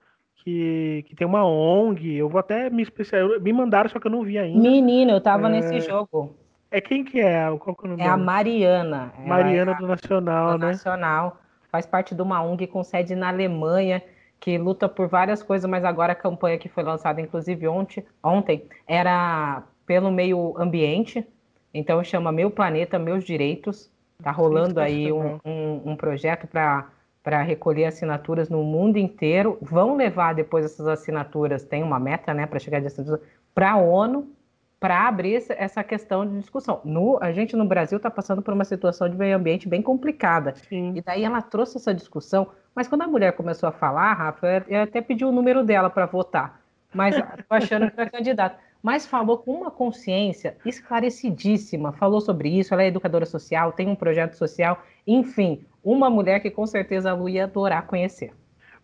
que, 0.47 1.05
que 1.09 1.17
tem 1.17 1.27
uma 1.27 1.45
ONG. 1.45 2.15
Eu 2.15 2.29
vou 2.29 2.39
até 2.39 2.71
me 2.71 2.81
especializar. 2.81 3.41
Me 3.41 3.53
mandaram, 3.53 3.91
só 3.91 3.99
que 3.99 4.07
eu 4.07 4.11
não 4.13 4.23
vi 4.23 4.39
ainda. 4.39 4.61
Menino, 4.61 5.11
eu 5.11 5.21
tava 5.21 5.49
é... 5.49 5.51
nesse 5.51 5.81
jogo. 5.81 6.37
É 6.71 6.81
quem 6.81 7.05
que 7.05 7.21
é? 7.21 7.47
Qual 7.59 7.75
que 7.75 7.85
é, 7.85 7.89
o 7.89 7.91
nome 7.91 8.03
é 8.03 8.07
a 8.07 8.17
Mariana. 8.17 9.13
Mariana 9.27 9.73
é 9.73 9.75
do 9.75 9.89
Nacional, 9.89 10.53
do 10.53 10.59
né? 10.59 10.67
Nacional. 10.69 11.39
Faz 11.71 11.85
parte 11.85 12.15
de 12.15 12.23
uma 12.23 12.43
ONG 12.43 12.69
com 12.69 12.85
sede 12.85 13.17
na 13.17 13.29
Alemanha, 13.29 14.01
que 14.39 14.57
luta 14.57 14.89
por 14.89 15.09
várias 15.09 15.43
coisas, 15.43 15.69
mas 15.69 15.85
agora 15.85 16.13
a 16.13 16.17
campanha 16.17 16.59
que 16.59 16.69
foi 16.69 16.85
lançada, 16.85 17.21
inclusive 17.21 17.67
ontem, 17.67 18.05
ontem 18.23 18.65
era 18.87 19.65
pelo 19.85 20.13
meio 20.13 20.55
ambiente. 20.57 21.27
Então 21.75 22.03
chama 22.05 22.31
Meu 22.31 22.53
Planeta, 22.53 23.01
Meus 23.01 23.25
Direitos. 23.25 23.91
Tá 24.23 24.31
rolando 24.31 24.79
aí 24.81 25.13
um, 25.13 25.39
um, 25.45 25.83
um 25.85 25.97
projeto 25.97 26.47
para 26.47 26.87
para 27.27 27.43
recolher 27.43 27.87
assinaturas 27.87 28.49
no 28.49 28.62
mundo 28.62 28.99
inteiro. 28.99 29.59
Vão 29.61 29.97
levar 29.97 30.33
depois 30.33 30.64
essas 30.64 30.87
assinaturas, 30.87 31.64
tem 31.64 31.83
uma 31.83 31.99
meta, 31.99 32.33
né, 32.33 32.47
para 32.47 32.61
chegar 32.61 32.79
de 32.79 32.87
assinaturas 32.87 33.20
para 33.53 33.72
a 33.72 33.77
ONU, 33.77 34.31
para 34.79 35.09
abrir 35.09 35.43
essa 35.49 35.83
questão 35.83 36.24
de 36.24 36.39
discussão. 36.39 36.81
No, 36.85 37.18
a 37.20 37.33
gente 37.33 37.57
no 37.57 37.64
Brasil 37.64 37.97
está 37.97 38.09
passando 38.09 38.43
por 38.43 38.55
uma 38.55 38.64
situação 38.64 39.09
de 39.09 39.16
meio 39.16 39.37
ambiente 39.37 39.68
bem 39.68 39.83
complicada. 39.83 40.55
Sim. 40.68 40.93
E 40.95 41.03
daí 41.03 41.24
ela 41.24 41.43
trouxe 41.43 41.79
essa 41.79 41.93
discussão. 41.93 42.47
Mas 42.72 42.87
quando 42.87 43.03
a 43.03 43.09
mulher 43.09 43.33
começou 43.33 43.68
a 43.68 43.72
falar, 43.72 44.12
Rafa, 44.12 44.64
eu 44.68 44.83
até 44.83 45.01
pedi 45.01 45.24
o 45.24 45.33
número 45.33 45.64
dela 45.64 45.91
para 45.91 46.07
votar. 46.07 46.61
Mas 46.95 47.16
estou 47.16 47.57
achando 47.57 47.91
que 47.91 48.01
era 48.01 48.09
candidata. 48.09 48.57
Mas 48.83 49.07
falou 49.07 49.39
com 49.39 49.53
uma 49.53 49.70
consciência 49.70 50.57
esclarecidíssima. 50.64 51.93
Falou 51.93 52.20
sobre 52.20 52.49
isso. 52.49 52.72
Ela 52.72 52.85
é 52.85 52.89
educadora 52.89 53.27
social, 53.27 53.72
tem 53.72 53.89
um 53.89 53.97
projeto 53.97 54.35
social. 54.35 54.83
Enfim, 55.07 55.64
uma 55.83 56.09
mulher 56.11 56.41
que 56.41 56.51
com 56.51 56.66
certeza 56.66 57.11
a 57.11 57.14
Lu 57.14 57.29
ia 57.29 57.45
adorar 57.45 57.87
conhecer. 57.87 58.33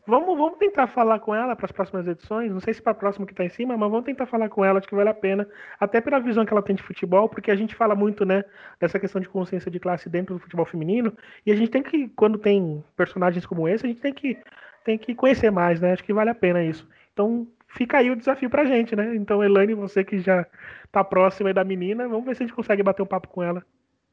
Vamos, 0.04 0.36
vamos 0.36 0.58
tentar 0.58 0.88
falar 0.88 1.20
com 1.20 1.32
ela 1.32 1.54
para 1.54 1.66
as 1.66 1.70
próximas 1.70 2.06
edições. 2.08 2.50
Não 2.50 2.58
sei 2.58 2.74
se 2.74 2.82
para 2.82 2.90
a 2.90 2.94
próxima 2.94 3.24
que 3.24 3.32
está 3.32 3.44
em 3.44 3.48
cima, 3.48 3.76
mas 3.76 3.88
vamos 3.88 4.04
tentar 4.04 4.26
falar 4.26 4.48
com 4.48 4.64
ela. 4.64 4.80
Acho 4.80 4.88
que 4.88 4.96
vale 4.96 5.10
a 5.10 5.14
pena. 5.14 5.46
Até 5.78 6.00
pela 6.00 6.18
visão 6.18 6.44
que 6.44 6.52
ela 6.52 6.62
tem 6.62 6.74
de 6.74 6.82
futebol, 6.82 7.28
porque 7.28 7.52
a 7.52 7.54
gente 7.54 7.74
fala 7.74 7.94
muito, 7.94 8.24
né, 8.24 8.44
dessa 8.80 8.98
questão 8.98 9.20
de 9.20 9.28
consciência 9.28 9.70
de 9.70 9.78
classe 9.78 10.08
dentro 10.08 10.34
do 10.34 10.40
futebol 10.40 10.66
feminino. 10.66 11.16
E 11.46 11.52
a 11.52 11.54
gente 11.54 11.70
tem 11.70 11.82
que, 11.84 12.08
quando 12.16 12.36
tem 12.36 12.82
personagens 12.96 13.46
como 13.46 13.68
esse, 13.68 13.86
a 13.86 13.88
gente 13.88 14.00
tem 14.00 14.12
que, 14.12 14.36
tem 14.84 14.98
que 14.98 15.14
conhecer 15.14 15.52
mais, 15.52 15.80
né? 15.80 15.92
Acho 15.92 16.02
que 16.02 16.12
vale 16.12 16.30
a 16.30 16.34
pena 16.34 16.64
isso. 16.64 16.88
Então, 17.12 17.46
fica 17.72 17.98
aí 17.98 18.10
o 18.10 18.16
desafio 18.16 18.48
para 18.48 18.62
a 18.62 18.64
gente, 18.64 18.94
né? 18.94 19.14
Então, 19.14 19.42
Elaine, 19.42 19.74
você 19.74 20.04
que 20.04 20.20
já 20.20 20.46
está 20.84 21.02
próxima 21.02 21.52
da 21.52 21.64
menina, 21.64 22.08
vamos 22.08 22.24
ver 22.24 22.36
se 22.36 22.42
a 22.42 22.46
gente 22.46 22.54
consegue 22.54 22.82
bater 22.82 23.02
um 23.02 23.06
papo 23.06 23.28
com 23.28 23.42
ela. 23.42 23.64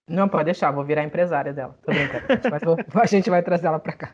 Não, 0.07 0.27
pode 0.27 0.45
deixar, 0.45 0.71
vou 0.71 0.83
virar 0.83 1.03
empresária 1.03 1.53
dela. 1.53 1.77
Tô 1.83 1.91
brincando. 1.91 2.25
A 2.95 3.05
gente 3.05 3.29
vai, 3.29 3.41
trazer 3.43 3.67
ela 3.67 3.79
para 3.79 3.93
cá. 3.93 4.11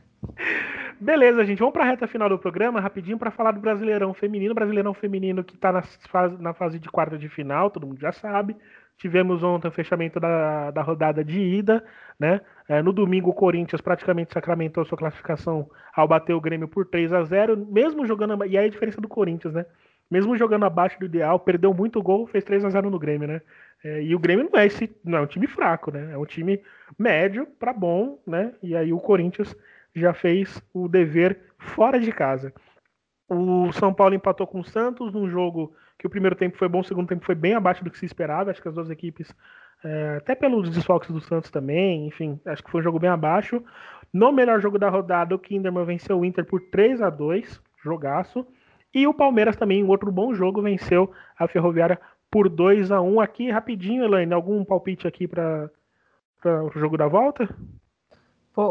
Beleza, 0.99 1.45
gente. 1.45 1.59
Vamos 1.59 1.73
para 1.73 1.83
a 1.83 1.87
reta 1.87 2.07
final 2.07 2.27
do 2.27 2.37
programa, 2.37 2.81
rapidinho, 2.81 3.17
para 3.17 3.31
falar 3.31 3.51
do 3.51 3.61
Brasileirão 3.61 4.13
Feminino. 4.13 4.53
Brasileirão 4.53 4.93
Feminino 4.93 5.43
que 5.43 5.55
está 5.55 5.71
na 5.71 5.81
fase, 5.81 6.41
na 6.41 6.53
fase 6.53 6.79
de 6.79 6.89
quarta 6.89 7.17
de 7.17 7.29
final, 7.29 7.69
todo 7.69 7.87
mundo 7.87 7.99
já 7.99 8.11
sabe. 8.11 8.57
Tivemos 8.97 9.43
ontem 9.43 9.67
o 9.67 9.71
fechamento 9.71 10.19
da, 10.19 10.71
da 10.71 10.81
rodada 10.81 11.23
de 11.23 11.39
ida, 11.39 11.83
né? 12.19 12.39
É, 12.67 12.81
no 12.81 12.93
domingo, 12.93 13.29
o 13.29 13.33
Corinthians 13.33 13.81
praticamente 13.81 14.33
sacramentou 14.33 14.85
sua 14.85 14.97
classificação 14.97 15.69
ao 15.93 16.07
bater 16.07 16.33
o 16.33 16.41
Grêmio 16.41 16.67
por 16.67 16.85
3 16.85 17.11
a 17.11 17.23
0 17.23 17.57
mesmo 17.69 18.05
jogando. 18.05 18.45
E 18.45 18.57
aí 18.57 18.65
a 18.65 18.69
diferença 18.69 19.01
do 19.01 19.07
Corinthians, 19.07 19.53
né? 19.53 19.65
Mesmo 20.09 20.37
jogando 20.37 20.65
abaixo 20.65 20.99
do 20.99 21.05
ideal, 21.05 21.39
perdeu 21.39 21.73
muito 21.73 22.01
gol, 22.01 22.27
fez 22.27 22.43
3 22.43 22.63
a 22.63 22.69
0 22.69 22.89
no 22.89 22.99
Grêmio, 22.99 23.27
né? 23.27 23.41
É, 23.83 24.01
e 24.01 24.15
o 24.15 24.19
Grêmio 24.19 24.49
não 24.51 24.59
é, 24.59 24.65
esse, 24.65 24.95
não 25.03 25.17
é 25.17 25.21
um 25.21 25.27
time 25.27 25.47
fraco, 25.47 25.91
né? 25.91 26.13
É 26.13 26.17
um 26.17 26.25
time 26.25 26.61
médio 26.97 27.45
para 27.59 27.73
bom, 27.73 28.19
né? 28.25 28.53
E 28.63 28.75
aí 28.75 28.93
o 28.93 28.99
Corinthians 28.99 29.55
já 29.93 30.13
fez 30.13 30.61
o 30.73 30.87
dever 30.87 31.39
fora 31.57 31.99
de 31.99 32.11
casa. 32.11 32.53
O 33.27 33.71
São 33.73 33.93
Paulo 33.93 34.13
empatou 34.13 34.45
com 34.45 34.59
o 34.59 34.65
Santos 34.65 35.11
num 35.11 35.29
jogo 35.29 35.73
que 35.97 36.07
o 36.07 36.09
primeiro 36.09 36.35
tempo 36.35 36.57
foi 36.57 36.67
bom, 36.67 36.79
o 36.79 36.83
segundo 36.83 37.07
tempo 37.07 37.25
foi 37.25 37.35
bem 37.35 37.53
abaixo 37.53 37.83
do 37.83 37.89
que 37.89 37.97
se 37.97 38.05
esperava. 38.05 38.51
Acho 38.51 38.61
que 38.61 38.67
as 38.67 38.73
duas 38.73 38.89
equipes, 38.89 39.33
é, 39.83 40.17
até 40.17 40.35
pelos 40.35 40.69
desfalques 40.69 41.09
do 41.09 41.21
Santos 41.21 41.49
também, 41.49 42.07
enfim, 42.07 42.39
acho 42.45 42.63
que 42.63 42.71
foi 42.71 42.81
um 42.81 42.83
jogo 42.83 42.99
bem 42.99 43.09
abaixo. 43.09 43.63
No 44.13 44.31
melhor 44.31 44.59
jogo 44.61 44.77
da 44.77 44.89
rodada, 44.89 45.35
o 45.35 45.39
Kinderman 45.39 45.85
venceu 45.85 46.19
o 46.19 46.25
Inter 46.25 46.45
por 46.45 46.61
3 46.69 47.01
a 47.01 47.09
2 47.09 47.61
jogaço. 47.83 48.45
E 48.93 49.05
o 49.05 49.13
Palmeiras 49.13 49.57
também, 49.57 49.83
um 49.83 49.89
outro 49.89 50.11
bom 50.11 50.33
jogo, 50.33 50.61
venceu 50.61 51.11
a 51.37 51.47
Ferroviária 51.47 51.99
por 52.31 52.49
2 52.49 52.91
a 52.91 53.01
1 53.01 53.19
aqui. 53.19 53.51
Rapidinho, 53.51 54.03
Elaine, 54.03 54.33
algum 54.33 54.63
palpite 54.63 55.07
aqui 55.07 55.27
para 55.27 55.69
o 56.45 56.79
jogo 56.79 56.97
da 56.97 57.07
volta? 57.07 57.47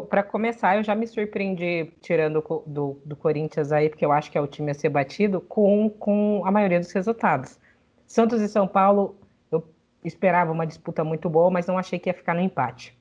Para 0.09 0.23
começar, 0.23 0.77
eu 0.77 0.83
já 0.83 0.95
me 0.95 1.07
surpreendi 1.07 1.93
tirando 2.01 2.43
do, 2.67 2.99
do 3.05 3.17
Corinthians 3.17 3.71
aí, 3.71 3.89
porque 3.89 4.05
eu 4.05 4.13
acho 4.13 4.31
que 4.31 4.39
é 4.39 4.41
o 4.41 4.47
time 4.47 4.71
a 4.71 4.75
ser 4.75 4.89
batido, 4.89 5.41
com, 5.41 5.91
com 5.91 6.43
a 6.45 6.51
maioria 6.51 6.81
dos 6.81 6.91
resultados. 6.93 7.59
Santos 8.07 8.41
e 8.41 8.49
São 8.49 8.67
Paulo, 8.67 9.17
eu 9.53 9.63
esperava 10.03 10.53
uma 10.53 10.67
disputa 10.67 11.05
muito 11.05 11.29
boa, 11.29 11.51
mas 11.51 11.67
não 11.67 11.77
achei 11.77 11.99
que 11.99 12.09
ia 12.09 12.15
ficar 12.15 12.35
no 12.35 12.41
empate. 12.41 12.97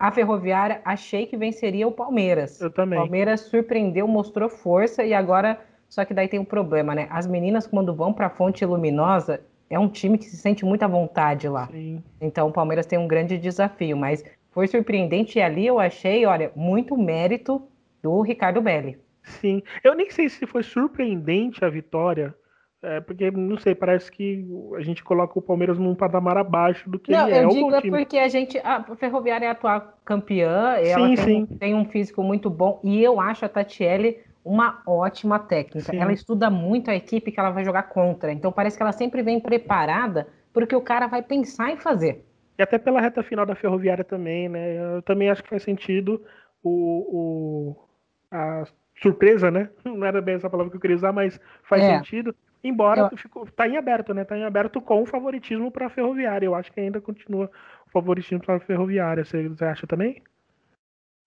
A 0.00 0.10
Ferroviária, 0.10 0.80
achei 0.84 1.26
que 1.26 1.36
venceria 1.36 1.86
o 1.86 1.92
Palmeiras. 1.92 2.60
Eu 2.60 2.70
também. 2.70 2.98
O 2.98 3.02
Palmeiras 3.02 3.40
surpreendeu, 3.40 4.06
mostrou 4.08 4.48
força 4.48 5.04
e 5.04 5.12
agora 5.12 5.60
só 5.88 6.04
que 6.04 6.12
daí 6.12 6.28
tem 6.28 6.38
um 6.38 6.44
problema, 6.44 6.94
né? 6.94 7.08
As 7.10 7.26
meninas, 7.26 7.66
quando 7.66 7.94
vão 7.94 8.12
para 8.12 8.26
a 8.26 8.30
Fonte 8.30 8.64
Luminosa, 8.64 9.40
é 9.70 9.78
um 9.78 9.88
time 9.88 10.18
que 10.18 10.26
se 10.26 10.36
sente 10.36 10.64
muita 10.64 10.86
vontade 10.86 11.48
lá. 11.48 11.66
Sim. 11.68 12.02
Então 12.20 12.48
o 12.48 12.52
Palmeiras 12.52 12.86
tem 12.86 12.98
um 12.98 13.08
grande 13.08 13.38
desafio, 13.38 13.96
mas 13.96 14.22
foi 14.50 14.66
surpreendente 14.66 15.38
e 15.38 15.42
ali 15.42 15.66
eu 15.66 15.78
achei, 15.78 16.26
olha, 16.26 16.50
muito 16.54 16.96
mérito 16.96 17.62
do 18.02 18.20
Ricardo 18.20 18.60
Belli. 18.60 18.98
Sim, 19.22 19.62
eu 19.84 19.94
nem 19.94 20.10
sei 20.10 20.28
se 20.28 20.46
foi 20.46 20.62
surpreendente 20.62 21.64
a 21.64 21.68
vitória, 21.68 22.34
é, 22.82 23.00
porque 23.00 23.30
não 23.30 23.58
sei, 23.58 23.74
parece 23.74 24.10
que 24.10 24.46
a 24.76 24.80
gente 24.80 25.02
coloca 25.02 25.38
o 25.38 25.42
Palmeiras 25.42 25.78
num 25.78 25.94
patamar 25.94 26.38
abaixo 26.38 26.88
do 26.88 26.98
que 26.98 27.10
não, 27.10 27.26
ele 27.26 27.36
é. 27.36 27.44
Eu 27.44 27.48
digo 27.48 27.74
é 27.74 27.80
porque 27.82 28.18
a 28.18 28.28
gente, 28.28 28.56
a 28.58 28.82
Ferroviária 28.96 29.46
é 29.46 29.48
a 29.48 29.52
atual 29.52 29.94
campeã, 30.04 30.76
ela 30.76 31.08
sim, 31.08 31.14
tem, 31.16 31.46
sim. 31.46 31.56
tem 31.58 31.74
um 31.74 31.84
físico 31.84 32.22
muito 32.22 32.48
bom 32.48 32.80
e 32.84 33.02
eu 33.02 33.20
acho 33.20 33.44
a 33.44 33.48
Tatiele 33.48 34.18
uma 34.44 34.80
ótima 34.86 35.38
técnica. 35.38 35.90
Sim. 35.90 35.98
Ela 35.98 36.12
estuda 36.12 36.48
muito 36.48 36.90
a 36.90 36.94
equipe 36.94 37.30
que 37.30 37.38
ela 37.38 37.50
vai 37.50 37.64
jogar 37.64 37.82
contra. 37.84 38.32
Então 38.32 38.50
parece 38.50 38.76
que 38.76 38.82
ela 38.82 38.92
sempre 38.92 39.22
vem 39.22 39.40
preparada 39.40 40.26
porque 40.52 40.74
o 40.74 40.80
cara 40.80 41.06
vai 41.06 41.22
pensar 41.22 41.70
em 41.70 41.76
fazer. 41.76 42.24
E 42.58 42.62
até 42.62 42.76
pela 42.76 43.00
reta 43.00 43.22
final 43.22 43.46
da 43.46 43.54
Ferroviária 43.54 44.02
também, 44.02 44.48
né? 44.48 44.96
Eu 44.96 45.02
também 45.02 45.30
acho 45.30 45.42
que 45.42 45.48
faz 45.48 45.62
sentido 45.62 46.24
o, 46.62 46.70
o 46.70 47.88
a 48.30 48.64
surpresa, 49.00 49.50
né? 49.50 49.70
Não 49.84 50.04
era 50.04 50.20
bem 50.20 50.34
essa 50.34 50.50
palavra 50.50 50.70
que 50.70 50.76
eu 50.76 50.80
queria 50.80 50.96
usar, 50.96 51.12
mas 51.12 51.40
faz 51.62 51.82
é. 51.82 51.96
sentido. 51.96 52.34
Embora 52.62 53.08
eu... 53.12 53.16
ficou, 53.16 53.46
tá 53.46 53.68
em 53.68 53.76
aberto, 53.76 54.12
né? 54.12 54.24
Tá 54.24 54.36
em 54.36 54.44
aberto 54.44 54.80
com 54.80 55.02
o 55.02 55.06
favoritismo 55.06 55.70
para 55.70 55.86
a 55.86 55.90
Ferroviária. 55.90 56.46
Eu 56.46 56.54
acho 56.54 56.72
que 56.72 56.80
ainda 56.80 57.00
continua 57.00 57.48
o 57.86 57.90
favoritismo 57.90 58.40
para 58.40 58.56
a 58.56 58.60
Ferroviária. 58.60 59.24
Você, 59.24 59.48
você 59.48 59.64
acha 59.64 59.86
também? 59.86 60.20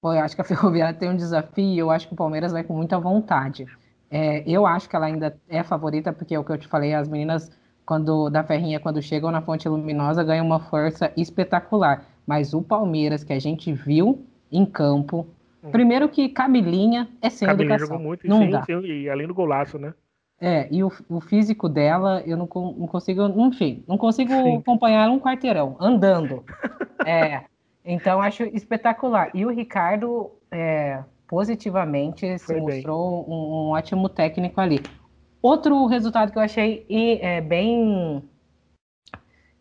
Pô, 0.02 0.14
eu 0.14 0.20
acho 0.20 0.36
que 0.36 0.42
a 0.42 0.46
Ferroviária 0.46 0.98
tem 0.98 1.10
um 1.10 1.16
desafio, 1.16 1.80
eu 1.80 1.92
acho 1.92 2.08
que 2.08 2.14
o 2.14 2.18
Palmeiras 2.18 2.52
vai 2.52 2.64
com 2.64 2.76
muita 2.76 3.00
vontade. 3.00 3.66
É, 4.10 4.44
eu 4.46 4.66
acho 4.66 4.90
que 4.90 4.96
ela 4.98 5.06
ainda 5.06 5.40
é 5.48 5.64
favorita, 5.64 6.12
porque 6.12 6.36
é 6.36 6.40
o 6.40 6.44
que 6.44 6.52
eu 6.52 6.58
te 6.58 6.68
falei, 6.68 6.94
as 6.94 7.08
meninas 7.08 7.50
quando 7.92 8.30
da 8.30 8.42
Ferrinha, 8.42 8.80
quando 8.80 9.02
chegam 9.02 9.30
na 9.32 9.42
Fonte 9.42 9.68
Luminosa, 9.68 10.24
ganham 10.24 10.46
uma 10.46 10.62
força 10.62 11.12
espetacular. 11.18 12.06
Mas 12.26 12.54
o 12.54 12.62
Palmeiras, 12.62 13.22
que 13.22 13.34
a 13.34 13.40
gente 13.40 13.74
viu 13.74 14.26
em 14.50 14.66
campo, 14.66 15.28
hum. 15.62 15.72
primeiro 15.72 16.08
que 16.08 16.30
Camilinha 16.30 17.10
é 17.22 17.30
sem 17.30 17.46
Camilinha 17.46 17.76
educação. 17.76 17.98
jogou 17.98 18.08
muito, 18.08 18.26
não 18.26 18.44
sim, 18.44 18.50
dá. 18.50 18.64
Sim, 18.64 18.80
e 18.86 19.10
além 19.10 19.28
do 19.28 19.34
golaço, 19.34 19.78
né? 19.78 19.94
É, 20.40 20.70
e 20.72 20.82
o, 20.86 20.92
o 21.10 21.20
físico 21.20 21.68
dela, 21.68 22.24
eu 22.26 22.38
não, 22.38 22.48
não 22.78 22.88
consigo, 22.88 23.28
enfim, 23.46 23.84
não 23.86 23.98
consigo 23.98 24.32
sim. 24.32 24.56
acompanhar 24.56 25.10
um 25.10 25.20
quarteirão, 25.20 25.76
andando. 25.78 26.46
é, 27.06 27.42
então, 27.84 28.22
acho 28.22 28.44
espetacular. 28.44 29.32
E 29.34 29.46
o 29.46 29.50
Ricardo, 29.50 30.32
é, 30.50 31.04
positivamente, 31.28 32.40
se 32.40 32.46
Foi 32.46 32.62
mostrou 32.62 33.30
um, 33.30 33.34
um, 33.34 33.70
ótimo 33.72 34.08
técnico 34.08 34.62
ali. 34.62 34.82
Outro 35.42 35.86
resultado 35.88 36.32
que 36.32 36.38
eu 36.38 36.42
achei 36.42 36.86
é, 36.90 37.42
bem. 37.42 38.24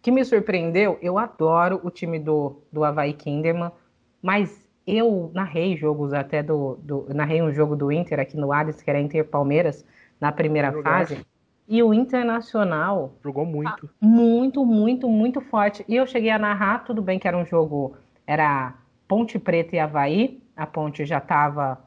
que 0.02 0.11
me 0.11 0.24
surpreendeu, 0.24 0.98
eu 1.01 1.19
adoro 1.19 1.81
o 1.82 1.90
time 1.90 2.19
do, 2.19 2.62
do 2.70 2.85
Havaí 2.85 3.15
Kinderman, 3.15 3.73
mas 4.23 4.69
eu 4.86 5.31
narrei 5.32 5.77
jogos 5.77 6.12
até 6.12 6.43
do, 6.43 6.78
do. 6.82 7.07
narrei 7.15 7.40
um 7.40 7.52
jogo 7.52 7.74
do 7.77 7.90
Inter 7.90 8.20
aqui 8.20 8.36
no 8.36 8.52
Ares, 8.52 8.82
que 8.82 8.90
era 8.90 9.01
Inter 9.01 9.24
Palmeiras, 9.24 9.85
na 10.20 10.31
primeira 10.31 10.73
fase. 10.82 11.24
E 11.66 11.82
o 11.82 11.94
Internacional. 11.94 13.15
Jogou 13.23 13.47
muito. 13.47 13.86
Tá 13.86 13.93
muito, 14.01 14.66
muito, 14.66 15.09
muito 15.09 15.40
forte. 15.40 15.85
E 15.89 15.94
eu 15.97 16.07
cheguei 16.07 16.31
a 16.31 16.39
narrar, 16.39 16.85
tudo 16.85 17.01
bem 17.01 17.19
que 17.19 17.28
era 17.28 17.39
um 17.39 17.47
jogo. 17.47 17.97
Era 18.27 18.74
Ponte 19.07 19.39
Preta 19.39 19.77
e 19.77 19.78
Havaí. 19.78 20.43
A 20.57 20.66
Ponte 20.66 21.07
já 21.07 21.19
estava 21.19 21.78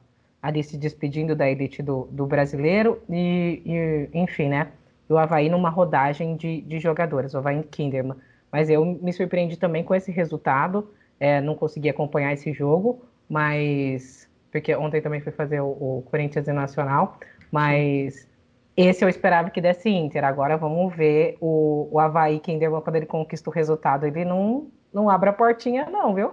ali 0.44 0.62
se 0.62 0.78
despedindo 0.78 1.36
da 1.36 1.50
elite 1.50 1.82
do, 1.82 2.10
do 2.12 2.28
brasileiro. 2.28 3.02
E, 3.10 3.64
e, 3.66 4.10
enfim, 4.14 4.50
né? 4.50 4.68
o 5.10 5.18
Havaí 5.18 5.50
numa 5.50 5.70
rodagem 5.70 6.36
de, 6.36 6.62
de 6.62 6.80
jogadores, 6.80 7.34
o 7.34 7.38
Havaí 7.38 7.64
Kinderman. 7.64 8.18
Mas 8.52 8.70
eu 8.70 8.86
me 8.86 9.12
surpreendi 9.14 9.58
também 9.58 9.84
com 9.84 9.96
esse 9.96 10.12
resultado. 10.12 10.92
É, 11.20 11.40
não 11.40 11.56
consegui 11.56 11.90
acompanhar 11.90 12.34
esse 12.34 12.52
jogo, 12.52 13.02
mas. 13.30 14.30
Porque 14.52 14.76
ontem 14.76 15.02
também 15.02 15.22
fui 15.22 15.32
fazer 15.32 15.62
o, 15.62 15.70
o 15.70 16.04
Corinthians 16.10 16.48
e 16.48 16.54
Nacional. 16.54 17.18
Mas 17.52 18.28
esse 18.76 19.04
eu 19.04 19.10
esperava 19.10 19.50
que 19.50 19.62
desse 19.62 19.90
Inter. 19.90 20.24
Agora 20.24 20.58
vamos 20.58 20.94
ver 20.96 21.38
o, 21.40 21.88
o 21.92 22.00
Havaí 22.00 22.40
Kinderman, 22.40 22.82
quando 22.82 22.98
ele 22.98 23.06
conquista 23.06 23.50
o 23.50 23.54
resultado, 23.54 24.06
ele 24.06 24.26
não, 24.26 24.68
não 24.94 25.10
abre 25.10 25.30
a 25.30 25.34
portinha, 25.34 25.90
não, 25.90 26.14
viu? 26.14 26.32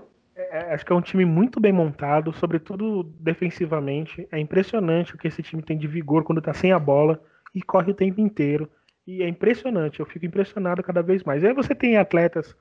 É, 0.50 0.74
acho 0.74 0.84
que 0.84 0.92
é 0.92 0.94
um 0.94 1.00
time 1.00 1.24
muito 1.24 1.60
bem 1.60 1.72
montado, 1.72 2.32
sobretudo 2.32 3.02
defensivamente. 3.02 4.26
É 4.30 4.38
impressionante 4.38 5.14
o 5.14 5.18
que 5.18 5.28
esse 5.28 5.42
time 5.42 5.62
tem 5.62 5.76
de 5.78 5.86
vigor 5.86 6.24
quando 6.24 6.42
tá 6.42 6.52
sem 6.52 6.72
a 6.72 6.78
bola 6.78 7.20
e 7.54 7.62
corre 7.62 7.92
o 7.92 7.94
tempo 7.94 8.20
inteiro. 8.20 8.70
E 9.06 9.22
é 9.22 9.28
impressionante, 9.28 10.00
eu 10.00 10.06
fico 10.06 10.26
impressionado 10.26 10.82
cada 10.82 11.02
vez 11.02 11.22
mais. 11.24 11.42
E 11.42 11.46
aí 11.46 11.54
você 11.54 11.74
tem 11.74 11.96
atletas 11.96 12.54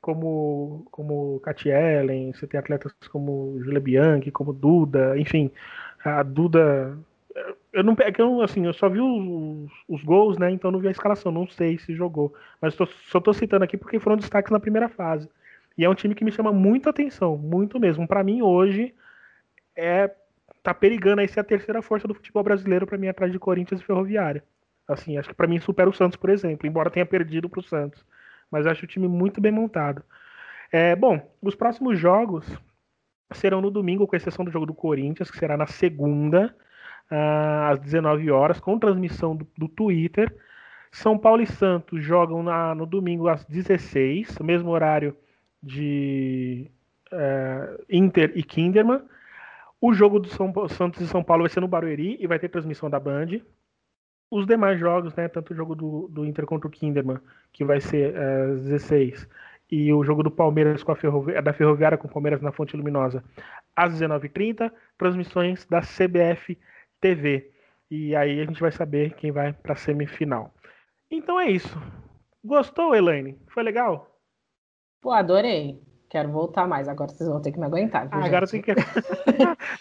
como 0.00 0.86
como 0.90 1.40
Katy 1.40 1.70
Ellen, 1.70 2.32
você 2.32 2.46
tem 2.46 2.60
atletas 2.60 2.92
como 3.10 3.58
Julia 3.62 3.80
Bianchi, 3.80 4.30
como 4.30 4.52
Duda, 4.52 5.18
enfim, 5.18 5.50
a 6.04 6.22
Duda 6.22 6.98
eu 7.72 7.82
não, 7.82 7.96
é 8.00 8.12
eu, 8.18 8.40
assim, 8.42 8.64
eu 8.66 8.72
só 8.72 8.88
vi 8.88 9.00
os, 9.00 9.70
os, 9.88 10.04
gols, 10.04 10.38
né? 10.38 10.50
Então 10.50 10.70
não 10.70 10.78
vi 10.78 10.88
a 10.88 10.92
escalação, 10.92 11.32
não 11.32 11.48
sei 11.48 11.78
se 11.78 11.94
jogou. 11.94 12.32
Mas 12.60 12.76
tô, 12.76 12.86
só 12.86 13.20
tô 13.20 13.32
citando 13.32 13.64
aqui 13.64 13.76
porque 13.76 13.98
foram 13.98 14.16
destaques 14.16 14.52
na 14.52 14.60
primeira 14.60 14.88
fase. 14.88 15.28
E 15.76 15.84
é 15.84 15.88
um 15.88 15.94
time 15.94 16.14
que 16.14 16.24
me 16.24 16.32
chama 16.32 16.52
muito 16.52 16.88
atenção, 16.88 17.36
muito 17.36 17.80
mesmo. 17.80 18.06
Para 18.06 18.22
mim, 18.22 18.42
hoje, 18.42 18.94
é 19.76 20.10
tá 20.62 20.72
perigando 20.72 21.20
aí 21.20 21.28
ser 21.28 21.40
a 21.40 21.44
terceira 21.44 21.82
força 21.82 22.08
do 22.08 22.14
futebol 22.14 22.42
brasileiro 22.42 22.86
para 22.86 22.96
mim 22.96 23.08
atrás 23.08 23.30
de 23.30 23.38
Corinthians 23.38 23.82
e 23.82 23.84
Ferroviária. 23.84 24.42
Assim, 24.88 25.18
acho 25.18 25.28
que 25.28 25.34
para 25.34 25.46
mim 25.46 25.58
supera 25.58 25.90
o 25.90 25.92
Santos, 25.92 26.16
por 26.16 26.30
exemplo, 26.30 26.66
embora 26.66 26.90
tenha 26.90 27.04
perdido 27.04 27.48
para 27.48 27.60
o 27.60 27.62
Santos. 27.62 28.04
Mas 28.50 28.66
acho 28.66 28.84
o 28.84 28.88
time 28.88 29.06
muito 29.06 29.40
bem 29.40 29.52
montado. 29.52 30.02
É, 30.72 30.96
bom, 30.96 31.20
os 31.42 31.54
próximos 31.54 31.98
jogos 31.98 32.46
serão 33.32 33.60
no 33.60 33.70
domingo, 33.70 34.06
com 34.06 34.16
exceção 34.16 34.44
do 34.44 34.50
jogo 34.50 34.66
do 34.66 34.74
Corinthians, 34.74 35.30
que 35.30 35.38
será 35.38 35.56
na 35.56 35.66
segunda, 35.66 36.54
uh, 37.10 37.70
às 37.70 37.78
19 37.78 38.30
horas, 38.30 38.60
com 38.60 38.78
transmissão 38.78 39.36
do, 39.36 39.46
do, 39.56 39.68
Twitter. 39.68 40.34
São 40.92 41.18
Paulo 41.18 41.42
e 41.42 41.46
Santos 41.46 42.02
jogam 42.02 42.42
na, 42.42 42.74
no 42.74 42.86
domingo 42.86 43.28
às 43.28 43.44
16, 43.44 44.38
mesmo 44.40 44.70
horário 44.70 45.16
de 45.64 46.70
uh, 47.12 47.84
Inter 47.88 48.32
e 48.34 48.42
Kinderman. 48.42 49.02
O 49.80 49.92
jogo 49.92 50.18
do 50.18 50.28
São 50.28 50.52
Santos 50.68 51.00
e 51.00 51.08
São 51.08 51.22
Paulo 51.22 51.42
vai 51.42 51.50
ser 51.50 51.60
no 51.60 51.68
Barueri 51.68 52.16
e 52.20 52.26
vai 52.26 52.38
ter 52.38 52.48
transmissão 52.48 52.90
da 52.90 53.00
Band. 53.00 53.40
Os 54.30 54.46
demais 54.46 54.78
jogos, 54.78 55.14
né, 55.14 55.28
tanto 55.28 55.52
o 55.52 55.56
jogo 55.56 55.74
do, 55.74 56.08
do 56.08 56.24
Inter 56.24 56.46
contra 56.46 56.66
o 56.66 56.70
Kinderman, 56.70 57.18
que 57.52 57.64
vai 57.64 57.80
ser 57.80 58.16
às 58.16 58.60
uh, 58.60 58.64
16, 58.64 59.28
e 59.70 59.92
o 59.92 60.04
jogo 60.04 60.22
do 60.22 60.30
Palmeiras 60.30 60.82
com 60.82 60.92
a 60.92 60.96
Ferrovi 60.96 61.40
da 61.40 61.52
Ferroviária 61.52 61.98
com 61.98 62.06
o 62.06 62.10
Palmeiras 62.10 62.40
na 62.40 62.52
Fonte 62.52 62.76
Luminosa 62.76 63.24
às 63.74 63.94
19h30, 63.94 64.70
transmissões 64.98 65.66
da 65.66 65.80
CBF 65.80 66.58
TV. 67.00 67.50
E 67.90 68.14
aí 68.16 68.40
a 68.40 68.44
gente 68.44 68.60
vai 68.60 68.72
saber 68.72 69.14
quem 69.14 69.30
vai 69.30 69.52
para 69.52 69.72
a 69.72 69.76
semifinal. 69.76 70.52
Então 71.10 71.38
é 71.38 71.50
isso. 71.50 71.80
Gostou, 72.44 72.94
Elaine? 72.94 73.38
Foi 73.48 73.62
legal? 73.62 74.13
Pô, 75.04 75.12
adorei. 75.12 75.78
Quero 76.08 76.30
voltar 76.30 76.66
mais. 76.66 76.88
Agora 76.88 77.10
vocês 77.10 77.28
vão 77.28 77.38
ter 77.38 77.52
que 77.52 77.60
me 77.60 77.66
aguentar. 77.66 78.08
Viu, 78.08 78.20
agora 78.24 78.46
tem 78.46 78.62
que. 78.62 78.70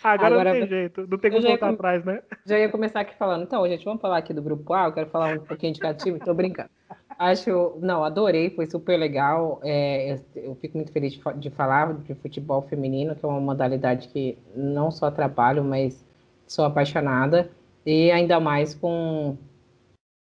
agora, 0.04 0.28
agora, 0.28 0.44
não 0.54 0.60
tem 0.60 0.68
jeito. 0.68 1.08
Não 1.08 1.18
tem 1.18 1.32
como 1.32 1.48
voltar 1.48 1.70
atrás, 1.70 2.04
né? 2.04 2.22
Já 2.46 2.60
ia 2.60 2.68
começar 2.68 3.00
aqui 3.00 3.16
falando. 3.16 3.44
Então, 3.44 3.66
gente, 3.66 3.86
vamos 3.86 4.02
falar 4.02 4.18
aqui 4.18 4.34
do 4.34 4.42
grupo 4.42 4.74
A. 4.74 4.88
Eu 4.88 4.92
quero 4.92 5.10
falar 5.10 5.38
um 5.38 5.40
pouquinho 5.40 5.70
indicativo. 5.70 6.20
Tô 6.20 6.34
brincando. 6.34 6.70
Acho. 7.18 7.78
Não, 7.80 8.04
adorei. 8.04 8.50
Foi 8.50 8.66
super 8.66 8.98
legal. 8.98 9.62
É, 9.64 10.12
eu, 10.12 10.44
eu, 10.44 10.56
fico 10.56 10.76
muito 10.76 10.92
feliz 10.92 11.14
de, 11.14 11.22
de 11.38 11.50
falar 11.52 11.94
de 11.94 12.14
futebol 12.16 12.62
feminino, 12.64 13.16
que 13.16 13.24
é 13.24 13.28
uma 13.30 13.40
modalidade 13.40 14.10
que 14.10 14.38
não 14.54 14.92
só 14.92 15.10
trabalho, 15.10 15.64
mas 15.64 16.06
sou 16.46 16.66
apaixonada. 16.66 17.50
E 17.86 18.12
ainda 18.12 18.42
mais 18.42 18.76
com 18.76 19.38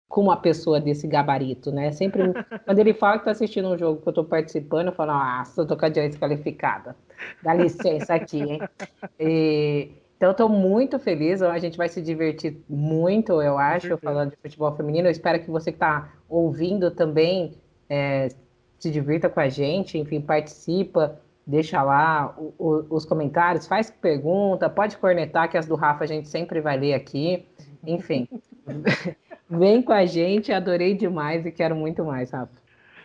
com 0.10 0.22
uma 0.22 0.36
pessoa 0.36 0.82
desse 0.82 1.08
gabarito, 1.08 1.72
né? 1.72 1.92
Sempre, 1.92 2.24
quando 2.66 2.80
ele 2.80 2.94
fala 2.94 3.14
que 3.14 3.20
está 3.20 3.32
assistindo 3.32 3.70
um 3.70 3.78
jogo 3.78 4.02
que 4.02 4.08
eu 4.08 4.12
estou 4.12 4.26
participando, 4.26 4.88
eu 4.88 4.94
falo, 4.94 5.14
nossa, 5.14 5.62
eu 5.62 5.68
tô 5.68 5.78
com 5.78 5.86
a 5.86 5.90
direita 5.90 6.18
qualificada. 6.18 6.96
Dá 7.44 7.54
licença 7.54 8.16
aqui, 8.16 8.42
hein? 8.42 8.60
E, 9.20 9.92
então, 10.18 10.30
eu 10.30 10.32
estou 10.32 10.50
muito 10.50 11.00
feliz, 11.00 11.42
a 11.42 11.58
gente 11.60 11.78
vai 11.78 11.88
se 11.88 12.02
divertir 12.02 12.58
muito, 12.68 13.42
eu 13.42 13.58
acho, 13.58 13.98
falando 14.00 14.32
de 14.32 14.38
futebol 14.38 14.76
feminino. 14.76 15.08
Eu 15.08 15.12
espero 15.12 15.40
que 15.40 15.50
você 15.50 15.72
que 15.72 15.78
está 15.78 16.12
ouvindo 16.28 16.92
também 16.92 17.54
é, 17.90 18.28
se 18.78 18.92
divirta 18.92 19.30
com 19.30 19.40
a 19.40 19.48
gente, 19.48 19.98
enfim, 19.98 20.20
participa, 20.20 21.18
deixa 21.48 21.82
lá 21.82 22.36
o, 22.38 22.54
o, 22.58 22.86
os 22.90 23.06
comentários, 23.06 23.66
faz 23.66 23.90
pergunta, 23.90 24.70
pode 24.70 24.98
cornetar, 24.98 25.50
que 25.50 25.58
as 25.58 25.66
do 25.66 25.76
Rafa 25.76 26.04
a 26.04 26.08
gente 26.08 26.28
sempre 26.28 26.60
vai 26.60 26.78
ler 26.78 26.96
aqui. 26.96 27.46
Enfim. 27.86 28.28
Vem 29.50 29.82
com 29.82 29.92
a 29.92 30.06
gente, 30.06 30.52
adorei 30.52 30.94
demais 30.94 31.46
e 31.46 31.52
quero 31.52 31.76
muito 31.76 32.06
mais, 32.06 32.32
Rafa. 32.32 32.54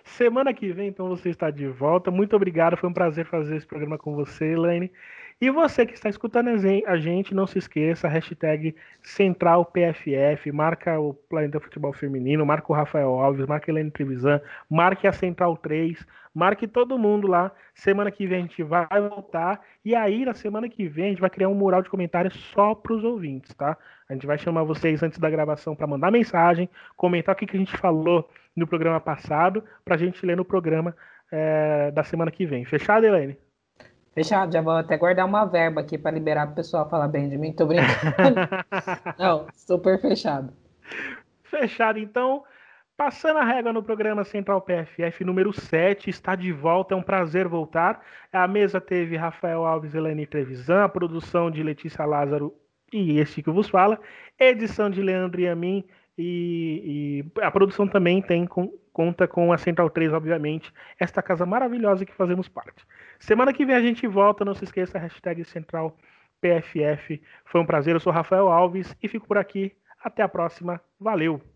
Semana 0.05 0.53
que 0.53 0.71
vem, 0.71 0.89
então, 0.89 1.09
você 1.09 1.31
está 1.31 1.51
de 1.51 1.67
volta. 1.67 2.11
Muito 2.11 2.37
obrigado, 2.37 2.77
foi 2.77 2.91
um 2.91 2.93
prazer 2.93 3.25
fazer 3.25 3.57
esse 3.57 3.67
programa 3.67 3.97
com 3.97 4.15
você, 4.15 4.53
Elaine. 4.53 4.93
E 5.41 5.51
você 5.51 5.85
que 5.85 5.95
está 5.95 6.09
escutando 6.09 6.49
a 6.49 6.97
gente, 6.97 7.35
não 7.35 7.47
se 7.47 7.59
esqueça, 7.59 8.07
hashtag 8.07 8.75
CentralPFF, 9.03 10.53
marca 10.53 11.01
o 11.01 11.15
Planeta 11.15 11.59
Futebol 11.59 11.93
Feminino, 11.93 12.47
marca 12.47 12.71
o 12.71 12.77
Rafael 12.77 13.09
Alves, 13.09 13.47
marca 13.47 13.71
a 13.71 13.73
Helene 13.73 13.91
Trevisan, 13.91 14.41
marque 14.71 15.07
a 15.07 15.13
Central 15.13 15.57
3, 15.57 16.07
marque 16.35 16.67
todo 16.67 16.99
mundo 16.99 17.29
lá. 17.29 17.53
Semana 17.75 18.11
que 18.11 18.27
vem 18.27 18.39
a 18.39 18.43
gente 18.43 18.63
vai 18.63 19.01
voltar. 19.09 19.61
E 19.85 19.95
aí, 19.95 20.25
na 20.25 20.35
semana 20.35 20.69
que 20.69 20.89
vem, 20.89 21.07
a 21.07 21.09
gente 21.11 21.21
vai 21.21 21.31
criar 21.31 21.49
um 21.49 21.55
mural 21.55 21.83
de 21.83 21.89
comentários 21.89 22.35
só 22.53 22.75
para 22.75 22.93
os 22.93 23.05
ouvintes, 23.05 23.55
tá? 23.55 23.77
A 24.09 24.13
gente 24.13 24.27
vai 24.27 24.37
chamar 24.37 24.65
vocês 24.65 25.03
antes 25.03 25.19
da 25.19 25.31
gravação 25.31 25.75
para 25.75 25.87
mandar 25.87 26.11
mensagem, 26.11 26.69
comentar 26.97 27.35
o 27.35 27.39
que, 27.39 27.47
que 27.47 27.57
a 27.57 27.61
gente 27.61 27.77
falou 27.77 28.29
no 28.55 28.67
programa 28.67 29.01
passado, 29.01 29.65
para 29.85 29.95
a 29.95 29.99
gente 29.99 30.25
ler 30.27 30.37
no 30.37 30.45
programa 30.45 30.95
é, 31.31 31.91
da 31.91 32.03
semana 32.05 32.31
que 32.31 32.45
vem. 32.45 32.65
Fechado, 32.65 33.07
Helene? 33.07 33.39
Fechado, 34.15 34.53
já 34.53 34.61
vou 34.61 34.75
até 34.75 34.97
guardar 34.97 35.27
uma 35.27 35.45
verba 35.45 35.81
aqui 35.81 35.99
para 35.99 36.13
liberar 36.13 36.49
o 36.49 36.55
pessoal 36.55 36.89
falar 36.89 37.09
bem 37.09 37.29
de 37.29 37.37
mim. 37.37 37.53
Tô 37.53 37.67
brincando. 37.67 38.49
Não, 39.19 39.47
super 39.53 40.01
fechado. 40.01 40.53
Fechado, 41.43 41.99
então. 41.99 42.45
Passando 42.97 43.39
a 43.39 43.45
régua 43.45 43.73
no 43.73 43.83
programa 43.83 44.23
Central 44.23 44.61
PFF 44.63 45.25
número 45.25 45.53
7, 45.53 46.11
está 46.11 46.37
de 46.37 46.53
volta, 46.53 46.95
é 46.95 46.97
um 46.97 47.03
prazer 47.03 47.49
voltar. 47.49 48.01
A 48.33 48.47
mesa 48.47 48.81
teve 48.81 49.17
Rafael 49.17 49.65
Alves, 49.65 49.95
Helene 49.95 50.27
Trevisan, 50.27 50.85
a 50.85 50.89
produção 50.89 51.51
de 51.51 51.61
Letícia 51.61 52.05
Lázaro 52.05 52.55
e 52.93 53.19
este 53.19 53.43
que 53.43 53.51
vos 53.51 53.69
fala, 53.69 54.01
edição 54.39 54.89
de 54.89 55.03
Leandro 55.03 55.41
e 55.41 55.49
a 55.49 55.57
mim, 55.57 55.85
e, 56.17 57.25
e 57.35 57.41
a 57.41 57.51
produção 57.51 57.89
também 57.89 58.23
tem 58.23 58.47
com, 58.47 58.73
conta 58.93 59.27
com 59.27 59.53
a 59.53 59.59
Central 59.59 59.91
3, 59.91 60.13
obviamente, 60.13 60.73
esta 60.99 61.21
casa 61.21 61.45
maravilhosa 61.45 62.07
que 62.07 62.15
fazemos 62.15 62.49
parte. 62.49 62.87
Semana 63.19 63.53
que 63.53 63.67
vem 63.67 63.75
a 63.75 63.83
gente 63.83 64.07
volta, 64.07 64.45
não 64.45 64.55
se 64.55 64.63
esqueça, 64.63 65.01
hashtag 65.01 65.45
Central 65.45 65.97
PFF. 66.41 67.21
Foi 67.45 67.61
um 67.61 67.67
prazer, 67.67 67.95
eu 67.97 68.01
sou 68.01 68.13
Rafael 68.13 68.49
Alves 68.49 68.97
e 69.03 69.09
fico 69.09 69.27
por 69.27 69.37
aqui. 69.37 69.73
Até 70.01 70.23
a 70.23 70.29
próxima. 70.29 70.81
Valeu! 71.01 71.54